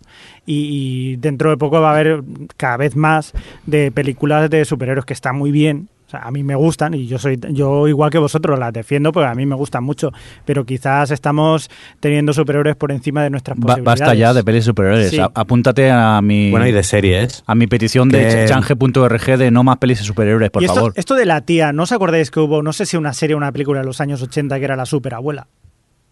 y, 0.46 1.12
y 1.12 1.16
dentro 1.16 1.50
de 1.50 1.56
poco 1.56 1.80
va 1.80 1.90
a 1.90 1.94
haber 1.94 2.22
cada 2.56 2.76
vez 2.76 2.94
más 2.94 3.32
de 3.66 3.90
películas 3.90 4.48
de 4.48 4.64
superhéroes 4.64 5.04
que 5.04 5.12
están 5.14 5.36
muy 5.36 5.50
bien. 5.50 5.88
O 6.06 6.08
sea, 6.08 6.20
a 6.20 6.30
mí 6.30 6.44
me 6.44 6.54
gustan 6.54 6.94
y 6.94 7.08
yo 7.08 7.18
soy 7.18 7.36
yo 7.50 7.88
igual 7.88 8.10
que 8.10 8.18
vosotros 8.18 8.56
las 8.60 8.72
defiendo 8.72 9.10
porque 9.10 9.26
a 9.28 9.34
mí 9.34 9.44
me 9.44 9.56
gustan 9.56 9.82
mucho, 9.82 10.12
pero 10.44 10.64
quizás 10.64 11.10
estamos 11.10 11.68
teniendo 11.98 12.32
superhéroes 12.32 12.76
por 12.76 12.92
encima 12.92 13.24
de 13.24 13.30
nuestras 13.30 13.58
ba- 13.58 13.66
posibilidades. 13.74 14.00
basta 14.00 14.14
ya 14.14 14.32
de 14.32 14.44
pelis 14.44 14.64
superhéroes. 14.64 15.10
Sí. 15.10 15.18
Apúntate 15.34 15.90
a 15.90 16.20
mi, 16.22 16.52
Bueno, 16.52 16.64
y 16.68 16.70
de 16.70 16.84
series. 16.84 17.42
a 17.46 17.56
mi 17.56 17.66
petición 17.66 18.08
de 18.08 18.20
Que- 18.20 18.44
change.org 18.46 19.36
de 19.38 19.50
no 19.50 19.64
más 19.64 19.78
pelis 19.78 19.98
de 19.98 20.04
superhéroes, 20.04 20.50
por 20.50 20.62
y 20.62 20.66
esto, 20.66 20.76
favor. 20.76 20.92
esto 20.94 21.14
de 21.16 21.26
la 21.26 21.40
tía, 21.40 21.72
¿no 21.72 21.82
os 21.82 21.90
acordáis 21.90 22.30
que 22.30 22.38
hubo, 22.38 22.62
no 22.62 22.72
sé 22.72 22.86
si 22.86 22.96
una 22.96 23.12
serie 23.12 23.34
o 23.34 23.36
una 23.38 23.50
película 23.50 23.80
en 23.80 23.86
los 23.86 24.00
años 24.00 24.22
80 24.22 24.58
que 24.60 24.64
era 24.64 24.76
la 24.76 24.86
superabuela? 24.86 25.48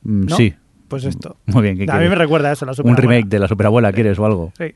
Mm, 0.02 0.26
¿no? 0.26 0.36
Sí, 0.36 0.54
Pues 0.88 1.04
esto. 1.04 1.36
muy 1.46 1.62
bien. 1.62 1.78
¿qué 1.78 1.86
A 1.88 1.98
mí 2.00 2.08
me 2.08 2.16
recuerda 2.16 2.50
eso, 2.50 2.64
la 2.66 2.72
Un 2.72 2.76
superabuela. 2.76 3.00
remake 3.10 3.28
de 3.30 3.38
la 3.38 3.46
superabuela, 3.46 3.92
¿quieres 3.92 4.18
o 4.18 4.26
algo? 4.26 4.52
Sí. 4.58 4.74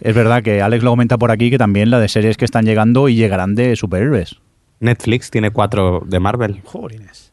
Es 0.00 0.14
verdad 0.14 0.44
que 0.44 0.62
Alex 0.62 0.84
lo 0.84 0.90
comenta 0.90 1.18
por 1.18 1.32
aquí 1.32 1.50
que 1.50 1.58
también 1.58 1.90
la 1.90 1.98
de 1.98 2.06
series 2.08 2.36
que 2.36 2.44
están 2.44 2.64
llegando 2.64 3.08
y 3.08 3.16
llegarán 3.16 3.56
de 3.56 3.74
superhéroes. 3.74 4.36
Netflix 4.80 5.30
tiene 5.30 5.50
cuatro 5.50 6.02
de 6.06 6.18
Marvel. 6.20 6.60
Jolines. 6.64 7.28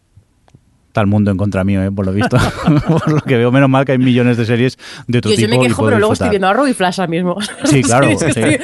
Está 0.88 1.02
el 1.02 1.08
mundo 1.08 1.30
en 1.30 1.38
contra 1.38 1.64
mío, 1.64 1.84
¿eh? 1.84 1.91
por 1.91 2.06
lo 2.08 2.12
visto. 2.12 2.38
por 2.88 3.12
lo 3.12 3.22
que 3.22 3.38
veo, 3.38 3.52
menos 3.52 3.70
mal 3.70 3.86
que 3.86 3.91
hay 3.93 3.98
millones 4.00 4.36
de 4.38 4.45
series 4.45 4.78
de 5.08 5.22
tu 5.22 5.30
Yo, 5.30 5.36
yo 5.36 5.48
tipo. 5.48 5.60
me 5.60 5.66
y 5.66 5.68
quejo, 5.68 5.86
pero 5.86 6.00
luego 6.00 6.14
estoy 6.14 6.30
viendo 6.30 6.48
Arrow 6.48 6.66
y 6.68 6.74
Flash 6.74 7.00
ahora 7.00 7.10
mismo. 7.12 7.38
Sí, 7.66 7.84
claro, 7.84 8.08
sí. 8.18 8.26
estoy- 8.26 8.60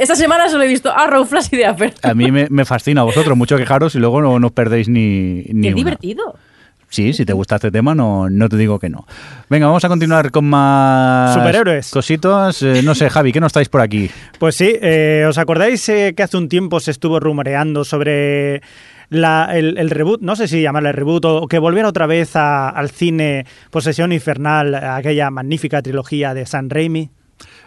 esta 0.00 0.16
semana 0.16 0.48
solo 0.48 0.64
he 0.64 0.68
visto 0.68 0.90
Arrow, 0.90 1.24
Flash 1.26 1.48
y 1.52 1.56
The 1.56 1.66
Affair. 1.66 1.94
A 2.02 2.14
mí 2.14 2.30
me, 2.32 2.46
me 2.50 2.64
fascina 2.64 3.02
a 3.02 3.04
vosotros, 3.04 3.36
mucho 3.36 3.56
quejaros 3.58 3.94
y 3.94 3.98
luego 3.98 4.22
no, 4.22 4.38
no 4.38 4.46
os 4.46 4.52
perdéis 4.54 4.88
ni, 4.88 5.42
ni 5.52 5.62
Qué 5.62 5.68
una. 5.68 5.74
divertido. 5.76 6.34
Sí, 6.88 7.12
si 7.12 7.24
te 7.26 7.32
gusta 7.32 7.56
este 7.56 7.70
tema, 7.70 7.94
no, 7.94 8.30
no 8.30 8.48
te 8.48 8.56
digo 8.56 8.78
que 8.78 8.88
no. 8.88 9.06
Venga, 9.50 9.66
vamos 9.66 9.84
a 9.84 9.88
continuar 9.88 10.30
con 10.30 10.44
más 10.46 11.34
Superhéroes. 11.34 11.90
cositas. 11.90 12.62
Eh, 12.62 12.80
no 12.82 12.94
sé, 12.94 13.10
Javi, 13.10 13.32
¿qué 13.32 13.40
nos 13.40 13.52
traéis 13.52 13.68
por 13.68 13.80
aquí? 13.80 14.08
Pues 14.38 14.54
sí, 14.54 14.72
eh, 14.80 15.26
¿os 15.28 15.36
acordáis 15.36 15.86
eh, 15.88 16.14
que 16.16 16.22
hace 16.22 16.36
un 16.36 16.48
tiempo 16.48 16.78
se 16.80 16.92
estuvo 16.92 17.18
rumoreando 17.20 17.84
sobre 17.84 18.62
la- 19.08 19.50
el, 19.52 19.78
el 19.78 19.90
reboot, 19.90 20.20
no 20.22 20.36
sé 20.36 20.48
si 20.48 20.62
llamarle 20.62 20.92
reboot, 20.92 21.24
o 21.24 21.46
que 21.48 21.58
volviera 21.58 21.88
otra 21.88 22.06
vez 22.06 22.34
a- 22.36 22.68
al 22.70 22.90
cine 22.90 23.46
Posesión 23.70 24.12
Infernal, 24.12 24.74
aquella 24.74 25.28
magnífica 25.30 25.82
trilogía 25.82 26.34
de 26.34 26.46
San 26.46 26.70
Raimi? 26.70 27.10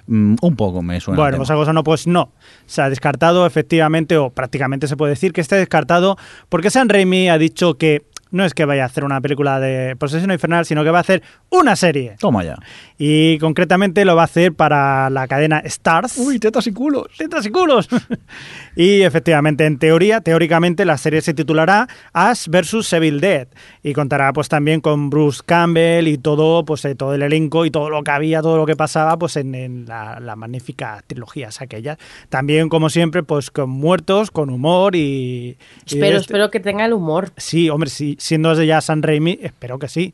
Mm, 0.07 0.36
un 0.41 0.55
poco 0.55 0.82
me 0.82 0.99
suena. 0.99 1.22
Bueno, 1.22 1.38
pues 1.38 1.49
eso 1.51 1.72
no, 1.72 1.84
pues 1.84 2.07
no. 2.07 2.32
Se 2.65 2.82
ha 2.82 2.89
descartado 2.89 3.45
efectivamente, 3.45 4.17
o 4.17 4.32
prácticamente 4.32 4.88
se 4.88 4.97
puede 4.97 5.11
decir 5.11 5.34
que 5.34 5.41
está 5.41 5.55
descartado, 5.55 6.17
porque 6.49 6.72
San 6.72 6.89
Raimi 6.89 7.30
ha 7.30 7.38
dicho 7.38 7.76
que 7.78 8.05
no 8.32 8.45
es 8.45 8.53
que 8.53 8.65
vaya 8.65 8.84
a 8.84 8.86
hacer 8.88 9.03
una 9.03 9.21
película 9.21 9.59
de 9.59 9.95
Posesión 9.95 10.32
Infernal, 10.32 10.65
sino 10.65 10.84
que 10.84 10.89
va 10.91 10.97
a 10.99 11.01
hacer 11.01 11.21
una 11.49 11.75
serie. 11.75 12.15
Toma 12.19 12.43
ya. 12.43 12.57
Y 12.97 13.38
concretamente 13.39 14.05
lo 14.05 14.15
va 14.15 14.23
a 14.23 14.25
hacer 14.25 14.53
para 14.53 15.09
la 15.09 15.27
cadena 15.27 15.59
Stars. 15.59 16.19
tetas 16.39 16.67
y 16.67 16.73
culos. 16.73 17.07
tetas 17.17 17.45
y 17.45 17.49
culos. 17.51 17.88
y 18.75 19.01
efectivamente, 19.01 19.65
en 19.65 19.77
teoría, 19.80 20.21
teóricamente, 20.21 20.86
la 20.86 20.97
serie 20.97 21.21
se 21.21 21.34
titulará 21.34 21.88
Ash 22.13 22.47
vs 22.47 22.91
Evil 22.93 23.19
Dead 23.21 23.47
y 23.84 23.93
contará 23.93 24.34
pues 24.34 24.49
también 24.49 24.82
con 24.82 25.09
Bruce 25.09 25.41
Campbell 25.45 26.07
y 26.07 26.17
todo, 26.17 26.65
pues 26.65 26.84
eh, 26.86 26.95
todo 26.95 27.13
el 27.13 27.21
elenco 27.21 27.65
y 27.65 27.71
todo 27.71 27.89
lo 27.89 28.03
que 28.03 28.11
había, 28.11 28.41
todo 28.41 28.57
lo 28.57 28.65
que 28.65 28.75
pasaba, 28.75 29.17
pues 29.17 29.36
en, 29.38 29.55
en 29.55 29.86
la, 29.86 30.19
la 30.19 30.36
magnífica 30.36 31.03
trilogía 31.07 31.49
aquella. 31.59 31.97
También, 32.30 32.69
como 32.69 32.89
siempre, 32.89 33.23
pues 33.23 33.49
con 33.51 33.69
muertos, 33.69 34.32
con 34.32 34.49
humor 34.49 34.95
y. 34.95 34.99
y 34.99 35.57
Espero, 35.86 36.17
este- 36.17 36.34
espero 36.34 36.51
que 36.51 36.59
tenga 36.59 36.86
el 36.86 36.93
humor. 36.93 37.32
Sí, 37.38 37.69
hombre, 37.69 37.89
sí, 37.89 38.15
siendo 38.20 38.55
de 38.55 38.67
ya 38.67 38.82
San 38.82 39.01
Raimi, 39.01 39.39
espero 39.41 39.80
que 39.80 39.88
sí. 39.88 40.13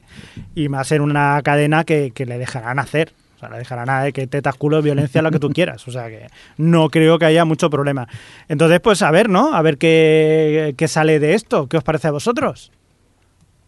Y 0.55 0.67
va 0.69 0.79
a 0.79 0.83
ser 0.85 1.01
una 1.01 1.41
cadena 1.43 1.83
que, 1.83 2.11
que 2.15 2.25
le 2.25 2.37
dejarán 2.37 2.79
hacer. 2.79 3.11
O 3.35 3.39
sea, 3.39 3.49
le 3.49 3.57
dejarán 3.57 3.89
a 3.89 4.09
que 4.13 4.27
tetas, 4.27 4.55
culos, 4.55 4.81
violencia, 4.81 5.21
lo 5.21 5.29
que 5.29 5.39
tú 5.39 5.49
quieras. 5.49 5.85
O 5.87 5.91
sea, 5.91 6.07
que 6.07 6.27
no 6.57 6.89
creo 6.89 7.19
que 7.19 7.25
haya 7.25 7.43
mucho 7.43 7.69
problema. 7.69 8.07
Entonces, 8.47 8.79
pues 8.79 9.01
a 9.01 9.11
ver, 9.11 9.27
¿no? 9.29 9.53
A 9.53 9.61
ver 9.61 9.77
qué, 9.77 10.73
qué 10.77 10.87
sale 10.87 11.19
de 11.19 11.33
esto. 11.33 11.67
¿Qué 11.67 11.75
os 11.75 11.83
parece 11.83 12.07
a 12.07 12.11
vosotros? 12.11 12.71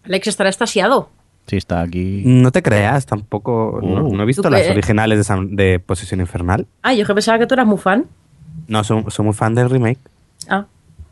Alex 0.05 0.27
estará 0.27 0.49
estasiado. 0.49 1.09
Sí, 1.47 1.57
está 1.57 1.81
aquí. 1.81 2.23
No 2.25 2.51
te 2.51 2.61
creas, 2.61 3.05
tampoco. 3.05 3.79
No, 3.83 4.05
Uh. 4.05 4.15
no 4.15 4.23
he 4.23 4.25
visto 4.25 4.41
¿Tú 4.41 4.49
las 4.49 4.61
qué? 4.63 4.71
originales 4.71 5.17
de, 5.17 5.23
Sam- 5.33 5.49
de 5.55 5.79
Posesión 5.79 6.19
Infernal. 6.21 6.65
Ah, 6.81 6.93
yo 6.93 7.05
que 7.05 7.13
pensaba 7.13 7.37
que 7.39 7.45
tú 7.47 7.53
eras 7.53 7.65
muy 7.67 7.77
fan. 7.77 8.05
No, 8.67 8.83
soy, 8.83 9.03
soy 9.09 9.25
muy 9.25 9.33
fan 9.33 9.53
del 9.55 9.69
remake. 9.69 9.99
Ah. 10.49 10.65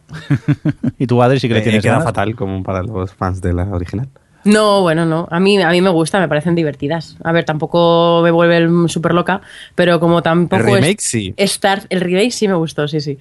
¿Y 1.00 1.08
tu 1.08 1.22
Adri 1.22 1.40
sí 1.40 1.48
que 1.48 1.54
le 1.56 1.60
Eh, 1.62 1.64
tienes 1.64 1.82
queda 1.82 1.94
ganas? 1.94 2.06
fatal 2.06 2.36
como 2.36 2.64
para 2.64 2.84
los 2.84 3.14
fans 3.14 3.42
de 3.42 3.54
la 3.54 3.64
original. 3.66 4.08
No, 4.44 4.82
bueno, 4.82 5.06
no. 5.08 5.28
A 5.32 5.40
mí, 5.40 5.60
a 5.60 5.70
mí 5.72 5.82
me 5.82 5.90
gusta, 5.90 6.20
me 6.20 6.28
parecen 6.28 6.54
divertidas. 6.54 7.18
A 7.24 7.32
ver, 7.32 7.46
tampoco 7.46 8.22
me 8.24 8.30
vuelven 8.30 8.88
súper 8.90 9.14
loca, 9.16 9.42
pero 9.74 10.00
como 10.00 10.22
tampoco 10.22 10.62
El 10.62 10.76
remake, 10.82 11.00
es- 11.00 11.06
sí. 11.08 11.34
Star, 11.38 11.82
el 11.90 12.00
remake 12.02 12.32
sí 12.32 12.48
me 12.48 12.54
gustó, 12.54 12.88
sí, 12.88 13.02
sí. 13.02 13.18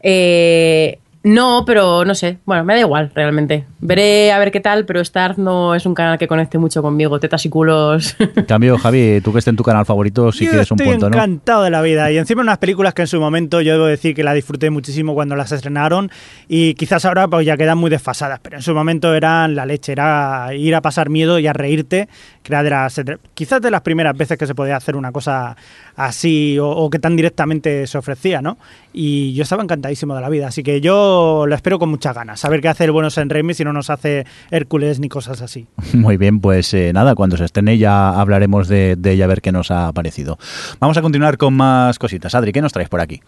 Eh, 0.00 1.00
no, 1.28 1.64
pero 1.66 2.04
no 2.04 2.14
sé. 2.14 2.38
Bueno, 2.44 2.64
me 2.64 2.74
da 2.74 2.80
igual, 2.80 3.10
realmente. 3.14 3.64
Veré 3.80 4.32
a 4.32 4.38
ver 4.38 4.50
qué 4.50 4.60
tal, 4.60 4.84
pero 4.84 5.00
Star 5.00 5.38
no 5.38 5.74
es 5.74 5.86
un 5.86 5.94
canal 5.94 6.18
que 6.18 6.26
conecte 6.26 6.58
mucho 6.58 6.82
conmigo. 6.82 7.20
Tetas 7.20 7.44
y 7.46 7.48
culos. 7.48 8.16
En 8.18 8.44
cambio, 8.44 8.78
Javi, 8.78 9.20
tú 9.20 9.32
que 9.32 9.38
estés 9.38 9.52
en 9.52 9.56
tu 9.56 9.62
canal 9.62 9.84
favorito, 9.84 10.32
si 10.32 10.44
yo 10.44 10.50
quieres 10.50 10.70
un 10.70 10.80
estoy 10.80 10.92
punto, 10.92 11.10
¿no? 11.10 11.16
encantado 11.16 11.62
de 11.62 11.70
la 11.70 11.82
vida. 11.82 12.10
Y 12.10 12.18
encima 12.18 12.42
unas 12.42 12.58
películas 12.58 12.94
que 12.94 13.02
en 13.02 13.08
su 13.08 13.20
momento 13.20 13.60
yo 13.60 13.72
debo 13.72 13.86
decir 13.86 14.14
que 14.14 14.24
la 14.24 14.32
disfruté 14.32 14.70
muchísimo 14.70 15.14
cuando 15.14 15.36
las 15.36 15.52
estrenaron 15.52 16.10
y 16.48 16.74
quizás 16.74 17.04
ahora 17.04 17.28
pues 17.28 17.46
ya 17.46 17.56
quedan 17.56 17.78
muy 17.78 17.90
desfasadas, 17.90 18.40
pero 18.42 18.56
en 18.56 18.62
su 18.62 18.74
momento 18.74 19.14
eran 19.14 19.54
la 19.54 19.66
leche, 19.66 19.92
era 19.92 20.48
ir 20.54 20.74
a 20.74 20.80
pasar 20.80 21.10
miedo 21.10 21.38
y 21.38 21.46
a 21.46 21.52
reírte, 21.52 22.08
que 22.48 22.54
era 22.54 22.62
de 22.62 22.70
las, 22.70 23.00
quizás 23.34 23.60
de 23.60 23.70
las 23.70 23.82
primeras 23.82 24.16
veces 24.16 24.38
que 24.38 24.46
se 24.46 24.54
podía 24.54 24.76
hacer 24.76 24.96
una 24.96 25.12
cosa 25.12 25.56
así 25.96 26.58
o, 26.58 26.68
o 26.68 26.90
que 26.90 26.98
tan 26.98 27.14
directamente 27.14 27.86
se 27.86 27.98
ofrecía, 27.98 28.40
¿no? 28.40 28.58
Y 28.92 29.34
yo 29.34 29.42
estaba 29.42 29.62
encantadísimo 29.62 30.14
de 30.14 30.20
la 30.20 30.28
vida, 30.28 30.48
así 30.48 30.62
que 30.62 30.80
yo 30.80 31.44
lo 31.46 31.54
espero 31.54 31.78
con 31.78 31.90
muchas 31.90 32.14
ganas, 32.14 32.44
a 32.44 32.48
ver 32.48 32.60
qué 32.60 32.68
hace 32.68 32.84
el 32.84 32.92
bueno 32.92 33.10
San 33.10 33.28
Raimi 33.28 33.54
si 33.54 33.64
no 33.64 33.72
nos 33.72 33.90
hace 33.90 34.26
Hércules 34.50 34.98
ni 34.98 35.08
cosas 35.08 35.42
así. 35.42 35.66
Muy 35.92 36.16
bien, 36.16 36.40
pues 36.40 36.72
eh, 36.74 36.92
nada, 36.92 37.14
cuando 37.14 37.36
se 37.36 37.44
estrene 37.44 37.78
ya 37.78 38.18
hablaremos 38.18 38.68
de, 38.68 38.96
de 38.96 39.12
ella 39.12 39.24
a 39.26 39.28
ver 39.28 39.42
qué 39.42 39.52
nos 39.52 39.70
ha 39.70 39.92
parecido. 39.92 40.38
Vamos 40.80 40.96
a 40.96 41.02
continuar 41.02 41.36
con 41.36 41.54
más 41.54 41.98
cositas. 41.98 42.34
Adri, 42.34 42.52
¿qué 42.52 42.62
nos 42.62 42.72
traes 42.72 42.88
por 42.88 43.00
aquí? 43.00 43.20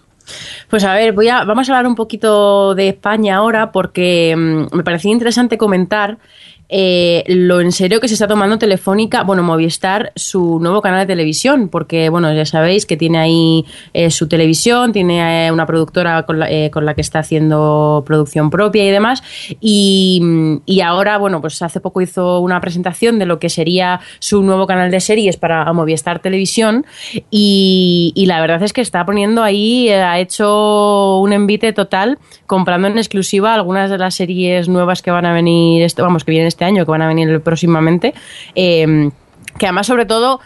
Pues 0.68 0.84
a 0.84 0.94
ver, 0.94 1.12
voy 1.12 1.28
a, 1.28 1.44
vamos 1.44 1.68
a 1.68 1.72
hablar 1.72 1.86
un 1.86 1.94
poquito 1.94 2.74
de 2.74 2.88
España 2.88 3.36
ahora 3.36 3.72
porque 3.72 4.34
mm, 4.36 4.76
me 4.76 4.84
parecía 4.84 5.10
interesante 5.10 5.58
comentar 5.58 6.18
eh, 6.72 7.24
lo 7.26 7.60
en 7.60 7.72
serio 7.72 8.00
que 8.00 8.06
se 8.06 8.14
está 8.14 8.28
tomando 8.28 8.56
Telefónica, 8.56 9.24
bueno, 9.24 9.42
Movistar, 9.42 10.12
su 10.14 10.60
nuevo 10.60 10.80
canal 10.80 11.00
de 11.00 11.06
televisión, 11.06 11.68
porque, 11.68 12.08
bueno, 12.08 12.32
ya 12.32 12.46
sabéis 12.46 12.86
que 12.86 12.96
tiene 12.96 13.18
ahí 13.18 13.64
eh, 13.92 14.10
su 14.10 14.28
televisión, 14.28 14.92
tiene 14.92 15.46
eh, 15.46 15.52
una 15.52 15.66
productora 15.66 16.24
con 16.24 16.38
la, 16.38 16.94
que 16.94 17.00
está 17.00 17.18
haciendo 17.18 18.04
producción 18.06 18.50
propia 18.50 18.86
y 18.86 18.90
demás, 18.90 19.22
y, 19.60 20.80
ahora, 20.84 21.18
bueno, 21.18 21.40
pues 21.40 21.60
hace 21.60 21.80
poco 21.80 22.00
hizo 22.00 22.38
una 22.38 22.60
presentación 22.60 23.18
de 23.18 23.26
lo 23.26 23.40
que 23.40 23.48
sería 23.48 24.00
su 24.20 24.42
nuevo 24.42 24.66
canal 24.66 24.92
de 24.92 25.00
series 25.00 25.36
para 25.36 25.70
Movistar 25.72 26.20
Televisión, 26.20 26.86
y, 27.30 28.12
y 28.14 28.26
la 28.26 28.40
verdad 28.40 28.62
es 28.62 28.72
que 28.72 28.80
está 28.80 29.04
poniendo 29.04 29.42
ahí, 29.42 29.88
ha 29.88 30.20
hecho 30.20 31.18
un 31.18 31.32
envite 31.32 31.72
total, 31.72 32.18
comprando 32.46 32.86
en 32.86 32.98
exclusiva 32.98 33.54
algunas 33.54 33.90
de 33.90 33.98
las 33.98 34.14
series 34.14 34.68
nuevas 34.68 35.02
que 35.02 35.10
van 35.10 35.26
a 35.26 35.32
venir, 35.32 35.86
vamos, 35.96 36.24
que 36.24 36.30
vienen 36.30 36.46
este 36.48 36.59
año, 36.64 36.84
que 36.84 36.90
van 36.90 37.02
a 37.02 37.08
venir 37.08 37.40
próximamente. 37.40 38.14
eh, 38.54 39.10
que 39.58 39.66
además 39.66 39.86
sobre 39.86 40.06
todo 40.06 40.40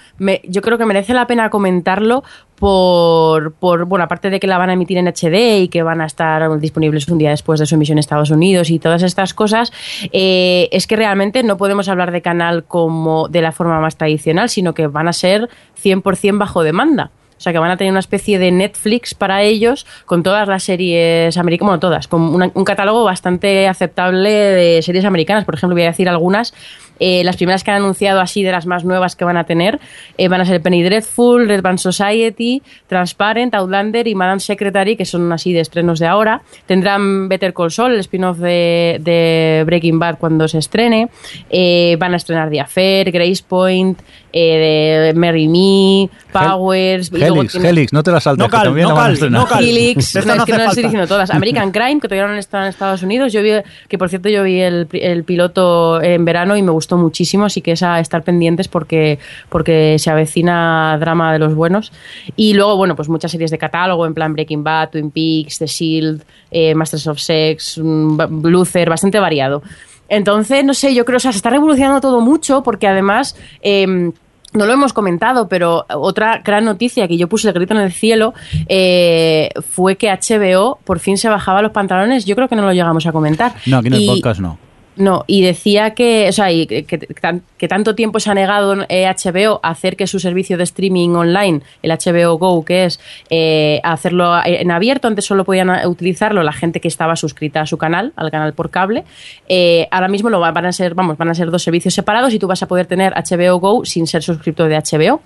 yo 0.44 0.62
creo 0.62 0.78
que 0.78 0.86
merece 0.86 1.14
la 1.14 1.26
pena 1.26 1.50
comentarlo 1.50 2.24
por, 2.56 3.52
por, 3.52 3.84
bueno, 3.84 4.04
aparte 4.04 4.30
de 4.30 4.40
que 4.40 4.46
la 4.46 4.58
van 4.58 4.70
a 4.70 4.72
emitir 4.72 4.96
en 4.98 5.06
HD 5.06 5.62
y 5.62 5.68
que 5.68 5.82
van 5.82 6.00
a 6.00 6.06
estar 6.06 6.58
disponibles 6.58 7.08
un 7.08 7.18
día 7.18 7.30
después 7.30 7.60
de 7.60 7.66
su 7.66 7.74
emisión 7.74 7.96
en 7.96 8.00
Estados 8.00 8.30
Unidos 8.30 8.70
y 8.70 8.78
todas 8.78 9.02
estas 9.02 9.34
cosas, 9.34 9.72
eh, 10.12 10.68
es 10.72 10.86
que 10.86 10.96
realmente 10.96 11.42
no 11.42 11.56
podemos 11.56 11.88
hablar 11.88 12.12
de 12.12 12.22
canal 12.22 12.64
como 12.64 13.28
de 13.28 13.42
la 13.42 13.52
forma 13.52 13.80
más 13.80 13.96
tradicional, 13.96 14.48
sino 14.48 14.72
que 14.72 14.86
van 14.86 15.08
a 15.08 15.12
ser 15.12 15.48
100% 15.82 16.38
bajo 16.38 16.62
demanda. 16.62 17.10
O 17.44 17.46
sea 17.46 17.52
que 17.52 17.58
van 17.58 17.70
a 17.70 17.76
tener 17.76 17.90
una 17.90 18.00
especie 18.00 18.38
de 18.38 18.50
Netflix 18.50 19.12
para 19.12 19.42
ellos 19.42 19.84
con 20.06 20.22
todas 20.22 20.48
las 20.48 20.62
series 20.62 21.36
americanas, 21.36 21.68
bueno, 21.68 21.78
todas, 21.78 22.08
con 22.08 22.22
un 22.54 22.64
catálogo 22.64 23.04
bastante 23.04 23.68
aceptable 23.68 24.30
de 24.30 24.80
series 24.80 25.04
americanas. 25.04 25.44
Por 25.44 25.54
ejemplo, 25.54 25.74
voy 25.74 25.82
a 25.82 25.88
decir 25.88 26.08
algunas. 26.08 26.54
Eh, 27.00 27.22
las 27.22 27.36
primeras 27.36 27.64
que 27.64 27.70
han 27.70 27.78
anunciado 27.82 28.20
así 28.20 28.42
de 28.42 28.52
las 28.52 28.64
más 28.64 28.84
nuevas 28.84 29.16
que 29.16 29.24
van 29.24 29.36
a 29.36 29.44
tener 29.44 29.80
eh, 30.16 30.28
van 30.28 30.40
a 30.40 30.44
ser 30.44 30.62
Penny 30.62 30.82
Dreadful, 30.82 31.48
Red 31.48 31.60
Band 31.60 31.78
Society, 31.78 32.62
Transparent, 32.86 33.54
Outlander 33.54 34.06
y 34.06 34.14
Madame 34.14 34.40
Secretary, 34.40 34.96
que 34.96 35.04
son 35.04 35.30
así 35.32 35.52
de 35.52 35.60
estrenos 35.60 35.98
de 35.98 36.06
ahora. 36.06 36.40
Tendrán 36.64 37.28
Better 37.28 37.52
Call 37.52 37.72
Saul, 37.72 37.92
el 37.92 38.00
spin-off 38.00 38.38
de, 38.38 39.00
de 39.00 39.64
Breaking 39.66 39.98
Bad 39.98 40.18
cuando 40.18 40.48
se 40.48 40.56
estrene. 40.56 41.10
Eh, 41.50 41.96
van 41.98 42.14
a 42.14 42.16
estrenar 42.16 42.48
The 42.48 42.60
Affair, 42.60 43.10
Grace 43.10 43.44
Point, 43.46 43.98
eh, 44.36 45.12
de 45.12 45.14
Marry 45.14 45.46
Me, 45.46 46.10
Powers. 46.32 47.08
y 47.12 47.18
luego 47.18 47.36
Helix, 47.36 47.52
tiene- 47.52 47.68
Helix, 47.68 47.92
no 47.92 48.02
te 48.02 48.10
la 48.10 48.18
saltes, 48.18 48.44
No 48.44 48.50
cal, 48.50 48.60
que 48.62 48.66
también 48.66 48.88
no 48.88 48.94
cal, 48.96 49.30
no 49.30 49.46
cal. 49.46 49.62
Helix, 49.64 50.16
no, 50.16 50.24
no 50.24 50.34
es 50.34 50.44
que 50.44 50.52
no 50.52 50.58
las 50.58 50.68
estoy 50.70 50.82
diciendo 50.82 51.06
todas. 51.06 51.30
American 51.30 51.70
Crime, 51.70 52.00
que 52.00 52.08
todavía 52.08 52.26
no 52.26 52.38
están 52.38 52.64
en 52.64 52.68
Estados 52.70 53.04
Unidos. 53.04 53.32
Yo 53.32 53.42
vi, 53.42 53.52
que 53.88 53.96
por 53.96 54.08
cierto, 54.08 54.28
yo 54.28 54.42
vi 54.42 54.60
el, 54.60 54.88
el 54.92 55.22
piloto 55.22 56.02
en 56.02 56.24
verano 56.24 56.56
y 56.56 56.62
me 56.62 56.72
gustó 56.72 56.96
muchísimo, 56.96 57.44
así 57.44 57.60
que 57.62 57.72
es 57.72 57.82
a 57.84 58.00
estar 58.00 58.24
pendientes 58.24 58.66
porque, 58.66 59.20
porque 59.50 59.96
se 60.00 60.10
avecina 60.10 60.96
drama 60.98 61.32
de 61.32 61.38
los 61.38 61.54
buenos. 61.54 61.92
Y 62.34 62.54
luego, 62.54 62.76
bueno, 62.76 62.96
pues 62.96 63.08
muchas 63.08 63.30
series 63.30 63.52
de 63.52 63.58
catálogo, 63.58 64.04
en 64.04 64.14
plan 64.14 64.32
Breaking 64.32 64.64
Bad, 64.64 64.90
Twin 64.90 65.12
Peaks, 65.12 65.58
The 65.60 65.66
Shield, 65.66 66.24
eh, 66.50 66.74
Masters 66.74 67.06
of 67.06 67.20
Sex, 67.20 67.78
mm, 67.80 68.18
Luther, 68.46 68.90
bastante 68.90 69.20
variado. 69.20 69.62
Entonces, 70.08 70.64
no 70.64 70.74
sé, 70.74 70.94
yo 70.94 71.04
creo, 71.04 71.16
o 71.16 71.20
sea, 71.20 71.30
se 71.32 71.38
está 71.38 71.50
revolucionando 71.50 72.00
todo 72.00 72.20
mucho 72.20 72.62
porque 72.64 72.88
además... 72.88 73.36
em, 73.62 74.12
no 74.54 74.66
lo 74.66 74.72
hemos 74.72 74.92
comentado, 74.92 75.48
pero 75.48 75.84
otra 75.88 76.38
gran 76.38 76.64
noticia 76.64 77.06
que 77.08 77.16
yo 77.16 77.28
puse 77.28 77.48
el 77.48 77.54
grito 77.54 77.74
en 77.74 77.80
el 77.80 77.92
cielo 77.92 78.34
eh, 78.68 79.50
fue 79.68 79.96
que 79.96 80.08
HBO 80.10 80.78
por 80.84 81.00
fin 81.00 81.18
se 81.18 81.28
bajaba 81.28 81.60
los 81.60 81.72
pantalones. 81.72 82.24
Yo 82.24 82.36
creo 82.36 82.48
que 82.48 82.56
no 82.56 82.62
lo 82.62 82.72
llegamos 82.72 83.06
a 83.06 83.12
comentar. 83.12 83.54
No, 83.66 83.78
aquí 83.78 83.88
en 83.88 83.94
el 83.94 84.06
podcast 84.06 84.40
no. 84.40 84.58
No, 84.96 85.24
y 85.26 85.42
decía 85.42 85.90
que, 85.94 86.28
o 86.28 86.32
sea, 86.32 86.52
y 86.52 86.66
que, 86.66 86.84
que 86.84 86.98
tan- 86.98 87.42
que 87.58 87.68
tanto 87.68 87.94
tiempo 87.94 88.20
se 88.20 88.30
ha 88.30 88.34
negado 88.34 88.76
eh, 88.88 89.06
HBO 89.06 89.58
a 89.62 89.70
hacer 89.70 89.96
que 89.96 90.06
su 90.06 90.18
servicio 90.20 90.56
de 90.58 90.64
streaming 90.64 91.10
online, 91.10 91.62
el 91.82 91.90
HBO 91.90 92.36
Go, 92.38 92.64
que 92.64 92.84
es 92.84 93.00
eh, 93.30 93.80
hacerlo 93.82 94.32
en 94.44 94.70
abierto, 94.70 95.08
antes 95.08 95.24
solo 95.24 95.44
podían 95.44 95.70
eh, 95.70 95.86
utilizarlo 95.86 96.42
la 96.42 96.52
gente 96.52 96.80
que 96.80 96.88
estaba 96.88 97.16
suscrita 97.16 97.62
a 97.62 97.66
su 97.66 97.78
canal, 97.78 98.12
al 98.16 98.30
canal 98.30 98.52
por 98.52 98.70
cable. 98.70 99.04
Eh, 99.48 99.88
ahora 99.90 100.08
mismo 100.08 100.30
lo 100.30 100.40
va- 100.40 100.52
van 100.52 100.66
a 100.66 100.72
ser, 100.72 100.94
vamos, 100.94 101.16
van 101.16 101.30
a 101.30 101.34
ser 101.34 101.50
dos 101.50 101.62
servicios 101.62 101.94
separados 101.94 102.32
y 102.34 102.38
tú 102.38 102.46
vas 102.46 102.62
a 102.62 102.68
poder 102.68 102.86
tener 102.86 103.14
HBO 103.14 103.58
Go 103.58 103.84
sin 103.84 104.06
ser 104.06 104.22
suscriptor 104.22 104.68
de 104.68 104.76
HBO. 104.76 105.20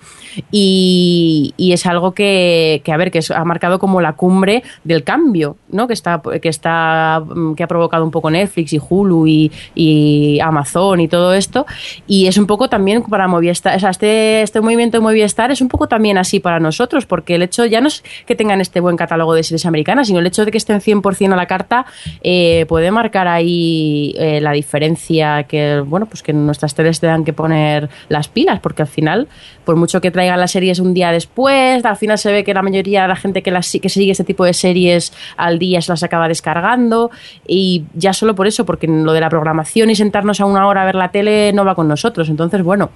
Y, 0.51 1.53
es 1.73 1.85
algo 1.85 2.13
que, 2.13 2.81
que, 2.83 2.91
a 2.91 2.97
ver, 2.97 3.11
que 3.11 3.19
ha 3.33 3.43
marcado 3.45 3.79
como 3.79 4.01
la 4.01 4.13
cumbre 4.13 4.63
del 4.83 5.03
cambio, 5.03 5.57
¿no? 5.69 5.87
Que 5.87 5.93
está, 5.93 6.21
que 6.41 6.49
está, 6.49 7.21
mm, 7.25 7.53
que 7.53 7.63
ha 7.63 7.67
provocado 7.67 8.03
un 8.03 8.11
poco 8.11 8.29
Netflix 8.31 8.73
y 8.73 8.79
Hulu 8.89 9.27
y, 9.27 9.51
y 9.75 10.39
Amazon 10.41 10.99
y 10.99 11.07
todo 11.07 11.33
esto. 11.33 11.65
Y 12.07 12.27
es 12.27 12.37
un 12.37 12.47
poco 12.47 12.69
también 12.69 13.03
para 13.03 13.27
Movistar, 13.27 13.75
o 13.75 13.79
sea, 13.79 13.89
este, 13.89 14.41
este 14.41 14.61
movimiento 14.61 14.97
de 14.97 15.01
Movistar 15.01 15.51
es 15.51 15.61
un 15.61 15.67
poco 15.67 15.87
también 15.87 16.17
así 16.17 16.39
para 16.39 16.59
nosotros, 16.59 17.05
porque 17.05 17.35
el 17.35 17.41
hecho 17.41 17.65
ya 17.65 17.81
no 17.81 17.87
es 17.87 18.03
que 18.25 18.35
tengan 18.35 18.61
este 18.61 18.79
buen 18.79 18.97
catálogo 18.97 19.33
de 19.33 19.43
series 19.43 19.65
americanas, 19.65 20.07
sino 20.07 20.19
el 20.19 20.27
hecho 20.27 20.45
de 20.45 20.51
que 20.51 20.57
estén 20.57 20.79
100% 20.79 21.33
a 21.33 21.35
la 21.35 21.45
carta 21.45 21.85
eh, 22.23 22.65
puede 22.67 22.91
marcar 22.91 23.27
ahí 23.27 24.13
eh, 24.17 24.41
la 24.41 24.51
diferencia 24.51 25.43
que, 25.43 25.81
bueno, 25.85 26.05
pues 26.05 26.23
que 26.23 26.33
nuestras 26.33 26.75
teles 26.75 26.99
tengan 26.99 27.23
que 27.23 27.33
poner 27.33 27.89
las 28.09 28.27
pilas, 28.27 28.59
porque 28.59 28.83
al 28.83 28.87
final, 28.87 29.27
por 29.69 29.75
mucho 29.75 30.01
que 30.01 30.09
traigan 30.09 30.39
las 30.39 30.49
series 30.49 30.79
un 30.79 30.95
día 30.95 31.11
después, 31.11 31.85
al 31.85 31.95
final 31.95 32.17
se 32.17 32.31
ve 32.31 32.43
que 32.43 32.55
la 32.55 32.63
mayoría 32.63 33.03
de 33.03 33.07
la 33.07 33.15
gente 33.15 33.43
que, 33.43 33.51
las, 33.51 33.71
que 33.71 33.87
sigue 33.87 34.13
este 34.13 34.23
tipo 34.23 34.43
de 34.43 34.51
series 34.51 35.13
al 35.37 35.59
día 35.59 35.79
se 35.79 35.91
las 35.91 36.01
acaba 36.01 36.27
descargando 36.27 37.11
y 37.47 37.83
ya 37.93 38.11
solo 38.13 38.33
por 38.33 38.47
eso, 38.47 38.65
porque 38.65 38.87
lo 38.87 39.13
de 39.13 39.21
la 39.21 39.29
programación 39.29 39.91
y 39.91 39.95
sentarnos 39.95 40.41
a 40.41 40.45
una 40.45 40.65
hora 40.65 40.81
a 40.81 40.85
ver 40.85 40.95
la 40.95 41.11
tele 41.11 41.53
no 41.53 41.65
va 41.65 41.75
con 41.75 41.87
nosotros. 41.87 42.29
Entonces, 42.29 42.63
bueno, 42.63 42.89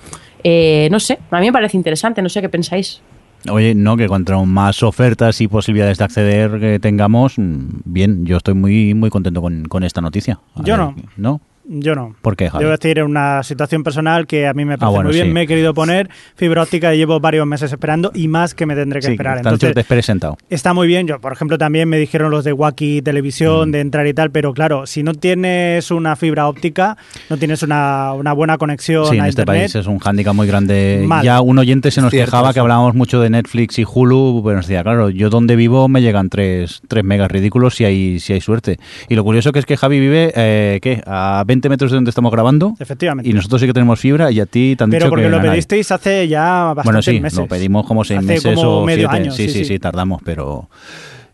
eh, 0.43 0.87
no 0.89 0.99
sé, 0.99 1.19
a 1.29 1.39
mí 1.39 1.45
me 1.45 1.53
parece 1.53 1.77
interesante, 1.77 2.23
no 2.23 2.29
sé 2.29 2.41
qué 2.41 2.49
pensáis. 2.49 3.03
Oye, 3.51 3.75
no, 3.75 3.95
que 3.95 4.07
cuanto 4.07 4.43
más 4.43 4.81
ofertas 4.81 5.41
y 5.41 5.47
posibilidades 5.47 5.99
de 5.99 6.05
acceder 6.05 6.59
que 6.59 6.79
tengamos, 6.79 7.37
mm, 7.37 7.81
bien, 7.85 8.25
yo 8.25 8.37
estoy 8.37 8.55
muy 8.55 8.95
muy 8.95 9.11
contento 9.11 9.43
con, 9.43 9.65
con 9.65 9.83
esta 9.83 10.01
noticia. 10.01 10.39
A 10.55 10.63
Yo 10.63 10.75
ver, 10.75 10.79
no. 10.79 10.95
¿No? 11.17 11.41
Yo 11.65 11.95
no. 11.95 12.15
¿Por 12.21 12.35
qué, 12.35 12.49
Javi? 12.49 12.63
Yo 12.63 12.69
decir 12.71 12.99
en 12.99 13.05
una 13.05 13.41
situación 13.43 13.83
personal 13.83 14.27
que 14.27 14.47
a 14.47 14.53
mí 14.53 14.65
me 14.65 14.77
parece 14.77 14.95
bueno, 14.95 15.09
muy 15.09 15.13
bien. 15.15 15.27
sí. 15.27 15.33
Me 15.33 15.43
he 15.43 15.47
querido 15.47 15.73
poner 15.73 16.09
fibra 16.35 16.61
óptica 16.63 16.93
y 16.93 16.97
llevo 16.97 17.19
varios 17.21 17.47
meses 17.47 17.71
esperando 17.71 18.11
y 18.13 18.27
más 18.27 18.53
que 18.53 18.65
me 18.65 18.75
tendré 18.75 18.99
que 18.99 19.05
Sí, 19.07 19.11
esperar. 19.13 19.37
Entonces, 19.37 19.73
te 19.73 19.79
esperes 19.79 20.05
sentado. 20.05 20.37
Está 20.49 20.73
muy 20.73 20.87
bien. 20.87 21.07
Yo, 21.07 21.19
por 21.21 21.31
ejemplo, 21.31 21.57
también 21.57 21.87
me 21.87 21.97
dijeron 21.97 22.31
los 22.31 22.43
de 22.43 22.51
Wacky 22.53 23.01
Televisión 23.01 23.69
Mm. 23.69 23.71
de 23.71 23.79
entrar 23.79 24.07
y 24.07 24.13
tal, 24.13 24.29
pero 24.31 24.53
claro, 24.53 24.85
si 24.85 25.03
no 25.03 25.13
tienes 25.13 25.89
una 25.91 26.15
fibra 26.17 26.47
óptica, 26.47 26.97
no 27.29 27.37
tienes 27.37 27.63
una, 27.63 28.11
una 28.13 28.33
buena 28.33 28.57
conexión 28.57 29.05
Sí, 29.07 29.15
en 29.15 29.21
a 29.21 29.27
este 29.29 29.41
internet. 29.43 29.61
país 29.63 29.75
es 29.75 29.87
un 29.87 29.99
hándicap 29.99 30.33
muy 30.35 30.47
grande. 30.47 31.03
Mal. 31.07 31.23
Ya 31.23 31.39
un 31.39 31.57
oyente 31.59 31.91
se 31.91 32.01
nos 32.01 32.11
Cierto, 32.11 32.31
quejaba 32.31 32.53
que 32.53 32.59
hablábamos 32.59 32.93
mucho 32.93 33.21
de 33.21 33.29
Netflix 33.29 33.79
y 33.79 33.85
Hulu, 33.85 34.41
pero 34.43 34.57
nos 34.57 34.67
decía, 34.67 34.83
claro, 34.83 35.09
yo 35.09 35.29
donde 35.29 35.55
vivo 35.55 35.87
me 35.87 36.01
llegan 36.01 36.29
3, 36.29 36.81
megas 37.03 37.31
ridículos 37.31 37.75
si 37.75 37.85
hay, 37.85 38.19
si 38.19 38.33
hay 38.33 38.41
suerte. 38.41 38.79
Y 39.07 39.15
lo 39.15 39.23
curioso 39.23 39.51
que 39.53 39.59
es 39.59 39.65
que 39.65 39.77
Javi 39.77 39.99
vive, 39.99 40.33
eh, 40.35 40.79
¿qué? 40.81 41.01
A 41.05 41.43
20 41.45 41.52
metros 41.61 41.91
de 41.91 41.95
donde 41.95 42.09
estamos 42.09 42.31
grabando. 42.31 42.73
Efectivamente. 42.79 43.29
Y 43.29 43.33
nosotros 43.33 43.61
sí 43.61 43.67
que 43.67 43.73
tenemos 43.73 43.99
fibra 43.99 44.31
y 44.31 44.39
a 44.39 44.45
ti 44.45 44.75
te 44.77 44.83
han 44.83 44.89
pero 44.89 45.05
dicho 45.05 45.09
porque 45.09 45.25
que 45.25 45.29
lo 45.31 45.41
pedisteis 45.41 45.91
hace 45.91 46.27
ya 46.27 46.73
bastantes 46.73 46.85
Bueno, 46.85 47.01
sí, 47.01 47.19
meses. 47.19 47.39
lo 47.39 47.47
pedimos 47.47 47.85
como 47.85 48.03
seis 48.03 48.19
Hace 48.19 48.27
meses 48.27 48.55
como 48.55 48.79
o 48.79 48.85
medio 48.85 49.09
siete. 49.09 49.23
año, 49.23 49.31
sí, 49.31 49.43
sí, 49.47 49.49
sí, 49.53 49.59
sí. 49.59 49.65
sí, 49.65 49.79
tardamos, 49.79 50.21
pero... 50.23 50.69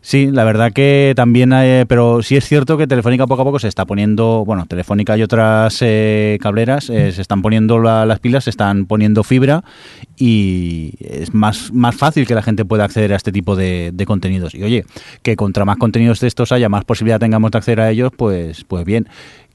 Sí, 0.01 0.29
la 0.31 0.45
verdad 0.45 0.71
que 0.71 1.11
también, 1.13 1.51
hay- 1.51 1.83
pero 1.83 2.23
sí 2.23 2.37
es 2.37 2.45
cierto 2.47 2.77
que 2.77 2.87
Telefónica 2.87 3.27
poco 3.27 3.41
a 3.41 3.45
poco 3.45 3.59
se 3.59 3.67
está 3.67 3.83
poniendo, 3.85 4.45
bueno, 4.45 4.65
Telefónica 4.65 5.17
y 5.17 5.23
otras 5.23 5.77
eh, 5.81 6.37
cableras 6.41 6.89
eh, 6.89 7.11
se 7.11 7.21
están 7.21 7.41
poniendo 7.41 7.79
la- 7.79 8.05
las 8.05 8.19
pilas, 8.21 8.45
se 8.45 8.49
están 8.49 8.85
poniendo 8.85 9.25
fibra 9.25 9.61
y 10.17 10.93
es 11.01 11.33
más, 11.33 11.71
más 11.73 11.95
fácil 11.95 12.25
que 12.25 12.33
la 12.33 12.41
gente 12.41 12.63
pueda 12.63 12.85
acceder 12.85 13.11
a 13.11 13.17
este 13.17 13.33
tipo 13.33 13.57
de, 13.57 13.91
de 13.93 14.05
contenidos. 14.05 14.55
Y 14.55 14.63
oye, 14.63 14.85
que 15.21 15.35
contra 15.35 15.65
más 15.65 15.75
contenidos 15.77 16.21
de 16.21 16.27
estos 16.27 16.53
haya, 16.53 16.69
más 16.69 16.85
posibilidad 16.85 17.19
tengamos 17.19 17.51
de 17.51 17.57
acceder 17.57 17.81
a 17.81 17.91
ellos, 17.91 18.11
pues, 18.15 18.63
pues 18.63 18.85
bien. 18.85 19.07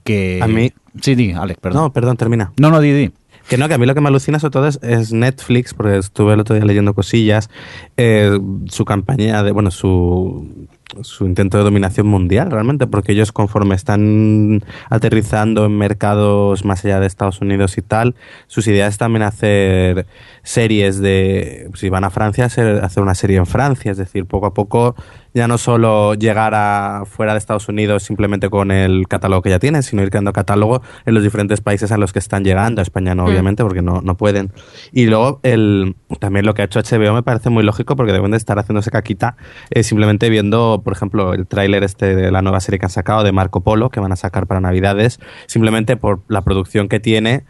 Que... 0.04 0.40
A 0.42 0.46
mí- 0.46 0.72
Sí, 1.00 1.16
di, 1.16 1.32
Alex, 1.32 1.58
perdón. 1.60 1.82
No, 1.82 1.92
perdón, 1.92 2.16
termina. 2.16 2.52
No, 2.56 2.70
no, 2.70 2.80
di, 2.80 2.92
di. 2.92 3.10
Que 3.48 3.58
no, 3.58 3.66
que 3.68 3.74
a 3.74 3.78
mí 3.78 3.84
lo 3.84 3.94
que 3.94 4.00
me 4.00 4.08
alucina 4.08 4.38
sobre 4.38 4.52
todo 4.52 4.68
es, 4.68 4.78
es 4.82 5.12
Netflix, 5.12 5.74
porque 5.74 5.98
estuve 5.98 6.32
el 6.32 6.40
otro 6.40 6.54
día 6.54 6.64
leyendo 6.64 6.94
cosillas, 6.94 7.50
eh, 7.98 8.38
su 8.70 8.84
campaña 8.86 9.42
de, 9.42 9.50
bueno, 9.52 9.70
su, 9.70 10.66
su 11.02 11.26
intento 11.26 11.58
de 11.58 11.64
dominación 11.64 12.06
mundial 12.06 12.50
realmente, 12.50 12.86
porque 12.86 13.12
ellos 13.12 13.32
conforme 13.32 13.74
están 13.74 14.62
aterrizando 14.88 15.66
en 15.66 15.76
mercados 15.76 16.64
más 16.64 16.84
allá 16.86 17.00
de 17.00 17.06
Estados 17.06 17.42
Unidos 17.42 17.76
y 17.76 17.82
tal, 17.82 18.14
sus 18.46 18.66
ideas 18.66 18.94
es 18.94 18.98
también 18.98 19.22
hacer 19.24 20.06
series 20.42 21.00
de, 21.00 21.68
si 21.74 21.90
van 21.90 22.04
a 22.04 22.10
Francia, 22.10 22.46
hacer, 22.46 22.82
hacer 22.82 23.02
una 23.02 23.14
serie 23.14 23.36
en 23.36 23.46
Francia, 23.46 23.90
es 23.90 23.98
decir, 23.98 24.24
poco 24.24 24.46
a 24.46 24.54
poco 24.54 24.94
ya 25.34 25.48
no 25.48 25.58
solo 25.58 26.14
llegar 26.14 26.54
a 26.54 27.02
fuera 27.06 27.32
de 27.32 27.38
Estados 27.38 27.68
Unidos 27.68 28.04
simplemente 28.04 28.48
con 28.48 28.70
el 28.70 29.08
catálogo 29.08 29.42
que 29.42 29.50
ya 29.50 29.58
tienen, 29.58 29.82
sino 29.82 30.02
ir 30.02 30.10
creando 30.10 30.32
catálogo 30.32 30.80
en 31.04 31.14
los 31.14 31.24
diferentes 31.24 31.60
países 31.60 31.90
a 31.90 31.98
los 31.98 32.12
que 32.12 32.20
están 32.20 32.44
llegando, 32.44 32.80
a 32.80 32.82
España 32.82 33.14
no, 33.16 33.24
Mm. 33.24 33.26
obviamente, 33.26 33.62
porque 33.64 33.82
no, 33.82 34.00
no 34.00 34.16
pueden. 34.16 34.52
Y 34.92 35.06
luego 35.06 35.40
el, 35.42 35.96
también 36.20 36.46
lo 36.46 36.54
que 36.54 36.62
ha 36.62 36.66
hecho 36.66 36.78
HBO 36.80 37.12
me 37.14 37.22
parece 37.24 37.50
muy 37.50 37.64
lógico 37.64 37.96
porque 37.96 38.12
deben 38.12 38.30
de 38.30 38.36
estar 38.36 38.56
haciéndose 38.58 38.90
caquita 38.92 39.36
eh, 39.70 39.82
simplemente 39.82 40.28
viendo, 40.30 40.82
por 40.84 40.92
ejemplo, 40.92 41.34
el 41.34 41.46
tráiler 41.48 41.82
este 41.82 42.14
de 42.14 42.30
la 42.30 42.40
nueva 42.40 42.60
serie 42.60 42.78
que 42.78 42.86
han 42.86 42.90
sacado 42.90 43.24
de 43.24 43.32
Marco 43.32 43.60
Polo, 43.62 43.90
que 43.90 43.98
van 43.98 44.12
a 44.12 44.16
sacar 44.16 44.46
para 44.46 44.60
Navidades, 44.60 45.18
simplemente 45.46 45.96
por 45.96 46.20
la 46.28 46.42
producción 46.42 46.88
que 46.88 47.00
tiene, 47.00 47.44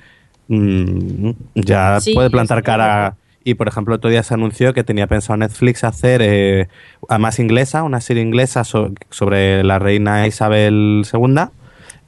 mm, 0.48 1.30
ya 1.54 2.00
Sí, 2.00 2.14
puede 2.14 2.30
plantar 2.30 2.62
cara... 2.62 3.16
Y 3.44 3.54
por 3.54 3.68
ejemplo, 3.68 3.94
otro 3.94 4.08
día 4.10 4.22
se 4.22 4.32
anunció 4.34 4.72
que 4.72 4.84
tenía 4.84 5.06
pensado 5.06 5.36
Netflix 5.36 5.84
hacer, 5.84 6.22
eh, 6.22 6.68
además 7.08 7.38
inglesa, 7.38 7.82
una 7.82 8.00
serie 8.00 8.22
inglesa 8.22 8.64
so- 8.64 8.90
sobre 9.10 9.62
la 9.62 9.78
reina 9.78 10.26
Isabel 10.26 11.04
II, 11.12 11.34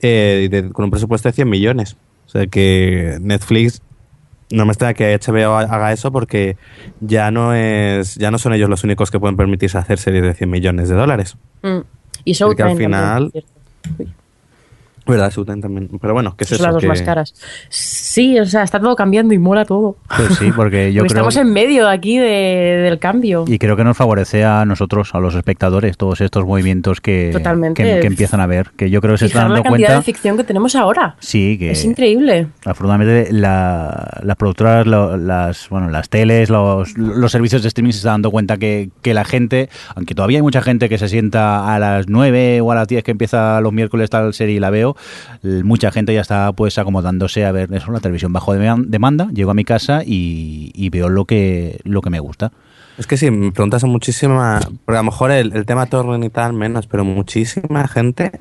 eh, 0.00 0.48
de- 0.50 0.70
con 0.70 0.86
un 0.86 0.90
presupuesto 0.90 1.28
de 1.28 1.34
100 1.34 1.48
millones. 1.50 1.96
O 2.26 2.28
sea 2.30 2.46
que 2.46 3.18
Netflix 3.20 3.82
no 4.50 4.64
me 4.64 4.72
extraña 4.72 4.94
que 4.94 5.12
HBO 5.12 5.56
haga 5.56 5.92
eso 5.92 6.10
porque 6.12 6.56
ya 7.00 7.30
no 7.30 7.52
es 7.52 8.14
ya 8.14 8.30
no 8.30 8.38
son 8.38 8.52
ellos 8.54 8.70
los 8.70 8.84
únicos 8.84 9.10
que 9.10 9.18
pueden 9.20 9.36
permitirse 9.36 9.76
hacer 9.76 9.98
series 9.98 10.22
de 10.22 10.34
100 10.34 10.48
millones 10.50 10.88
de 10.88 10.94
dólares. 10.94 11.36
Mm. 11.62 11.66
Y 11.68 11.70
Porque 11.74 11.82
al 11.82 12.34
Showtime 12.34 12.56
también, 12.56 12.76
final- 12.90 13.22
por 13.24 13.32
cierto. 13.32 13.50
Uy. 13.98 14.12
¿Verdad? 15.06 15.30
Showtime 15.34 15.60
también. 15.60 15.88
Pero 16.00 16.14
bueno, 16.14 16.34
¿qué 16.36 16.44
es 16.44 16.48
Son 16.50 16.56
eso? 16.56 16.64
las 16.64 16.72
dos 16.74 16.80
Que- 16.82 16.88
más 16.88 17.02
caras. 17.02 17.34
Sí, 17.68 18.38
o 18.38 18.44
sea, 18.46 18.62
está 18.62 18.80
todo 18.80 18.96
cambiando 18.96 19.34
y 19.34 19.38
mola 19.38 19.64
todo. 19.64 19.96
Pues 20.16 20.36
sí, 20.38 20.50
porque 20.54 20.92
yo 20.92 21.00
Porque 21.02 21.14
creo... 21.14 21.28
estamos 21.28 21.36
en 21.36 21.52
medio 21.52 21.88
aquí 21.88 22.18
de- 22.18 22.26
del 22.82 22.98
cambio. 22.98 23.44
Y 23.46 23.58
creo 23.58 23.76
que 23.76 23.84
nos 23.84 23.96
favorece 23.96 24.44
a 24.44 24.64
nosotros, 24.64 25.14
a 25.14 25.20
los 25.20 25.34
espectadores, 25.34 25.96
todos 25.96 26.20
estos 26.20 26.44
movimientos 26.44 27.00
que, 27.00 27.32
que, 27.74 28.00
que 28.00 28.06
empiezan 28.06 28.40
a 28.40 28.46
ver. 28.46 28.70
Que 28.76 28.90
yo 28.90 29.00
creo 29.00 29.14
que 29.14 29.18
se 29.18 29.26
Fijar 29.28 29.42
están 29.42 29.52
la 29.52 29.54
dando 29.58 29.70
cantidad 29.70 29.88
cuenta. 29.88 30.00
de 30.00 30.04
ficción 30.04 30.36
que 30.36 30.44
tenemos 30.44 30.74
ahora. 30.76 31.16
Sí, 31.20 31.56
que 31.58 31.70
Es 31.70 31.84
increíble. 31.84 32.48
afortunadamente 32.64 33.32
la- 33.32 34.20
las 34.22 34.36
productoras, 34.36 34.86
lo- 34.86 35.16
las, 35.16 35.68
bueno, 35.68 35.90
las 35.90 36.08
teles, 36.08 36.50
los, 36.50 36.96
los 36.98 37.30
servicios 37.32 37.62
de 37.62 37.68
streaming 37.68 37.92
se 37.92 37.98
están 37.98 38.14
dando 38.14 38.30
cuenta 38.30 38.56
que, 38.56 38.90
que 39.02 39.14
la 39.14 39.24
gente, 39.24 39.68
aunque 39.94 40.14
todavía 40.14 40.38
hay 40.38 40.42
mucha 40.42 40.62
gente 40.62 40.88
que 40.88 40.98
se 40.98 41.08
sienta 41.08 41.74
a 41.74 41.78
las 41.78 42.08
9 42.08 42.60
o 42.60 42.72
a 42.72 42.74
las 42.74 42.88
10 42.88 43.04
que 43.04 43.10
empieza 43.12 43.60
los 43.60 43.72
miércoles 43.72 44.10
tal 44.10 44.32
serie 44.34 44.56
y 44.56 44.60
la 44.60 44.70
veo, 44.70 44.95
mucha 45.42 45.90
gente 45.90 46.12
ya 46.14 46.20
está 46.20 46.52
pues 46.52 46.78
acomodándose 46.78 47.44
a 47.44 47.52
ver 47.52 47.72
eso, 47.72 47.90
la 47.92 48.00
televisión 48.00 48.32
bajo 48.32 48.54
deman- 48.54 48.86
demanda, 48.86 49.28
llego 49.32 49.50
a 49.50 49.54
mi 49.54 49.64
casa 49.64 50.02
y, 50.04 50.70
y 50.74 50.90
veo 50.90 51.08
lo 51.08 51.24
que, 51.24 51.80
lo 51.84 52.00
que 52.02 52.10
me 52.10 52.20
gusta. 52.20 52.52
Es 52.98 53.06
que 53.06 53.16
sí, 53.16 53.30
me 53.30 53.52
preguntas 53.52 53.84
a 53.84 53.86
muchísima. 53.86 54.56
A 54.58 54.92
lo 54.92 55.02
mejor 55.02 55.30
el, 55.30 55.54
el 55.54 55.66
tema 55.66 55.86
torrent 55.86 56.24
y 56.24 56.30
tal 56.30 56.54
menos, 56.54 56.86
pero 56.86 57.04
muchísima 57.04 57.86
gente 57.88 58.32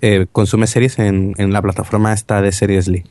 eh, 0.00 0.26
consume 0.32 0.66
series 0.66 0.98
en, 0.98 1.34
en 1.36 1.52
la 1.52 1.60
plataforma 1.60 2.12
esta 2.12 2.40
de 2.40 2.50
Series 2.52 2.88
Lee. 2.88 3.04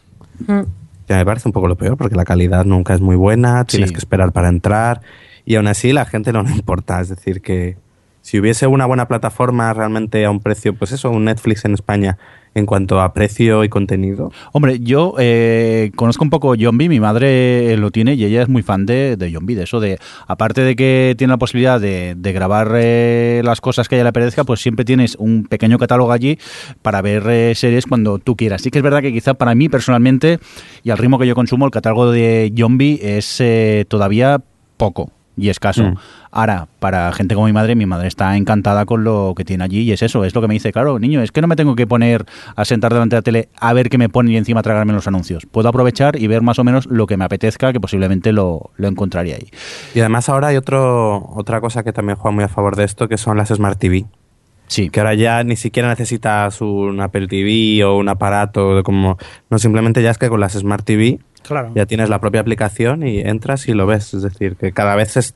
Mm. 0.48 0.62
Que 1.08 1.14
me 1.16 1.26
parece 1.26 1.48
un 1.50 1.54
poco 1.54 1.68
lo 1.68 1.76
peor, 1.76 1.96
porque 1.98 2.16
la 2.16 2.24
calidad 2.26 2.66
nunca 2.66 2.94
es 2.96 3.02
muy 3.02 3.16
buena, 3.16 3.66
tienes 3.66 3.90
Sí. 3.90 3.94
que 3.94 4.00
esperar 4.00 4.32
para 4.32 4.48
entrar, 4.50 5.02
y 5.46 5.56
aún 5.56 5.68
así 5.68 5.92
la 5.94 6.06
gente 6.06 6.32
no 6.34 6.42
le 6.44 6.52
importa. 6.52 7.02
Es 7.02 7.10
decir, 7.10 7.42
que 7.42 7.78
si 8.24 8.40
hubiese 8.40 8.68
una 8.68 8.86
buena 8.86 9.08
plataforma 9.08 9.74
realmente 9.74 10.24
a 10.24 10.32
un 10.32 10.40
precio, 10.40 10.74
pues 10.74 10.94
eso, 10.94 11.12
un 11.12 11.26
Netflix 11.26 11.66
en 11.66 11.74
España, 11.74 12.18
en 12.56 12.66
cuanto 12.66 13.02
a 13.02 13.14
precio 13.14 13.64
y 13.66 13.70
contenido, 13.70 14.32
Hombre, 14.54 14.80
yo 14.80 15.16
eh, 15.20 15.92
conozco 15.96 16.24
un 16.24 16.30
poco 16.30 16.56
Zombie, 16.56 16.88
mi 16.88 17.02
madre 17.02 17.74
eh, 17.74 17.78
lo 17.78 17.92
tiene 17.92 18.14
y 18.14 18.24
ella 18.24 18.44
es 18.44 18.48
muy 18.48 18.64
fan 18.64 18.86
de, 18.86 19.18
de 19.18 19.30
de 19.30 19.64
eso 19.64 19.80
de, 19.82 20.00
aparte 20.26 20.62
de 20.62 20.76
que 20.76 21.16
tiene 21.18 21.32
la 21.32 21.38
posibilidad 21.38 21.82
de, 21.82 22.16
de 22.16 22.32
grabar 22.32 22.72
eh, 22.76 23.42
las 23.44 23.60
cosas 23.60 23.90
que 23.90 23.96
a 23.96 23.98
ella 23.98 24.04
le 24.04 24.10
apetezca, 24.10 24.46
pues 24.46 24.62
siempre 24.62 24.86
tienes 24.86 25.16
un 25.16 25.46
pequeño 25.46 25.78
catálogo 25.78 26.14
allí 26.14 26.40
para 26.82 27.02
ver 27.02 27.28
eh, 27.28 27.56
series 27.56 27.86
cuando 27.86 28.20
tú 28.20 28.38
quieras. 28.38 28.62
Sí 28.62 28.72
que 28.72 28.80
es 28.80 28.84
verdad 28.84 29.02
que 29.02 29.12
quizá 29.12 29.34
para 29.34 29.54
mí 29.54 29.68
personalmente 29.68 30.40
y 30.84 30.92
al 30.92 30.98
ritmo 30.98 31.20
que 31.20 31.28
yo 31.28 31.36
consumo, 31.36 31.66
el 31.66 31.72
catálogo 31.72 32.10
de 32.10 32.54
Zombie 32.58 33.00
es 33.02 33.42
eh, 33.42 33.86
todavía 33.90 34.42
poco 34.78 35.12
y 35.38 35.50
escaso. 35.50 35.84
Mm. 35.84 35.96
Ahora, 36.32 36.68
para 36.80 37.12
gente 37.12 37.36
como 37.36 37.48
mi 37.48 37.54
madre, 37.54 37.76
mi 37.76 37.86
madre 37.86 38.08
está 38.08 38.36
encantada 38.38 38.86
con 38.86 39.04
lo 39.04 39.34
que 39.36 39.46
tiene 39.46 39.64
allí 39.64 39.82
y 39.82 39.92
es 39.92 40.02
eso, 40.02 40.26
es 40.26 40.34
lo 40.34 40.42
que 40.42 40.48
me 40.48 40.54
dice, 40.54 40.72
claro, 40.72 41.00
niño, 41.00 41.22
es 41.22 41.32
que 41.32 41.42
no 41.42 41.48
me 41.48 41.56
tengo 41.56 41.76
que 41.76 41.88
poner 41.88 42.26
a 42.56 42.66
sentar 42.66 42.94
delante 42.94 43.16
de 43.16 43.18
la 43.20 43.24
tele 43.24 43.50
a 43.60 43.74
ver 43.74 43.90
qué 43.90 43.98
me 43.98 44.10
ponen 44.10 44.34
y 44.34 44.38
encima 44.38 44.62
tragarme 44.62 44.94
los 44.94 45.08
anuncios. 45.08 45.46
Puedo 45.46 45.70
aprovechar 45.70 46.20
y 46.20 46.28
ver 46.28 46.42
más 46.42 46.60
o 46.60 46.64
menos 46.64 46.86
lo 46.88 47.08
que 47.08 47.18
me 47.18 47.26
apetezca, 47.26 47.74
que 47.74 47.80
posiblemente 47.80 48.32
lo, 48.32 48.72
lo 48.78 48.88
encontraría 48.88 49.36
ahí. 49.36 49.50
Y 49.94 50.00
además 50.00 50.30
ahora 50.30 50.48
hay 50.48 50.58
otro, 50.58 51.30
otra 51.36 51.62
cosa 51.62 51.84
que 51.84 51.94
también 51.94 52.18
juega 52.18 52.34
muy 52.34 52.44
a 52.44 52.50
favor 52.50 52.76
de 52.76 52.84
esto, 52.84 53.08
que 53.08 53.18
son 53.18 53.38
las 53.38 53.50
Smart 53.50 53.80
TV. 53.80 54.06
Sí. 54.68 54.90
Que 54.90 55.02
ahora 55.02 55.14
ya 55.14 55.44
ni 55.44 55.56
siquiera 55.56 55.90
necesitas 55.90 56.62
un 56.62 57.00
Apple 57.00 57.28
TV 57.28 57.84
o 57.84 57.98
un 57.98 58.10
aparato 58.10 58.82
como... 58.84 59.18
No, 59.50 59.60
simplemente 59.60 60.02
ya 60.02 60.10
es 60.10 60.18
que 60.18 60.30
con 60.30 60.40
las 60.40 60.54
Smart 60.54 60.84
TV 60.84 61.20
Claro. 61.44 61.72
ya 61.76 61.86
tienes 61.86 62.10
la 62.10 62.20
propia 62.20 62.42
aplicación 62.42 63.06
y 63.08 63.20
entras 63.20 63.68
y 63.68 63.74
lo 63.74 63.86
ves. 63.86 64.14
Es 64.14 64.24
decir, 64.24 64.56
que 64.56 64.72
cada 64.72 64.96
vez 64.96 65.18
es, 65.18 65.36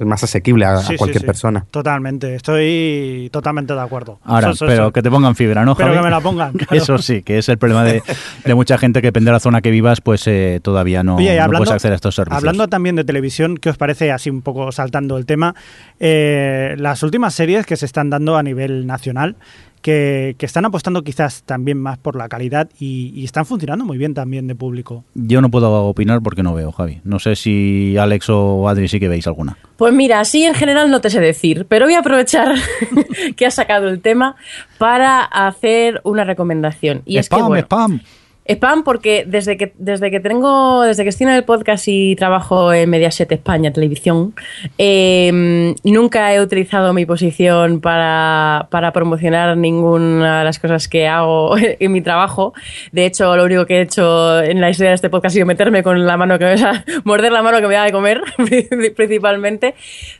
más 0.00 0.24
asequible 0.24 0.64
a, 0.64 0.78
Sí, 0.78 0.96
cualquier 0.96 1.20
sí. 1.20 1.26
persona. 1.26 1.66
Totalmente, 1.70 2.34
estoy 2.34 3.28
totalmente 3.32 3.74
de 3.74 3.80
acuerdo. 3.80 4.18
Ahora, 4.24 4.48
Eso, 4.50 4.64
eso, 4.64 4.66
pero 4.66 4.82
eso. 4.84 4.92
que 4.92 5.02
te 5.02 5.10
pongan 5.10 5.36
fibra, 5.36 5.64
¿no, 5.64 5.76
Pero 5.76 5.88
Javi? 5.90 5.98
que 5.98 6.04
me 6.04 6.10
la 6.10 6.20
pongan, 6.20 6.52
claro. 6.54 6.74
Eso 6.82 6.98
sí, 6.98 7.22
que 7.22 7.38
es 7.38 7.48
el 7.48 7.58
problema 7.58 7.84
de, 7.84 8.02
de 8.44 8.54
mucha 8.56 8.76
gente 8.76 9.00
que 9.00 9.08
depende 9.08 9.28
de 9.28 9.34
la 9.34 9.40
zona 9.40 9.60
que 9.60 9.70
vivas, 9.70 10.00
pues 10.00 10.26
eh, 10.26 10.58
todavía 10.62 11.04
no, 11.04 11.16
Oye, 11.16 11.36
no 11.36 11.44
hablando, 11.44 11.58
puedes 11.64 11.74
acceder 11.74 11.92
a 11.92 11.96
estos 11.96 12.16
servicios. 12.16 12.36
hablando 12.38 12.66
también 12.66 12.96
de 12.96 13.04
televisión, 13.04 13.56
¿qué 13.56 13.70
os 13.70 13.76
parece, 13.76 14.10
así 14.10 14.30
un 14.30 14.42
poco 14.42 14.72
saltando 14.72 15.16
el 15.16 15.26
tema, 15.26 15.54
eh, 16.00 16.74
las 16.78 17.02
últimas 17.04 17.32
series 17.34 17.64
que 17.66 17.76
se 17.76 17.86
están 17.86 18.10
dando 18.10 18.36
a 18.36 18.42
nivel 18.42 18.86
nacional, 18.88 19.36
que, 19.84 20.34
que 20.38 20.46
están 20.46 20.64
apostando 20.64 21.04
quizás 21.04 21.42
también 21.42 21.78
más 21.78 21.98
por 21.98 22.16
la 22.16 22.26
calidad 22.26 22.70
y, 22.80 23.12
y 23.14 23.22
están 23.22 23.44
funcionando 23.44 23.84
muy 23.84 23.98
bien 23.98 24.14
también 24.14 24.46
de 24.46 24.54
público? 24.54 25.04
Yo 25.12 25.42
no 25.42 25.50
puedo 25.50 25.84
opinar 25.84 26.22
porque 26.22 26.42
no 26.42 26.54
veo, 26.54 26.72
Javi. 26.72 27.02
No 27.04 27.18
sé 27.18 27.36
si 27.36 27.94
Alex 27.98 28.30
o 28.30 28.66
Adri 28.66 28.88
sí 28.88 28.98
que 28.98 29.08
veis 29.08 29.26
alguna. 29.26 29.58
Pues 29.76 29.92
mira, 29.92 30.20
así 30.20 30.42
en 30.42 30.54
general 30.54 30.90
no 30.90 31.02
te 31.02 31.10
sé 31.10 31.20
decir, 31.20 31.66
pero 31.68 31.84
voy 31.84 31.92
a 31.92 31.98
aprovechar 31.98 32.54
que 33.36 33.44
has 33.44 33.52
sacado 33.52 33.88
el 33.88 34.00
tema 34.00 34.36
para 34.78 35.22
hacer 35.22 36.00
una 36.02 36.24
recomendación. 36.24 37.02
Y 37.04 37.18
es 37.18 37.26
spam, 37.26 37.40
que, 37.40 37.48
bueno, 37.48 37.62
spam. 37.64 38.00
Spam 38.46 38.84
porque 38.84 39.24
desde 39.26 39.56
que 39.56 39.72
desde 39.78 40.10
que 40.10 40.20
tengo 40.20 40.82
desde 40.82 41.02
que 41.02 41.08
estoy 41.08 41.26
en 41.26 41.32
el 41.32 41.44
podcast 41.44 41.88
y 41.88 42.14
trabajo 42.14 42.72
en 42.72 42.90
Mediaset 42.90 43.32
España 43.32 43.72
Televisión 43.72 44.34
eh, 44.76 45.74
nunca 45.82 46.34
he 46.34 46.40
utilizado 46.40 46.92
mi 46.92 47.06
posición 47.06 47.80
para, 47.80 48.68
para 48.70 48.92
promocionar 48.92 49.56
ninguna 49.56 50.40
de 50.40 50.44
las 50.44 50.58
cosas 50.58 50.88
que 50.88 51.08
hago 51.08 51.56
en 51.58 51.92
mi 51.92 52.02
trabajo. 52.02 52.52
De 52.92 53.06
hecho 53.06 53.34
lo 53.36 53.44
único 53.44 53.66
que 53.66 53.78
he 53.78 53.82
hecho 53.82 54.42
en 54.42 54.60
la 54.60 54.70
historia 54.70 54.90
de 54.90 54.96
este 54.96 55.10
podcast 55.10 55.32
ha 55.32 55.34
sido 55.34 55.46
meterme 55.46 55.82
con 55.82 56.06
la 56.06 56.16
mano 56.16 56.38
que 56.38 56.44
o 56.44 56.58
sea, 56.58 56.84
morder 57.04 57.32
la 57.32 57.42
mano 57.42 57.60
que 57.60 57.66
me 57.66 57.74
da 57.74 57.84
de 57.84 57.92
comer 57.92 58.20
principalmente. 58.96 59.74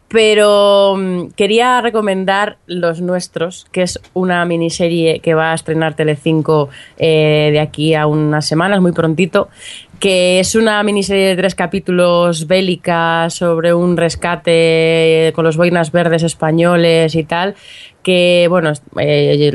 Pero 0.08 0.94
mm, 0.96 1.30
quería 1.30 1.80
recomendar 1.80 2.58
Los 2.66 3.00
Nuestros, 3.00 3.66
que 3.72 3.82
es 3.82 4.00
una 4.12 4.44
miniserie 4.44 5.18
que 5.20 5.34
va 5.34 5.52
a 5.52 5.54
estrenar 5.54 5.94
Telecinco 5.94 6.68
eh, 6.98 7.50
de 7.52 7.58
aquí 7.58 7.94
a 7.94 8.06
unas 8.18 8.46
semanas, 8.46 8.80
muy 8.80 8.92
prontito, 8.92 9.48
que 10.00 10.40
es 10.40 10.54
una 10.54 10.82
miniserie 10.82 11.28
de 11.28 11.36
tres 11.36 11.54
capítulos 11.54 12.46
bélica 12.46 13.30
sobre 13.30 13.72
un 13.72 13.96
rescate 13.96 15.32
con 15.34 15.44
los 15.44 15.56
boinas 15.56 15.92
verdes 15.92 16.22
españoles 16.22 17.14
y 17.14 17.24
tal, 17.24 17.54
que, 18.02 18.46
bueno, 18.48 18.72
eh, 19.00 19.50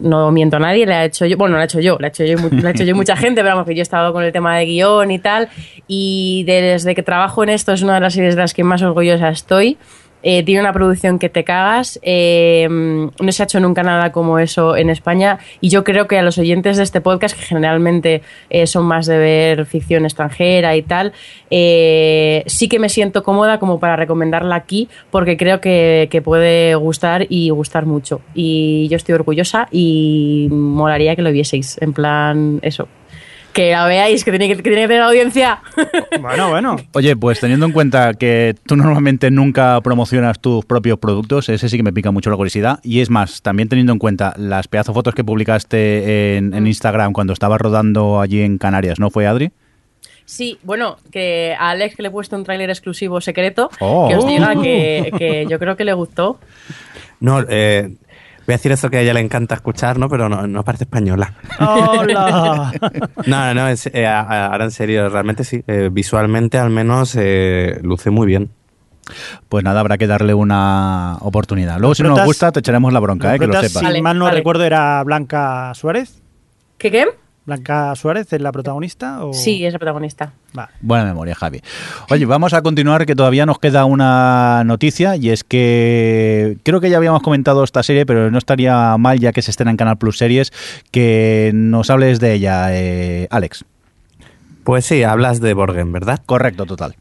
no 0.00 0.30
miento 0.30 0.58
a 0.58 0.60
nadie, 0.60 0.84
la 0.84 1.04
he 1.04 1.06
hecho 1.06 1.26
yo, 1.26 1.36
bueno, 1.36 1.56
la 1.56 1.62
he 1.62 1.64
hecho 1.64 1.80
yo, 1.80 1.96
la 1.98 2.08
he 2.08 2.10
hecho 2.10 2.24
yo, 2.24 2.36
la 2.36 2.68
he 2.68 2.72
hecho 2.72 2.84
yo 2.84 2.94
mucha 2.94 3.16
gente, 3.16 3.40
pero 3.40 3.54
vamos, 3.54 3.66
que 3.66 3.74
yo 3.74 3.80
he 3.80 3.82
estado 3.82 4.12
con 4.12 4.22
el 4.22 4.32
tema 4.32 4.58
de 4.58 4.66
guion 4.66 5.10
y 5.10 5.18
tal, 5.18 5.48
y 5.88 6.44
desde 6.44 6.94
que 6.94 7.02
trabajo 7.02 7.42
en 7.42 7.48
esto 7.48 7.72
es 7.72 7.82
una 7.82 7.94
de 7.94 8.00
las 8.00 8.14
series 8.14 8.34
de 8.34 8.42
las 8.42 8.52
que 8.52 8.62
más 8.62 8.82
orgullosa 8.82 9.30
estoy. 9.30 9.78
Eh, 10.24 10.42
tiene 10.42 10.60
una 10.62 10.72
producción 10.72 11.18
que 11.18 11.28
te 11.28 11.44
cagas. 11.44 12.00
eh, 12.02 12.66
no 12.68 13.32
se 13.32 13.42
ha 13.42 13.44
hecho 13.44 13.60
nunca 13.60 13.82
nada 13.82 14.10
como 14.10 14.38
eso 14.38 14.76
en 14.76 14.90
España. 14.90 15.38
Y 15.60 15.68
yo 15.68 15.84
creo 15.84 16.08
que 16.08 16.18
a 16.18 16.22
los 16.22 16.38
oyentes 16.38 16.76
de 16.76 16.82
este 16.82 17.00
podcast, 17.00 17.36
que 17.36 17.44
generalmente 17.44 18.22
eh, 18.50 18.66
son 18.66 18.86
más 18.86 19.06
de 19.06 19.18
ver 19.18 19.66
ficción 19.66 20.04
extranjera 20.04 20.74
y 20.76 20.82
tal, 20.82 21.12
eh, 21.50 22.42
sí 22.46 22.68
que 22.68 22.78
me 22.78 22.88
siento 22.88 23.22
cómoda 23.22 23.58
como 23.58 23.78
para 23.78 23.96
recomendarla 23.96 24.56
aquí, 24.56 24.88
porque 25.10 25.36
creo 25.36 25.60
que, 25.60 26.08
que 26.10 26.22
puede 26.22 26.74
gustar 26.74 27.26
y 27.28 27.50
gustar 27.50 27.86
mucho. 27.86 28.20
Y 28.34 28.88
yo 28.88 28.96
estoy 28.96 29.14
orgullosa 29.14 29.68
y 29.70 30.48
molaría 30.50 31.14
que 31.16 31.22
lo 31.22 31.30
vieseis. 31.30 31.76
En 31.80 31.92
plan, 31.92 32.58
eso. 32.62 32.88
Que 33.54 33.70
la 33.70 33.86
veáis, 33.86 34.24
que 34.24 34.30
tiene 34.32 34.48
que, 34.48 34.56
que 34.56 34.62
tiene 34.62 34.82
que 34.82 34.88
tener 34.88 35.02
audiencia. 35.02 35.62
Bueno, 36.20 36.48
bueno. 36.50 36.76
Oye, 36.92 37.16
pues 37.16 37.40
teniendo 37.40 37.66
en 37.66 37.72
cuenta 37.72 38.14
que 38.14 38.54
tú 38.66 38.76
normalmente 38.76 39.30
nunca 39.30 39.80
promocionas 39.82 40.40
tus 40.40 40.64
propios 40.64 40.98
productos, 40.98 41.48
ese 41.48 41.68
sí 41.68 41.76
que 41.76 41.82
me 41.82 41.92
pica 41.92 42.10
mucho 42.10 42.30
la 42.30 42.36
curiosidad. 42.36 42.80
Y 42.82 43.00
es 43.00 43.10
más, 43.10 43.42
también 43.42 43.68
teniendo 43.68 43.92
en 43.92 43.98
cuenta 43.98 44.34
las 44.38 44.68
pedazo 44.68 44.92
fotos 44.94 45.14
que 45.14 45.22
publicaste 45.24 46.36
en, 46.36 46.54
en 46.54 46.66
Instagram 46.66 47.12
cuando 47.12 47.32
estabas 47.32 47.60
rodando 47.60 48.20
allí 48.20 48.40
en 48.42 48.58
Canarias, 48.58 48.98
¿no 49.00 49.10
fue 49.10 49.26
Adri? 49.26 49.50
Sí, 50.24 50.58
bueno, 50.62 50.96
que 51.12 51.54
a 51.58 51.70
Alex 51.70 51.96
que 51.96 52.02
le 52.02 52.08
he 52.08 52.10
puesto 52.10 52.34
un 52.36 52.44
tráiler 52.44 52.70
exclusivo 52.70 53.20
secreto, 53.20 53.68
Oh. 53.80 54.08
que 54.08 54.16
os 54.16 54.26
diga 54.26 54.54
que, 54.60 55.12
que 55.18 55.46
yo 55.50 55.58
creo 55.58 55.76
que 55.76 55.84
le 55.84 55.92
gustó. 55.92 56.38
No, 57.20 57.44
eh, 57.48 57.90
voy 58.46 58.54
a 58.54 58.56
decir 58.56 58.72
eso 58.72 58.90
que 58.90 58.98
a 58.98 59.00
ella 59.00 59.14
le 59.14 59.20
encanta 59.20 59.54
escuchar, 59.54 59.98
¿no? 59.98 60.08
Pero 60.08 60.28
no, 60.28 60.46
no 60.46 60.64
parece 60.64 60.84
española. 60.84 61.34
¡Hola! 61.58 62.72
No, 63.26 63.26
no, 63.26 63.54
no, 63.54 63.68
es- 63.68 63.86
eh, 63.92 64.06
ahora 64.06 64.64
en 64.64 64.70
serio, 64.70 65.08
realmente 65.08 65.44
sí. 65.44 65.62
eh, 65.66 65.88
visualmente 65.92 66.58
al 66.58 66.70
menos 66.70 67.16
eh, 67.18 67.78
luce 67.82 68.10
muy 68.10 68.26
bien. 68.26 68.50
Pues 69.48 69.62
nada, 69.64 69.80
habrá 69.80 69.98
que 69.98 70.06
darle 70.06 70.32
una 70.32 71.18
oportunidad. 71.20 71.78
Luego, 71.78 71.94
si 71.94 72.02
no 72.02 72.10
nos 72.10 72.24
gusta, 72.24 72.50
te 72.52 72.60
echaremos 72.60 72.92
la 72.92 73.00
bronca, 73.00 73.34
eh, 73.34 73.38
que 73.38 73.46
lo 73.46 73.52
sepas. 73.54 73.70
Si 73.72 73.84
Vale, 73.84 74.00
mal 74.00 74.18
no 74.18 74.24
vale. 74.24 74.38
recuerdo, 74.38 74.64
era 74.64 75.02
Blanca 75.04 75.72
Suárez. 75.74 76.22
¿Qué 76.78 76.90
qué? 76.90 77.06
¿Blanca 77.46 77.94
Suárez 77.94 78.32
es 78.32 78.40
la 78.40 78.52
protagonista? 78.52 79.22
O... 79.24 79.34
Sí, 79.34 79.66
es 79.66 79.72
la 79.72 79.78
protagonista. 79.78 80.32
Va. 80.58 80.70
Buena 80.80 81.04
memoria, 81.04 81.34
Javi. 81.34 81.60
Oye, 82.10 82.24
vamos 82.24 82.54
a 82.54 82.62
continuar, 82.62 83.04
que 83.04 83.14
todavía 83.14 83.44
nos 83.44 83.58
queda 83.58 83.84
una 83.84 84.62
noticia, 84.64 85.16
y 85.16 85.28
es 85.28 85.44
que 85.44 86.56
creo 86.62 86.80
que 86.80 86.88
ya 86.88 86.96
habíamos 86.96 87.22
comentado 87.22 87.62
esta 87.62 87.82
serie, 87.82 88.06
pero 88.06 88.30
no 88.30 88.38
estaría 88.38 88.96
mal, 88.96 89.18
ya 89.18 89.32
que 89.32 89.42
se 89.42 89.50
estrena 89.50 89.70
en 89.72 89.76
Canal 89.76 89.98
Plus 89.98 90.16
Series, 90.16 90.52
que 90.90 91.50
nos 91.54 91.90
hables 91.90 92.18
de 92.18 92.32
ella, 92.32 92.68
eh, 92.70 93.28
Alex. 93.30 93.64
Pues 94.64 94.86
sí, 94.86 95.02
hablas 95.02 95.42
de 95.42 95.52
Borgen, 95.52 95.92
¿verdad? 95.92 96.22
Correcto, 96.24 96.64
total. 96.64 96.96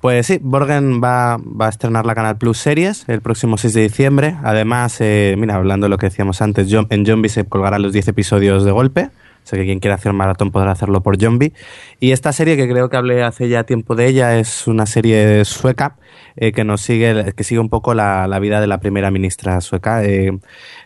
Pues 0.00 0.28
sí, 0.28 0.38
Borgen 0.40 1.02
va, 1.02 1.38
va 1.38 1.66
a 1.66 1.68
estrenar 1.68 2.06
la 2.06 2.14
Canal 2.14 2.38
Plus 2.38 2.56
Series 2.56 3.04
el 3.08 3.20
próximo 3.20 3.58
6 3.58 3.74
de 3.74 3.82
diciembre. 3.82 4.36
Además, 4.44 4.96
eh, 5.00 5.34
mira, 5.36 5.56
hablando 5.56 5.86
de 5.86 5.90
lo 5.90 5.98
que 5.98 6.06
decíamos 6.06 6.40
antes, 6.40 6.72
en 6.72 7.04
Zombie 7.04 7.28
se 7.28 7.44
colgarán 7.44 7.82
los 7.82 7.92
10 7.92 8.08
episodios 8.08 8.64
de 8.64 8.70
golpe. 8.70 9.10
O 9.48 9.50
sea 9.50 9.58
que 9.58 9.64
quien 9.64 9.80
quiera 9.80 9.94
hacer 9.94 10.12
maratón 10.12 10.50
podrá 10.50 10.72
hacerlo 10.72 11.02
por 11.02 11.18
Zombie. 11.18 11.54
Y 12.00 12.12
esta 12.12 12.34
serie, 12.34 12.58
que 12.58 12.68
creo 12.68 12.90
que 12.90 12.98
hablé 12.98 13.22
hace 13.22 13.48
ya 13.48 13.64
tiempo 13.64 13.94
de 13.94 14.06
ella, 14.06 14.38
es 14.38 14.66
una 14.66 14.84
serie 14.84 15.42
sueca 15.46 15.96
eh, 16.36 16.52
que 16.52 16.64
nos 16.64 16.82
sigue, 16.82 17.32
que 17.34 17.44
sigue 17.44 17.58
un 17.58 17.70
poco 17.70 17.94
la, 17.94 18.28
la 18.28 18.40
vida 18.40 18.60
de 18.60 18.66
la 18.66 18.78
primera 18.78 19.10
ministra 19.10 19.58
sueca, 19.62 20.04
eh, 20.04 20.38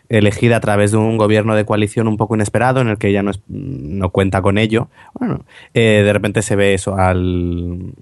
elegida 0.07 0.55
a 0.55 0.59
través 0.61 0.91
de 0.91 0.97
un 0.97 1.17
gobierno 1.17 1.55
de 1.55 1.65
coalición 1.65 2.07
un 2.07 2.15
poco 2.15 2.35
inesperado, 2.35 2.79
en 2.79 2.87
el 2.87 2.97
que 2.97 3.09
ella 3.09 3.21
no, 3.21 3.31
no 3.49 4.11
cuenta 4.11 4.41
con 4.41 4.57
ello. 4.57 4.87
Bueno, 5.13 5.43
eh, 5.73 6.03
de 6.05 6.13
repente 6.13 6.41
se 6.41 6.55
ve 6.55 6.73
eso 6.73 6.95
al, 6.95 7.93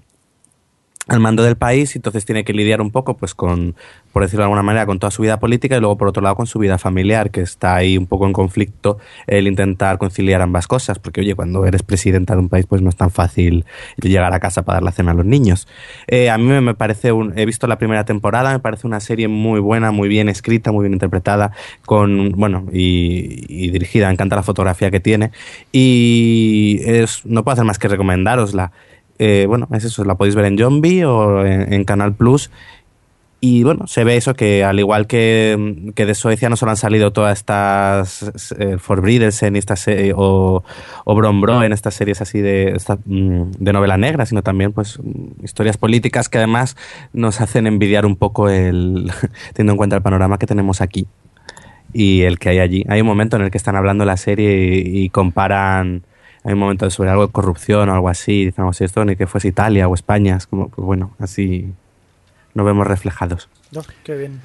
al 1.08 1.18
mando 1.18 1.42
del 1.42 1.56
país 1.56 1.94
y 1.96 1.98
entonces 1.98 2.24
tiene 2.24 2.44
que 2.44 2.52
lidiar 2.52 2.80
un 2.80 2.92
poco 2.92 3.16
pues 3.16 3.34
con 3.34 3.74
por 4.12 4.22
decirlo 4.22 4.42
de 4.42 4.44
alguna 4.44 4.62
manera 4.62 4.86
con 4.86 5.00
toda 5.00 5.10
su 5.10 5.22
vida 5.22 5.40
política 5.40 5.76
y 5.76 5.80
luego 5.80 5.96
por 5.98 6.06
otro 6.06 6.22
lado 6.22 6.36
con 6.36 6.46
su 6.46 6.60
vida 6.60 6.78
familiar 6.78 7.30
que 7.30 7.40
está 7.40 7.74
ahí 7.74 7.98
un 7.98 8.06
poco 8.06 8.26
en 8.26 8.32
conflicto 8.32 8.98
el 9.26 9.48
intentar 9.48 9.98
conciliar 9.98 10.42
ambas 10.42 10.68
cosas 10.68 11.00
porque 11.00 11.20
oye 11.20 11.34
cuando 11.34 11.66
eres 11.66 11.82
presidenta 11.82 12.34
de 12.34 12.40
un 12.40 12.48
país 12.48 12.66
pues 12.66 12.82
no 12.82 12.88
es 12.88 12.94
tan 12.94 13.10
fácil 13.10 13.64
llegar 14.00 14.32
a 14.32 14.38
casa 14.38 14.62
para 14.62 14.76
dar 14.76 14.84
la 14.84 14.92
cena 14.92 15.10
a 15.10 15.14
los 15.14 15.26
niños. 15.26 15.66
Eh, 16.06 16.30
a 16.30 16.38
mí 16.38 16.44
me, 16.44 16.74
parece 16.74 17.10
un, 17.10 17.36
he 17.36 17.46
visto 17.46 17.66
la 17.66 17.78
primera 17.78 18.04
temporada 18.04 18.52
me 18.52 18.60
parece 18.60 18.86
una 18.86 19.00
serie 19.00 19.26
muy 19.26 19.58
buena 19.58 19.90
muy 19.90 20.08
bien 20.08 20.28
escrita 20.28 20.70
muy 20.70 20.84
bien 20.84 20.92
interpretada 20.92 21.50
con 21.84 22.30
bueno 22.32 22.66
y, 22.72 23.70
dirigida 23.72 24.06
me 24.06 24.12
encanta 24.12 24.36
la 24.36 24.42
fotografía 24.42 24.90
que 24.90 25.00
tiene 25.00 25.32
y 25.72 26.80
no 27.24 27.42
puedo 27.42 27.54
hacer 27.54 27.64
más 27.64 27.78
que 27.78 27.88
recomendárosla 27.88 28.72
eh, 29.24 29.46
bueno, 29.46 29.68
es 29.72 29.84
eso, 29.84 30.04
la 30.04 30.16
podéis 30.16 30.34
ver 30.34 30.46
en 30.46 30.58
Zombie 30.58 31.04
o 31.04 31.46
en, 31.46 31.72
en 31.72 31.84
Canal 31.84 32.12
Plus. 32.12 32.50
Y 33.44 33.62
bueno, 33.62 33.86
se 33.86 34.02
ve 34.02 34.16
eso 34.16 34.34
que 34.34 34.64
al 34.64 34.80
igual 34.80 35.06
que, 35.06 35.92
que 35.94 36.06
de 36.06 36.14
Suecia 36.14 36.48
no 36.48 36.56
solo 36.56 36.70
han 36.70 36.76
salido 36.76 37.12
todas 37.12 37.38
estas 37.38 38.52
eh, 38.58 38.76
y 38.78 39.58
estas 39.58 39.88
eh, 39.88 40.12
o, 40.14 40.64
o 41.04 41.14
Brombro 41.14 41.62
en 41.62 41.72
estas 41.72 41.94
series 41.94 42.20
así 42.20 42.40
de, 42.40 42.70
esta, 42.70 42.98
mm, 43.04 43.50
de 43.58 43.72
novela 43.72 43.96
negra, 43.96 44.26
sino 44.26 44.42
también 44.42 44.72
pues 44.72 44.98
mm, 45.00 45.44
historias 45.44 45.76
políticas 45.76 46.28
que 46.28 46.38
además 46.38 46.76
nos 47.12 47.40
hacen 47.40 47.68
envidiar 47.68 48.06
un 48.06 48.14
poco 48.16 48.48
el 48.48 49.10
teniendo 49.54 49.72
en 49.72 49.76
cuenta 49.76 49.96
el 49.96 50.02
panorama 50.02 50.38
que 50.38 50.46
tenemos 50.46 50.80
aquí 50.80 51.06
y 51.92 52.22
el 52.22 52.38
que 52.40 52.48
hay 52.48 52.58
allí. 52.60 52.84
Hay 52.88 53.00
un 53.00 53.06
momento 53.06 53.36
en 53.36 53.42
el 53.42 53.50
que 53.50 53.58
están 53.58 53.76
hablando 53.76 54.04
la 54.04 54.16
serie 54.16 54.82
y 54.84 55.08
comparan 55.10 56.04
hay 56.44 56.52
un 56.54 56.58
momento 56.58 56.88
sobre 56.90 57.10
algo 57.10 57.26
de 57.26 57.32
corrupción 57.32 57.88
o 57.88 57.94
algo 57.94 58.08
así, 58.08 58.42
y 58.42 58.44
dicen, 58.46 58.64
"Oh, 58.64 58.72
si 58.72 58.84
esto 58.84 59.04
ni 59.04 59.16
que 59.16 59.26
fuese 59.26 59.48
Italia 59.48 59.88
o 59.88 59.94
España, 59.94 60.36
es 60.36 60.46
como, 60.46 60.68
pues 60.68 60.84
bueno, 60.84 61.14
así 61.18 61.72
nos 62.54 62.66
vemos 62.66 62.86
reflejados. 62.86 63.48
Oh, 63.74 63.82
qué 64.04 64.16
bien. 64.16 64.40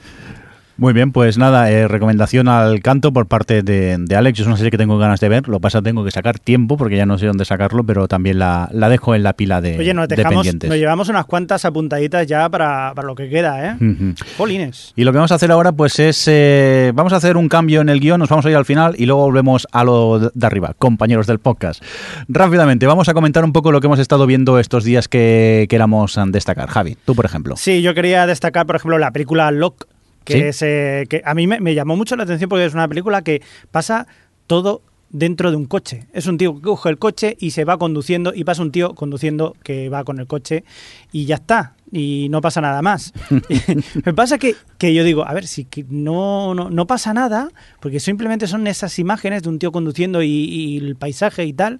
Muy 0.77 0.93
bien, 0.93 1.11
pues 1.11 1.37
nada, 1.39 1.71
eh, 1.71 1.87
recomendación 1.87 2.47
al 2.47 2.81
canto 2.81 3.11
por 3.11 3.25
parte 3.27 3.63
de, 3.63 3.97
de 3.99 4.15
Alex. 4.15 4.39
Es 4.41 4.45
una 4.45 4.57
serie 4.57 4.69
que 4.69 4.77
tengo 4.77 4.97
ganas 4.99 5.19
de 5.19 5.27
ver. 5.27 5.47
Lo 5.47 5.59
pasa 5.59 5.81
tengo 5.81 6.05
que 6.05 6.11
sacar 6.11 6.37
tiempo 6.37 6.77
porque 6.77 6.97
ya 6.97 7.05
no 7.07 7.17
sé 7.17 7.25
dónde 7.25 7.45
sacarlo, 7.45 7.83
pero 7.83 8.07
también 8.07 8.37
la, 8.37 8.69
la 8.71 8.87
dejo 8.87 9.15
en 9.15 9.23
la 9.23 9.33
pila 9.33 9.59
de, 9.59 9.79
Oye, 9.79 9.93
nos 9.95 10.07
de 10.07 10.15
dejamos, 10.15 10.43
pendientes. 10.43 10.69
nos 10.69 10.77
llevamos 10.77 11.09
unas 11.09 11.25
cuantas 11.25 11.65
apuntaditas 11.65 12.27
ya 12.27 12.47
para, 12.49 12.93
para 12.95 13.07
lo 13.07 13.15
que 13.15 13.27
queda, 13.27 13.71
¿eh? 13.71 13.75
Ujú. 13.75 14.13
Jolines. 14.37 14.93
Y 14.95 15.03
lo 15.03 15.11
que 15.11 15.17
vamos 15.17 15.31
a 15.31 15.35
hacer 15.35 15.51
ahora, 15.51 15.71
pues 15.71 15.99
es. 15.99 16.23
eh, 16.27 16.91
vamos 16.93 17.11
a 17.13 17.15
hacer 17.15 17.37
un 17.37 17.49
cambio 17.49 17.81
en 17.81 17.89
el 17.89 17.99
guion, 17.99 18.19
nos 18.19 18.29
vamos 18.29 18.45
a 18.45 18.49
ir 18.51 18.55
al 18.55 18.65
final 18.65 18.93
y 18.99 19.07
luego 19.07 19.23
volvemos 19.23 19.67
a 19.71 19.83
lo 19.83 20.19
de 20.19 20.27
de 20.33 20.45
arriba, 20.45 20.75
compañeros 20.77 21.25
del 21.25 21.39
podcast. 21.39 21.81
Rápidamente, 22.27 22.85
vamos 22.85 23.09
a 23.09 23.13
comentar 23.15 23.43
un 23.43 23.53
poco 23.53 23.71
lo 23.71 23.79
que 23.81 23.87
hemos 23.87 23.97
estado 23.99 24.27
viendo 24.27 24.59
estos 24.59 24.83
días 24.83 25.07
que 25.07 25.65
queramos 25.69 26.19
destacar. 26.27 26.69
Javi, 26.69 26.97
tú, 27.05 27.15
por 27.15 27.25
ejemplo. 27.25 27.55
Sí, 27.57 27.81
yo 27.81 27.95
quería 27.95 28.27
destacar, 28.27 28.67
por 28.67 28.75
ejemplo, 28.75 28.97
la 28.99 29.11
película 29.11 29.49
Lock, 29.51 29.85
que 30.27 30.33
¿Sí? 30.33 30.39
es 30.41 30.61
eh, 30.61 31.05
que 31.09 31.21
a 31.23 31.33
mí 31.33 31.47
me, 31.47 31.61
me 31.61 31.73
llamó 31.73 31.95
mucho 31.95 32.17
la 32.17 32.23
atención 32.23 32.49
porque 32.49 32.65
es 32.65 32.73
una 32.73 32.87
película 32.87 33.21
que 33.21 33.41
pasa 33.71 34.07
todo 34.45 34.81
dentro 35.09 35.51
de 35.51 35.57
un 35.57 35.65
coche. 35.65 36.07
Es 36.11 36.27
un 36.27 36.37
tío 36.37 36.55
que 36.55 36.61
coge 36.61 36.89
el 36.89 36.97
coche 36.97 37.37
y 37.39 37.51
se 37.51 37.63
va 37.63 37.77
conduciendo 37.77 38.33
y 38.35 38.43
pasa 38.43 38.61
un 38.61 38.73
tío 38.73 38.93
conduciendo 38.93 39.55
que 39.63 39.87
va 39.87 40.03
con 40.03 40.19
el 40.19 40.27
coche 40.27 40.65
y 41.13 41.25
ya 41.25 41.35
está. 41.35 41.75
Y 41.93 42.27
no 42.29 42.41
pasa 42.41 42.59
nada 42.59 42.81
más. 42.81 43.13
me 44.05 44.13
pasa 44.13 44.37
que, 44.37 44.55
que 44.77 44.93
yo 44.93 45.05
digo, 45.05 45.25
a 45.25 45.33
ver, 45.33 45.47
si 45.47 45.63
que 45.63 45.85
no, 45.89 46.53
no, 46.53 46.69
no 46.69 46.87
pasa 46.87 47.13
nada, 47.13 47.49
porque 47.79 48.01
simplemente 48.01 48.47
son 48.47 48.67
esas 48.67 48.99
imágenes 48.99 49.43
de 49.43 49.49
un 49.49 49.59
tío 49.59 49.71
conduciendo 49.71 50.21
y, 50.21 50.27
y 50.27 50.77
el 50.77 50.97
paisaje 50.97 51.45
y 51.45 51.53
tal, 51.53 51.79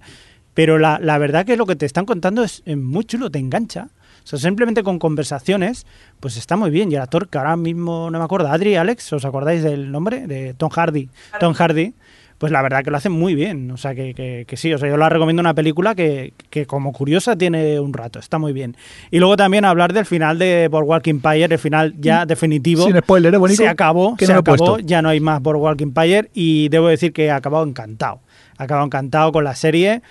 pero 0.54 0.78
la, 0.78 0.98
la 0.98 1.18
verdad 1.18 1.44
que 1.44 1.58
lo 1.58 1.66
que 1.66 1.76
te 1.76 1.84
están 1.84 2.06
contando 2.06 2.42
es, 2.42 2.62
es 2.64 2.78
muy 2.78 3.04
chulo, 3.04 3.30
te 3.30 3.38
engancha. 3.38 3.90
O 4.28 4.36
sea, 4.36 4.38
simplemente 4.38 4.82
con 4.82 4.98
conversaciones, 4.98 5.86
pues 6.20 6.36
está 6.36 6.56
muy 6.56 6.70
bien. 6.70 6.92
Y 6.92 6.96
el 6.96 7.00
actor, 7.00 7.28
que 7.28 7.38
ahora 7.38 7.56
mismo 7.56 8.10
no 8.10 8.18
me 8.18 8.24
acuerdo, 8.24 8.48
Adri, 8.48 8.74
Alex, 8.76 9.10
¿os 9.14 9.24
acordáis 9.24 9.62
del 9.62 9.90
nombre? 9.90 10.26
De 10.26 10.52
Tom 10.52 10.68
Hardy. 10.70 11.08
Tom 11.40 11.54
Hardy, 11.54 11.94
pues 12.36 12.52
la 12.52 12.60
verdad 12.60 12.84
que 12.84 12.90
lo 12.90 12.98
hace 12.98 13.08
muy 13.08 13.34
bien. 13.34 13.70
O 13.70 13.78
sea, 13.78 13.94
que, 13.94 14.12
que- 14.12 14.44
que 14.46 14.56
sí, 14.58 14.70
o 14.74 14.76
sea, 14.76 14.86
yo 14.88 14.98
la 14.98 15.08
recomiendo 15.08 15.40
una 15.40 15.54
película 15.54 15.94
que, 15.94 16.34
que 16.50 16.66
como 16.66 16.92
curiosa 16.92 17.36
tiene 17.36 17.80
un 17.80 17.94
rato, 17.94 18.18
está 18.18 18.38
muy 18.38 18.52
bien. 18.52 18.76
Y 19.10 19.18
luego 19.18 19.36
también 19.38 19.64
hablar 19.64 19.94
del 19.94 20.04
final 20.04 20.38
de 20.38 20.68
Boardwalk 20.70 21.06
Empire, 21.06 21.46
el 21.46 21.58
final 21.58 21.94
ya 21.98 22.26
definitivo. 22.26 22.84
Sin 22.84 22.98
spoiler, 22.98 23.32
¿eh, 23.32 23.38
Bonico? 23.38 23.62
Se 23.62 23.68
acabó, 23.68 24.14
se 24.26 24.32
no 24.34 24.40
acabó, 24.40 24.78
ya 24.86 25.00
no 25.00 25.08
hay 25.08 25.20
más 25.20 25.40
Boardwalk 25.40 25.80
Empire 25.80 26.28
y 26.34 26.68
debo 26.68 26.88
decir 26.88 27.14
que 27.14 27.24
he 27.24 27.30
acabado 27.30 27.64
encantado. 27.64 28.20
He 28.60 28.62
acabado 28.64 28.84
encantado 28.86 29.32
con 29.32 29.42
la 29.44 29.54
serie. 29.54 30.02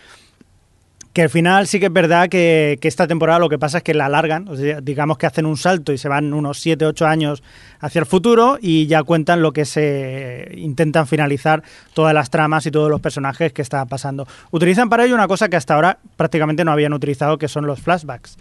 Que 1.18 1.24
al 1.24 1.32
final 1.32 1.66
sí 1.66 1.80
que 1.80 1.88
es 1.88 1.92
verdad 1.92 2.30
que, 2.30 2.78
que 2.80 2.88
esta 2.88 3.08
temporada 3.08 3.40
lo 3.40 3.50
que 3.50 3.58
pasa 3.58 3.80
es 3.80 3.84
que 3.84 3.96
la 3.96 4.06
alargan, 4.06 4.48
o 4.50 4.56
sea, 4.56 4.82
digamos 4.82 5.18
que 5.18 5.26
hacen 5.26 5.48
un 5.48 5.58
salto 5.58 5.92
y 5.92 5.98
se 5.98 6.08
van 6.08 6.32
unos 6.32 6.60
7, 6.60 6.86
8 6.86 7.08
años 7.08 7.42
hacia 7.80 7.98
el 7.98 8.06
futuro 8.06 8.60
y 8.62 8.86
ya 8.86 9.02
cuentan 9.02 9.42
lo 9.42 9.52
que 9.52 9.66
se 9.66 10.52
intentan 10.58 11.08
finalizar 11.08 11.64
todas 11.96 12.14
las 12.14 12.30
tramas 12.30 12.68
y 12.68 12.70
todos 12.70 12.92
los 12.92 13.02
personajes 13.02 13.52
que 13.52 13.64
está 13.64 13.84
pasando. 13.86 14.28
Utilizan 14.52 14.90
para 14.90 15.06
ello 15.06 15.16
una 15.16 15.28
cosa 15.28 15.50
que 15.50 15.56
hasta 15.56 15.74
ahora 15.74 15.98
prácticamente 16.18 16.64
no 16.64 16.72
habían 16.72 16.94
utilizado, 16.94 17.40
que 17.40 17.48
son 17.48 17.66
los 17.66 17.82
flashbacks. 17.82 18.38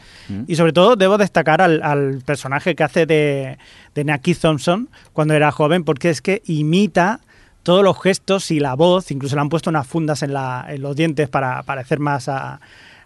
Y 0.47 0.57
sobre 0.57 0.75
todo 0.75 0.97
debo 0.97 1.17
destacar 1.17 1.63
al, 1.63 1.83
al 1.83 2.21
personaje 2.27 2.75
que 2.75 2.85
hace 2.85 3.07
de, 3.07 3.57
de 3.95 4.05
Naki 4.05 4.35
Thompson 4.35 4.91
cuando 5.15 5.33
era 5.33 5.51
joven, 5.51 5.83
porque 5.83 6.11
es 6.11 6.21
que 6.21 6.43
imita 6.45 7.21
todos 7.67 7.83
los 7.85 8.01
gestos 8.01 8.51
y 8.53 8.61
la 8.61 8.75
voz, 8.75 9.11
incluso 9.11 9.35
le 9.35 9.43
han 9.43 9.49
puesto 9.49 9.69
unas 9.71 9.87
fundas 9.87 10.23
en, 10.23 10.33
la, 10.33 10.65
en 10.69 10.81
los 10.81 10.95
dientes 10.95 11.29
para 11.29 11.63
parecer 11.65 11.99
más 11.99 12.29
a, 12.29 12.61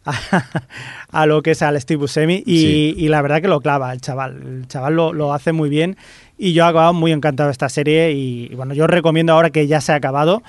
a, 0.05 0.13
a 1.11 1.27
lo 1.27 1.43
que 1.43 1.53
es 1.53 1.63
al 1.63 1.81
Steve 1.81 1.99
Buscemi 1.99 2.43
y, 2.47 2.59
Sí. 2.61 2.95
y 2.99 3.09
la 3.09 3.23
verdad 3.23 3.41
que 3.41 3.49
lo 3.49 3.61
clava 3.61 3.93
el 3.93 4.01
chaval, 4.01 4.43
el 4.61 4.69
chaval 4.69 4.95
lo, 4.95 5.13
lo 5.13 5.33
hace 5.33 5.53
muy 5.53 5.69
bien 5.71 5.97
y 6.39 6.53
yo 6.53 6.65
he 6.65 6.69
acabado 6.69 6.93
muy 6.93 7.11
encantado 7.13 7.49
de 7.49 7.53
esta 7.53 7.69
serie 7.69 8.13
y, 8.13 8.49
y 8.53 8.55
bueno, 8.55 8.75
yo 8.75 8.85
os 8.85 8.91
recomiendo 8.91 9.33
ahora 9.33 9.51
que 9.51 9.67
ya 9.67 9.81
se 9.81 9.93
ha 9.93 9.97
acabado 9.97 10.43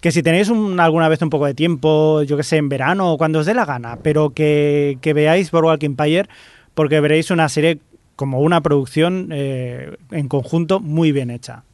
que 0.00 0.12
si 0.12 0.22
tenéis 0.22 0.48
un- 0.48 0.78
alguna 0.80 1.08
vez 1.08 1.20
un 1.22 1.30
poco 1.30 1.46
de 1.46 1.54
tiempo, 1.54 2.22
yo 2.22 2.36
que 2.36 2.42
sé, 2.44 2.56
en 2.56 2.68
verano 2.68 3.12
o 3.12 3.18
cuando 3.18 3.40
os 3.40 3.46
dé 3.46 3.52
la 3.54 3.64
gana, 3.64 3.98
pero 4.02 4.30
que, 4.30 4.96
que 5.00 5.12
veáis 5.12 5.50
Boardwalk 5.50 5.82
Empire 5.82 6.28
porque 6.74 7.00
veréis 7.00 7.30
una 7.30 7.48
serie 7.48 7.78
como 8.16 8.40
una 8.40 8.60
producción 8.60 9.28
eh, 9.32 9.96
en 10.10 10.28
conjunto 10.28 10.80
muy 10.80 11.12
bien 11.12 11.30
hecha. 11.30 11.64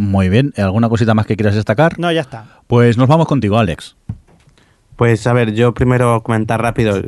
Muy 0.00 0.28
bien, 0.28 0.52
¿alguna 0.56 0.88
cosita 0.88 1.12
más 1.12 1.26
que 1.26 1.34
quieras 1.34 1.56
destacar? 1.56 1.98
No, 1.98 2.12
ya 2.12 2.20
está. 2.20 2.44
Pues 2.68 2.96
nos 2.96 3.08
vamos 3.08 3.26
contigo, 3.26 3.58
Alex. 3.58 3.96
Pues 4.94 5.26
a 5.26 5.32
ver, 5.32 5.54
yo 5.54 5.74
primero 5.74 6.22
comentar 6.22 6.62
rápido 6.62 7.02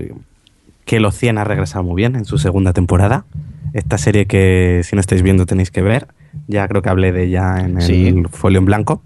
que 0.84 0.98
Los 0.98 1.14
100 1.14 1.38
ha 1.38 1.44
regresado 1.44 1.84
muy 1.84 1.94
bien 1.94 2.16
en 2.16 2.24
su 2.24 2.36
segunda 2.38 2.72
temporada. 2.72 3.26
Esta 3.74 3.96
serie 3.96 4.26
que 4.26 4.80
si 4.82 4.96
no 4.96 5.00
estáis 5.00 5.22
viendo 5.22 5.46
tenéis 5.46 5.70
que 5.70 5.82
ver. 5.82 6.08
Ya 6.48 6.66
creo 6.66 6.82
que 6.82 6.88
hablé 6.88 7.12
de 7.12 7.26
ella 7.26 7.60
en 7.60 7.76
el 7.76 7.82
Sí. 7.82 8.22
folio 8.32 8.58
en 8.58 8.64
blanco. 8.64 9.02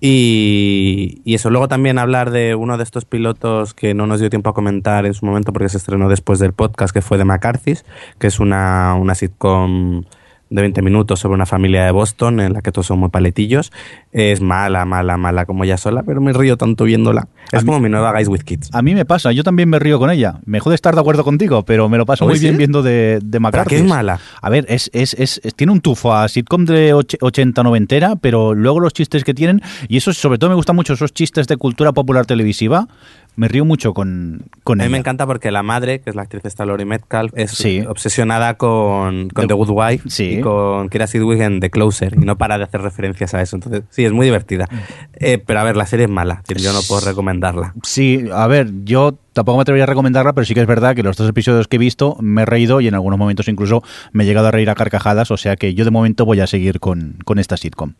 Y, 0.00 1.20
y 1.24 1.34
eso, 1.34 1.50
luego 1.50 1.68
también 1.68 1.98
hablar 1.98 2.32
de 2.32 2.56
uno 2.56 2.78
de 2.78 2.82
estos 2.82 3.04
pilotos 3.04 3.74
que 3.74 3.94
no 3.94 4.08
nos 4.08 4.18
dio 4.18 4.28
tiempo 4.28 4.50
a 4.50 4.54
comentar 4.54 5.06
en 5.06 5.14
su 5.14 5.24
momento 5.24 5.52
porque 5.52 5.68
se 5.68 5.76
estrenó 5.76 6.08
después 6.08 6.40
del 6.40 6.52
podcast, 6.52 6.92
que 6.92 7.00
fue 7.02 7.16
de 7.18 7.24
McCarthy's, 7.24 7.84
que 8.18 8.26
es 8.26 8.40
una, 8.40 8.94
una 8.94 9.14
sitcom 9.14 10.02
de 10.50 10.62
20 10.62 10.80
minutos 10.82 11.20
sobre 11.20 11.34
una 11.34 11.46
familia 11.46 11.84
de 11.84 11.90
Boston 11.90 12.40
en 12.40 12.52
la 12.54 12.62
que 12.62 12.72
todos 12.72 12.86
son 12.86 12.98
muy 12.98 13.10
paletillos. 13.10 13.70
Es 14.12 14.40
mala, 14.40 14.84
mala, 14.84 15.16
mala 15.16 15.44
como 15.44 15.64
ella 15.64 15.76
sola, 15.76 16.02
pero 16.02 16.20
me 16.20 16.32
río 16.32 16.56
tanto 16.56 16.84
viéndola. 16.84 17.28
Es 17.52 17.64
como 17.64 17.80
mi 17.80 17.88
nueva 17.88 18.12
Guys 18.12 18.28
with 18.28 18.40
Kids. 18.42 18.70
A 18.72 18.82
mí 18.82 18.94
me 18.94 19.04
pasa, 19.04 19.32
yo 19.32 19.42
también 19.44 19.68
me 19.68 19.78
río 19.78 19.98
con 19.98 20.10
ella. 20.10 20.40
Me 20.44 20.60
jode 20.60 20.74
estar 20.74 20.94
de 20.94 21.00
acuerdo 21.00 21.24
contigo, 21.24 21.64
pero 21.64 21.88
me 21.88 21.98
lo 21.98 22.06
paso 22.06 22.24
¿Oh, 22.24 22.28
muy 22.28 22.38
sí? 22.38 22.44
bien 22.44 22.56
viendo 22.56 22.82
de, 22.82 23.20
de 23.22 23.40
McCarthy. 23.40 23.68
qué 23.70 23.76
es 23.78 23.84
mala? 23.84 24.20
A 24.40 24.48
ver, 24.50 24.64
es, 24.68 24.90
es, 24.92 25.14
es, 25.14 25.40
es- 25.44 25.54
tiene 25.54 25.72
un 25.72 25.80
tufo 25.80 26.14
a 26.14 26.28
sitcom 26.28 26.64
de 26.64 26.94
och- 26.94 27.18
80-90, 27.20 28.18
pero 28.20 28.54
luego 28.54 28.80
los 28.80 28.92
chistes 28.92 29.24
que 29.24 29.34
tienen, 29.34 29.62
y 29.88 29.96
eso 29.96 30.12
sobre 30.12 30.38
todo 30.38 30.50
me 30.50 30.56
gustan 30.56 30.76
mucho 30.76 30.92
esos 30.94 31.12
chistes 31.12 31.46
de 31.46 31.56
cultura 31.56 31.92
popular 31.92 32.26
televisiva, 32.26 32.88
me 33.38 33.46
río 33.46 33.64
mucho 33.64 33.94
con, 33.94 34.42
con 34.64 34.80
A 34.80 34.82
mí 34.82 34.86
ella. 34.86 34.92
me 34.92 34.98
encanta 34.98 35.24
porque 35.26 35.50
la 35.52 35.62
madre, 35.62 36.00
que 36.00 36.10
es 36.10 36.16
la 36.16 36.22
actriz 36.22 36.44
esta 36.44 36.66
Lori 36.66 36.84
Metcalf, 36.84 37.32
es 37.36 37.52
Sí. 37.52 37.80
obsesionada 37.88 38.54
con, 38.58 39.28
con 39.30 39.44
The- 39.44 39.48
The 39.48 39.54
Good 39.54 39.70
Wife 39.70 40.10
Sí. 40.10 40.24
y 40.24 40.40
con 40.40 40.88
Kira 40.88 41.06
Sidwig 41.06 41.40
en 41.40 41.60
The 41.60 41.70
Closer 41.70 42.14
y 42.20 42.24
no 42.24 42.36
para 42.36 42.58
de 42.58 42.64
hacer 42.64 42.82
referencias 42.82 43.34
a 43.34 43.40
eso. 43.42 43.54
Entonces, 43.56 43.84
sí, 43.90 44.04
es 44.04 44.12
muy 44.12 44.26
divertida. 44.26 44.66
Eh, 45.14 45.38
pero 45.38 45.60
a 45.60 45.62
ver, 45.62 45.76
la 45.76 45.86
serie 45.86 46.06
es 46.06 46.10
mala, 46.10 46.42
yo 46.56 46.72
no 46.72 46.80
puedo 46.86 47.00
recomendarla. 47.06 47.74
Sí, 47.84 48.24
a 48.32 48.46
ver, 48.48 48.70
yo 48.84 49.16
tampoco 49.32 49.58
me 49.58 49.62
atrevería 49.62 49.84
a 49.84 49.86
recomendarla, 49.86 50.32
pero 50.32 50.44
sí 50.44 50.52
que 50.54 50.60
es 50.60 50.66
verdad 50.66 50.96
que 50.96 51.04
los 51.04 51.16
dos 51.16 51.28
episodios 51.28 51.68
que 51.68 51.76
he 51.76 51.78
visto 51.78 52.16
me 52.20 52.42
he 52.42 52.44
reído 52.44 52.80
y 52.80 52.88
en 52.88 52.94
algunos 52.94 53.20
momentos 53.20 53.46
incluso 53.46 53.84
me 54.12 54.24
he 54.24 54.26
llegado 54.26 54.48
a 54.48 54.50
reír 54.50 54.68
a 54.68 54.74
carcajadas, 54.74 55.30
o 55.30 55.36
sea 55.36 55.54
que 55.54 55.74
yo 55.74 55.84
de 55.84 55.92
momento 55.92 56.24
voy 56.24 56.40
a 56.40 56.48
seguir 56.48 56.80
con, 56.80 57.18
con 57.24 57.38
esta 57.38 57.56
sitcom. 57.56 57.92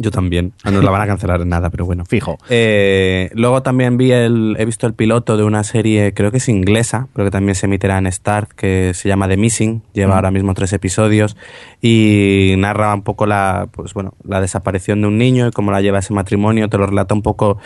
Yo 0.00 0.12
también. 0.12 0.52
Ah, 0.62 0.70
No 0.70 0.80
la 0.80 0.90
van 0.92 1.02
a 1.02 1.06
cancelar 1.08 1.40
en 1.40 1.48
nada, 1.48 1.70
pero 1.70 1.84
bueno. 1.84 2.04
Fijo. 2.04 2.38
Eh, 2.48 3.30
luego 3.34 3.62
también 3.62 3.96
vi 3.96 4.12
el, 4.12 4.54
he 4.58 4.64
visto 4.64 4.86
el 4.86 4.94
piloto 4.94 5.36
de 5.36 5.42
una 5.42 5.64
serie, 5.64 6.14
creo 6.14 6.30
que 6.30 6.36
es 6.36 6.48
inglesa, 6.48 7.08
pero 7.14 7.24
que 7.26 7.30
también 7.32 7.56
se 7.56 7.66
emitirá 7.66 7.98
en 7.98 8.10
Start, 8.12 8.52
que 8.52 8.92
se 8.94 9.08
llama 9.08 9.26
The 9.28 9.36
Missing, 9.36 9.82
lleva 9.92 10.12
Mm. 10.12 10.16
ahora 10.16 10.30
mismo 10.30 10.54
tres 10.54 10.72
episodios 10.72 11.36
y 11.82 12.54
narra 12.58 12.94
un 12.94 13.02
poco 13.02 13.26
la, 13.26 13.68
pues 13.72 13.92
bueno, 13.94 14.14
la 14.24 14.40
desaparición 14.40 15.00
de 15.00 15.08
un 15.08 15.18
niño 15.18 15.48
y 15.48 15.50
cómo 15.50 15.72
la 15.72 15.80
lleva 15.80 15.98
ese 15.98 16.14
matrimonio, 16.14 16.68
te 16.68 16.78
lo 16.78 16.86
relata 16.86 17.14
un 17.14 17.22
poco 17.22 17.58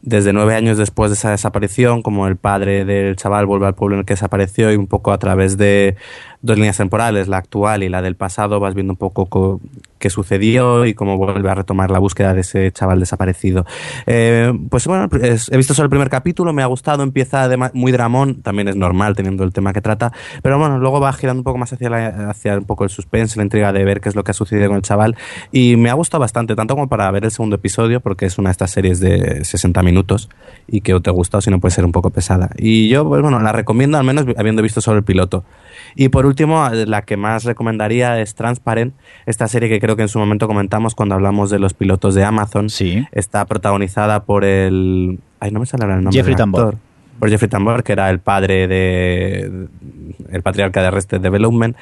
desde 0.00 0.32
nueve 0.32 0.54
años 0.54 0.78
después 0.78 1.10
de 1.10 1.14
esa 1.14 1.32
desaparición, 1.32 2.02
como 2.02 2.28
el 2.28 2.36
padre 2.36 2.84
del 2.84 3.16
chaval 3.16 3.46
vuelve 3.46 3.66
al 3.66 3.74
pueblo 3.74 3.96
en 3.96 4.00
el 4.00 4.06
que 4.06 4.14
desapareció 4.14 4.72
y 4.72 4.76
un 4.76 4.86
poco 4.86 5.12
a 5.12 5.18
través 5.18 5.58
de 5.58 5.96
dos 6.40 6.56
líneas 6.56 6.76
temporales, 6.76 7.28
la 7.28 7.38
actual 7.38 7.82
y 7.82 7.88
la 7.88 8.00
del 8.02 8.14
pasado, 8.16 8.60
vas 8.60 8.74
viendo 8.74 8.92
un 8.92 8.96
poco 8.96 9.26
co- 9.26 9.60
qué 9.98 10.10
sucedió 10.10 10.86
y 10.86 10.94
cómo 10.94 11.16
vuelve 11.18 11.50
a 11.50 11.54
retomar 11.56 11.90
la 11.90 11.98
búsqueda 11.98 12.32
de 12.34 12.42
ese 12.42 12.70
chaval 12.70 13.00
desaparecido. 13.00 13.66
Eh, 14.06 14.52
pues 14.70 14.86
bueno, 14.86 15.08
he 15.20 15.56
visto 15.56 15.74
solo 15.74 15.86
el 15.86 15.90
primer 15.90 16.08
capítulo, 16.10 16.52
me 16.52 16.62
ha 16.62 16.66
gustado, 16.66 17.02
empieza 17.02 17.48
muy 17.72 17.90
dramón, 17.90 18.36
también 18.42 18.68
es 18.68 18.76
normal 18.76 19.16
teniendo 19.16 19.42
el 19.42 19.52
tema 19.52 19.72
que 19.72 19.80
trata, 19.80 20.12
pero 20.42 20.58
bueno, 20.58 20.78
luego 20.78 21.00
va 21.00 21.12
girando 21.12 21.40
un 21.40 21.44
poco 21.44 21.58
más 21.58 21.72
hacia, 21.72 21.90
la- 21.90 22.30
hacia 22.30 22.56
un 22.58 22.64
poco 22.64 22.84
el 22.84 22.90
suspense, 22.90 23.36
la 23.36 23.42
intriga 23.42 23.72
de 23.72 23.84
ver 23.84 24.00
qué 24.00 24.08
es 24.08 24.14
lo 24.14 24.22
que 24.22 24.30
ha 24.30 24.34
sucedido 24.34 24.68
con 24.68 24.76
el 24.76 24.82
chaval 24.82 25.16
y 25.50 25.74
me 25.76 25.90
ha 25.90 25.94
gustado 25.94 26.20
bastante, 26.20 26.54
tanto 26.54 26.74
como 26.76 26.88
para 26.88 27.10
ver 27.10 27.24
el 27.24 27.30
segundo 27.32 27.56
episodio, 27.56 28.00
porque 28.00 28.26
es 28.26 28.38
una 28.38 28.50
de 28.50 28.52
estas 28.52 28.70
series 28.70 29.00
de 29.00 29.44
60 29.44 29.82
minutos 29.82 30.28
y 30.68 30.82
que 30.82 30.94
o 30.94 31.00
te 31.00 31.10
gusta 31.10 31.38
o 31.38 31.40
si 31.40 31.50
no 31.50 31.58
puede 31.58 31.74
ser 31.74 31.84
un 31.84 31.92
poco 31.92 32.10
pesada. 32.10 32.50
Y 32.56 32.88
yo, 32.88 33.06
pues 33.08 33.22
bueno, 33.22 33.40
la 33.40 33.50
recomiendo 33.52 33.98
al 33.98 34.04
menos 34.04 34.24
habiendo 34.36 34.62
visto 34.62 34.80
solo 34.80 34.98
el 34.98 35.04
piloto. 35.04 35.42
Y 35.94 36.08
por 36.08 36.26
último, 36.26 36.68
la 36.70 37.02
que 37.02 37.16
más 37.16 37.44
recomendaría 37.44 38.20
es 38.20 38.34
Transparent, 38.34 38.94
esta 39.26 39.48
serie 39.48 39.68
que 39.68 39.80
creo 39.80 39.96
que 39.96 40.02
en 40.02 40.08
su 40.08 40.18
momento 40.18 40.46
comentamos 40.46 40.94
cuando 40.94 41.14
hablamos 41.14 41.50
de 41.50 41.58
los 41.58 41.74
pilotos 41.74 42.14
de 42.14 42.24
Amazon. 42.24 42.70
Sí. 42.70 43.06
Está 43.12 43.44
protagonizada 43.44 44.24
por 44.24 44.44
el... 44.44 45.18
Ay, 45.40 45.50
no 45.50 45.60
me 45.60 45.66
sale 45.66 45.84
el 45.84 45.90
nombre 45.90 46.12
Jeffrey 46.12 46.34
del 46.34 46.38
Tambor. 46.38 46.76
Por 47.18 47.30
Jeffrey 47.30 47.48
Tambor, 47.48 47.82
que 47.82 47.92
era 47.92 48.10
el 48.10 48.20
padre 48.20 48.68
de... 48.68 49.68
el 50.30 50.42
patriarca 50.42 50.80
de 50.80 50.86
Arrested 50.88 51.20
Development. 51.20 51.76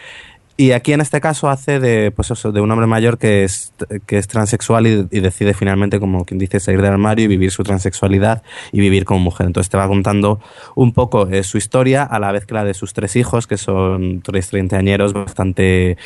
Y 0.59 0.73
aquí 0.73 0.95
en 0.95 1.03
este 1.03 1.21
caso 1.21 1.51
hace 1.51 1.81
de, 1.81 2.11
pues 2.11 2.31
eso, 2.31 2.51
de 2.51 2.63
un 2.63 2.71
hombre 2.71 2.87
mayor 2.87 3.19
que 3.19 3.45
es, 3.45 3.75
que 4.07 4.17
es 4.17 4.27
transexual 4.27 4.87
y, 4.87 5.21
decide 5.21 5.53
finalmente, 5.53 6.01
como 6.01 6.25
quien 6.25 6.39
dice, 6.39 6.61
salir 6.61 6.81
del 6.81 6.93
armario 6.93 7.27
y 7.27 7.29
vivir 7.29 7.51
su 7.51 7.63
transexualidad 7.63 8.43
y 8.73 8.81
vivir 8.81 9.05
como 9.05 9.21
mujer. 9.21 9.49
Entonces 9.49 9.69
te 9.69 9.77
va 9.77 9.87
contando 9.87 10.41
un 10.75 10.95
poco 10.95 11.29
eh, 11.29 11.43
su 11.43 11.59
historia 11.59 12.05
a 12.05 12.19
la 12.19 12.33
vez 12.33 12.47
que 12.47 12.55
la 12.55 12.65
de 12.65 12.73
sus 12.73 12.95
tres 12.95 13.17
hijos, 13.17 13.47
que 13.47 13.59
son 13.59 14.23
tres 14.23 14.49
treintañeros 14.49 15.13
bastante, 15.13 15.99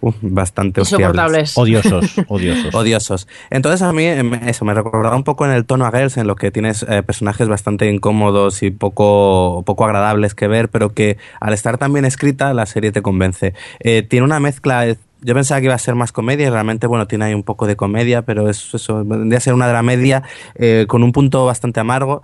uh, 0.00 0.12
bastante. 0.22 0.80
Insoportables. 0.80 1.56
Odiosos, 1.56 2.14
odiosos. 2.28 2.74
Odiosos. 2.74 3.28
Entonces 3.50 3.82
a 3.82 3.92
mí 3.92 4.04
em, 4.04 4.34
eso 4.46 4.64
me 4.64 4.74
recordaba 4.74 5.16
un 5.16 5.24
poco 5.24 5.44
en 5.46 5.52
el 5.52 5.64
tono 5.66 5.86
a 5.86 5.90
Girls, 5.90 6.16
en 6.16 6.26
lo 6.26 6.36
que 6.36 6.50
tienes 6.50 6.84
eh, 6.88 7.02
personajes 7.02 7.48
bastante 7.48 7.90
incómodos 7.90 8.62
y 8.62 8.70
poco, 8.70 9.62
poco 9.66 9.84
agradables 9.84 10.34
que 10.34 10.48
ver, 10.48 10.68
pero 10.68 10.94
que 10.94 11.18
al 11.40 11.52
estar 11.52 11.78
tan 11.78 11.92
bien 11.92 12.04
escrita 12.04 12.52
la 12.54 12.66
serie 12.66 12.92
te 12.92 13.02
convence. 13.02 13.54
Eh, 13.80 14.02
tiene 14.02 14.24
una 14.24 14.40
mezcla... 14.40 14.86
eh, 14.86 14.96
Yo 15.22 15.34
pensaba 15.34 15.60
que 15.60 15.66
iba 15.66 15.74
a 15.74 15.78
ser 15.78 15.94
más 15.94 16.12
comedia 16.12 16.46
y 16.46 16.50
realmente, 16.50 16.86
bueno, 16.86 17.06
tiene 17.06 17.24
ahí 17.24 17.34
un 17.34 17.42
poco 17.42 17.66
de 17.66 17.74
comedia, 17.74 18.22
pero 18.22 18.48
es 18.50 18.74
eso, 18.74 19.04
vendría 19.04 19.38
a 19.38 19.40
ser 19.40 19.54
una 19.54 19.66
dramedia 19.66 20.22
eh, 20.54 20.84
con 20.86 21.02
un 21.02 21.12
punto 21.12 21.44
bastante 21.46 21.80
amargo 21.80 22.22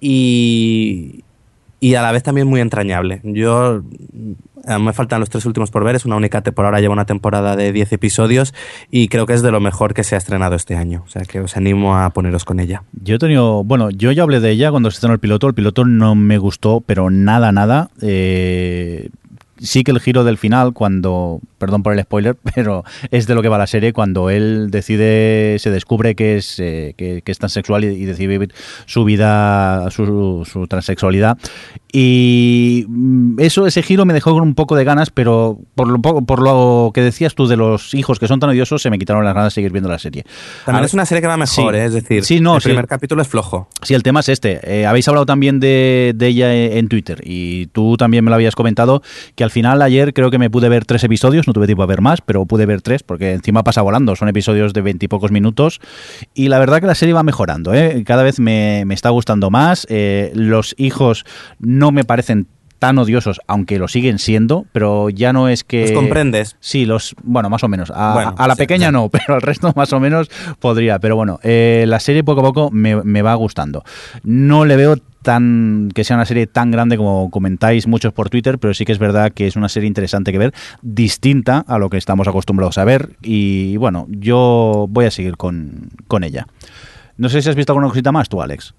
y, 0.00 1.24
y 1.90 1.94
a 1.94 2.02
la 2.02 2.12
vez 2.12 2.22
también 2.22 2.46
muy 2.46 2.60
entrañable. 2.60 3.20
Yo 3.24 3.82
eh, 4.68 4.78
me 4.78 4.92
faltan 4.92 5.20
los 5.20 5.30
tres 5.30 5.46
últimos 5.46 5.70
por 5.70 5.84
ver, 5.84 5.94
es 5.96 6.04
una 6.04 6.16
única 6.16 6.40
te- 6.42 6.52
por 6.52 6.64
ahora 6.64 6.80
lleva 6.80 6.92
una 6.92 7.06
temporada 7.06 7.54
de 7.56 7.72
10 7.72 7.92
episodios 7.92 8.54
y 8.90 9.08
creo 9.08 9.26
que 9.26 9.34
es 9.34 9.42
de 9.42 9.50
lo 9.52 9.60
mejor 9.60 9.94
que 9.94 10.02
se 10.04 10.14
ha 10.14 10.18
estrenado 10.18 10.56
este 10.56 10.74
año, 10.76 11.02
o 11.06 11.08
sea 11.08 11.22
que 11.22 11.40
os 11.40 11.56
animo 11.56 11.96
a 11.96 12.10
poneros 12.10 12.44
con 12.44 12.58
ella. 12.60 12.82
Yo 13.02 13.16
he 13.16 13.18
tenido, 13.18 13.62
bueno, 13.64 13.90
yo 13.90 14.10
ya 14.12 14.22
hablé 14.24 14.40
de 14.40 14.50
ella 14.50 14.70
cuando 14.70 14.90
se 14.90 14.96
estrenó 14.96 15.14
el 15.14 15.20
piloto. 15.20 15.46
El 15.48 15.54
piloto 15.54 15.84
no 15.84 16.14
me 16.14 16.38
gustó, 16.38 16.80
pero 16.80 17.10
nada, 17.10 17.52
nada. 17.52 17.90
Eh, 18.02 19.10
sí 19.58 19.84
que 19.84 19.90
el 19.92 20.00
giro 20.00 20.24
del 20.24 20.38
final, 20.38 20.72
cuando, 20.72 21.40
perdón 21.58 21.82
por 21.82 21.92
el 21.92 22.02
spoiler, 22.02 22.36
pero 22.54 22.84
es 23.10 23.26
de 23.26 23.34
lo 23.34 23.42
que 23.42 23.48
va 23.48 23.58
la 23.58 23.66
serie, 23.66 23.92
cuando 23.92 24.30
él 24.30 24.68
decide, 24.70 25.58
se 25.58 25.70
descubre 25.70 26.14
que 26.14 26.36
es, 26.36 26.58
eh, 26.58 26.94
que, 26.96 27.22
que 27.22 27.32
es 27.32 27.38
transexual 27.38 27.84
y, 27.84 27.88
y 27.88 28.04
decide 28.04 28.26
vivir 28.28 28.54
su 28.86 29.04
vida, 29.04 29.90
su, 29.90 30.46
su 30.50 30.66
transexualidad. 30.66 31.38
Y 31.92 32.84
mm, 32.88 33.40
eso, 33.40 33.66
ese 33.66 33.82
giro 33.82 34.04
me 34.04 34.12
dejó 34.12 34.32
con 34.34 34.42
un 34.42 34.54
poco 34.54 34.76
de 34.76 34.84
ganas, 34.84 35.10
pero 35.10 35.58
por 35.74 35.88
lo, 35.88 36.00
por 36.02 36.42
lo 36.42 36.90
que 36.92 37.00
decías 37.00 37.34
tú 37.34 37.46
de 37.46 37.56
los 37.56 37.94
hijos 37.94 38.18
que 38.18 38.28
son 38.28 38.38
tan 38.40 38.50
odiosos, 38.50 38.82
se 38.82 38.90
me 38.90 38.98
quitaron 38.98 39.24
las 39.24 39.34
ganas 39.34 39.52
de 39.52 39.54
seguir 39.54 39.72
viendo 39.72 39.88
la 39.88 39.98
serie. 39.98 40.24
También 40.64 40.84
es 40.84 40.92
una 40.94 41.06
serie 41.06 41.22
que 41.22 41.28
va 41.28 41.36
mejor, 41.36 41.74
Sí. 41.74 41.80
¿eh? 41.80 41.84
es 41.86 41.92
decir, 41.94 42.24
Sí, 42.24 42.40
no, 42.40 42.56
el 42.56 42.62
sí. 42.62 42.68
primer 42.68 42.86
capítulo 42.86 43.22
es 43.22 43.28
flojo. 43.28 43.68
Sí, 43.82 43.94
el 43.94 44.02
tema 44.02 44.20
es 44.20 44.28
este. 44.28 44.60
Eh, 44.62 44.84
habéis 44.86 45.08
hablado 45.08 45.24
también 45.26 45.58
de, 45.60 46.12
de 46.14 46.26
ella 46.26 46.54
en 46.54 46.88
Twitter 46.88 47.22
y 47.24 47.66
tú 47.68 47.96
también 47.96 48.24
me 48.24 48.30
lo 48.30 48.34
habías 48.34 48.54
comentado 48.54 49.02
que 49.34 49.44
al 49.46 49.50
final 49.50 49.80
ayer 49.80 50.12
creo 50.12 50.30
que 50.30 50.38
me 50.38 50.50
pude 50.50 50.68
ver 50.68 50.84
tres 50.84 51.02
episodios, 51.04 51.46
no 51.46 51.52
tuve 51.52 51.66
tiempo 51.66 51.82
a 51.82 51.86
ver 51.86 52.00
más, 52.00 52.20
pero 52.20 52.44
pude 52.44 52.66
ver 52.66 52.82
tres 52.82 53.02
porque 53.02 53.32
encima 53.32 53.62
pasa 53.62 53.80
volando, 53.80 54.14
son 54.16 54.28
episodios 54.28 54.72
de 54.72 54.82
veintipocos 54.82 55.30
minutos 55.30 55.80
y 56.34 56.48
la 56.48 56.58
verdad 56.58 56.80
que 56.80 56.86
la 56.86 56.94
serie 56.94 57.14
va 57.14 57.22
mejorando, 57.22 57.72
¿eh? 57.72 58.02
cada 58.04 58.22
vez 58.22 58.38
me, 58.38 58.84
me 58.86 58.94
está 58.94 59.10
gustando 59.10 59.50
más, 59.50 59.86
eh, 59.88 60.32
los 60.34 60.74
hijos 60.76 61.24
no 61.58 61.92
me 61.92 62.04
parecen 62.04 62.48
tan 62.78 62.98
odiosos, 62.98 63.40
aunque 63.46 63.78
lo 63.78 63.88
siguen 63.88 64.18
siendo, 64.18 64.66
pero 64.72 65.08
ya 65.10 65.32
no 65.32 65.48
es 65.48 65.64
que... 65.64 65.82
¿Los 65.82 65.92
comprendes? 65.92 66.56
Sí, 66.60 66.84
los, 66.84 67.14
bueno, 67.22 67.48
más 67.48 67.64
o 67.64 67.68
menos. 67.68 67.90
A, 67.94 68.12
Bueno, 68.12 68.34
a 68.36 68.46
la 68.46 68.54
sí, 68.54 68.58
pequeña 68.58 68.92
no, 68.92 69.08
pero 69.10 69.34
al 69.34 69.42
resto 69.42 69.72
más 69.74 69.92
o 69.92 70.00
menos 70.00 70.28
podría. 70.60 70.98
Pero 70.98 71.16
bueno, 71.16 71.40
eh, 71.42 71.84
la 71.86 72.00
serie 72.00 72.22
poco 72.22 72.40
a 72.40 72.44
poco 72.44 72.70
me, 72.70 73.02
me 73.02 73.22
va 73.22 73.34
gustando. 73.34 73.82
No 74.24 74.64
le 74.64 74.76
veo 74.76 74.96
tan 75.26 75.90
que 75.92 76.04
sea 76.04 76.14
una 76.14 76.24
serie 76.24 76.46
tan 76.46 76.70
grande 76.70 76.96
como 76.96 77.32
comentáis 77.32 77.88
muchos 77.88 78.12
por 78.12 78.30
Twitter, 78.30 78.60
pero 78.60 78.72
sí 78.74 78.84
que 78.84 78.92
es 78.92 79.00
verdad 79.00 79.32
que 79.32 79.48
es 79.48 79.56
una 79.56 79.68
serie 79.68 79.88
interesante 79.88 80.30
que 80.30 80.38
ver, 80.38 80.54
distinta 80.82 81.64
a 81.66 81.78
lo 81.78 81.90
que 81.90 81.96
estamos 81.96 82.28
acostumbrados 82.28 82.78
a 82.78 82.84
ver. 82.84 83.16
Y 83.22 83.76
bueno, 83.76 84.06
yo 84.08 84.86
voy 84.88 85.06
a 85.06 85.10
seguir 85.10 85.36
con, 85.36 85.90
con 86.06 86.22
ella. 86.22 86.46
No 87.16 87.28
sé 87.28 87.42
si 87.42 87.48
has 87.48 87.56
visto 87.56 87.72
alguna 87.72 87.88
cosita 87.88 88.12
más 88.12 88.28
tú, 88.28 88.40
Alex. 88.40 88.72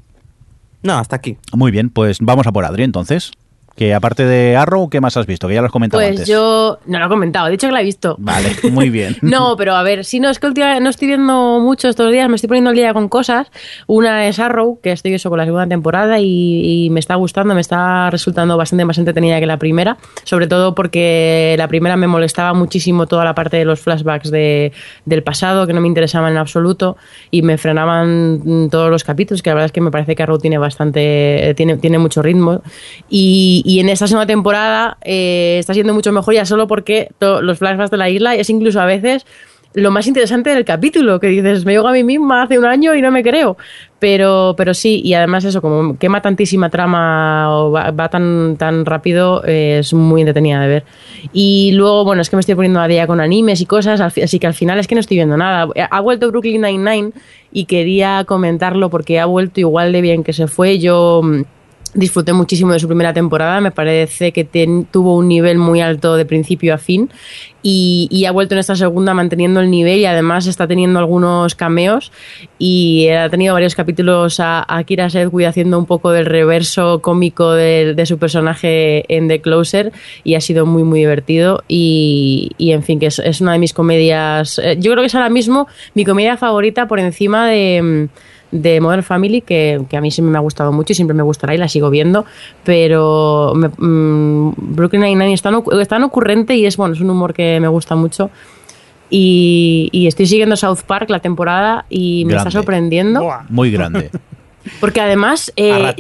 No, 0.84 0.98
hasta 0.98 1.18
aquí. 1.18 1.36
Muy 1.52 1.70
bien, 1.70 1.90
pues 1.90 2.20
vamos 2.22 2.48
a 2.48 2.54
por 2.54 2.64
Adri 2.64 2.84
entonces. 2.84 3.34
Que 3.78 3.94
aparte 3.94 4.26
de 4.26 4.56
Arrow, 4.58 4.90
¿qué 4.90 5.00
más 5.00 5.16
has 5.18 5.28
visto? 5.28 5.48
Que 5.48 5.54
ya 5.54 5.62
lo 5.62 5.68
has 5.68 5.72
comentado 5.72 6.02
Pues 6.02 6.10
antes. 6.10 6.28
yo 6.28 6.80
no 6.88 6.98
lo 6.98 7.06
he 7.06 7.10
comentado, 7.10 7.48
he 7.48 7.52
dicho 7.52 7.68
que 7.68 7.74
la 7.74 7.82
he 7.82 7.84
visto. 7.84 8.16
Vale, 8.20 8.50
muy 8.72 8.90
bien. 8.90 9.16
No, 9.22 9.56
pero 9.56 9.76
a 9.76 9.84
ver, 9.84 10.04
si 10.04 10.20
no 10.20 10.30
es 10.30 10.40
que 10.40 10.48
últimamente 10.48 10.84
no 10.84 10.90
estoy 10.90 11.08
viendo 11.10 11.60
mucho 11.60 11.88
estos 11.88 12.12
días, 12.12 12.28
me 12.28 12.36
estoy 12.36 12.48
poniendo 12.48 12.72
al 12.72 12.76
día 12.76 12.94
con 12.94 13.08
cosas. 13.08 13.52
Una 13.86 14.28
es 14.28 14.40
Arrow, 14.40 14.80
que 14.82 14.92
estoy 14.92 15.14
eso 15.14 15.30
con 15.30 15.38
la 15.38 15.46
segunda 15.46 15.68
temporada 15.68 16.20
y, 16.20 16.86
y 16.86 16.90
me 16.90 17.00
está 17.00 17.14
gustando, 17.16 17.54
me 17.54 17.62
está 17.62 18.10
resultando 18.10 18.58
bastante 18.58 18.84
más 18.84 18.98
entretenida 18.98 19.40
que 19.40 19.46
la 19.46 19.58
primera, 19.58 19.98
sobre 20.24 20.48
todo 20.48 20.74
porque 20.74 21.54
la 21.58 21.68
primera 21.68 21.98
me 21.98 22.08
molestaba 22.08 22.54
muchísimo 22.54 23.06
toda 23.06 23.26
la 23.26 23.36
parte 23.36 23.58
de 23.58 23.66
los 23.66 23.80
flashbacks 23.80 24.32
de, 24.32 24.72
del 25.06 25.22
pasado, 25.22 25.68
que 25.68 25.74
no 25.74 25.82
me 25.82 25.88
interesaban 25.88 26.32
en 26.32 26.38
absoluto 26.38 26.98
y 27.30 27.44
me 27.44 27.58
frenaban 27.60 28.70
todos 28.72 28.90
los 28.90 29.04
capítulos, 29.04 29.44
que 29.44 29.52
la 29.52 29.56
verdad 29.56 29.66
es 29.68 29.72
que 29.72 29.82
me 29.82 29.92
parece 29.92 30.16
que 30.16 30.24
Arrow 30.24 30.40
tiene 30.40 30.58
bastante, 30.58 31.54
tiene, 31.56 31.78
tiene 31.78 32.00
mucho 32.00 32.24
ritmo 32.24 32.64
y, 33.10 33.62
y 33.68 33.82
en 33.82 33.90
esta 33.90 34.08
segunda 34.08 34.26
temporada 34.26 34.98
eh, 35.04 35.58
está 35.60 35.74
siendo 35.74 35.94
mucho 35.94 36.14
mejor 36.14 36.34
ya 36.34 36.46
solo 36.46 36.68
porque 36.68 37.10
los 37.20 37.58
flashbacks 37.58 37.92
de 37.92 37.98
la 37.98 38.10
isla 38.10 38.34
es 38.34 38.50
incluso 38.50 38.80
a 38.80 38.86
veces 38.86 39.26
lo 39.74 39.92
más 39.92 40.08
interesante 40.08 40.52
del 40.52 40.64
capítulo, 40.64 41.20
que 41.20 41.28
dices, 41.28 41.66
me 41.66 41.74
llego 41.74 41.86
a 41.86 41.92
mí 41.92 42.02
misma 42.02 42.44
hace 42.44 42.58
un 42.58 42.64
año 42.64 42.96
y 42.96 43.02
no 43.02 43.12
me 43.12 43.24
creo. 43.24 43.58
Pero, 44.00 44.56
pero 44.58 44.74
sí, 44.74 45.02
y 45.04 45.16
además 45.16 45.44
eso, 45.44 45.62
como 45.62 45.98
quema 45.98 46.22
tantísima 46.22 46.70
trama 46.70 47.54
o 47.54 47.72
va, 47.72 48.10
tan, 48.10 48.56
tan 48.56 48.86
rápido, 48.86 49.44
eh, 49.46 49.80
es 49.80 49.94
muy 49.94 50.22
entretenida 50.22 50.62
de 50.62 50.68
ver. 50.68 50.84
Y 51.34 51.74
luego, 51.74 52.06
bueno, 52.06 52.22
es 52.22 52.30
que 52.30 52.38
me 52.38 52.40
estoy 52.40 52.56
poniendo 52.56 52.80
a 52.80 52.88
día 52.88 53.06
con 53.06 53.20
animes 53.20 53.60
y 53.60 53.66
cosas, 53.66 54.00
así 54.00 54.40
que 54.40 54.48
al 54.48 54.54
final 54.54 54.80
es 54.80 54.88
que 54.88 54.96
no 54.96 55.02
estoy 55.02 55.18
viendo 55.18 55.36
nada. 55.36 55.68
Ha 55.92 56.00
vuelto 56.00 56.32
Brooklyn 56.32 56.62
Nine-Nine 56.62 57.12
y 57.52 57.66
quería 57.66 58.24
comentarlo 58.26 58.90
porque 58.90 59.20
ha 59.20 59.26
vuelto 59.26 59.60
igual 59.60 59.92
de 59.92 60.00
bien 60.00 60.24
que 60.24 60.32
se 60.32 60.48
fue. 60.48 60.80
Yo 60.80 61.22
mm, 61.22 61.42
disfruté 61.94 62.34
muchísimo 62.34 62.74
de 62.74 62.80
su 62.80 62.88
primera 62.88 63.14
temporada, 63.14 63.62
me 63.62 63.72
parece 63.72 64.32
que 64.32 64.44
tuvo 64.92 65.16
un 65.16 65.28
nivel 65.28 65.58
muy 65.58 65.82
alto 65.82 66.16
de 66.16 66.26
principio 66.26 66.74
a 66.74 66.78
fin 66.78 67.10
y, 67.70 68.26
ha 68.26 68.32
vuelto 68.32 68.56
en 68.56 68.60
esta 68.60 68.76
segunda 68.76 69.14
manteniendo 69.14 69.60
el 69.60 69.70
nivel 69.70 70.00
y 70.00 70.06
además 70.06 70.48
está 70.48 70.68
teniendo 70.68 71.00
algunos 71.00 71.56
cameos 71.56 72.12
y 72.58 73.10
ha 73.10 73.30
tenido 73.30 73.54
varios 73.54 73.76
capítulos 73.76 74.40
a, 74.40 74.66
a 74.68 74.84
Kira 74.84 75.10
Sedgwick 75.10 75.48
haciendo 75.48 75.78
un 75.78 75.86
poco 75.86 76.12
del 76.12 76.26
reverso 76.26 77.02
cómico 77.02 77.52
de, 77.52 78.02
su 78.06 78.18
personaje 78.18 79.04
en 79.14 79.28
The 79.28 79.42
Closer 79.42 79.92
y 80.24 80.36
ha 80.36 80.42
sido 80.42 80.66
muy 80.66 80.84
muy 80.84 81.00
divertido 81.00 81.64
y, 81.68 82.52
y, 82.58 82.72
en 82.72 82.84
fin 82.84 83.00
que 83.00 83.08
es, 83.08 83.20
es 83.20 83.42
una 83.42 83.54
de 83.54 83.60
mis 83.60 83.74
comedias, 83.74 84.60
eh, 84.60 84.78
yo 84.80 84.92
creo 84.92 85.04
que 85.04 85.08
es 85.08 85.16
ahora 85.16 85.30
mismo 85.30 85.68
mi 85.94 86.06
comedia 86.06 86.38
favorita 86.38 86.88
por 86.88 87.00
encima 87.00 87.48
de... 87.48 88.08
de 88.52 88.80
Modern 88.82 89.04
Family 89.04 89.42
que, 89.42 89.82
que 89.90 89.98
a 89.98 90.02
mí 90.02 90.10
siempre 90.12 90.32
me 90.32 90.38
ha 90.38 90.42
gustado 90.42 90.72
mucho 90.72 90.94
y 90.94 90.96
siempre 90.96 91.14
me 91.16 91.24
gustará 91.24 91.54
y 91.54 91.58
la 91.58 91.68
sigo 91.68 91.90
viendo 91.90 92.26
pero 92.64 93.54
me- 93.56 93.68
mm, 93.70 94.54
Brooklyn 94.58 95.02
Nine-Nine 95.02 95.34
es 95.34 95.42
es 95.80 95.88
tan 95.88 96.04
ocurrente 96.04 96.56
y 96.56 96.66
es 96.66 96.78
bueno 96.78 96.94
es 96.96 97.02
un 97.02 97.10
humor 97.10 97.34
que 97.34 97.60
me 97.60 97.68
gusta 97.68 97.96
mucho 97.96 98.30
y, 99.10 99.90
y 99.92 100.08
estoy 100.08 100.26
siguiendo 100.28 100.56
South 100.56 100.80
Park 100.86 101.10
la 101.10 101.20
temporada 101.20 101.86
y 101.90 102.26
me 102.26 102.32
Grande. 102.34 102.50
está 102.50 102.60
sorprendiendo 102.60 103.22
Buah. 103.24 103.44
Muy 103.50 103.72
grande. 103.72 104.10
porque 104.82 105.00
además 105.02 105.52
eh, 105.56 105.94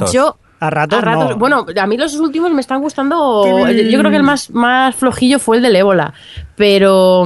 A 0.60 0.70
ratos. 0.72 0.98
yo 0.98 0.98
A 0.98 1.02
ratos, 1.02 1.30
no. 1.32 1.38
bueno, 1.38 1.66
a 1.80 1.88
mí 1.88 1.98
los 1.98 2.16
últimos 2.16 2.52
me 2.52 2.62
están 2.62 2.82
gustando. 2.82 3.46
Yo 3.70 4.00
creo 4.00 4.10
que 4.12 4.18
el 4.18 4.24
más, 4.24 4.50
más 4.52 4.96
flojillo 4.96 5.38
fue 5.40 5.58
el 5.58 5.64
del 5.64 5.76
ébola. 5.76 6.14
Pero, 6.56 7.24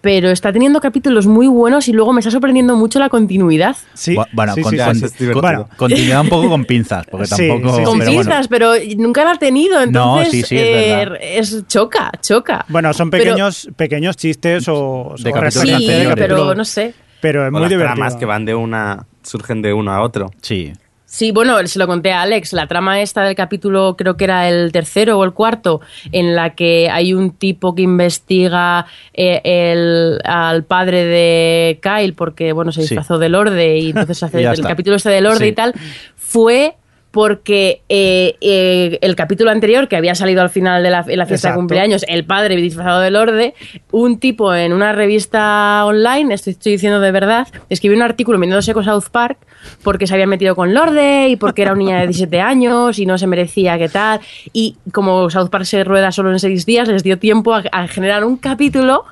pero 0.00 0.30
está 0.30 0.52
teniendo 0.52 0.80
capítulos 0.80 1.26
muy 1.26 1.46
buenos 1.46 1.86
y 1.88 1.92
luego 1.92 2.14
me 2.14 2.20
está 2.20 2.30
sorprendiendo 2.30 2.76
mucho 2.76 2.98
la 2.98 3.10
continuidad. 3.10 3.76
Sí, 3.92 4.14
Bu- 4.16 4.26
bueno, 4.32 4.54
sí, 4.54 4.62
con, 4.62 4.72
sí, 4.72 4.78
con- 4.78 5.04
es. 5.04 5.34
Bueno, 5.34 5.68
continuidad 5.76 6.22
un 6.22 6.28
poco 6.30 6.48
con 6.48 6.64
pinzas, 6.64 7.04
porque 7.10 7.26
Sí, 7.26 7.46
tampoco. 7.48 7.74
sí, 7.74 7.78
sí. 7.80 7.84
Con 7.84 7.98
pero 7.98 8.10
bueno. 8.12 8.22
pinzas, 8.24 8.48
pero 8.48 8.72
nunca 8.96 9.24
la 9.24 9.32
ha 9.32 9.36
tenido. 9.38 9.80
Entonces, 9.82 10.30
sí, 10.32 10.42
sí, 10.42 10.56
es 10.56 10.62
eh, 10.62 10.96
verdad. 10.96 11.18
es 11.20 11.66
choca, 11.68 12.10
choca. 12.22 12.64
Bueno, 12.68 12.92
son 12.94 13.10
Pero- 13.10 13.24
pequeños, 13.24 13.68
pequeños 13.76 14.16
chistes 14.16 14.66
o, 14.68 15.14
De 15.18 15.28
o 15.30 15.32
capítulos 15.34 15.78
Sí, 15.78 15.86
pero 16.14 16.54
no 16.54 16.64
sé. 16.64 16.94
Pero 17.20 17.42
es 17.44 17.48
O 17.48 17.52
muy 17.52 17.60
las 17.60 17.68
divertido. 17.70 17.94
tramas 17.96 18.16
que 18.16 18.24
van 18.24 18.46
de 18.46 18.54
una, 18.54 19.04
surgen 19.22 19.60
de 19.60 19.74
uno 19.74 19.92
a 19.92 20.00
otro. 20.00 20.30
Sí. 20.40 20.72
Sí, 21.12 21.32
bueno, 21.32 21.58
se 21.66 21.80
lo 21.80 21.88
conté 21.88 22.12
a 22.12 22.22
Alex. 22.22 22.52
La 22.52 22.68
trama 22.68 23.00
esta 23.00 23.24
del 23.24 23.34
capítulo, 23.34 23.96
creo 23.98 24.16
que 24.16 24.22
era 24.22 24.48
el 24.48 24.70
tercero 24.70 25.18
o 25.18 25.24
el 25.24 25.32
cuarto, 25.32 25.80
en 26.12 26.36
la 26.36 26.54
que 26.54 26.88
hay 26.88 27.14
un 27.14 27.32
tipo 27.32 27.74
que 27.74 27.82
investiga 27.82 28.86
eh, 29.12 29.40
el, 29.42 30.20
al 30.24 30.62
padre 30.62 31.04
de 31.06 31.80
Kyle 31.82 32.14
porque, 32.14 32.52
bueno, 32.52 32.70
se 32.70 32.82
Sí. 32.82 32.94
disfrazó 32.94 33.18
del 33.18 33.32
Lorde 33.32 33.78
y 33.78 33.88
entonces 33.90 34.22
hace 34.22 34.38
el 34.40 34.52
está. 34.52 34.68
capítulo 34.68 34.94
este 34.94 35.10
del 35.10 35.24
Lorde 35.24 35.46
Sí. 35.46 35.50
y 35.50 35.52
tal, 35.52 35.74
fue 36.16 36.76
porque 37.10 37.82
eh, 37.88 38.36
eh, 38.40 38.98
el 39.00 39.16
capítulo 39.16 39.50
anterior, 39.50 39.88
que 39.88 39.96
había 39.96 40.14
salido 40.14 40.42
al 40.42 40.50
final 40.50 40.82
de 40.82 40.90
la, 40.90 41.04
en 41.06 41.18
la 41.18 41.26
fiesta 41.26 41.48
Exacto. 41.48 41.48
de 41.48 41.56
cumpleaños, 41.56 42.04
el 42.08 42.24
padre 42.24 42.56
disfrazado 42.56 43.00
del 43.00 43.14
Lorde, 43.14 43.54
un 43.90 44.18
tipo 44.18 44.54
en 44.54 44.72
una 44.72 44.92
revista 44.92 45.84
online, 45.86 46.34
esto 46.34 46.50
estoy 46.50 46.72
diciendo 46.72 47.00
de 47.00 47.10
verdad, 47.10 47.48
escribió 47.68 47.96
un 47.96 48.02
artículo 48.02 48.38
metiéndose 48.38 48.74
con 48.74 48.84
South 48.84 49.10
Park 49.10 49.38
porque 49.82 50.06
se 50.06 50.14
había 50.14 50.26
metido 50.26 50.54
con 50.54 50.72
Lorde 50.72 51.28
y 51.28 51.36
porque 51.36 51.62
era 51.62 51.72
una 51.72 51.80
niña 51.80 52.00
de 52.00 52.06
17 52.06 52.40
años 52.40 52.98
y 52.98 53.06
no 53.06 53.18
se 53.18 53.26
merecía 53.26 53.76
que 53.78 53.88
tal. 53.88 54.20
Y 54.52 54.76
como 54.92 55.28
South 55.30 55.50
Park 55.50 55.64
se 55.64 55.84
rueda 55.84 56.12
solo 56.12 56.30
en 56.32 56.38
seis 56.38 56.64
días, 56.64 56.88
les 56.88 57.02
dio 57.02 57.18
tiempo 57.18 57.54
a, 57.54 57.62
a 57.72 57.88
generar 57.88 58.24
un 58.24 58.36
capítulo 58.36 59.04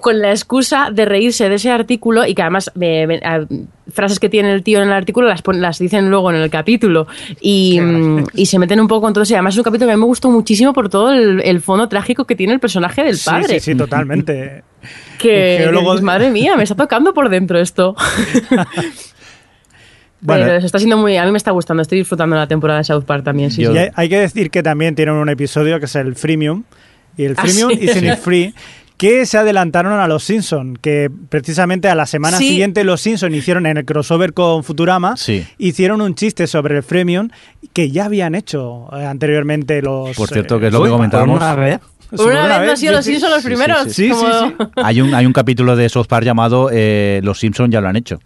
con 0.00 0.20
la 0.20 0.30
excusa 0.30 0.88
de 0.92 1.04
reírse 1.04 1.48
de 1.48 1.56
ese 1.56 1.70
artículo 1.70 2.26
y 2.26 2.34
que 2.34 2.42
además 2.42 2.70
me- 2.74 3.06
me- 3.06 3.16
a- 3.24 3.46
frases 3.92 4.18
que 4.18 4.28
tiene 4.28 4.52
el 4.52 4.62
tío 4.62 4.80
en 4.80 4.88
el 4.88 4.92
artículo 4.94 5.28
las, 5.28 5.42
pon- 5.42 5.60
las 5.60 5.78
dicen 5.78 6.08
luego 6.10 6.30
en 6.30 6.36
el 6.36 6.48
capítulo 6.50 7.06
y, 7.40 7.78
mm, 7.80 8.24
y 8.34 8.46
se 8.46 8.58
meten 8.58 8.80
un 8.80 8.88
poco 8.88 9.06
en 9.08 9.12
todo 9.14 9.22
eso. 9.24 9.34
Y 9.34 9.36
además 9.36 9.54
es 9.54 9.58
un 9.58 9.64
capítulo 9.64 9.88
que 9.88 9.92
a 9.92 9.96
mí 9.96 10.00
me 10.00 10.06
gustó 10.06 10.30
muchísimo 10.30 10.72
por 10.72 10.88
todo 10.88 11.12
el, 11.12 11.40
el 11.42 11.60
fondo 11.60 11.88
trágico 11.88 12.24
que 12.24 12.34
tiene 12.36 12.52
el 12.54 12.60
personaje 12.60 13.02
del 13.04 13.18
padre. 13.22 13.60
sí, 13.60 13.72
sí, 13.72 13.74
totalmente. 13.76 14.62
Que, 15.18 15.58
geólogo- 15.68 16.00
madre 16.00 16.30
mía, 16.30 16.56
me 16.56 16.62
está 16.62 16.74
tocando 16.74 17.12
por 17.12 17.28
dentro 17.28 17.58
esto. 17.58 17.94
Bueno, 20.24 20.44
Pero 20.46 20.58
está 20.64 20.78
siendo 20.78 20.96
muy. 20.98 21.16
A 21.16 21.24
mí 21.24 21.32
me 21.32 21.36
está 21.38 21.50
gustando, 21.50 21.82
estoy 21.82 21.98
disfrutando 21.98 22.36
la 22.36 22.46
temporada 22.46 22.78
de 22.78 22.84
South 22.84 23.02
Park 23.04 23.24
también. 23.24 23.50
Sí, 23.50 23.66
hay, 23.66 23.88
hay 23.92 24.08
que 24.08 24.20
decir 24.20 24.50
que 24.52 24.62
también 24.62 24.94
tienen 24.94 25.16
un 25.16 25.28
episodio 25.28 25.80
que 25.80 25.86
es 25.86 25.94
el 25.96 26.14
Freemium. 26.14 26.62
Y 27.16 27.24
el 27.24 27.34
Ah, 27.36 27.42
Freemium 27.42 27.70
sí. 27.72 27.78
y 27.82 27.88
Cine 27.88 28.16
Free. 28.16 28.54
Que 28.96 29.26
se 29.26 29.36
adelantaron 29.38 29.92
a 29.98 30.06
los 30.06 30.22
Simpson, 30.22 30.76
que 30.80 31.10
precisamente 31.28 31.88
a 31.88 31.94
la 31.94 32.06
semana 32.06 32.36
Sí. 32.38 32.48
siguiente 32.48 32.84
los 32.84 33.00
Simpson 33.00 33.34
hicieron 33.34 33.66
en 33.66 33.76
el 33.78 33.84
crossover 33.84 34.32
con 34.32 34.62
Futurama, 34.62 35.16
Sí. 35.16 35.44
hicieron 35.58 36.00
un 36.00 36.14
chiste 36.14 36.46
sobre 36.46 36.76
el 36.76 36.82
Freemium 36.84 37.28
que 37.72 37.90
ya 37.90 38.04
habían 38.04 38.34
hecho 38.34 38.88
eh, 38.96 39.04
anteriormente 39.04 39.82
los. 39.82 40.16
Por 40.16 40.28
cierto, 40.28 40.56
eh, 40.56 40.60
que 40.60 40.66
es 40.68 40.72
lo 40.72 40.80
que 40.80 40.84
Uy, 40.88 40.90
comentábamos. 40.90 41.36
una 41.36 41.54
vez. 41.56 41.80
Una 42.12 42.58
vez 42.58 42.66
no 42.66 42.70
han 42.72 42.76
sido 42.76 42.92
los. 42.92 43.04
Simpsons 43.04 43.32
los 43.32 43.42
primeros. 43.44 43.84
sí, 43.84 43.92
sí. 43.92 44.08
como- 44.10 44.28
Sí, 44.48 44.54
sí, 44.58 44.66
Hay 44.76 45.00
un, 45.00 45.14
hay 45.14 45.24
un 45.26 45.32
capítulo 45.32 45.74
de 45.76 45.88
South 45.88 46.06
Park 46.06 46.24
llamado 46.24 46.68
eh, 46.72 47.20
Los 47.24 47.40
Simpsons 47.40 47.70
ya 47.72 47.80
lo 47.80 47.88
han 47.88 47.96
hecho. 47.96 48.20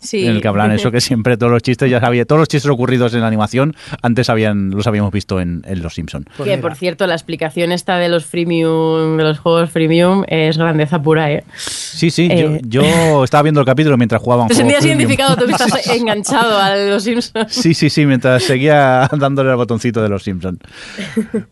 Sí. 0.00 0.24
En 0.26 0.32
el 0.32 0.40
que 0.40 0.48
hablan 0.48 0.72
eso, 0.72 0.90
que 0.90 1.00
siempre 1.00 1.36
todos 1.36 1.52
los 1.52 1.62
chistes 1.62 1.90
ya 1.90 2.00
sabía, 2.00 2.24
todos 2.24 2.40
los 2.40 2.48
chistes 2.48 2.70
ocurridos 2.70 3.14
en 3.14 3.20
la 3.20 3.26
animación, 3.28 3.76
antes 4.02 4.28
habían, 4.30 4.70
los 4.70 4.86
habíamos 4.86 5.12
visto 5.12 5.40
en, 5.40 5.62
en 5.66 5.82
Los 5.82 5.94
Simpsons. 5.94 6.26
Pues 6.36 6.48
que 6.48 6.56
mira. 6.56 6.62
por 6.68 6.76
cierto, 6.76 7.06
la 7.06 7.14
explicación 7.14 7.70
esta 7.72 7.98
de 7.98 8.08
los 8.08 8.24
freemium, 8.26 9.16
de 9.16 9.24
los 9.24 9.38
juegos 9.38 9.70
freemium, 9.70 10.24
es 10.26 10.56
grandeza 10.58 11.00
pura, 11.02 11.30
¿eh? 11.30 11.44
Sí, 11.56 12.10
sí, 12.10 12.28
Eh. 12.30 12.60
yo, 12.64 12.82
yo 12.82 13.24
estaba 13.24 13.42
viendo 13.42 13.60
el 13.60 13.66
capítulo 13.66 13.96
mientras 13.96 14.22
jugaba 14.22 14.42
un 14.42 14.48
Te 14.48 14.54
sentías 14.54 14.80
freemium. 14.80 15.00
identificado 15.10 15.36
tú 15.36 15.50
estás 15.50 15.86
enganchado 15.96 16.58
a 16.58 16.74
los 16.76 17.04
Simpsons. 17.04 17.52
Sí, 17.52 17.74
sí, 17.74 17.90
sí, 17.90 18.06
mientras 18.06 18.42
seguía 18.42 19.08
dándole 19.18 19.50
al 19.50 19.56
botoncito 19.56 20.02
de 20.02 20.08
los 20.08 20.22
Simpsons. 20.22 20.58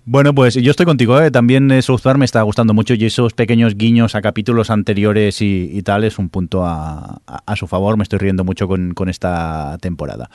Bueno, 0.05 0.35
pues 0.35 0.55
yo 0.55 0.71
estoy 0.71 0.87
contigo, 0.87 1.21
¿eh? 1.21 1.31
también 1.31 1.71
eh, 1.71 1.83
South 1.83 2.01
Park 2.03 2.19
me 2.19 2.25
está 2.25 2.43
gustando 2.43 2.75
mucho 2.75 2.95
y 2.95 3.05
esos 3.05 3.33
pequeños 3.35 3.77
guiños 3.77 4.15
a 4.15 4.23
capítulos 4.23 4.71
anteriores 4.71 5.43
y, 5.43 5.71
y 5.73 5.83
tal 5.83 6.05
es 6.05 6.19
un 6.19 6.29
punto 6.29 6.65
a, 6.65 7.21
a- 7.27 7.43
a 7.47 7.57
su 7.57 7.67
favor. 7.67 7.97
Me 7.97 8.03
estoy 8.03 8.19
riendo 8.19 8.38
mucho 8.45 8.69
con, 8.69 8.95
con 8.95 9.09
esta 9.09 9.79
temporada. 9.81 10.31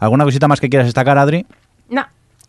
¿Alguna 0.00 0.24
cosita 0.24 0.48
más 0.48 0.60
que 0.60 0.68
quieras 0.68 0.86
destacar, 0.86 1.18
Adri? 1.18 1.46
No. 1.88 2.06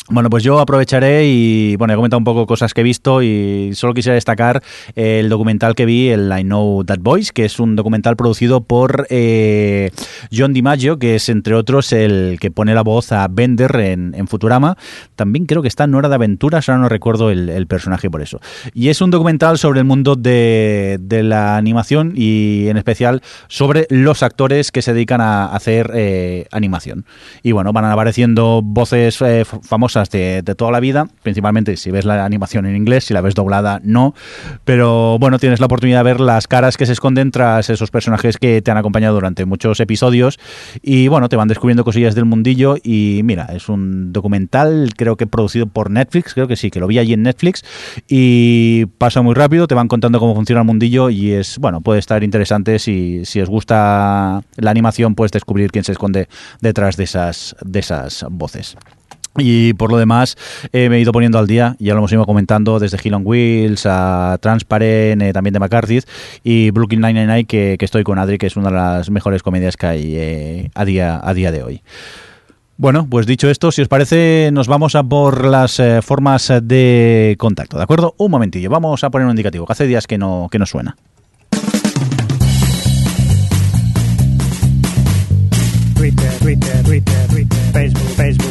Bueno, 0.08 0.30
pues 0.30 0.44
yo 0.44 0.60
aprovecharé 0.60 1.26
y 1.26 1.76
bueno, 1.78 1.94
he 1.94 1.96
comentado 1.96 2.20
un 2.20 2.26
poco 2.26 2.46
cosas 2.46 2.76
que 2.76 2.82
he 2.82 2.84
visto 2.84 3.24
y 3.24 3.72
solo 3.74 3.96
quisiera 3.96 4.14
destacar 4.14 4.62
el 4.94 5.30
documental 5.30 5.74
que 5.74 5.88
vi, 5.88 6.10
el 6.10 6.32
I 6.32 6.44
Know 6.44 6.84
That 6.84 7.00
Voice, 7.00 7.32
que 7.34 7.44
es 7.44 7.60
un 7.60 7.76
documental 7.76 8.16
producido 8.16 8.62
por 8.62 9.08
eh, 9.10 9.90
John 10.32 10.54
DiMaggio, 10.54 11.00
que 11.00 11.16
es 11.16 11.28
entre 11.30 11.56
otros 11.56 11.92
el 11.92 12.38
que 12.40 12.52
pone 12.52 12.76
la 12.76 12.84
voz 12.84 13.12
a 13.12 13.28
Bender 13.28 13.76
en, 13.78 14.28
Futurama. 14.28 14.78
También 15.16 15.48
creo 15.48 15.64
que 15.64 15.68
está 15.68 15.86
en 15.86 15.96
Hora 15.96 16.08
de 16.08 16.16
Aventuras, 16.16 16.70
ahora 16.70 16.82
no 16.84 16.90
recuerdo 16.90 17.32
el, 17.32 17.66
personaje 17.66 18.12
por 18.12 18.22
eso. 18.22 18.40
Y 18.76 18.90
es 18.90 19.02
un 19.02 19.10
documental 19.10 19.58
sobre 19.58 19.80
el 19.80 19.86
mundo 19.86 20.16
de, 20.16 21.00
la 21.24 21.58
animación 21.58 22.14
y 22.16 22.68
en 22.68 22.78
especial 22.78 23.24
sobre 23.48 23.88
los 23.90 24.22
actores 24.22 24.72
que 24.72 24.84
se 24.84 24.94
dedican 24.94 25.20
a 25.22 25.48
hacer 25.48 25.90
eh, 25.96 26.46
animación. 26.52 27.06
Y 27.42 27.54
bueno, 27.54 27.74
van 27.74 27.86
apareciendo 27.86 28.62
voces 28.64 29.20
eh, 29.22 29.42
f- 29.42 29.58
de 30.04 30.56
toda 30.58 30.72
la 30.72 30.80
vida, 30.80 31.08
principalmente 31.24 31.78
si 31.78 31.90
ves 31.90 32.06
la 32.06 32.26
animación 32.26 32.66
en 32.66 32.76
inglés, 32.76 33.06
si 33.06 33.14
la 33.14 33.22
ves 33.22 33.34
doblada, 33.34 33.80
no. 33.84 34.14
Pero 34.66 35.18
bueno, 35.20 35.40
tienes 35.40 35.60
la 35.60 35.68
oportunidad 35.68 36.00
de 36.00 36.04
ver 36.04 36.20
las 36.20 36.48
caras 36.48 36.78
que 36.78 36.86
se 36.86 36.92
esconden 36.92 37.32
tras 37.32 37.70
esos 37.70 37.92
personajes 37.92 38.38
que 38.38 38.62
te 38.62 38.72
han 38.72 38.78
acompañado 38.78 39.16
durante 39.16 39.46
muchos 39.46 39.80
episodios. 39.80 40.38
Y 40.82 41.08
bueno, 41.08 41.30
te 41.30 41.36
van 41.36 41.48
descubriendo 41.48 41.84
cosillas 41.84 42.16
del 42.16 42.26
mundillo. 42.26 42.76
Y 42.84 43.22
mira, 43.24 43.46
es 43.54 43.70
un 43.70 44.12
documental, 44.12 44.92
creo 44.96 45.16
que 45.16 45.28
producido 45.28 45.68
por 45.68 45.90
Netflix, 45.90 46.34
creo 46.34 46.48
que 46.48 46.56
sí, 46.56 46.70
que 46.70 46.80
lo 46.80 46.88
vi 46.88 47.00
allí 47.00 47.14
en 47.14 47.24
Netflix. 47.24 47.64
Y 48.08 48.86
pasa 48.98 49.22
muy 49.22 49.34
rápido, 49.34 49.68
te 49.68 49.76
van 49.76 49.88
contando 49.88 50.20
cómo 50.20 50.36
funciona 50.36 50.62
el 50.62 50.68
mundillo. 50.68 51.10
Y 51.10 51.32
es, 51.32 51.58
bueno, 51.60 51.82
puede 51.82 52.00
estar 52.00 52.24
interesante 52.24 52.80
si, 52.80 53.24
si 53.26 53.42
os 53.42 53.50
gusta 53.50 54.42
la 54.58 54.72
animación, 54.72 55.16
pues 55.16 55.32
descubrir 55.32 55.72
quién 55.72 55.84
se 55.84 55.94
esconde 55.94 56.28
detrás 56.62 56.98
de 56.98 57.06
esas, 57.06 57.56
de 57.64 57.80
esas 57.80 58.26
voces. 58.30 58.76
Y 59.38 59.74
por 59.74 59.92
lo 59.92 59.98
demás, 59.98 60.38
eh, 60.72 60.90
me 60.90 60.98
he 60.98 61.00
ido 61.02 61.12
poniendo 61.12 61.38
al 61.40 61.48
día, 61.48 61.76
ya 61.80 61.94
lo 61.94 62.00
hemos 62.00 62.12
ido 62.12 62.26
comentando, 62.26 62.80
desde 62.80 62.98
Hill 63.04 63.16
on 63.16 63.24
Wheels 63.26 63.86
a 63.86 64.38
Transparent, 64.42 65.22
eh, 65.22 65.34
también 65.34 65.54
de 65.54 65.60
McCarthy, 65.60 66.00
y 66.44 66.72
Brooklyn 66.72 67.02
Nine-Nine, 67.02 67.46
que, 67.46 67.76
que 67.78 67.86
estoy 67.86 68.04
con 68.04 68.18
Adri, 68.18 68.38
que 68.38 68.48
es 68.48 68.56
una 68.56 68.70
de 68.70 68.76
las 68.76 69.10
mejores 69.10 69.44
comedias 69.44 69.76
que 69.78 69.88
hay 69.88 70.16
eh, 70.16 70.72
a, 70.74 70.86
día, 70.86 71.20
a 71.24 71.34
día 71.34 71.52
de 71.52 71.64
hoy. 71.64 71.82
Bueno, 72.78 73.08
pues 73.10 73.26
dicho 73.26 73.50
esto, 73.50 73.72
si 73.72 73.82
os 73.82 73.88
parece, 73.88 74.50
nos 74.52 74.68
vamos 74.68 74.96
a 74.96 75.04
por 75.04 75.46
las 75.46 75.80
eh, 75.80 76.02
formas 76.02 76.52
de 76.62 77.36
contacto, 77.40 77.78
¿de 77.78 77.84
acuerdo? 77.84 78.16
Un 78.18 78.32
momentillo, 78.32 78.70
vamos 78.70 79.04
a 79.04 79.10
poner 79.10 79.26
un 79.26 79.32
indicativo, 79.32 79.66
que 79.66 79.72
hace 79.72 79.88
días 79.88 80.08
que 80.08 80.18
no, 80.18 80.50
que 80.52 80.60
no 80.60 80.66
suena. 80.66 80.96
Twitter, 85.96 86.32
Twitter, 86.84 86.84
Twitter, 86.84 87.28
Facebook, 87.74 88.10
Facebook, 88.16 88.45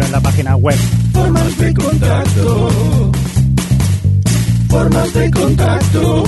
En 0.00 0.10
la 0.10 0.20
página 0.20 0.56
web. 0.56 0.78
Formas 1.12 1.58
de 1.58 1.74
contacto. 1.74 3.12
Formas 4.68 5.12
de 5.12 5.30
contacto. 5.30 6.24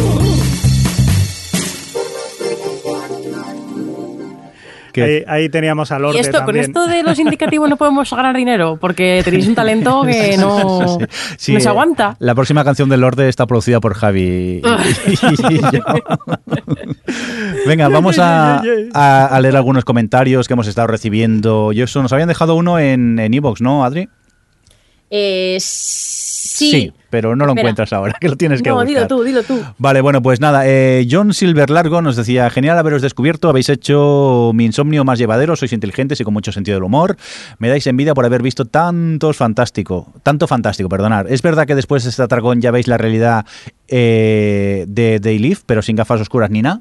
Ahí, 5.03 5.25
ahí 5.27 5.49
teníamos 5.49 5.91
a 5.93 5.99
Lorde 5.99 6.19
Y 6.19 6.21
esto, 6.21 6.45
con 6.45 6.57
esto 6.57 6.87
de 6.87 7.03
los 7.03 7.19
indicativos 7.19 7.69
no 7.69 7.77
podemos 7.77 8.11
ganar 8.11 8.37
dinero, 8.37 8.79
porque 8.81 9.23
tenéis 9.25 9.47
un 9.49 9.55
talento 9.55 10.03
que 10.07 10.37
no, 10.37 10.99
Sí, 11.37 11.55
no 11.55 11.61
se 11.61 11.69
aguanta. 11.69 12.17
La 12.21 12.35
próxima 12.35 12.65
canción 12.65 12.89
del 12.89 13.01
Lorde 13.01 13.29
está 13.29 13.47
producida 13.47 13.81
por 13.81 13.95
Javi 13.95 14.63
y, 14.63 14.63
y 14.63 15.59
yo. 15.61 15.71
Venga, 17.67 17.89
vamos 17.89 18.19
a, 18.19 18.63
a- 18.93 19.27
a 19.27 19.41
leer 19.41 19.57
algunos 19.57 19.85
comentarios 19.85 20.47
que 20.49 20.55
hemos 20.55 20.67
estado 20.67 20.87
recibiendo. 20.87 21.73
Y 21.73 21.83
eso, 21.83 22.03
nos 22.03 22.13
habían 22.13 22.29
dejado 22.29 22.55
uno 22.55 22.79
en 22.79 23.19
en 23.19 23.35
Evox, 23.35 23.61
¿no, 23.61 23.85
Adri? 23.85 24.09
Eh, 25.11 25.59
sí. 25.61 26.93
pero 27.11 27.37
no 27.37 27.45
lo 27.45 27.53
Espera. 27.53 27.61
encuentras 27.63 27.93
ahora, 27.93 28.15
que 28.21 28.29
lo 28.29 28.37
tienes 28.37 28.63
que 28.63 28.71
No, 28.71 28.77
buscar. 28.77 28.89
dilo 28.89 29.07
tú, 29.07 29.23
dilo 29.23 29.43
tú. 29.43 29.63
Vale, 29.79 30.01
bueno, 30.01 30.23
pues 30.23 30.41
nada, 30.41 30.63
eh, 30.67 31.07
John 31.09 31.33
Silver 31.35 31.71
Largo 31.71 32.03
nos 32.03 32.17
decía, 32.17 32.49
genial 32.51 32.79
haberos 32.79 33.03
descubierto, 33.03 33.49
habéis 33.49 33.69
hecho 33.69 34.51
mi 34.55 34.65
insomnio 34.65 35.05
más 35.05 35.19
llevadero, 35.19 35.55
sois 35.57 35.73
inteligentes 35.73 36.21
y 36.21 36.25
con 36.25 36.35
mucho 36.35 36.51
sentido 36.53 36.77
del 36.77 36.85
humor, 36.85 37.17
me 37.59 37.69
dais 37.69 37.87
envidia 37.87 38.15
por 38.15 38.25
haber 38.25 38.43
visto 38.43 38.65
tantos 38.65 39.37
fantástico, 39.37 40.13
tanto 40.23 40.47
fantástico, 40.49 40.89
perdonar. 40.89 41.27
Es 41.29 41.43
verdad 41.43 41.67
que 41.67 41.75
después 41.75 42.03
de 42.05 42.11
este 42.11 42.23
atragón 42.23 42.61
ya 42.61 42.71
veis 42.73 42.89
la 42.89 42.99
realidad 42.99 43.47
eh, 43.89 44.85
de 44.89 45.21
Day 45.21 45.39
Live, 45.39 45.59
pero 45.67 45.83
sin 45.83 45.95
gafas 45.97 46.21
oscuras 46.21 46.51
ni 46.51 46.63
nada. 46.63 46.81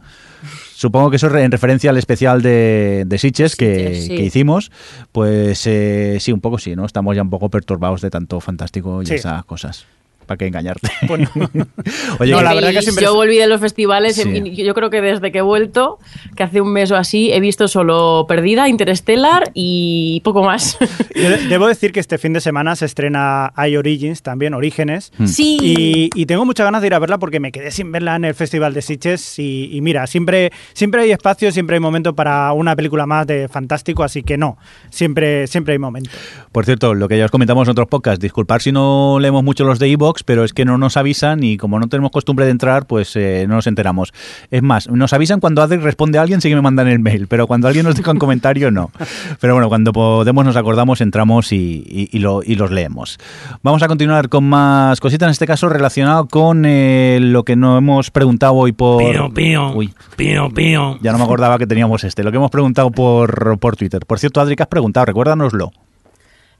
Supongo 0.75 1.09
que 1.09 1.17
eso 1.17 1.27
es 1.27 1.33
en 1.35 1.51
referencia 1.51 1.89
al 1.91 1.97
especial 1.97 2.41
de, 2.41 3.03
de 3.05 3.17
Sitges 3.17 3.55
que, 3.55 3.75
Sitges, 3.95 4.03
sí. 4.05 4.15
que 4.15 4.23
hicimos. 4.23 4.71
Pues 5.11 5.65
eh, 5.67 6.17
sí, 6.19 6.31
un 6.31 6.41
poco 6.41 6.57
sí, 6.57 6.75
¿no? 6.75 6.85
Estamos 6.85 7.15
ya 7.15 7.21
un 7.21 7.29
poco 7.29 7.49
perturbados 7.49 8.01
de 8.01 8.09
tanto 8.09 8.39
fantástico 8.39 9.01
y 9.01 9.05
Sí. 9.05 9.15
esas 9.15 9.45
cosas. 9.45 9.85
¿Para 10.25 10.37
qué 10.37 10.47
engañarte? 10.47 10.89
Bueno, 11.07 11.29
Oye, 12.19 12.31
No, 12.31 12.41
la 12.41 12.53
verdad 12.53 12.71
que 12.71 12.81
siempre 12.81 13.03
yo 13.05 13.13
volví 13.13 13.37
de 13.37 13.47
los 13.47 13.59
festivales 13.59 14.15
Sí. 14.15 14.29
y 14.45 14.63
yo 14.63 14.73
creo 14.73 14.89
que 14.89 15.01
desde 15.01 15.31
que 15.31 15.39
he 15.39 15.41
vuelto, 15.41 15.99
que 16.35 16.43
hace 16.43 16.61
un 16.61 16.71
mes 16.71 16.91
o 16.91 16.95
así, 16.95 17.31
he 17.31 17.39
visto 17.39 17.67
solo 17.67 18.25
Perdida, 18.27 18.69
Interstellar 18.69 19.51
y 19.53 20.21
poco 20.23 20.43
más. 20.43 20.77
debo 21.49 21.67
decir 21.67 21.91
que 21.91 21.99
este 21.99 22.17
fin 22.17 22.33
de 22.33 22.41
semana 22.41 22.75
se 22.75 22.85
estrena 22.85 23.51
I 23.57 23.75
Origins 23.75 24.21
también, 24.21 24.53
Orígenes. 24.53 25.11
sí. 25.25 25.57
Y, 25.61 26.09
y 26.15 26.25
tengo 26.25 26.45
muchas 26.45 26.65
ganas 26.65 26.81
de 26.81 26.87
ir 26.87 26.93
a 26.93 26.99
verla 26.99 27.17
porque 27.17 27.39
me 27.39 27.51
quedé 27.51 27.71
sin 27.71 27.91
verla 27.91 28.15
en 28.15 28.25
el 28.25 28.33
Festival 28.33 28.73
de 28.73 28.81
Sitges 28.81 29.39
y, 29.39 29.69
y 29.71 29.81
mira, 29.81 30.07
siempre, 30.07 30.51
siempre 30.73 31.01
hay 31.01 31.11
espacio, 31.11 31.51
siempre 31.51 31.75
hay 31.75 31.79
momento 31.79 32.15
para 32.15 32.51
una 32.53 32.75
película 32.75 33.05
más 33.05 33.27
de 33.27 33.47
fantástico, 33.47 34.03
así 34.03 34.23
que 34.23 34.37
no, 34.37 34.57
siempre, 34.89 35.47
siempre 35.47 35.73
hay 35.73 35.79
momento. 35.79 36.09
Por 36.51 36.65
cierto, 36.65 36.93
lo 36.93 37.07
que 37.07 37.17
ya 37.17 37.25
os 37.25 37.31
comentamos 37.31 37.67
en 37.67 37.71
otros 37.71 37.87
podcasts, 37.87 38.19
disculpar 38.21 38.61
si 38.61 38.71
no 38.71 39.17
leemos 39.19 39.43
mucho 39.43 39.63
los 39.65 39.79
de 39.79 39.87
Pero 40.21 40.43
es 40.43 40.53
que 40.53 40.65
no 40.65 40.77
nos 40.77 40.97
avisan 40.97 41.41
y 41.41 41.57
como 41.57 41.79
no 41.79 41.87
tenemos 41.87 42.11
costumbre 42.11 42.45
de 42.45 42.51
entrar, 42.51 42.85
pues 42.85 43.15
eh, 43.15 43.45
no 43.49 43.55
nos 43.55 43.65
enteramos. 43.65 44.13
Es 44.51 44.61
más, 44.61 44.87
nos 44.89 45.11
avisan 45.13 45.39
cuando 45.39 45.63
Adri 45.63 45.77
responde 45.77 46.19
a 46.19 46.21
alguien, 46.21 46.41
sí 46.41 46.49
que 46.49 46.55
me 46.55 46.61
mandan 46.61 46.87
el 46.87 46.99
mail, 46.99 47.25
pero 47.27 47.47
cuando 47.47 47.67
alguien 47.67 47.85
nos 47.87 47.95
deja 47.95 48.11
un 48.11 48.19
comentario, 48.19 48.69
no. 48.69 48.91
Pero 49.39 49.53
bueno, 49.55 49.69
cuando 49.69 49.91
podemos 49.93 50.45
nos 50.45 50.55
acordamos, 50.55 51.01
entramos 51.01 51.51
y, 51.51 51.83
y- 51.87 52.09
y 52.11 52.19
lo- 52.19 52.43
y 52.43 52.53
los 52.55 52.69
leemos. 52.69 53.17
Vamos 53.63 53.81
a 53.81 53.87
continuar 53.87 54.29
con 54.29 54.43
más 54.43 54.99
cositas, 54.99 55.27
en 55.27 55.31
este 55.31 55.47
caso 55.47 55.69
relacionado 55.69 56.27
con 56.27 56.65
eh, 56.65 57.17
lo 57.21 57.43
que 57.43 57.55
nos 57.55 57.77
hemos 57.79 58.11
preguntado 58.11 58.53
hoy 58.53 58.73
por... 58.73 59.01
Pío, 59.03 59.33
pío, 59.33 59.71
Uy, 59.73 59.93
pío, 60.17 60.49
pío. 60.49 60.99
ya 61.01 61.11
no 61.13 61.17
me 61.17 61.23
acordaba 61.23 61.57
que 61.57 61.65
teníamos 61.65 62.03
este, 62.03 62.23
lo 62.23 62.31
que 62.31 62.37
hemos 62.37 62.51
preguntado 62.51 62.91
por, 62.91 63.57
por 63.59 63.77
Twitter. 63.77 64.05
Por 64.05 64.19
cierto, 64.19 64.41
Adri, 64.41 64.55
¿qué 64.57 64.63
has 64.63 64.69
preguntado? 64.69 65.05
Recuérdanoslo. 65.05 65.71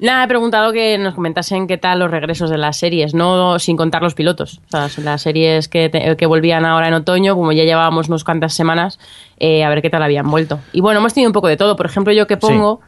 Nada, 0.03 0.25
he 0.25 0.27
preguntado 0.27 0.73
que 0.73 0.97
nos 0.97 1.15
comentasen 1.15 1.65
qué 1.65 1.77
tal 1.77 1.99
los 1.99 2.11
regresos 2.11 2.49
de 2.49 2.57
las 2.57 2.77
series, 2.77 3.13
no 3.13 3.57
sin 3.57 3.77
contar 3.77 4.01
los 4.03 4.13
pilotos. 4.13 4.59
O 4.67 4.69
sea, 4.89 4.89
las 5.03 5.21
series 5.21 5.69
que, 5.69 5.87
te- 5.89 6.15
que 6.17 6.25
volvían 6.25 6.65
ahora 6.65 6.89
en 6.89 6.93
otoño, 6.93 7.35
como 7.35 7.53
ya 7.53 7.63
llevábamos 7.63 8.09
unas 8.09 8.23
cuantas 8.25 8.53
semanas, 8.53 8.99
eh, 9.39 9.63
a 9.63 9.69
ver 9.69 9.81
qué 9.81 9.89
tal 9.89 10.03
habían 10.03 10.29
vuelto. 10.29 10.59
Y 10.73 10.81
bueno, 10.81 10.99
hemos 10.99 11.13
tenido 11.13 11.29
un 11.29 11.33
poco 11.33 11.47
de 11.47 11.55
todo. 11.55 11.75
Por 11.77 11.85
ejemplo, 11.85 12.11
yo 12.11 12.27
que 12.27 12.35
pongo, 12.37 12.81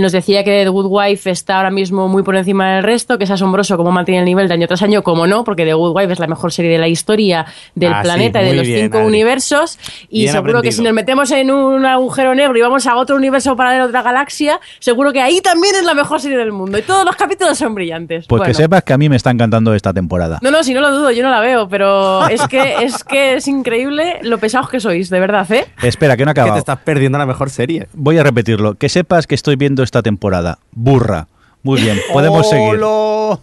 nos 0.00 0.12
decía 0.12 0.44
que 0.44 0.62
The 0.64 0.68
Good 0.68 0.86
Wife 0.88 1.30
está 1.30 1.56
ahora 1.58 1.70
mismo 1.70 2.08
muy 2.08 2.22
por 2.22 2.36
encima 2.36 2.74
del 2.74 2.82
resto, 2.84 3.18
que 3.18 3.24
es 3.24 3.30
asombroso 3.30 3.76
cómo 3.76 3.90
mantiene 3.92 4.20
el 4.20 4.24
nivel 4.24 4.48
de 4.48 4.54
año 4.54 4.66
tras 4.66 4.82
año, 4.82 5.02
como 5.02 5.26
no, 5.26 5.44
porque 5.44 5.64
The 5.64 5.74
Good 5.74 5.96
Wife 5.96 6.12
es 6.12 6.18
la 6.18 6.26
mejor 6.26 6.52
serie 6.52 6.70
de 6.70 6.78
la 6.78 6.88
historia 6.88 7.46
del 7.74 7.92
Ah, 7.92 8.02
sí, 8.02 8.08
planeta 8.08 8.42
y 8.42 8.46
de 8.46 8.54
los 8.54 8.66
bien, 8.66 8.80
cinco 8.82 8.98
Adri. 8.98 9.08
universos. 9.08 9.78
Y 10.08 10.20
Bien 10.22 10.32
seguro 10.32 10.62
que 10.62 10.72
si 10.72 10.82
nos 10.82 10.92
metemos 10.92 11.30
en 11.30 11.50
un 11.50 11.84
agujero 11.86 12.34
negro 12.34 12.56
y 12.56 12.60
vamos 12.60 12.86
a 12.86 12.96
otro 12.96 13.16
universo 13.16 13.56
paralelo 13.56 13.86
otra 13.86 14.02
galaxia, 14.02 14.60
seguro 14.78 15.12
que 15.12 15.20
ahí 15.20 15.40
también 15.40 15.74
es 15.74 15.84
la 15.84 15.94
mejor 15.94 16.20
serie 16.20 16.36
del 16.38 16.52
mundo. 16.52 16.78
Y 16.78 16.82
todos 16.82 17.04
los 17.04 17.16
capítulos 17.16 17.56
son 17.58 17.74
brillantes. 17.74 18.26
Pues 18.26 18.42
que 18.42 18.54
sepas 18.54 18.82
que 18.84 18.92
a 18.92 18.98
mí 18.98 19.08
me 19.08 19.16
está 19.16 19.30
encantando 19.30 19.74
esta 19.74 19.92
temporada. 19.92 20.38
No, 20.42 20.50
no, 20.50 20.62
si 20.62 20.74
no 20.74 20.80
lo 20.80 20.90
dudo, 20.90 21.10
yo 21.10 21.22
no 21.22 21.30
la 21.30 21.40
veo, 21.40 21.68
pero 21.68 22.26
es 22.28 22.46
que 22.48 22.74
es 22.84 23.02
que 23.04 23.34
es 23.34 23.48
increíble 23.48 24.18
lo 24.22 24.38
pesados 24.38 24.68
que 24.68 24.80
sois, 24.80 25.10
de 25.10 25.20
verdad, 25.20 25.50
¿eh? 25.52 25.64
Espera, 25.82 26.16
que 26.16 26.24
no 26.24 26.32
he 26.32 26.34
Que 26.34 26.42
te 26.42 26.58
estás 26.58 26.78
perdiendo 26.80 27.18
la 27.18 27.26
mejor 27.26 27.50
serie. 27.50 27.88
Voy 27.94 28.18
a 28.18 28.22
repetirlo. 28.22 28.74
Que 28.74 28.88
sepas 28.88 29.26
que 29.26 29.34
estoy 29.34 29.56
viendo 29.56 29.82
esta 29.86 30.02
temporada. 30.02 30.58
Burra. 30.72 31.26
Muy 31.62 31.80
bien, 31.80 31.98
podemos 32.12 32.48
seguir. 32.48 32.78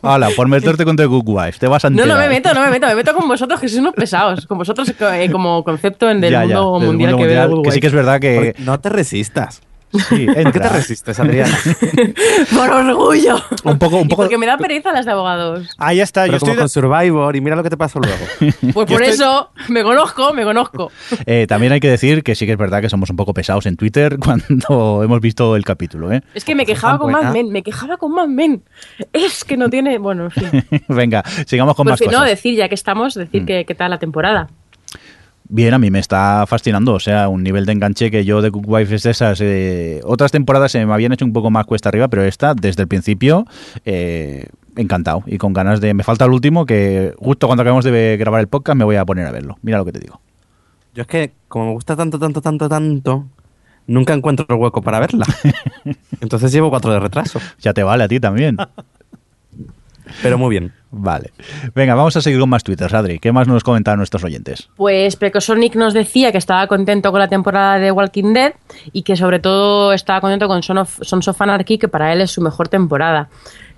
Hala, 0.01 0.29
por 0.35 0.47
meterte 0.47 0.85
con 0.85 0.95
The 0.95 1.05
Good 1.07 1.23
Wife. 1.27 1.59
Te 1.59 1.67
vas 1.67 1.83
a 1.83 1.89
No, 1.89 1.97
enterar. 2.03 2.15
no 2.17 2.23
me 2.23 2.29
meto, 2.29 2.53
no 2.53 2.61
me 2.61 2.69
meto, 2.69 2.87
me 2.87 2.95
meto 2.95 3.13
con 3.13 3.27
vosotros, 3.27 3.59
que 3.59 3.67
sois 3.67 3.81
unos 3.81 3.93
pesados. 3.93 4.47
Con 4.47 4.57
vosotros 4.59 4.93
eh, 4.97 5.29
como 5.29 5.61
concepto 5.63 6.09
en 6.09 6.21
del 6.21 6.31
Ya, 6.31 6.45
ya, 6.45 6.61
mundo 6.61 6.79
del 6.79 6.87
mundial 6.87 7.11
mundo 7.11 7.27
que 7.27 7.33
veo. 7.33 7.47
mundial, 7.49 7.63
que 7.65 7.71
sí 7.71 7.79
que 7.81 7.87
es 7.87 7.93
verdad 7.93 8.19
que... 8.21 8.35
Porque 8.35 8.63
No 8.63 8.79
te 8.79 8.87
resistas. 8.89 9.61
Sí, 10.09 10.25
¿Por 10.43 10.51
qué 10.51 10.59
te 10.59 10.69
resistes, 10.69 11.19
Adriana? 11.19 11.57
Por 12.55 12.69
orgullo. 12.71 13.35
Un 13.63 13.77
poco, 13.79 13.97
un 13.97 14.05
Y 14.05 14.09
poco... 14.09 14.23
porque 14.23 14.37
me 14.37 14.45
da 14.45 14.57
pereza 14.57 14.91
las 14.91 15.05
de 15.05 15.11
abogados. 15.11 15.69
Ahí 15.77 15.99
está, 16.01 16.25
yo 16.25 16.31
Pero 16.33 16.39
como 16.39 16.51
estoy... 16.53 16.61
con 16.63 16.69
Survivor 16.69 17.35
y 17.35 17.41
mira 17.41 17.55
lo 17.55 17.63
que 17.63 17.69
te 17.69 17.77
pasó 17.77 17.99
luego. 17.99 18.17
Pues 18.73 18.89
Yo 18.89 18.95
por 18.95 19.03
estoy- 19.03 19.09
eso 19.15 19.49
me 19.69 19.83
conozco, 19.83 20.33
me 20.33 20.43
conozco. 20.43 20.91
Eh, 21.25 21.45
también 21.47 21.73
hay 21.73 21.79
que 21.79 21.89
decir 21.89 22.23
que 22.23 22.35
sí 22.35 22.45
que 22.45 22.53
es 22.53 22.57
verdad 22.57 22.81
que 22.81 22.89
somos 22.89 23.09
un 23.09 23.15
poco 23.15 23.33
pesados 23.33 23.65
en 23.65 23.75
Twitter 23.77 24.17
cuando 24.19 25.03
hemos 25.03 25.19
visto 25.21 25.55
el 25.55 25.63
capítulo, 25.65 26.11
¿eh? 26.11 26.21
Es 26.33 26.43
que 26.45 26.55
me 26.55 26.65
quejaba 26.65 26.97
con 26.97 27.11
buena. 27.11 27.27
Mad 27.27 27.33
Men, 27.33 27.51
me 27.51 27.61
quejaba 27.63 27.97
con 27.97 28.13
Mad 28.13 28.27
Men. 28.27 28.63
Es 29.11 29.43
que 29.43 29.57
no 29.57 29.69
tiene. 29.69 29.97
Bueno, 29.99 30.25
en 30.25 30.31
fin. 30.31 30.65
Venga, 30.87 31.23
sigamos 31.45 31.75
con 31.75 31.85
Pues 31.85 31.93
más 31.93 31.99
que 31.99 32.05
cosas. 32.05 32.19
no, 32.21 32.25
decir, 32.25 32.55
ya 32.55 32.67
que 32.69 32.75
estamos, 32.75 33.13
decir 33.13 33.45
que 33.45 33.65
qué 33.65 33.75
tal 33.75 33.91
la 33.91 33.99
temporada. 33.99 34.49
Bien, 35.55 35.71
a 35.75 35.77
mí 35.77 35.91
me 35.91 35.99
está 35.99 36.45
fascinando, 36.47 36.93
o 36.95 36.99
sea, 36.99 37.29
un 37.29 37.43
nivel 37.43 37.67
de 37.67 37.73
enganche 37.73 38.09
que 38.09 38.25
yo 38.25 38.41
de 38.41 38.49
Good 38.49 38.65
Wife 38.65 38.95
es 38.95 39.03
de 39.03 39.11
esas. 39.11 39.39
eh, 39.39 40.01
otras 40.03 40.31
temporadas 40.31 40.71
se 40.71 40.83
me 40.83 40.91
habían 40.91 41.13
hecho 41.13 41.25
un 41.25 41.31
poco 41.31 41.51
más 41.51 41.67
cuesta 41.67 41.89
arriba, 41.89 42.07
pero 42.07 42.23
esta, 42.23 42.55
desde 42.55 42.81
el 42.81 42.87
principio, 42.87 43.45
eh, 43.85 44.47
encantado 44.75 45.21
y 45.27 45.37
con 45.37 45.53
ganas 45.53 45.79
de... 45.79 45.93
Me 45.93 46.03
falta 46.03 46.25
el 46.25 46.31
último, 46.31 46.65
que 46.65 47.13
justo 47.19 47.45
cuando 47.45 47.61
acabemos 47.61 47.85
de 47.85 48.17
grabar 48.19 48.41
el 48.41 48.47
podcast 48.47 48.75
me 48.75 48.83
voy 48.83 48.95
a 48.95 49.05
poner 49.05 49.27
a 49.27 49.31
verlo. 49.31 49.59
Mira 49.61 49.77
lo 49.77 49.85
que 49.85 49.91
te 49.91 49.99
digo. 49.99 50.19
Yo 50.95 51.03
es 51.03 51.07
que, 51.07 51.33
como 51.47 51.67
me 51.67 51.71
gusta 51.73 51.95
tanto, 51.95 52.17
tanto, 52.17 52.41
tanto, 52.41 52.67
tanto, 52.67 53.27
nunca 53.85 54.13
encuentro 54.13 54.47
el 54.49 54.55
hueco 54.55 54.81
para 54.81 55.01
verla. 55.01 55.27
Entonces 56.19 56.51
llevo 56.51 56.71
cuatro 56.71 56.91
de 56.91 56.99
retraso. 56.99 57.39
Ya 57.59 57.75
te 57.75 57.83
vale 57.83 58.05
a 58.05 58.07
ti 58.07 58.19
también. 58.19 58.57
Pero 60.21 60.37
muy 60.37 60.49
bien. 60.49 60.73
Vale. 60.95 61.31
Venga, 61.73 61.95
vamos 61.95 62.15
a 62.17 62.21
seguir 62.21 62.39
con 62.39 62.49
más 62.49 62.63
twitters, 62.63 62.93
Adri. 62.93 63.17
¿Qué 63.17 63.31
más 63.31 63.47
nos 63.47 63.63
comentan 63.63 63.97
nuestros 63.97 64.23
oyentes? 64.23 64.69
Pues 64.75 65.15
Precosonic 65.15 65.75
nos 65.75 65.93
decía 65.95 66.31
que 66.31 66.37
estaba 66.37 66.67
contento 66.67 67.09
con 67.11 67.19
la 67.19 67.27
temporada 67.27 67.79
de 67.79 67.91
Walking 67.91 68.33
Dead 68.33 68.53
y 68.91 69.01
que 69.01 69.15
sobre 69.15 69.39
todo 69.39 69.91
estaba 69.93 70.21
contento 70.21 70.47
con 70.47 70.61
Son 70.61 70.77
of, 70.77 70.99
Sons 71.01 71.27
of 71.27 71.41
Anarchy, 71.41 71.79
que 71.79 71.87
para 71.87 72.13
él 72.13 72.21
es 72.21 72.29
su 72.31 72.41
mejor 72.41 72.67
temporada. 72.67 73.29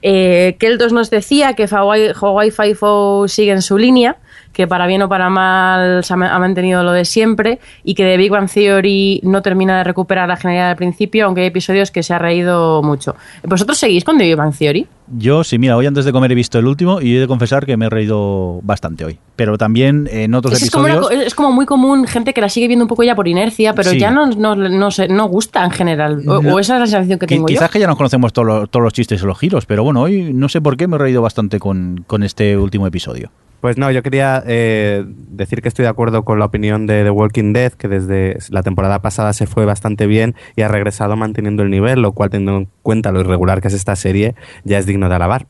Eh, 0.02 0.58
Keltos 0.60 0.92
nos 0.92 1.10
decía 1.10 1.54
que 1.54 1.68
Hawaii, 1.72 2.12
Hawaii 2.22 2.52
Five-O 2.52 3.28
sigue 3.30 3.54
en 3.54 3.62
su 3.62 3.78
línea, 3.78 4.18
que 4.52 4.68
para 4.68 4.86
bien 4.86 5.02
o 5.02 5.10
para 5.10 5.30
mal 5.30 6.04
se 6.04 6.14
ha, 6.14 6.18
ma- 6.18 6.36
ha 6.36 6.38
mantenido 6.40 6.84
lo 6.84 6.92
de 6.92 7.06
siempre 7.06 7.60
y 7.86 7.96
que 7.96 8.04
The 8.04 8.18
Big 8.18 8.30
Bang 8.30 8.50
Theory 8.52 9.22
no 9.24 9.42
termina 9.42 9.78
de 9.78 9.84
recuperar 9.86 10.28
la 10.28 10.36
genialidad 10.36 10.68
del 10.68 10.78
principio, 10.78 11.26
aunque 11.26 11.42
hay 11.42 11.48
episodios 11.48 11.92
que 11.92 12.04
se 12.04 12.14
ha 12.14 12.20
reído 12.20 12.84
mucho. 12.84 13.16
¿Vosotros 13.44 13.78
seguís 13.78 14.04
con 14.04 14.18
The 14.18 14.26
Big 14.26 14.36
Bang 14.36 14.54
Theory? 14.56 14.86
Yo, 15.08 15.44
sí, 15.44 15.60
mira, 15.60 15.78
hoy 15.78 15.86
antes 15.86 16.04
de 16.06 16.12
comer 16.12 16.32
he 16.32 16.36
visto 16.36 16.58
el 16.58 16.66
último 16.66 17.00
y 17.00 17.16
he 17.16 17.20
de 17.20 17.28
confesar 17.28 17.66
que 17.66 17.78
me 17.78 17.86
he 17.86 17.90
reído 17.90 18.60
bastante 18.64 19.06
hoy. 19.06 19.20
Pero 19.36 19.58
también 19.58 20.10
en 20.12 20.34
otros 20.34 20.62
Es, 20.62 20.72
como 20.72 20.88
episodios... 20.88 21.12
una 21.12 21.18
co- 21.20 21.26
es 21.28 21.36
como 21.36 21.52
muy 21.52 21.66
común 21.68 22.08
gente 22.08 22.34
que 22.34 22.42
la 22.42 22.50
sigue 22.50 22.68
viendo 22.68 22.86
un 22.86 22.90
poco 22.90 23.04
ya 23.04 23.14
por 23.16 23.28
inercia, 23.28 23.74
pero 23.76 23.92
Sí. 23.92 24.00
ya 24.00 24.10
no, 24.10 24.26
no, 24.28 24.56
no, 24.56 24.92
sé, 24.92 25.08
no 25.08 25.28
gusta 25.28 25.64
en 25.64 25.72
general. 25.72 26.24
O, 26.28 26.42
No. 26.42 26.58
esa 26.60 26.76
es 26.76 26.80
la 26.80 26.88
sensación 26.88 27.20
que 27.20 27.28
tengo 27.28 27.46
Quizás 27.46 27.70
yo. 27.70 27.74
que 27.74 27.80
ya 27.80 27.88
nos 27.88 27.98
conocemos 27.98 28.34
todos 28.34 28.48
los, 28.48 28.70
todos 28.72 28.84
los 28.84 28.94
chistes 28.94 29.22
y 29.22 29.26
los 29.26 29.38
giros, 29.38 29.66
pero 29.68 29.84
bueno, 29.84 30.02
hoy 30.02 30.34
no 30.34 30.50
sé 30.50 30.60
por 30.62 30.76
qué 30.76 30.88
me 30.88 30.96
he 30.96 31.00
reído 31.00 31.22
bastante 31.22 31.60
con, 31.60 32.04
con 32.08 32.24
este 32.24 32.58
último 32.58 32.88
episodio. 32.88 33.30
Pues 33.66 33.80
no, 33.80 33.90
yo 33.90 34.04
quería 34.04 34.44
eh, 34.46 35.04
decir 35.08 35.64
que 35.64 35.70
estoy 35.70 35.82
de 35.82 35.90
acuerdo 35.90 36.24
con 36.24 36.38
la 36.38 36.46
opinión 36.46 36.86
de 36.86 37.04
The 37.04 37.10
Walking 37.10 37.52
Dead, 37.52 37.74
que 37.74 37.88
desde 37.88 38.38
la 38.52 38.62
temporada 38.62 39.02
pasada 39.02 39.34
se 39.34 39.48
fue 39.48 39.66
bastante 39.66 40.06
bien 40.06 40.36
y 40.56 40.62
ha 40.62 40.68
regresado 40.68 41.16
manteniendo 41.16 41.64
el 41.64 41.72
nivel, 41.72 42.04
lo 42.04 42.12
cual 42.12 42.30
teniendo 42.30 42.58
en 42.58 42.68
cuenta 42.84 43.12
lo 43.12 43.22
irregular 43.22 43.62
que 43.62 43.70
es 43.70 43.74
esta 43.74 43.96
serie, 43.96 44.36
ya 44.66 44.78
es 44.78 44.86
digno 44.86 45.10
de 45.10 45.16
alabar. 45.16 45.48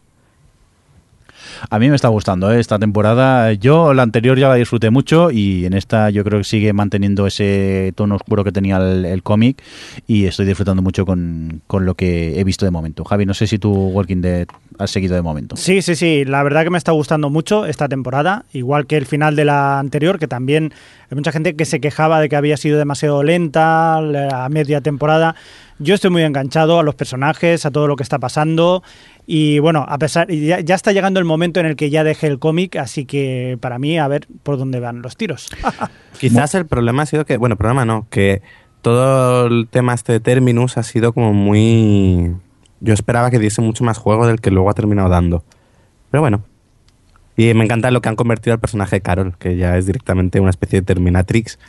A 1.70 1.80
mí 1.80 1.90
me 1.90 1.96
está 1.96 2.08
gustando 2.10 2.52
¿eh? 2.52 2.60
esta 2.60 2.80
temporada. 2.80 3.54
Yo 3.54 3.94
la 3.94 4.04
anterior 4.04 4.38
ya 4.38 4.50
la 4.50 4.56
disfruté 4.56 4.90
mucho 4.90 5.32
y 5.32 5.66
en 5.66 5.74
esta 5.74 6.10
yo 6.10 6.24
creo 6.24 6.40
que 6.40 6.44
sigue 6.44 6.74
manteniendo 6.74 7.28
ese 7.28 7.94
tono 7.96 8.16
oscuro 8.16 8.44
que 8.44 8.52
tenía 8.52 8.78
el, 8.78 9.24
cómic 9.24 9.62
y 10.08 10.26
estoy 10.26 10.46
disfrutando 10.46 10.82
mucho 10.82 11.06
con, 11.06 11.62
con 11.68 11.86
lo 11.86 11.96
que 11.96 12.40
he 12.40 12.44
visto 12.44 12.66
de 12.66 12.72
momento. 12.72 13.04
Javi, 13.04 13.26
no 13.26 13.34
sé 13.34 13.48
si 13.48 13.58
tú 13.58 13.72
Walking 13.72 14.22
Dead 14.22 14.48
has 14.78 14.92
seguido 14.92 15.16
de 15.16 15.22
momento. 15.22 15.56
Sí, 15.56 15.82
sí, 15.82 15.96
sí. 15.96 16.26
La 16.26 16.44
verdad 16.44 16.64
que 16.64 16.70
me 16.70 16.78
está 16.78 16.92
gustando 16.92 17.30
mucho 17.30 17.66
esta 17.66 17.88
temporada, 17.88 18.46
igual 18.54 18.88
que 18.88 18.98
el 18.98 19.06
final 19.06 19.36
de 19.36 19.46
la 19.46 19.80
anterior, 19.80 20.20
que 20.20 20.28
también 20.28 20.74
hay 21.10 21.16
mucha 21.16 21.32
gente 21.32 21.56
que 21.56 21.66
se 21.66 21.80
quejaba 21.80 22.20
de 22.20 22.30
que 22.30 22.36
había 22.36 22.58
sido 22.58 22.78
demasiado 22.78 23.24
lenta 23.24 24.02
la 24.02 24.48
media 24.50 24.82
temporada. 24.82 25.36
Yo 25.78 25.96
estoy 25.96 26.10
muy 26.10 26.24
enganchado 26.24 26.80
a 26.80 26.84
los 26.84 26.96
personajes, 26.96 27.66
a 27.66 27.72
todo 27.72 27.88
lo 27.88 27.96
que 27.96 28.04
está 28.04 28.18
pasando. 28.18 28.82
Y 29.28 29.60
bueno, 29.60 29.86
a 29.88 29.98
pesar, 29.98 30.32
ya, 30.32 30.62
ya 30.62 30.76
está 30.76 30.94
llegando 30.94 31.20
el 31.20 31.26
momento 31.26 31.60
en 31.60 31.66
el 31.66 31.76
que 31.76 31.90
ya 31.90 32.04
dejé 32.04 32.28
el 32.28 32.40
cómic, 32.40 32.78
así 32.78 33.06
que 33.06 33.58
para 33.60 33.78
mí, 33.78 33.98
a 33.98 34.08
ver 34.08 34.28
por 34.44 34.58
dónde 34.58 34.80
van 34.80 35.02
los 35.02 35.18
tiros. 35.18 35.50
Quizás 36.20 36.56
el 36.56 36.66
problema 36.66 37.04
ha 37.04 37.06
sido 37.06 37.26
que, 37.26 37.38
bueno, 37.38 37.58
problema 37.58 37.84
no, 37.84 38.08
que 38.10 38.42
todo 38.82 39.48
el 39.48 39.68
tema 39.68 39.94
este 39.94 40.14
de 40.14 40.20
Terminus 40.20 40.78
ha 40.78 40.84
sido 40.84 41.12
como 41.12 41.34
muy... 41.34 42.36
Yo 42.80 42.94
esperaba 42.94 43.32
que 43.32 43.40
diese 43.40 43.62
mucho 43.62 43.84
más 43.84 43.98
juego 43.98 44.28
del 44.28 44.40
que 44.40 44.52
luego 44.52 44.70
ha 44.70 44.74
terminado 44.74 45.10
dando. 45.10 45.44
Pero 46.12 46.22
bueno. 46.22 46.44
Y 47.36 47.54
me 47.54 47.66
encanta 47.66 47.92
lo 47.92 48.00
que 48.02 48.10
han 48.10 48.16
convertido 48.16 48.54
al 48.54 48.60
personaje 48.60 48.98
de 48.98 49.02
Carol, 49.02 49.36
que 49.38 49.58
ya 49.58 49.76
es 49.78 49.88
directamente 49.88 50.40
una 50.40 50.52
especie 50.52 50.80
de 50.80 50.86
Terminatrix. 50.86 51.60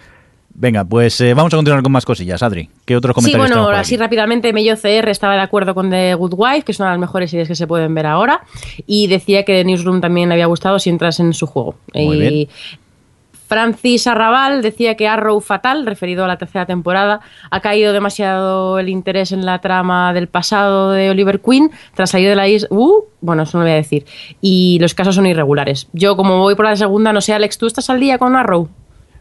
Venga, 0.59 0.85
pues 0.85 1.21
eh, 1.21 1.35
vamos 1.35 1.53
a 1.53 1.57
continuar 1.59 1.83
con 1.83 1.93
más 1.93 2.07
cosillas. 2.07 2.43
Adri, 2.43 2.71
¿qué 2.87 2.97
otros 2.97 3.13
Sí, 3.13 3.15
comentarios 3.17 3.43
bueno, 3.43 3.55
tenemos 3.57 3.69
por 3.69 3.75
así 3.75 3.95
aquí? 3.95 4.01
rápidamente, 4.03 4.53
Mello 4.55 4.75
CR 4.77 5.09
estaba 5.11 5.35
de 5.35 5.41
acuerdo 5.41 5.75
con 5.75 5.91
The 5.91 6.15
Good 6.15 6.33
Wife, 6.35 6.63
que 6.63 6.73
es 6.73 6.81
una 6.81 6.89
de 6.89 6.95
las 6.95 7.01
mejores 7.01 7.31
series 7.31 7.47
que 7.49 7.55
se 7.55 7.67
pueden 7.67 7.95
ver 7.95 8.07
ahora, 8.07 8.41
y 8.87 9.07
decía 9.07 9.45
que 9.45 9.53
The 9.53 9.65
Newsroom 9.65 10.01
también 10.01 10.29
le 10.31 10.35
había 10.35 10.47
gustado 10.47 10.79
si 10.79 10.89
entras 10.89 11.21
en 11.21 11.35
su 11.35 11.47
juego. 11.47 11.75
Muy 11.95 12.17
y 12.17 12.21
bien. 12.21 12.49
Francis 13.49 14.07
Arrabal 14.09 14.61
decía 14.63 14.97
que 14.97 15.07
Arrow 15.07 15.41
Fatal, 15.41 15.87
referido 15.87 16.25
a 16.25 16.27
la 16.27 16.37
tercera 16.37 16.67
temporada, 16.67 17.21
ha 17.51 17.61
caído 17.61 17.93
demasiado 17.93 18.79
el 18.81 18.89
interés 18.89 19.31
en 19.31 19.47
la 19.47 19.61
trama 19.61 20.13
del 20.15 20.27
pasado 20.27 20.91
de 20.91 21.11
Oliver 21.11 21.41
Queen 21.41 21.71
tras 21.95 22.11
salir 22.11 22.29
de 22.29 22.35
la 22.35 22.49
isla. 22.49 22.67
Uh, 22.71 23.05
bueno, 23.21 23.45
eso 23.45 23.59
no 23.59 23.63
lo 23.63 23.69
voy 23.69 23.75
a 23.75 23.77
decir. 23.77 24.05
Y 24.41 24.79
los 24.81 24.95
casos 24.95 25.15
son 25.15 25.27
irregulares. 25.27 25.87
Yo, 25.93 26.17
como 26.17 26.39
voy 26.41 26.57
por 26.57 26.65
la 26.65 26.75
segunda, 26.77 27.13
no 27.13 27.21
sé, 27.21 27.35
Alex, 27.35 27.57
¿tú 27.59 27.67
estás 27.67 27.89
al 27.89 28.01
día 28.01 28.19
con 28.19 28.35
Arrow? 28.35 28.69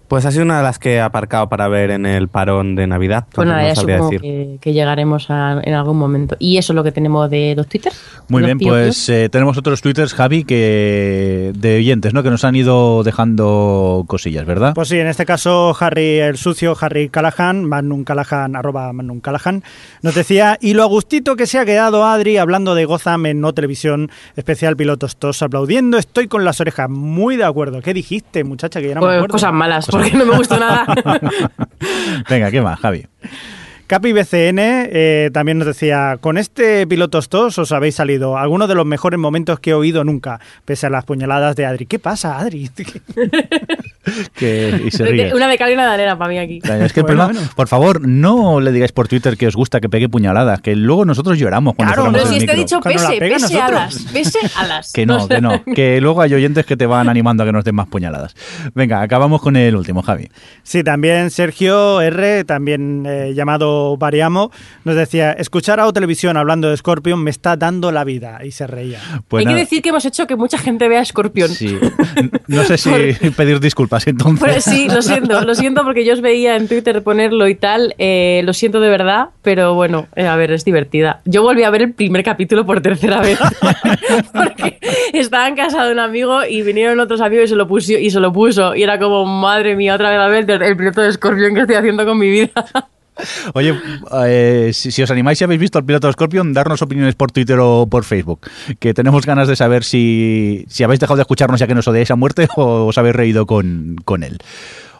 Pues 0.07 0.26
ha 0.26 0.32
sido 0.32 0.44
una 0.44 0.57
de 0.57 0.64
las 0.64 0.77
que 0.80 0.95
he 0.95 1.02
aparcado 1.02 1.49
para 1.49 1.68
ver 1.68 1.90
en 1.91 2.06
el 2.06 2.27
parón 2.27 2.76
de 2.76 2.86
Navidad. 2.88 3.26
Pues 3.34 3.48
nada, 3.48 3.61
no 3.64 3.68
ya 3.69 3.76
supongo 3.76 4.03
decir. 4.10 4.22
que, 4.22 4.57
que 4.61 4.73
llegaremos 4.73 5.30
a- 5.30 5.60
en 5.64 5.73
algún 5.73 5.98
momento. 5.98 6.36
Y 6.40 6.57
eso 6.57 6.73
es 6.73 6.76
lo 6.76 6.84
que 6.84 6.91
tenemos 6.91 7.30
de 7.30 7.53
los 7.57 7.68
Twitter. 7.68 7.91
Muy 8.27 8.41
Los 8.41 8.48
bien, 8.48 8.60
pues 8.60 9.10
eh, 9.10 9.30
tenemos 9.30 9.57
otros 9.57 9.82
twitters, 9.82 10.14
Javi, 10.14 10.44
que 10.44 11.52
de 11.56 11.77
oyentes, 11.77 12.14
¿no? 12.14 12.23
Que 12.23 12.30
nos 12.30 12.44
han 12.44 12.56
ido 12.56 13.03
dejando 13.03 14.03
cosillas, 14.07 14.45
¿verdad? 14.45 14.73
Pues 14.76 14.90
sí, 14.90 14.98
en 14.99 15.07
este 15.07 15.26
caso 15.26 15.76
Harry 15.80 16.19
el 16.19 16.38
sucio, 16.38 16.76
Harry 16.80 17.10
Callahan, 17.10 17.64
Magnum 17.65 18.03
Callahan, 18.03 18.56
arroba 18.56 18.94
Magnum 18.94 19.19
Callahan, 19.19 19.64
nos 20.02 20.15
decía, 20.15 20.57
y 20.61 20.73
lo 20.73 20.84
a 20.84 20.88
gustito 20.88 21.36
que 21.36 21.48
se 21.48 21.60
ha 21.60 21.65
quedado 21.65 22.06
Adri 22.06 22.38
hablando 22.38 22.76
de 22.76 22.86
Gotham 22.86 23.26
en 23.27 23.41
No 23.41 23.53
Televisión, 23.53 24.10
especial 24.36 24.76
pilotos 24.76 25.18
todos 25.18 25.41
aplaudiendo, 25.41 25.98
estoy 25.98 26.27
con 26.27 26.45
las 26.45 26.61
orejas, 26.61 26.90
muy 26.90 27.38
de 27.38 27.44
acuerdo. 27.45 27.82
¿Qué 27.82 27.94
dijiste, 27.94 28.44
muchacha? 28.44 28.80
Que 28.82 28.90
ya 28.90 28.95
no 28.95 29.02
me 29.02 29.07
Pues 29.07 29.18
acuerdo. 29.18 29.32
cosas 29.34 29.53
malas, 29.53 29.88
porque 29.98 30.18
no 30.18 30.26
me 30.26 30.38
gustó 30.38 30.58
nada. 30.60 30.86
Venga, 32.30 32.52
¿qué 32.52 32.62
más, 32.62 32.80
Javi? 32.80 33.06
Capi 33.88 34.14
BCN 34.14 34.58
eh, 34.58 35.30
también 35.32 35.60
nos 35.60 35.68
decía, 35.68 36.18
con 36.20 36.40
este 36.40 36.88
pilotos 36.88 37.30
todos 37.30 37.60
os 37.60 37.72
habéis 37.72 37.94
salido, 37.94 38.36
algunos 38.36 38.68
de 38.68 38.74
los 38.74 38.86
mejores 38.86 39.20
momentos 39.20 39.60
que 39.60 39.70
he 39.70 39.74
oído 39.76 40.04
nunca, 40.04 40.40
pese 40.66 40.88
a 40.88 40.90
las 40.90 41.06
puñaladas 41.06 41.56
de 41.56 41.68
Adri. 41.68 41.86
¿Qué 41.86 42.00
pasa, 42.00 42.40
Adri? 42.40 42.70
Que, 44.34 44.84
y 44.86 44.91
se 44.91 45.03
ríe. 45.06 45.34
Una 45.34 45.48
de 45.48 45.57
cal 45.57 45.69
y 45.72 45.73
una 45.73 45.88
de 45.88 45.94
arena 45.94 46.18
para 46.18 46.30
mí 46.30 46.38
aquí. 46.38 46.60
Es 46.64 46.94
que 46.94 46.99
el 47.02 47.06
Bueno, 47.06 47.23
problema- 47.23 47.26
bueno. 47.34 47.49
por 47.56 47.68
favor, 47.68 48.07
no 48.07 48.60
le 48.60 48.72
digáis 48.72 48.91
por 48.91 49.07
Twitter 49.07 49.38
que 49.38 49.48
os 49.48 49.56
gusta 49.56 49.80
que 49.82 49.90
pegue 49.90 50.10
puñaladas, 50.10 50.61
que 50.61 50.76
luego 50.76 51.06
nosotros 51.06 51.38
lloramos 51.38 51.76
cuando 51.76 51.94
Claro, 51.94 52.11
Pero 52.11 52.23
el 52.23 52.30
si 52.30 52.38
te 52.40 52.44
he 52.53 52.56
micro. 52.56 52.56
dicho 52.56 52.80
pese, 52.82 53.18
pese 53.19 53.60
alas, 53.61 54.06
pese 54.11 54.40
alas. 54.56 54.91
Que 54.94 55.06
no, 55.06 55.27
que 55.27 55.41
no, 55.41 55.64
que 55.64 55.99
luego 56.02 56.22
hay 56.22 56.34
oyentes 56.34 56.65
que 56.65 56.77
te 56.77 56.86
van 56.86 57.10
animando 57.10 57.44
a 57.44 57.45
que 57.45 57.52
nos 57.52 57.64
den 57.64 57.76
más 57.76 57.88
puñaladas. 57.88 58.36
Venga, 58.73 59.02
acabamos 59.02 59.41
con 59.41 59.56
el 59.56 59.76
último, 59.76 60.02
Javi. 60.02 60.30
Sí, 60.64 60.84
también 60.84 61.30
Sergio 61.32 62.02
R, 62.02 62.44
también 62.45 63.06
eh, 63.07 63.34
llamado 63.36 63.98
Variamo, 63.98 64.52
nos 64.84 64.95
decía, 64.95 65.32
escuchar 65.34 65.80
a 65.80 65.88
O 65.88 65.94
Televisión 65.94 66.38
hablando 66.38 66.69
de 66.69 66.77
Scorpion 66.77 67.23
me 67.23 67.32
está 67.32 67.56
dando 67.57 67.91
la 67.91 68.03
vida, 68.03 68.40
y 68.44 68.52
se 68.52 68.68
reía. 68.68 68.99
Pues 69.27 69.41
Hay 69.41 69.45
que 69.45 69.52
nada, 69.52 69.60
decir 69.64 69.82
que 69.82 69.90
hemos 69.90 70.06
hecho 70.06 70.27
que 70.27 70.36
mucha 70.36 70.57
gente 70.57 70.88
vea 70.88 71.03
Scorpion. 71.06 71.49
sí. 71.49 71.77
No 72.48 72.64
sé 72.64 72.77
si 72.77 72.90
pedir 73.38 73.60
disculpas 73.60 73.95
entonces. 74.06 74.40
Pues 74.40 74.64
sí, 74.64 74.88
lo 74.88 75.02
siento, 75.02 75.42
lo 75.42 75.56
siento 75.56 75.84
porque 75.84 76.06
yo 76.06 76.14
os 76.14 76.22
veía 76.22 76.56
en 76.56 76.68
Twitter 76.68 77.02
ponerlo 77.04 77.48
y 77.48 77.56
tal, 77.56 77.96
eh, 77.98 78.42
lo 78.44 78.54
siento 78.54 78.80
de 78.80 78.90
verdad, 78.90 79.30
pero 79.42 79.74
bueno, 79.74 80.08
eh, 80.16 80.28
a 80.28 80.36
ver, 80.36 80.52
es 80.52 80.66
divertida. 80.66 81.22
Yo 81.26 81.42
volví 81.42 81.64
a 81.64 81.70
ver 81.70 81.82
el 81.84 81.94
primer 81.94 82.24
capítulo 82.24 82.66
por 82.66 82.82
tercera 82.82 83.22
vez, 83.22 83.40
porque 84.34 84.80
estaba 85.14 85.48
en 85.48 85.56
casa 85.56 85.86
de 85.86 85.94
un 85.94 86.00
amigo 86.00 86.46
y 86.46 86.62
vinieron 86.62 87.00
otros 87.00 87.22
amigos 87.22 87.46
y 87.46 87.48
se 87.50 87.56
lo 87.56 87.68
puso, 87.68 87.94
y 87.94 88.10
se 88.10 88.20
lo 88.20 88.32
puso, 88.32 88.76
y 88.76 88.84
era 88.84 89.00
como, 89.00 89.26
madre 89.26 89.76
mía, 89.76 89.96
otra 89.96 90.10
vez 90.10 90.20
a 90.20 90.28
ver 90.28 90.50
el, 90.50 90.62
el 90.62 90.78
piloto 90.78 91.02
de 91.02 91.12
Scorpion 91.12 91.54
que 91.54 91.62
estoy 91.62 91.76
haciendo 91.76 92.06
con 92.06 92.18
mi 92.18 92.30
vida. 92.30 92.52
Oye, 93.54 93.74
eh, 94.26 94.72
si, 94.74 95.02
os 95.02 95.12
animáis, 95.12 95.38
si 95.38 95.44
habéis 95.44 95.60
visto 95.60 95.80
el 95.80 95.86
piloto 95.86 96.12
Scorpion, 96.12 96.54
darnos 96.54 96.82
opiniones 96.82 97.16
por 97.16 97.32
Twitter 97.32 97.58
o 97.60 97.88
por 97.90 98.04
Facebook. 98.04 98.48
Que 98.80 98.94
tenemos 98.94 99.26
ganas 99.26 99.48
de 99.48 99.56
saber 99.56 99.84
si, 99.84 100.66
si 100.68 100.84
habéis 100.84 101.00
dejado 101.00 101.18
de 101.18 101.22
escucharnos 101.22 101.60
ya 101.60 101.68
que 101.68 101.76
nos 101.76 101.88
odiáis 101.88 102.12
a 102.12 102.16
muerte 102.16 102.48
o 102.56 102.88
os 102.88 102.98
habéis 102.98 103.16
reído 103.16 103.46
con, 103.46 103.96
con 104.04 104.24
él. 104.24 104.40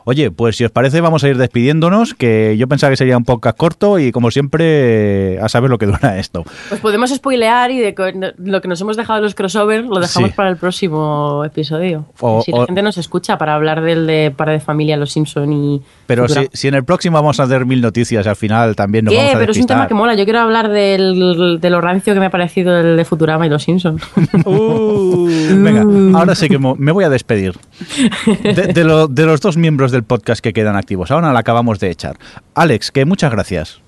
Oye, 0.06 0.32
pues 0.32 0.56
si 0.56 0.64
os 0.64 0.72
parece, 0.72 1.02
vamos 1.02 1.24
a 1.24 1.30
ir 1.30 1.38
despidiéndonos, 1.38 2.14
que 2.14 2.56
yo 2.58 2.68
pensaba 2.68 2.92
que 2.92 2.98
sería 2.98 3.18
un 3.18 3.26
podcast 3.26 3.58
corto 3.58 3.98
y 4.00 4.12
como 4.12 4.30
siempre, 4.32 5.40
a 5.40 5.50
saber 5.50 5.70
lo 5.72 5.78
que 5.80 5.88
dura 5.88 6.18
esto. 6.20 6.44
Pues 6.70 6.80
podemos 6.80 7.10
spoilear 7.14 7.72
y 7.72 7.80
de 7.80 7.96
lo 8.38 8.62
que 8.62 8.68
nos 8.68 8.80
hemos 8.82 8.98
dejado 8.98 9.18
de 9.18 9.24
los 9.24 9.36
crossovers 9.36 9.86
lo 9.88 10.00
dejamos 10.00 10.30
Sí. 10.30 10.36
para 10.36 10.50
el 10.50 10.58
próximo 10.58 11.44
episodio. 11.44 12.06
O- 12.20 12.42
si 12.44 12.52
o- 12.54 12.60
la 12.62 12.66
gente 12.68 12.82
nos 12.84 12.98
escucha 12.98 13.38
para 13.38 13.56
hablar 13.56 13.82
del 13.82 14.06
de 14.08 14.32
para 14.36 14.52
de 14.52 14.60
familia, 14.60 14.96
los 14.96 15.12
Simpson 15.12 15.52
y. 15.52 15.82
Pero 16.08 16.28
si, 16.30 16.48
si 16.54 16.68
en 16.68 16.76
el 16.76 16.84
próximo 16.86 17.16
vamos 17.18 17.40
a 17.40 17.44
hacer 17.44 17.66
mil 17.66 17.82
noticias, 17.82 18.28
al 18.28 18.36
final 18.36 18.76
también 18.76 19.06
nos 19.06 19.14
¿Qué? 19.14 19.18
vamos 19.20 19.36
a 19.36 19.40
Pero 19.40 19.52
es 19.54 19.58
un 19.58 19.66
tema 19.68 19.88
que 19.88 19.94
mola. 19.96 20.14
Yo 20.14 20.24
quiero 20.26 20.40
hablar 20.40 20.70
del, 20.70 21.58
de 21.60 21.70
lo 21.72 21.82
rancio 21.82 22.14
que 22.14 22.20
me 22.20 22.28
ha 22.28 22.30
parecido 22.32 22.78
el 22.80 22.96
de 22.96 23.06
Futurama 23.06 23.48
y 23.48 23.50
los 23.50 23.64
Simpsons. 23.64 24.04
Uh, 24.46 25.28
Venga, 25.64 26.18
ahora 26.20 26.36
sí 26.36 26.48
que 26.48 26.60
me 26.60 26.92
voy 26.92 27.04
a 27.04 27.10
despedir. 27.10 27.54
De, 28.44 28.68
de 28.74 28.84
lo- 28.84 29.08
de 29.08 29.26
los 29.26 29.42
dos 29.42 29.58
miembros 29.58 29.92
del 29.96 30.04
podcast 30.04 30.42
que 30.42 30.54
quedan 30.54 30.76
activos. 30.76 31.10
Ahora 31.12 31.34
la 31.34 31.40
acabamos 31.40 31.80
de 31.80 31.90
echar. 31.90 32.18
Alex, 32.54 32.92
que 32.92 33.06
muchas 33.06 33.32
gracias. 33.32 33.82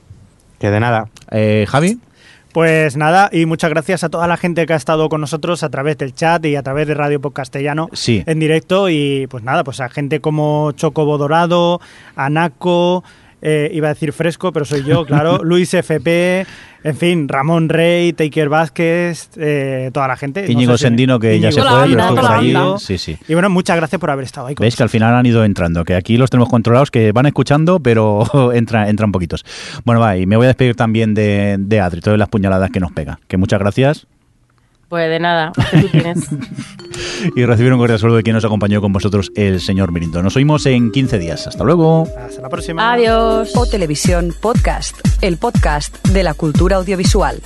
Que 0.60 0.72
de 0.72 0.80
nada. 0.80 1.10
Eh, 1.32 1.66
Javi, 1.70 2.00
Pues 2.54 2.98
nada, 2.98 3.30
y 3.32 3.46
muchas 3.46 3.70
gracias 3.70 4.04
a 4.04 4.10
toda 4.10 4.26
la 4.26 4.36
gente 4.38 4.66
que 4.66 4.74
ha 4.74 4.78
estado 4.78 5.10
con 5.10 5.22
nosotros 5.22 5.62
a 5.62 5.70
través 5.70 5.98
del 6.00 6.16
chat 6.16 6.44
y 6.46 6.56
a 6.56 6.64
través 6.64 6.88
de 6.88 6.96
Radio 6.96 7.22
Podcastellano 7.22 7.90
Sí. 7.94 8.24
en 8.26 8.40
directo. 8.40 8.90
Y 8.90 9.28
pues 9.28 9.44
nada, 9.44 9.64
pues 9.64 9.80
a 9.80 9.90
gente 9.90 10.22
como 10.22 10.72
Chocobo 10.72 11.20
Dorado, 11.20 11.80
Anaco, 12.16 13.04
eh, 13.42 13.70
iba 13.74 13.88
a 13.88 13.94
decir 13.94 14.14
Fresco, 14.14 14.52
pero 14.52 14.66
soy 14.66 14.84
yo, 14.84 15.06
claro, 15.06 15.38
Luis 15.44 15.74
FP, 15.74 16.46
en 16.84 16.96
fin, 16.96 17.28
Ramón 17.28 17.70
Rey, 17.70 18.14
Taker 18.14 18.50
Vázquez, 18.50 19.30
eh, 19.38 19.90
toda 19.94 20.08
la 20.08 20.16
gente. 20.16 20.44
No 20.44 20.52
Íñigo 20.52 20.78
si- 20.78 20.84
Sendino, 20.84 21.20
que 21.20 21.40
ya 21.40 21.52
se 21.52 21.62
fue, 21.62 21.70
pero 21.90 22.00
estuvo 22.02 22.28
allí. 22.28 22.54
Sí, 22.80 22.98
sí. 22.98 23.18
Y 23.28 23.34
bueno, 23.34 23.50
muchas 23.50 23.76
gracias 23.76 24.00
por 24.00 24.10
haber 24.10 24.26
estado 24.26 24.48
ahí 24.48 24.56
con 24.56 24.64
Veis 24.64 24.76
que 24.76 24.84
al 24.84 24.90
final 24.90 25.14
han 25.14 25.26
ido 25.26 25.44
entrando, 25.44 25.84
que 25.84 25.96
aquí 25.96 26.18
los 26.18 26.30
tenemos 26.30 26.50
controlados, 26.50 26.90
que 26.92 27.12
van 27.12 27.26
escuchando, 27.26 27.80
pero 27.80 28.24
entra, 28.54 28.90
entran 28.90 29.12
poquitos. 29.12 29.46
Bueno, 29.86 30.00
va, 30.02 30.18
y 30.18 30.26
me 30.26 30.38
voy 30.38 30.46
a 30.46 30.48
despedir 30.50 30.76
también 30.76 31.14
de, 31.14 31.58
de 31.60 31.80
Adri, 31.80 32.02
todas 32.02 32.18
las 32.20 32.30
puñaladas 32.30 32.72
que 32.72 32.80
nos 32.80 32.92
pega. 32.92 33.20
Que 33.28 33.38
muchas 33.38 33.60
gracias 33.60 34.08
Pues 34.90 35.10
de 35.10 35.20
nada, 35.20 35.52
que 35.72 35.82
tú 35.82 35.88
tienes. 35.90 36.28
y 37.36 37.46
recibir 37.46 37.74
un 37.74 37.80
cordial 37.80 38.00
saludo 38.00 38.18
de 38.18 38.24
quien 38.24 38.36
nos 38.36 38.46
acompañó 38.46 38.80
con 38.82 38.94
vosotros, 38.94 39.32
el 39.36 39.60
señor 39.60 39.92
Mirindo. 39.92 40.24
Nos 40.24 40.36
oímos 40.36 40.66
en 40.66 40.92
15 40.92 41.20
días. 41.20 41.46
Hasta 41.48 41.64
luego. 41.64 42.08
Hasta 42.18 42.42
la 42.42 42.50
próxima. 42.50 42.94
Adiós. 42.94 43.52
O 43.56 43.66
Televisión 43.66 44.34
Podcast, 44.40 44.96
el 45.22 45.38
podcast 45.38 46.08
de 46.08 46.24
la 46.24 46.34
cultura 46.34 46.78
audiovisual. 46.78 47.42